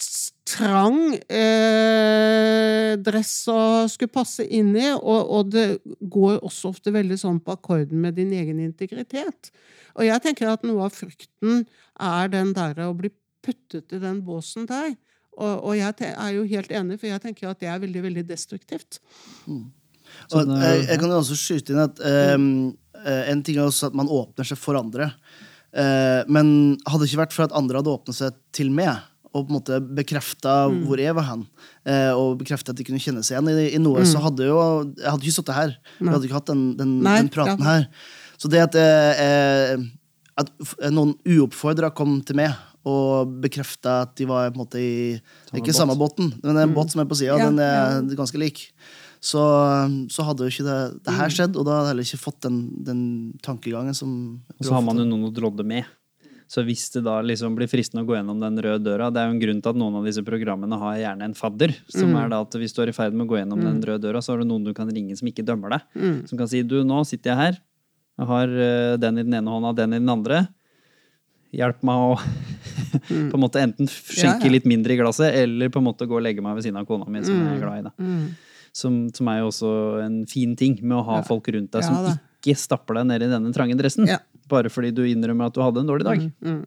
trang 0.50 1.00
eh, 1.30 2.92
dress 3.06 3.34
å 3.52 3.60
skulle 3.92 4.14
passe 4.14 4.46
inn 4.46 4.74
i, 4.78 4.90
og, 4.96 5.32
og 5.38 5.54
det 5.54 5.68
går 6.02 6.42
også 6.42 6.74
ofte 6.74 6.94
veldig 6.96 7.20
sånn 7.22 7.42
på 7.44 7.56
akkorden 7.58 8.02
med 8.04 8.18
din 8.20 8.34
egen 8.36 8.62
integritet. 8.64 9.52
Og 9.96 10.08
jeg 10.08 10.24
tenker 10.24 10.52
at 10.52 10.66
noe 10.68 10.88
av 10.88 10.96
frykten 10.96 11.64
er 12.02 12.32
den 12.34 12.52
derre 12.56 12.90
å 12.90 12.98
bli 12.98 13.14
puttet 13.46 13.94
i 13.96 14.02
den 14.02 14.22
båsen 14.26 14.68
der. 14.70 14.94
Og, 15.36 15.54
og 15.68 15.74
jeg 15.76 16.12
er 16.12 16.30
jo 16.36 16.46
helt 16.48 16.72
enig, 16.72 17.00
for 17.00 17.12
jeg 17.12 17.24
tenker 17.24 17.50
at 17.52 17.60
det 17.64 17.72
er 17.72 17.82
veldig, 17.84 18.04
veldig 18.08 18.24
destruktivt. 18.28 19.00
Så 20.28 20.42
Og 20.42 20.56
jeg, 20.62 20.86
jeg 20.90 21.00
kan 21.02 21.10
jo 21.12 21.20
også 21.22 21.38
skyte 21.40 21.76
inn 21.76 21.84
at 21.84 22.02
eh, 22.06 22.38
en 23.32 23.44
ting 23.46 23.60
er 23.60 23.68
også 23.68 23.92
at 23.92 23.98
man 23.98 24.10
åpner 24.10 24.48
seg 24.48 24.58
for 24.58 24.78
andre. 24.80 25.12
Uh, 25.76 26.24
men 26.32 26.48
hadde 26.88 27.04
det 27.04 27.10
ikke 27.12 27.26
vært 27.26 27.34
for 27.36 27.44
at 27.50 27.56
andre 27.58 27.82
hadde 27.82 27.92
åpnet 27.92 28.16
seg 28.16 28.36
til 28.56 28.70
meg, 28.72 28.96
og 29.36 29.44
på 29.44 29.52
en 29.52 29.58
måte 29.58 29.80
bekrefta 29.84 30.70
Mm. 30.72 30.86
hvor 30.88 31.02
jeg 31.04 31.16
var 31.18 31.26
hen, 31.28 31.42
uh, 31.84 32.14
og 32.16 32.38
bekrefta 32.40 32.72
at 32.72 32.80
de 32.80 32.86
kunne 32.88 33.02
kjenne 33.04 33.24
seg 33.28 33.36
igjen 33.36 33.50
i, 33.52 33.74
i 33.76 33.82
noe, 33.84 34.06
så 34.08 34.22
hadde 34.24 34.48
jo 34.48 34.56
Jeg 34.96 35.10
hadde 35.12 35.28
ikke 35.28 35.36
sittet 35.36 35.58
her. 35.58 35.76
Vi 36.00 36.08
hadde 36.08 36.30
ikke 36.30 36.40
hatt 36.40 36.48
den, 36.48 36.64
den, 36.80 36.94
Mm. 37.02 37.04
Nei, 37.04 37.18
den 37.20 37.34
praten 37.34 37.60
ja. 37.60 37.74
her. 37.74 37.90
Så 38.40 38.48
det 38.48 38.64
at, 38.64 38.76
eh, 38.80 39.76
at 40.40 40.50
noen 40.92 41.14
uoppfordra 41.28 41.92
kom 41.96 42.22
til 42.24 42.40
meg 42.40 42.56
og 42.86 43.36
bekrefta 43.42 44.02
at 44.06 44.16
de 44.16 44.28
var 44.30 44.52
på 44.52 44.56
en 44.56 44.64
måte 44.64 44.80
i 44.80 45.20
Ikke 45.56 45.74
samme 45.76 45.96
båten, 46.00 46.32
men 46.44 46.58
en 46.58 46.74
båt 46.76 46.92
som 46.92 47.02
er 47.02 47.08
på 47.10 47.18
sida. 47.18 47.36
Mm. 47.36 47.42
Ja, 47.42 47.50
den 47.50 47.60
ja. 47.60 48.14
er 48.14 48.20
ganske 48.20 48.40
lik. 48.40 48.70
Så, 49.26 49.42
så 50.14 50.22
hadde 50.28 50.46
jo 50.46 50.52
ikke 50.54 50.66
det, 50.68 50.80
det 51.02 51.10
Mm. 51.14 51.18
her 51.18 51.32
skjedd, 51.34 51.56
og 51.58 51.66
da 51.66 51.72
hadde 51.80 51.86
jeg 51.88 51.94
heller 51.96 52.06
ikke 52.12 52.22
fått 52.22 52.42
den, 52.46 52.58
den 52.86 53.00
tankegangen 53.42 53.96
som 53.98 54.12
Og 54.60 54.66
så 54.68 54.74
har 54.76 54.84
man 54.86 55.00
jo 55.02 55.06
noen 55.10 55.26
å 55.26 55.34
drodde 55.34 55.66
med. 55.66 55.88
Så 56.48 56.62
hvis 56.62 56.84
det 56.94 57.02
da 57.08 57.16
liksom 57.26 57.56
blir 57.58 57.66
fristende 57.66 58.04
å 58.04 58.06
gå 58.06 58.14
gjennom 58.20 58.38
den 58.38 58.60
røde 58.62 58.84
døra 58.86 59.08
Det 59.10 59.18
er 59.18 59.32
jo 59.32 59.34
en 59.34 59.40
grunn 59.42 59.62
til 59.66 59.72
at 59.74 59.80
noen 59.82 59.96
av 59.98 60.04
disse 60.06 60.22
programmene 60.22 60.78
har 60.78 61.00
gjerne 61.02 61.26
en 61.26 61.34
fadder. 61.34 61.74
Som 61.90 62.12
Mm. 62.14 62.20
er 62.22 62.30
da 62.30 62.42
at 62.46 62.52
hvis 62.54 62.76
du 62.78 62.84
er 62.84 62.92
i 62.94 62.94
ferd 62.94 63.14
med 63.18 63.26
å 63.26 63.30
gå 63.34 63.40
gjennom 63.42 63.64
den 63.66 63.82
røde 63.82 64.04
døra, 64.06 64.22
så 64.22 64.36
har 64.36 64.44
du 64.44 64.46
noen 64.46 64.64
du 64.64 64.72
kan 64.78 64.88
ringe 64.94 65.18
som 65.18 65.26
ikke 65.28 65.42
dømmer 65.44 65.74
deg. 65.74 65.82
Mm. 65.98 66.28
Som 66.30 66.38
kan 66.38 66.48
si 66.48 66.62
du, 66.62 66.84
nå 66.86 67.02
sitter 67.04 67.34
jeg 67.34 67.38
her. 67.42 67.58
Jeg 68.22 68.28
har 68.30 68.48
eh, 68.48 68.98
den 69.02 69.18
i 69.18 69.24
den 69.26 69.34
ene 69.34 69.50
hånda, 69.50 69.74
den 69.76 69.94
i 69.98 70.00
den 70.06 70.14
andre. 70.14 70.44
Hjelp 71.56 71.82
meg 71.82 71.96
å 71.98 72.16
på 73.32 73.34
en 73.34 73.42
måte 73.42 73.58
enten 73.66 73.88
skjenke 73.90 74.38
Mm. 74.38 74.46
Ja, 74.46 74.46
ja. 74.46 74.52
litt 74.54 74.66
mindre 74.70 74.94
i 74.94 74.98
glasset, 75.02 75.34
eller 75.34 75.70
på 75.74 75.82
en 75.82 75.88
måte 75.90 76.06
gå 76.06 76.14
og 76.20 76.22
legge 76.22 76.44
meg 76.46 76.56
ved 76.56 76.64
siden 76.68 76.78
av 76.78 76.86
kona 76.86 77.10
mi, 77.10 77.24
som 77.26 77.34
jeg 77.42 77.58
er 77.58 77.62
glad 77.64 77.80
i. 77.80 77.86
da. 77.90 77.92
Mm. 77.98 78.36
Som, 78.76 79.06
som 79.16 79.28
er 79.32 79.38
jo 79.40 79.50
også 79.54 79.70
en 80.04 80.16
fin 80.28 80.56
ting 80.60 80.74
med 80.84 80.98
å 81.00 81.04
ha 81.08 81.20
Ja. 81.22 81.26
folk 81.28 81.48
rundt 81.48 81.72
deg 81.72 81.82
Ja, 81.86 81.88
som 81.88 82.02
da. 82.04 82.16
ikke 82.44 82.58
stapper 82.60 82.98
deg 83.00 83.06
ned 83.08 83.24
i 83.24 83.30
denne 83.32 83.54
trange 83.56 83.78
dressen. 83.80 84.06
Ja. 84.10 84.18
Bare 84.52 84.68
fordi 84.70 84.92
du 84.94 85.04
innrømmer 85.08 85.48
at 85.48 85.56
du 85.56 85.62
hadde 85.64 85.80
en 85.80 85.88
dårlig 85.88 86.04
dag. 86.04 86.20
Mm. 86.44 86.66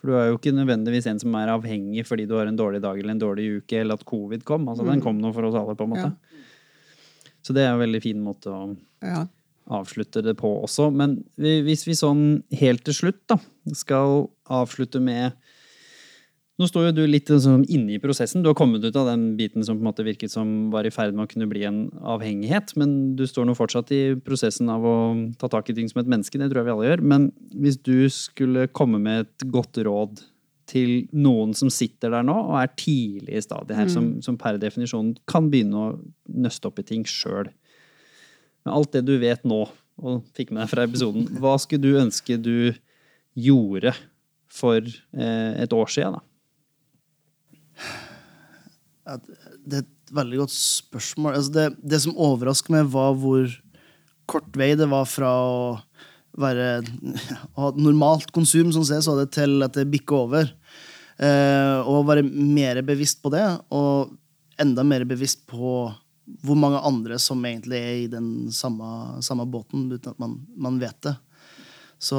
For 0.00 0.08
du 0.08 0.14
er 0.16 0.30
jo 0.30 0.38
ikke 0.38 0.54
nødvendigvis 0.56 1.06
en 1.10 1.20
som 1.20 1.34
er 1.36 1.52
avhengig 1.52 2.06
fordi 2.08 2.26
du 2.28 2.34
har 2.38 2.48
en 2.48 2.56
dårlig 2.56 2.80
dag 2.82 2.98
eller 2.98 3.12
en 3.14 3.20
dårlig 3.20 3.44
uke, 3.60 3.76
eller 3.82 3.94
at 4.00 4.04
covid 4.08 4.42
kom. 4.44 4.66
Altså, 4.68 4.84
Den 4.88 5.00
kom 5.04 5.20
nå 5.20 5.32
for 5.36 5.44
oss 5.44 5.54
alle, 5.54 5.76
på 5.76 5.84
en 5.84 5.92
måte. 5.92 6.08
Mm. 6.08 6.16
Ja. 6.16 6.42
Så 7.44 7.52
det 7.52 7.62
er 7.66 7.74
en 7.74 7.80
veldig 7.84 8.00
fin 8.02 8.24
måte 8.24 8.48
å 8.48 8.76
Ja. 9.04 9.26
avslutte 9.68 10.22
det 10.24 10.36
på 10.40 10.48
også. 10.64 10.90
Men 10.92 11.24
hvis 11.38 11.84
vi 11.86 11.92
sånn 11.92 12.42
helt 12.52 12.84
til 12.84 12.94
slutt 12.94 13.20
da, 13.28 13.36
skal 13.72 14.30
avslutte 14.48 15.00
med 15.00 15.32
Nå 16.54 16.68
står 16.70 16.84
jo 16.86 16.90
du 16.94 17.02
litt 17.08 17.26
sånn 17.26 17.64
inne 17.66 17.96
i 17.96 18.02
prosessen. 18.02 18.44
Du 18.44 18.46
har 18.46 18.54
kommet 18.54 18.84
ut 18.84 18.94
av 18.94 19.08
den 19.08 19.32
biten 19.38 19.64
som 19.66 19.74
på 19.74 19.82
en 19.82 19.88
måte 19.88 20.04
virket 20.06 20.30
som 20.30 20.68
var 20.70 20.86
i 20.86 20.92
ferd 20.94 21.16
med 21.16 21.26
å 21.26 21.30
kunne 21.32 21.48
bli 21.50 21.64
en 21.66 21.80
avhengighet, 21.98 22.76
men 22.78 23.16
du 23.18 23.24
står 23.26 23.48
nå 23.48 23.56
fortsatt 23.58 23.90
i 23.94 24.02
prosessen 24.22 24.70
av 24.70 24.84
å 24.86 24.94
ta 25.40 25.50
tak 25.50 25.72
i 25.72 25.74
ting 25.74 25.88
som 25.90 25.98
et 26.04 26.10
menneske. 26.12 26.38
Det 26.38 26.46
tror 26.52 26.62
jeg 26.62 26.68
vi 26.68 26.74
alle 26.76 26.86
gjør. 26.92 27.02
Men 27.10 27.26
hvis 27.58 27.80
du 27.82 28.06
skulle 28.12 28.68
komme 28.70 29.00
med 29.02 29.24
et 29.24 29.46
godt 29.50 29.80
råd 29.82 30.22
til 30.70 31.08
noen 31.10 31.56
som 31.58 31.72
sitter 31.74 32.14
der 32.14 32.24
nå 32.24 32.36
og 32.38 32.54
er 32.60 32.70
tidlig 32.78 33.34
i 33.34 33.42
stadiet 33.42 33.76
her, 33.76 33.90
som, 33.90 34.12
som 34.24 34.38
per 34.40 34.60
definisjon 34.62 35.10
kan 35.30 35.50
begynne 35.52 35.80
å 35.80 35.88
nøste 36.38 36.70
opp 36.70 36.78
i 36.80 36.86
ting 36.86 37.02
sjøl. 37.08 37.50
Med 38.64 38.72
alt 38.72 38.94
det 38.94 39.02
du 39.08 39.16
vet 39.20 39.42
nå, 39.42 39.64
og 40.04 40.22
fikk 40.38 40.54
med 40.54 40.62
deg 40.62 40.70
fra 40.70 40.86
episoden, 40.86 41.26
hva 41.42 41.56
skulle 41.62 41.82
du 41.82 42.00
ønske 42.00 42.38
du 42.40 42.70
gjorde 43.34 43.92
for 44.54 44.78
eh, 44.78 45.52
et 45.58 45.74
år 45.74 45.90
siden, 45.90 46.16
da? 46.16 46.24
At 49.04 49.24
Det 49.64 49.78
er 49.78 49.84
et 49.84 50.14
veldig 50.14 50.42
godt 50.42 50.52
spørsmål. 50.52 51.36
Altså 51.38 51.52
det, 51.54 51.66
det 51.80 52.00
som 52.04 52.18
overrasker 52.20 52.74
meg, 52.74 52.88
var 52.92 53.14
hvor 53.16 53.48
kort 54.28 54.56
vei 54.56 54.72
det 54.76 54.88
var 54.90 55.06
fra 55.08 55.30
å 55.44 55.58
være 56.40 56.82
ha 57.56 57.70
normalt 57.78 58.32
konsum, 58.34 58.72
som 58.74 58.84
ses, 58.86 59.06
så 59.06 59.16
det, 59.18 59.30
til 59.36 59.64
at 59.64 59.76
det 59.76 59.86
bikker 59.92 60.24
over. 60.26 60.50
Eh, 61.16 61.78
og 61.86 62.08
være 62.08 62.24
mer 62.26 62.80
bevisst 62.86 63.22
på 63.22 63.32
det, 63.34 63.44
og 63.74 64.14
enda 64.60 64.84
mer 64.86 65.06
bevisst 65.08 65.44
på 65.50 65.76
hvor 66.44 66.56
mange 66.56 66.80
andre 66.88 67.18
som 67.20 67.42
egentlig 67.44 67.78
er 67.78 67.96
i 68.04 68.10
den 68.10 68.50
samme, 68.54 69.20
samme 69.24 69.44
båten, 69.50 69.90
uten 69.92 70.14
at 70.14 70.20
man, 70.22 70.38
man 70.56 70.80
vet 70.80 70.96
det. 71.04 71.14
Så 72.00 72.18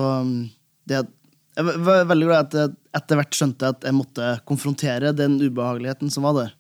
det 0.86 1.02
det, 1.02 1.10
jeg 1.56 1.66
var- 1.86 2.06
veldig 2.06 2.28
glad 2.28 2.46
at 2.46 2.54
jeg 2.60 2.76
etter 3.00 3.20
hvert 3.20 3.38
skjønte 3.38 3.70
at 3.74 3.86
jeg 3.88 3.96
måtte 3.96 4.32
konfrontere 4.46 5.16
den 5.16 5.38
ubehageligheten 5.40 6.12
som 6.12 6.24
var 6.24 6.34
der. 6.34 6.54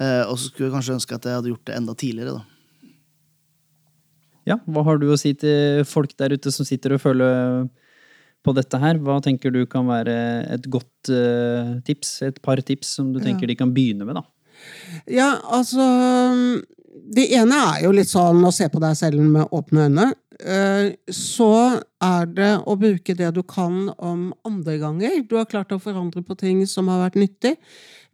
Eh, 0.00 0.22
og 0.28 0.38
så 0.38 0.48
skulle 0.48 0.68
jeg 0.68 0.76
kanskje 0.76 0.94
ønske 0.94 1.14
at 1.14 1.24
jeg 1.26 1.34
hadde 1.38 1.50
gjort 1.52 1.64
det 1.64 1.76
enda 1.76 1.94
tidligere. 1.94 2.38
da. 2.38 2.44
Ja, 4.48 4.56
hva 4.64 4.84
har 4.86 4.98
du 5.00 5.10
å 5.12 5.18
si 5.20 5.34
til 5.34 5.84
folk 5.84 6.14
der 6.16 6.32
ute 6.32 6.50
som 6.54 6.64
sitter 6.64 6.94
og 6.96 7.02
føler 7.02 7.68
på 8.46 8.54
dette 8.56 8.78
her? 8.80 8.96
Hva 9.02 9.18
tenker 9.20 9.52
du 9.52 9.66
kan 9.66 9.84
være 9.86 10.16
et 10.54 10.68
godt 10.70 11.10
eh, 11.12 11.80
tips, 11.84 12.22
et 12.22 12.40
par 12.40 12.56
tips 12.56 12.94
som 12.96 13.12
du 13.12 13.20
tenker 13.20 13.46
de 13.50 13.58
kan 13.58 13.74
begynne 13.74 14.06
med, 14.08 14.16
da? 14.16 14.24
Ja, 15.06 15.34
altså 15.52 15.84
Det 17.14 17.26
ene 17.36 17.58
er 17.74 17.84
jo 17.84 17.92
litt 17.94 18.10
sånn 18.10 18.42
å 18.44 18.52
se 18.54 18.68
på 18.72 18.80
deg 18.82 18.96
selv 18.98 19.20
med 19.22 19.52
åpne 19.54 19.88
øyne. 19.88 20.06
Eh, 20.38 20.92
Så 21.10 21.50
er 22.00 22.26
det 22.26 22.50
å 22.66 22.76
bruke 22.78 23.14
det 23.16 23.32
du 23.34 23.42
kan 23.42 23.88
om 23.98 24.32
andre 24.46 24.78
ganger. 24.78 25.22
Du 25.28 25.36
har 25.36 25.46
klart 25.50 25.72
å 25.74 25.80
forandre 25.82 26.22
på 26.22 26.36
ting 26.38 26.64
som 26.66 26.88
har 26.88 27.10
vært 27.10 27.18
nyttig. 27.18 27.56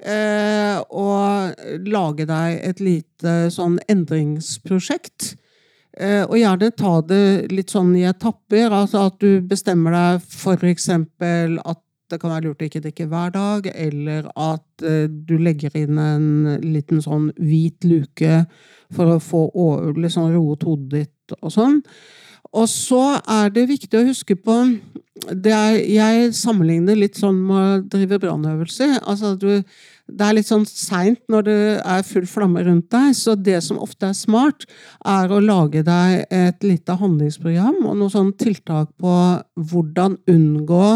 eh, 0.03 0.80
Og 0.91 1.55
lage 1.87 2.26
deg 2.26 2.61
et 2.64 2.80
lite 2.80 3.51
sånn 3.51 3.78
endringsprosjekt. 3.89 5.37
Eh, 5.97 6.24
Og 6.24 6.37
gjerne 6.37 6.74
ta 6.76 7.01
det 7.03 7.53
litt 7.53 7.70
sånn 7.70 7.95
i 7.97 8.03
etapper. 8.09 8.70
Altså 8.70 9.07
at 9.07 9.18
du 9.20 9.41
bestemmer 9.41 9.93
deg 9.93 10.22
for 10.22 10.57
eksempel 10.57 11.59
at 11.64 11.78
det 12.14 12.22
kan 12.22 12.32
være 12.32 12.48
lurt 12.48 12.62
å 12.62 12.68
ikke 12.68 12.82
drikke 12.84 13.08
hver 13.10 13.34
dag, 13.34 13.68
eller 13.74 14.28
at 14.32 14.86
eh, 14.86 15.06
du 15.10 15.36
legger 15.40 15.74
inn 15.78 16.00
en 16.00 16.28
liten 16.62 17.02
sånn 17.04 17.30
hvit 17.40 17.86
luke 17.86 18.44
for 18.94 19.16
å 19.16 19.22
få 19.22 19.46
litt 19.98 20.14
sånn 20.14 20.34
roet 20.34 20.66
hodet 20.66 20.92
ditt 20.94 21.40
og 21.40 21.50
sånn. 21.52 21.80
Og 22.54 22.68
så 22.70 23.02
er 23.18 23.50
det 23.54 23.66
viktig 23.70 23.98
å 23.98 24.06
huske 24.06 24.36
på 24.38 24.60
er, 25.24 25.78
Jeg 25.78 26.30
sammenligner 26.36 26.98
litt 26.98 27.18
sånn 27.18 27.40
med 27.48 27.56
å 27.56 27.82
drive 27.90 28.18
brannøvelser. 28.22 28.98
Altså, 29.02 29.34
det 29.38 30.26
er 30.26 30.36
litt 30.36 30.48
sånn 30.50 30.66
seint 30.68 31.22
når 31.32 31.46
det 31.48 31.58
er 31.80 32.06
full 32.06 32.26
flamme 32.28 32.64
rundt 32.66 32.90
deg, 32.92 33.14
så 33.16 33.34
det 33.38 33.60
som 33.64 33.80
ofte 33.82 34.10
er 34.10 34.18
smart, 34.18 34.66
er 35.06 35.32
å 35.32 35.42
lage 35.42 35.84
deg 35.86 36.26
et 36.34 36.66
lite 36.66 36.98
handlingsprogram 37.00 37.80
og 37.84 37.94
noen 37.96 38.12
sånne 38.12 38.36
tiltak 38.42 38.90
på 39.00 39.14
hvordan 39.70 40.18
unngå 40.30 40.88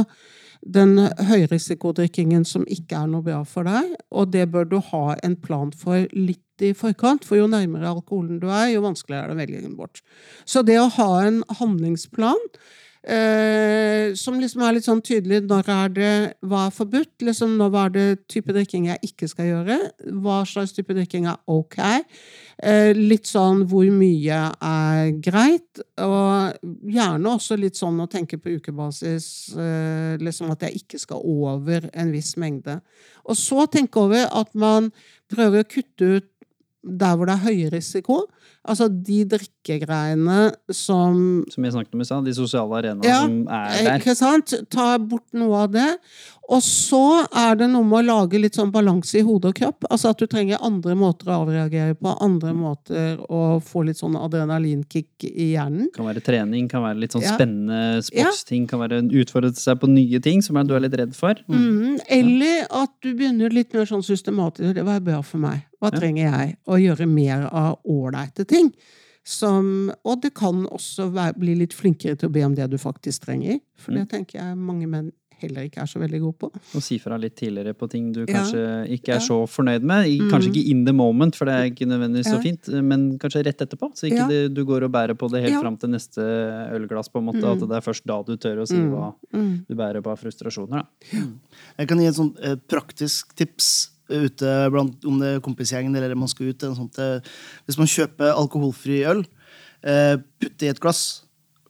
den 0.63 0.99
høyrisikodrikkingen 1.29 2.45
som 2.49 2.67
ikke 2.71 2.99
er 2.99 3.11
noe 3.11 3.25
bra 3.27 3.43
for 3.49 3.69
deg, 3.69 3.95
og 4.11 4.33
det 4.35 4.49
bør 4.53 4.69
du 4.69 4.79
ha 4.91 5.05
en 5.25 5.37
plan 5.39 5.71
for 5.73 6.09
litt 6.17 6.65
i 6.65 6.73
forkant, 6.75 7.27
for 7.27 7.39
jo 7.39 7.47
nærmere 7.51 7.93
alkoholen 7.93 8.41
du 8.43 8.49
er, 8.51 8.73
jo 8.73 8.83
vanskeligere 8.83 9.29
er 9.29 9.31
det 9.31 9.37
å 9.37 9.41
velge 9.43 9.63
den 9.63 9.79
bort. 9.79 10.03
Så 10.45 10.65
det 10.67 10.79
å 10.81 10.91
ha 10.99 11.11
en 11.29 11.43
handlingsplan 11.61 12.43
eh, 13.03 14.15
som 14.19 14.39
liksom 14.41 14.63
er 14.65 14.77
litt 14.77 14.87
sånn 14.87 15.03
tydelig 15.05 15.43
når 15.47 15.71
er 15.73 15.93
det 15.95 16.13
hva 16.49 16.67
er 16.67 16.75
forbudt, 16.75 17.25
liksom 17.25 17.57
når 17.61 17.77
er 17.83 17.95
det 17.95 18.07
type 18.31 18.55
drikking 18.55 18.89
jeg 18.91 19.11
ikke 19.11 19.29
skal 19.31 19.51
gjøre, 19.51 19.79
hva 20.23 20.41
slags 20.49 20.75
type 20.77 20.97
drikking 20.97 21.29
er 21.31 21.39
ok, 21.51 21.79
eh, 22.63 22.93
litt 22.97 23.29
sånn 23.31 23.65
hvor 23.71 23.89
mye 23.95 24.41
er 24.55 25.13
greit, 25.25 25.83
og 26.05 26.59
gjerne 26.89 27.35
også 27.35 27.59
litt 27.61 27.79
sånn 27.79 28.01
å 28.03 28.09
tenke 28.11 28.41
på 28.41 28.57
ukebasis, 28.59 29.29
eh, 29.57 30.17
liksom 30.23 30.51
at 30.55 30.67
jeg 30.67 30.83
ikke 30.83 31.03
skal 31.03 31.23
over 31.23 31.91
en 31.93 32.15
viss 32.15 32.35
mengde. 32.41 32.81
Og 33.29 33.37
så 33.39 33.69
tenke 33.71 34.01
over 34.01 34.27
at 34.33 34.55
man 34.59 34.91
prøver 35.29 35.63
å 35.63 35.69
kutte 35.69 36.17
ut 36.19 36.35
der 36.89 37.17
hvor 37.19 37.29
det 37.29 37.35
er 37.37 37.47
høy 37.47 37.71
risiko, 37.75 38.23
altså 38.69 38.89
de 38.93 39.25
drikkegreiene 39.35 40.53
som 40.71 41.45
Som 41.51 41.65
jeg 41.65 41.73
snakket 41.75 41.95
om 41.95 42.01
i 42.01 42.09
stad, 42.09 42.25
de 42.29 42.35
sosiale 42.37 42.81
arenaene 42.83 43.05
Ja, 43.09 43.23
som 43.25 43.41
er 43.49 43.85
der. 43.85 43.99
ikke 44.01 44.17
sant? 44.19 44.55
Ta 44.71 44.97
bort 44.99 45.27
noe 45.33 45.65
av 45.65 45.73
det. 45.75 45.89
Og 46.49 46.63
så 46.65 47.27
er 47.37 47.59
det 47.61 47.67
noe 47.69 47.85
med 47.85 47.99
å 47.99 48.07
lage 48.09 48.39
litt 48.41 48.57
sånn 48.57 48.71
balanse 48.73 49.19
i 49.21 49.25
hode 49.27 49.51
og 49.51 49.55
kropp. 49.59 49.85
Altså 49.93 50.15
at 50.15 50.23
du 50.23 50.25
trenger 50.27 50.57
andre 50.65 50.95
måter 50.97 51.29
å 51.29 51.43
avreagere 51.45 51.93
på, 52.01 52.15
andre 52.25 52.55
måter 52.57 53.19
å 53.29 53.61
få 53.61 53.83
litt 53.85 53.99
sånn 54.01 54.17
adrenalinkick 54.17 55.27
i 55.29 55.51
hjernen. 55.53 55.91
Kan 55.93 56.09
være 56.09 56.23
trening, 56.25 56.67
kan 56.73 56.83
være 56.87 57.03
litt 57.05 57.13
sånn 57.13 57.27
Ja. 57.27 57.35
spennende 57.37 58.01
sportsting, 58.03 58.67
kan 58.67 58.81
være 58.81 58.99
en 59.03 59.11
utfordre 59.11 59.53
seg 59.55 59.79
på 59.79 59.93
nye 59.93 60.21
ting 60.25 60.41
som 60.41 60.57
du 60.67 60.75
er 60.75 60.81
litt 60.81 60.97
redd 60.97 61.15
for. 61.15 61.35
Mhm. 61.49 62.01
Eller 62.09 62.67
at 62.71 62.91
du 63.03 63.13
begynner 63.15 63.53
litt 63.53 63.75
mer 63.75 63.85
sånn 63.85 64.03
systematisk. 64.03 64.73
Det 64.75 64.85
var 64.85 65.01
bra 65.01 65.21
for 65.23 65.37
meg. 65.39 65.65
Hva 65.83 65.93
Ja. 65.93 66.01
trenger 66.01 66.33
jeg? 66.33 66.57
Å 66.67 66.75
gjøre 66.81 67.07
mer 67.07 67.49
av 67.53 67.79
ålreite 67.87 68.45
ting. 68.49 68.58
Som, 69.29 69.91
og 70.09 70.23
det 70.23 70.31
kan 70.39 70.63
også 70.73 71.11
være, 71.13 71.35
bli 71.37 71.55
litt 71.59 71.75
flinkere 71.77 72.17
til 72.17 72.31
å 72.31 72.33
be 72.33 72.45
om 72.47 72.55
det 72.57 72.71
du 72.73 72.79
faktisk 72.81 73.27
trenger. 73.27 73.59
For 73.77 73.93
det 73.93 74.07
tenker 74.09 74.39
jeg 74.41 74.57
mange 74.57 74.87
menn 74.89 75.11
heller 75.39 75.69
ikke 75.69 75.83
er 75.85 75.87
så 75.87 76.01
veldig 76.03 76.19
gode 76.23 76.35
på. 76.41 76.49
Og 76.75 76.83
si 76.83 76.97
fra 76.99 77.15
litt 77.21 77.37
tidligere 77.39 77.75
på 77.79 77.87
ting 77.93 78.09
du 78.13 78.25
Ja. 78.25 78.27
kanskje 78.41 78.63
ikke 78.97 79.13
er 79.15 79.21
Ja. 79.21 79.27
så 79.27 79.37
fornøyd 79.47 79.83
med. 79.87 80.07
Kanskje 80.33 80.49
Mm. 80.49 80.55
ikke 80.55 80.71
in 80.71 80.85
the 80.85 80.93
moment, 80.93 81.37
for 81.37 81.45
det 81.45 81.55
er 81.55 81.71
ikke 81.71 81.87
nødvendigvis 81.87 82.27
så 82.27 82.43
fint, 82.43 82.67
men 82.83 83.19
kanskje 83.19 83.45
rett 83.47 83.59
etterpå. 83.61 83.93
Så 83.95 84.09
ikke 84.11 84.17
Ja. 84.25 84.27
det, 84.29 84.55
du 84.55 84.65
går 84.65 84.83
og 84.85 84.91
bærer 84.93 85.15
på 85.15 85.31
det 85.31 85.43
helt 85.45 85.53
Ja. 85.55 85.61
fram 85.61 85.77
til 85.79 85.91
neste 85.91 86.19
ølglass, 86.73 87.09
på 87.13 87.19
en 87.21 87.27
måte. 87.27 87.43
Mm. 87.45 87.53
At 87.53 87.69
det 87.69 87.77
er 87.77 87.81
først 87.93 88.05
da 88.07 88.23
du 88.23 88.37
tør 88.37 88.63
å 88.63 88.67
si 88.67 88.75
Mm. 88.77 88.91
hva 88.91 89.15
Mm. 89.33 89.67
du 89.69 89.75
bærer 89.77 90.03
på 90.03 90.11
av 90.11 90.19
frustrasjoner. 90.19 90.71
Da. 91.13 91.19
Jeg 91.79 91.87
kan 91.89 91.99
gi 91.99 92.07
et 92.07 92.15
sånt 92.15 92.37
eh, 92.43 92.57
praktisk 92.57 93.35
tips 93.37 93.91
ute 94.09 94.53
blant 94.73 95.05
om 95.09 95.19
det 95.21 95.35
er 95.37 95.43
kompisgjengen 95.45 95.95
eller 95.97 96.15
man 96.19 96.31
skal 96.31 96.53
ut. 96.53 96.61
sånt. 96.77 96.99
Eh, 96.99 97.21
Hvis 97.67 97.79
man 97.79 97.91
kjøper 97.91 98.35
alkoholfri 98.35 99.03
øl, 99.05 99.25
putter 99.83 100.23
putt 100.41 100.59
det 100.59 100.67
i 100.67 100.71
et 100.73 100.81
glass. 100.81 101.25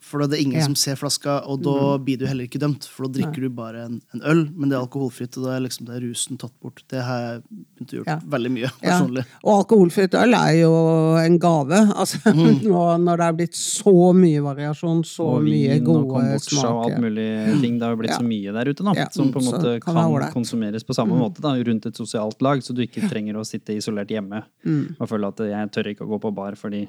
For 0.09 0.19
da 0.23 0.25
er 0.25 0.31
det 0.33 0.41
ingen 0.41 0.59
Ja. 0.61 0.65
som 0.65 0.75
ser 0.75 0.97
flaska, 0.97 1.43
og 1.47 1.61
da 1.63 1.99
blir 2.01 2.17
du 2.19 2.25
heller 2.27 2.47
ikke 2.49 2.59
dømt. 2.63 2.87
For 2.89 3.05
da 3.07 3.19
drikker 3.21 3.43
du 3.45 3.49
bare 3.53 3.85
en, 3.85 4.01
en 4.15 4.23
øl, 4.25 4.41
men 4.57 4.71
det 4.71 4.77
er 4.79 4.87
alkoholfritt, 4.87 5.37
og 5.37 5.45
da 5.45 5.57
er 5.59 5.61
liksom 5.67 5.85
det 5.87 6.01
rusen 6.03 6.39
tatt 6.41 6.55
bort. 6.63 6.83
Det 6.89 7.03
har 7.05 7.21
jeg 7.27 7.43
begynt 7.77 7.93
å 7.93 7.97
gjøre 7.99 8.07
Ja. 8.09 8.17
veldig 8.37 8.51
mye 8.57 8.63
Ja. 8.63 8.71
personlig. 8.81 9.25
Og 9.45 9.53
alkoholfritt 9.67 10.15
øl 10.17 10.35
er 10.35 10.55
jo 10.63 10.73
en 11.21 11.39
gave. 11.39 11.77
Altså, 11.99 12.19
Mm. 12.33 12.63
nå, 12.65 12.83
når 13.05 13.17
det 13.19 13.27
er 13.29 13.33
blitt 13.37 13.55
så 13.55 14.15
mye 14.15 14.41
variasjon, 14.41 15.05
så 15.05 15.21
og 15.37 15.43
mye 15.45 15.69
vin 15.77 15.81
og 15.81 15.85
gode 15.85 16.09
kombucha 16.09 16.65
og 16.73 16.85
alt 16.91 17.01
mulig 17.03 17.61
ting. 17.61 17.79
Det 17.79 17.83
har 17.83 17.95
jo 17.97 18.01
blitt 18.03 18.11
Ja. 18.11 18.19
så 18.19 18.25
mye 18.25 18.53
der 18.53 18.71
ute 18.73 18.85
da, 18.85 18.93
Ja, 18.97 19.09
som 19.11 19.33
på 19.33 19.37
en 19.37 19.45
så 19.45 19.53
måte 19.53 19.81
kan 19.85 19.95
kan, 19.95 20.33
konsumeres 20.33 20.83
på 20.85 20.95
samme 20.95 21.19
måte 21.19 21.41
da, 21.41 21.53
rundt 21.55 21.87
et 21.87 21.95
sosialt 21.95 22.41
lag, 22.41 22.59
så 22.63 22.73
du 22.75 22.81
ikke 22.87 23.09
trenger 23.11 23.35
å 23.37 23.45
sitte 23.45 23.77
isolert 23.77 24.09
hjemme 24.09 24.45
Mm. 24.65 24.97
og 25.01 25.09
føle 25.09 25.27
at 25.29 25.37
jeg 25.37 25.71
tør 25.73 25.87
ikke 25.93 26.07
å 26.07 26.09
gå 26.09 26.21
på 26.21 26.35
bar 26.35 26.53
fordi 26.53 26.89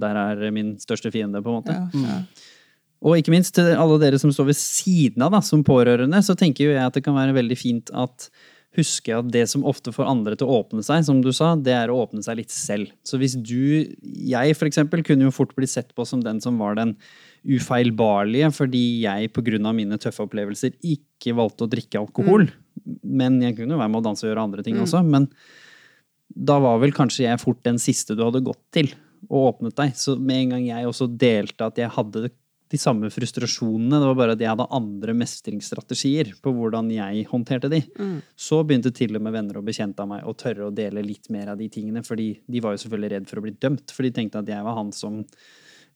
der 0.00 0.20
er 0.22 0.54
min 0.54 0.76
største 0.82 1.12
fiende, 1.14 1.42
på 1.44 1.52
en 1.52 1.60
måte. 1.60 1.76
Ja, 1.76 1.88
Mm. 1.94 2.54
Og 3.06 3.14
ikke 3.14 3.30
minst 3.30 3.54
til 3.54 3.68
alle 3.78 3.98
dere 4.02 4.18
som 4.18 4.32
står 4.34 4.48
ved 4.50 4.58
siden 4.58 5.22
av 5.22 5.30
da, 5.30 5.38
som 5.44 5.62
pårørende, 5.62 6.18
så 6.24 6.34
tenker 6.34 6.66
jo 6.66 6.72
jeg 6.74 6.82
at 6.82 6.96
det 6.96 7.04
kan 7.06 7.14
være 7.14 7.36
veldig 7.36 7.58
fint 7.58 7.92
at 7.94 8.26
huske 8.76 9.14
at 9.14 9.30
det 9.32 9.44
som 9.50 9.64
ofte 9.66 9.92
får 9.94 10.08
andre 10.10 10.36
til 10.38 10.48
å 10.48 10.58
åpne 10.60 10.82
seg, 10.84 11.04
som 11.06 11.22
du 11.24 11.30
sa, 11.34 11.54
det 11.56 11.72
er 11.74 11.90
å 11.90 11.98
åpne 12.02 12.22
seg 12.24 12.40
litt 12.40 12.52
selv. 12.52 12.90
Så 13.06 13.18
hvis 13.20 13.34
du, 13.38 13.88
jeg 14.02 14.58
for 14.58 14.68
eksempel, 14.68 15.02
kunne 15.06 15.28
jo 15.28 15.34
fort 15.34 15.54
bli 15.56 15.68
sett 15.70 15.94
på 15.96 16.06
som 16.08 16.22
den 16.24 16.42
som 16.44 16.60
var 16.60 16.76
den 16.78 16.96
ufeilbarlige, 17.48 18.50
fordi 18.54 18.84
jeg 19.06 19.32
av 19.32 19.74
mine 19.78 19.98
tøffe 19.98 20.26
opplevelser 20.26 20.76
ikke 20.82 21.36
valgte 21.38 21.64
å 21.64 21.70
drikke 21.70 22.02
alkohol. 22.02 22.48
Men 23.02 23.40
jeg 23.42 23.56
kunne 23.56 23.74
jo 23.76 23.80
være 23.80 23.94
med 23.94 24.02
å 24.02 24.06
danse 24.10 24.26
og 24.26 24.32
gjøre 24.32 24.46
andre 24.50 24.66
ting 24.66 24.78
også. 24.82 25.02
Men 25.06 25.30
da 26.28 26.58
var 26.60 26.82
vel 26.82 26.92
kanskje 26.94 27.24
jeg 27.24 27.40
fort 27.40 27.62
den 27.64 27.80
siste 27.80 28.14
du 28.14 28.26
hadde 28.26 28.44
gått 28.44 28.60
til 28.74 28.92
og 29.28 29.48
åpnet 29.54 29.76
deg. 29.78 29.96
Så 29.98 30.16
med 30.18 30.44
en 30.44 30.54
gang 30.56 30.68
jeg 30.68 30.86
også 30.90 31.08
delte 31.18 31.66
at 31.66 31.78
jeg 31.80 31.90
hadde 31.96 32.30
de 32.68 32.76
samme 32.76 33.08
frustrasjonene, 33.08 33.96
det 33.96 34.08
var 34.10 34.16
bare 34.18 34.34
at 34.36 34.42
jeg 34.44 34.50
hadde 34.52 34.66
andre 34.76 35.14
mestringsstrategier 35.16 36.34
på 36.44 36.52
hvordan 36.52 36.90
jeg 36.92 37.22
håndterte 37.30 37.70
de, 37.72 37.80
så 38.36 38.58
begynte 38.60 38.92
til 38.92 39.16
og 39.16 39.22
med 39.24 39.32
venner 39.32 39.56
og 39.56 39.64
bekjente 39.64 40.04
av 40.04 40.10
meg 40.10 40.26
å 40.28 40.34
tørre 40.36 40.66
å 40.66 40.74
dele 40.74 41.00
litt 41.00 41.30
mer 41.32 41.48
av 41.54 41.56
de 41.62 41.70
tingene, 41.72 42.02
fordi 42.04 42.42
de 42.44 42.60
var 42.60 42.76
jo 42.76 42.82
selvfølgelig 42.84 43.10
redd 43.14 43.30
for 43.30 43.40
å 43.40 43.46
bli 43.46 43.54
dømt, 43.56 43.90
for 43.96 44.04
de 44.04 44.12
tenkte 44.12 44.42
at 44.42 44.52
jeg 44.52 44.66
var 44.66 44.76
han 44.76 44.92
som 44.92 45.22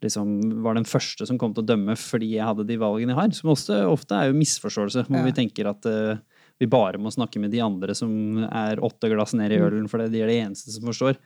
liksom 0.02 0.62
var 0.64 0.74
den 0.74 0.88
første 0.88 1.28
som 1.28 1.38
kom 1.38 1.52
til 1.54 1.62
å 1.62 1.68
dømme 1.68 1.94
fordi 2.00 2.32
jeg 2.34 2.48
hadde 2.48 2.64
de 2.66 2.78
valgene 2.80 3.12
jeg 3.12 3.20
har, 3.20 3.34
som 3.36 3.52
også 3.52 3.82
ofte 3.92 4.16
er 4.18 4.30
jo 4.30 4.38
misforståelse, 4.40 5.04
hvor 5.06 5.20
Ja. 5.20 5.26
vi 5.28 5.36
tenker 5.36 5.68
at 5.70 5.86
uh, 5.86 6.16
vi 6.58 6.66
bare 6.66 6.98
må 6.98 7.12
snakke 7.12 7.38
med 7.38 7.52
de 7.52 7.60
andre 7.62 7.94
som 7.94 8.10
er 8.48 8.80
åtte 8.82 9.12
glass 9.12 9.34
ned 9.34 9.52
i 9.52 9.60
ølen, 9.60 9.88
for 9.90 9.98
de 10.02 10.20
er 10.22 10.26
det 10.30 10.40
eneste 10.40 10.72
som 10.72 10.88
forstår. 10.88 11.20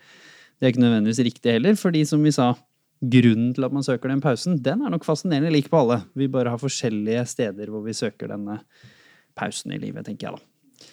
Det 0.56 0.66
er 0.66 0.72
ikke 0.72 0.84
nødvendigvis 0.84 1.24
riktig 1.26 1.52
heller, 1.58 1.76
fordi 1.76 2.04
som 2.08 2.22
vi 2.24 2.32
sa, 2.34 2.54
grunnen 2.96 3.50
til 3.54 3.66
at 3.66 3.74
man 3.76 3.84
søker 3.84 4.08
den 4.08 4.22
pausen, 4.24 4.56
den 4.64 4.80
er 4.80 4.92
nok 4.92 5.04
fascinerende 5.04 5.52
lik 5.52 5.68
på 5.68 5.82
alle. 5.82 6.00
Vi 6.16 6.30
bare 6.32 6.54
har 6.54 6.60
forskjellige 6.60 7.26
steder 7.28 7.68
hvor 7.68 7.84
vi 7.84 7.92
søker 7.96 8.30
denne 8.32 8.60
pausen 9.36 9.74
i 9.76 9.80
livet, 9.80 10.06
tenker 10.06 10.30
jeg 10.30 10.38
da. 10.38 10.88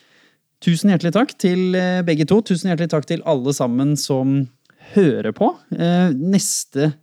Tusen 0.64 0.92
hjertelig 0.92 1.14
takk 1.16 1.34
til 1.40 1.76
eh, 1.76 2.04
begge 2.08 2.28
to. 2.28 2.40
Tusen 2.44 2.70
hjertelig 2.72 2.92
takk 2.94 3.08
til 3.08 3.24
alle 3.28 3.52
sammen 3.56 3.98
som 4.00 4.46
hører 4.94 5.34
på. 5.36 5.50
Eh, 5.76 6.12
Neste 6.16 6.94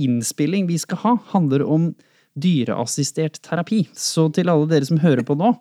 innspilling 0.00 0.68
vi 0.68 0.78
skal 0.80 1.02
ha, 1.02 1.16
handler 1.32 1.64
om 1.66 1.90
dyreassistert 2.40 3.40
terapi. 3.44 3.82
Så 3.96 4.28
til 4.32 4.48
alle 4.48 4.68
dere 4.70 4.88
som 4.88 5.02
hører 5.02 5.24
på 5.26 5.36
nå, 5.36 5.52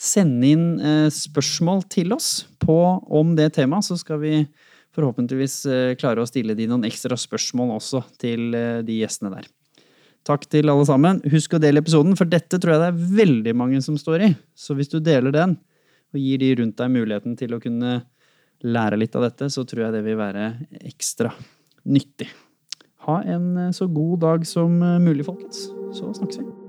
send 0.00 0.42
inn 0.46 0.66
eh, 0.82 1.06
spørsmål 1.14 1.84
til 1.92 2.14
oss 2.16 2.48
på, 2.62 2.78
om 3.06 3.34
det 3.38 3.52
temaet, 3.58 3.86
så 3.86 3.98
skal 4.00 4.18
vi 4.22 4.34
forhåpentligvis 4.94 5.58
eh, 5.66 5.96
klare 5.98 6.22
å 6.22 6.28
stille 6.28 6.56
de 6.56 6.68
noen 6.70 6.86
ekstra 6.88 7.18
spørsmål 7.18 7.74
også 7.78 8.04
til 8.20 8.54
eh, 8.56 8.80
de 8.86 9.00
gjestene 9.00 9.32
der. 9.34 9.48
Takk 10.24 10.46
til 10.48 10.70
alle 10.72 10.86
sammen. 10.88 11.20
Husk 11.32 11.56
å 11.56 11.60
dele 11.60 11.82
episoden, 11.84 12.16
for 12.16 12.30
dette 12.30 12.60
tror 12.60 12.74
jeg 12.74 12.82
det 12.82 12.90
er 12.92 13.14
veldig 13.20 13.54
mange 13.60 13.82
som 13.84 13.98
står 14.00 14.28
i. 14.28 14.30
Så 14.56 14.76
hvis 14.78 14.92
du 14.92 14.98
deler 15.04 15.34
den, 15.34 15.58
og 16.14 16.22
gir 16.22 16.40
de 16.40 16.54
rundt 16.62 16.78
deg 16.80 16.94
muligheten 16.94 17.36
til 17.36 17.56
å 17.56 17.60
kunne 17.60 17.98
lære 18.64 19.00
litt 19.02 19.18
av 19.18 19.26
dette, 19.26 19.50
så 19.52 19.66
tror 19.68 19.88
jeg 19.88 19.98
det 19.98 20.04
vil 20.06 20.20
være 20.20 20.50
ekstra 20.86 21.34
nyttig. 21.84 22.30
Ha 23.08 23.20
en 23.36 23.50
eh, 23.66 23.72
så 23.76 23.90
god 23.90 24.20
dag 24.24 24.46
som 24.48 24.78
mulig, 24.80 25.26
folkens. 25.28 25.66
Så 25.94 26.14
snakkes 26.16 26.40
vi. 26.40 26.63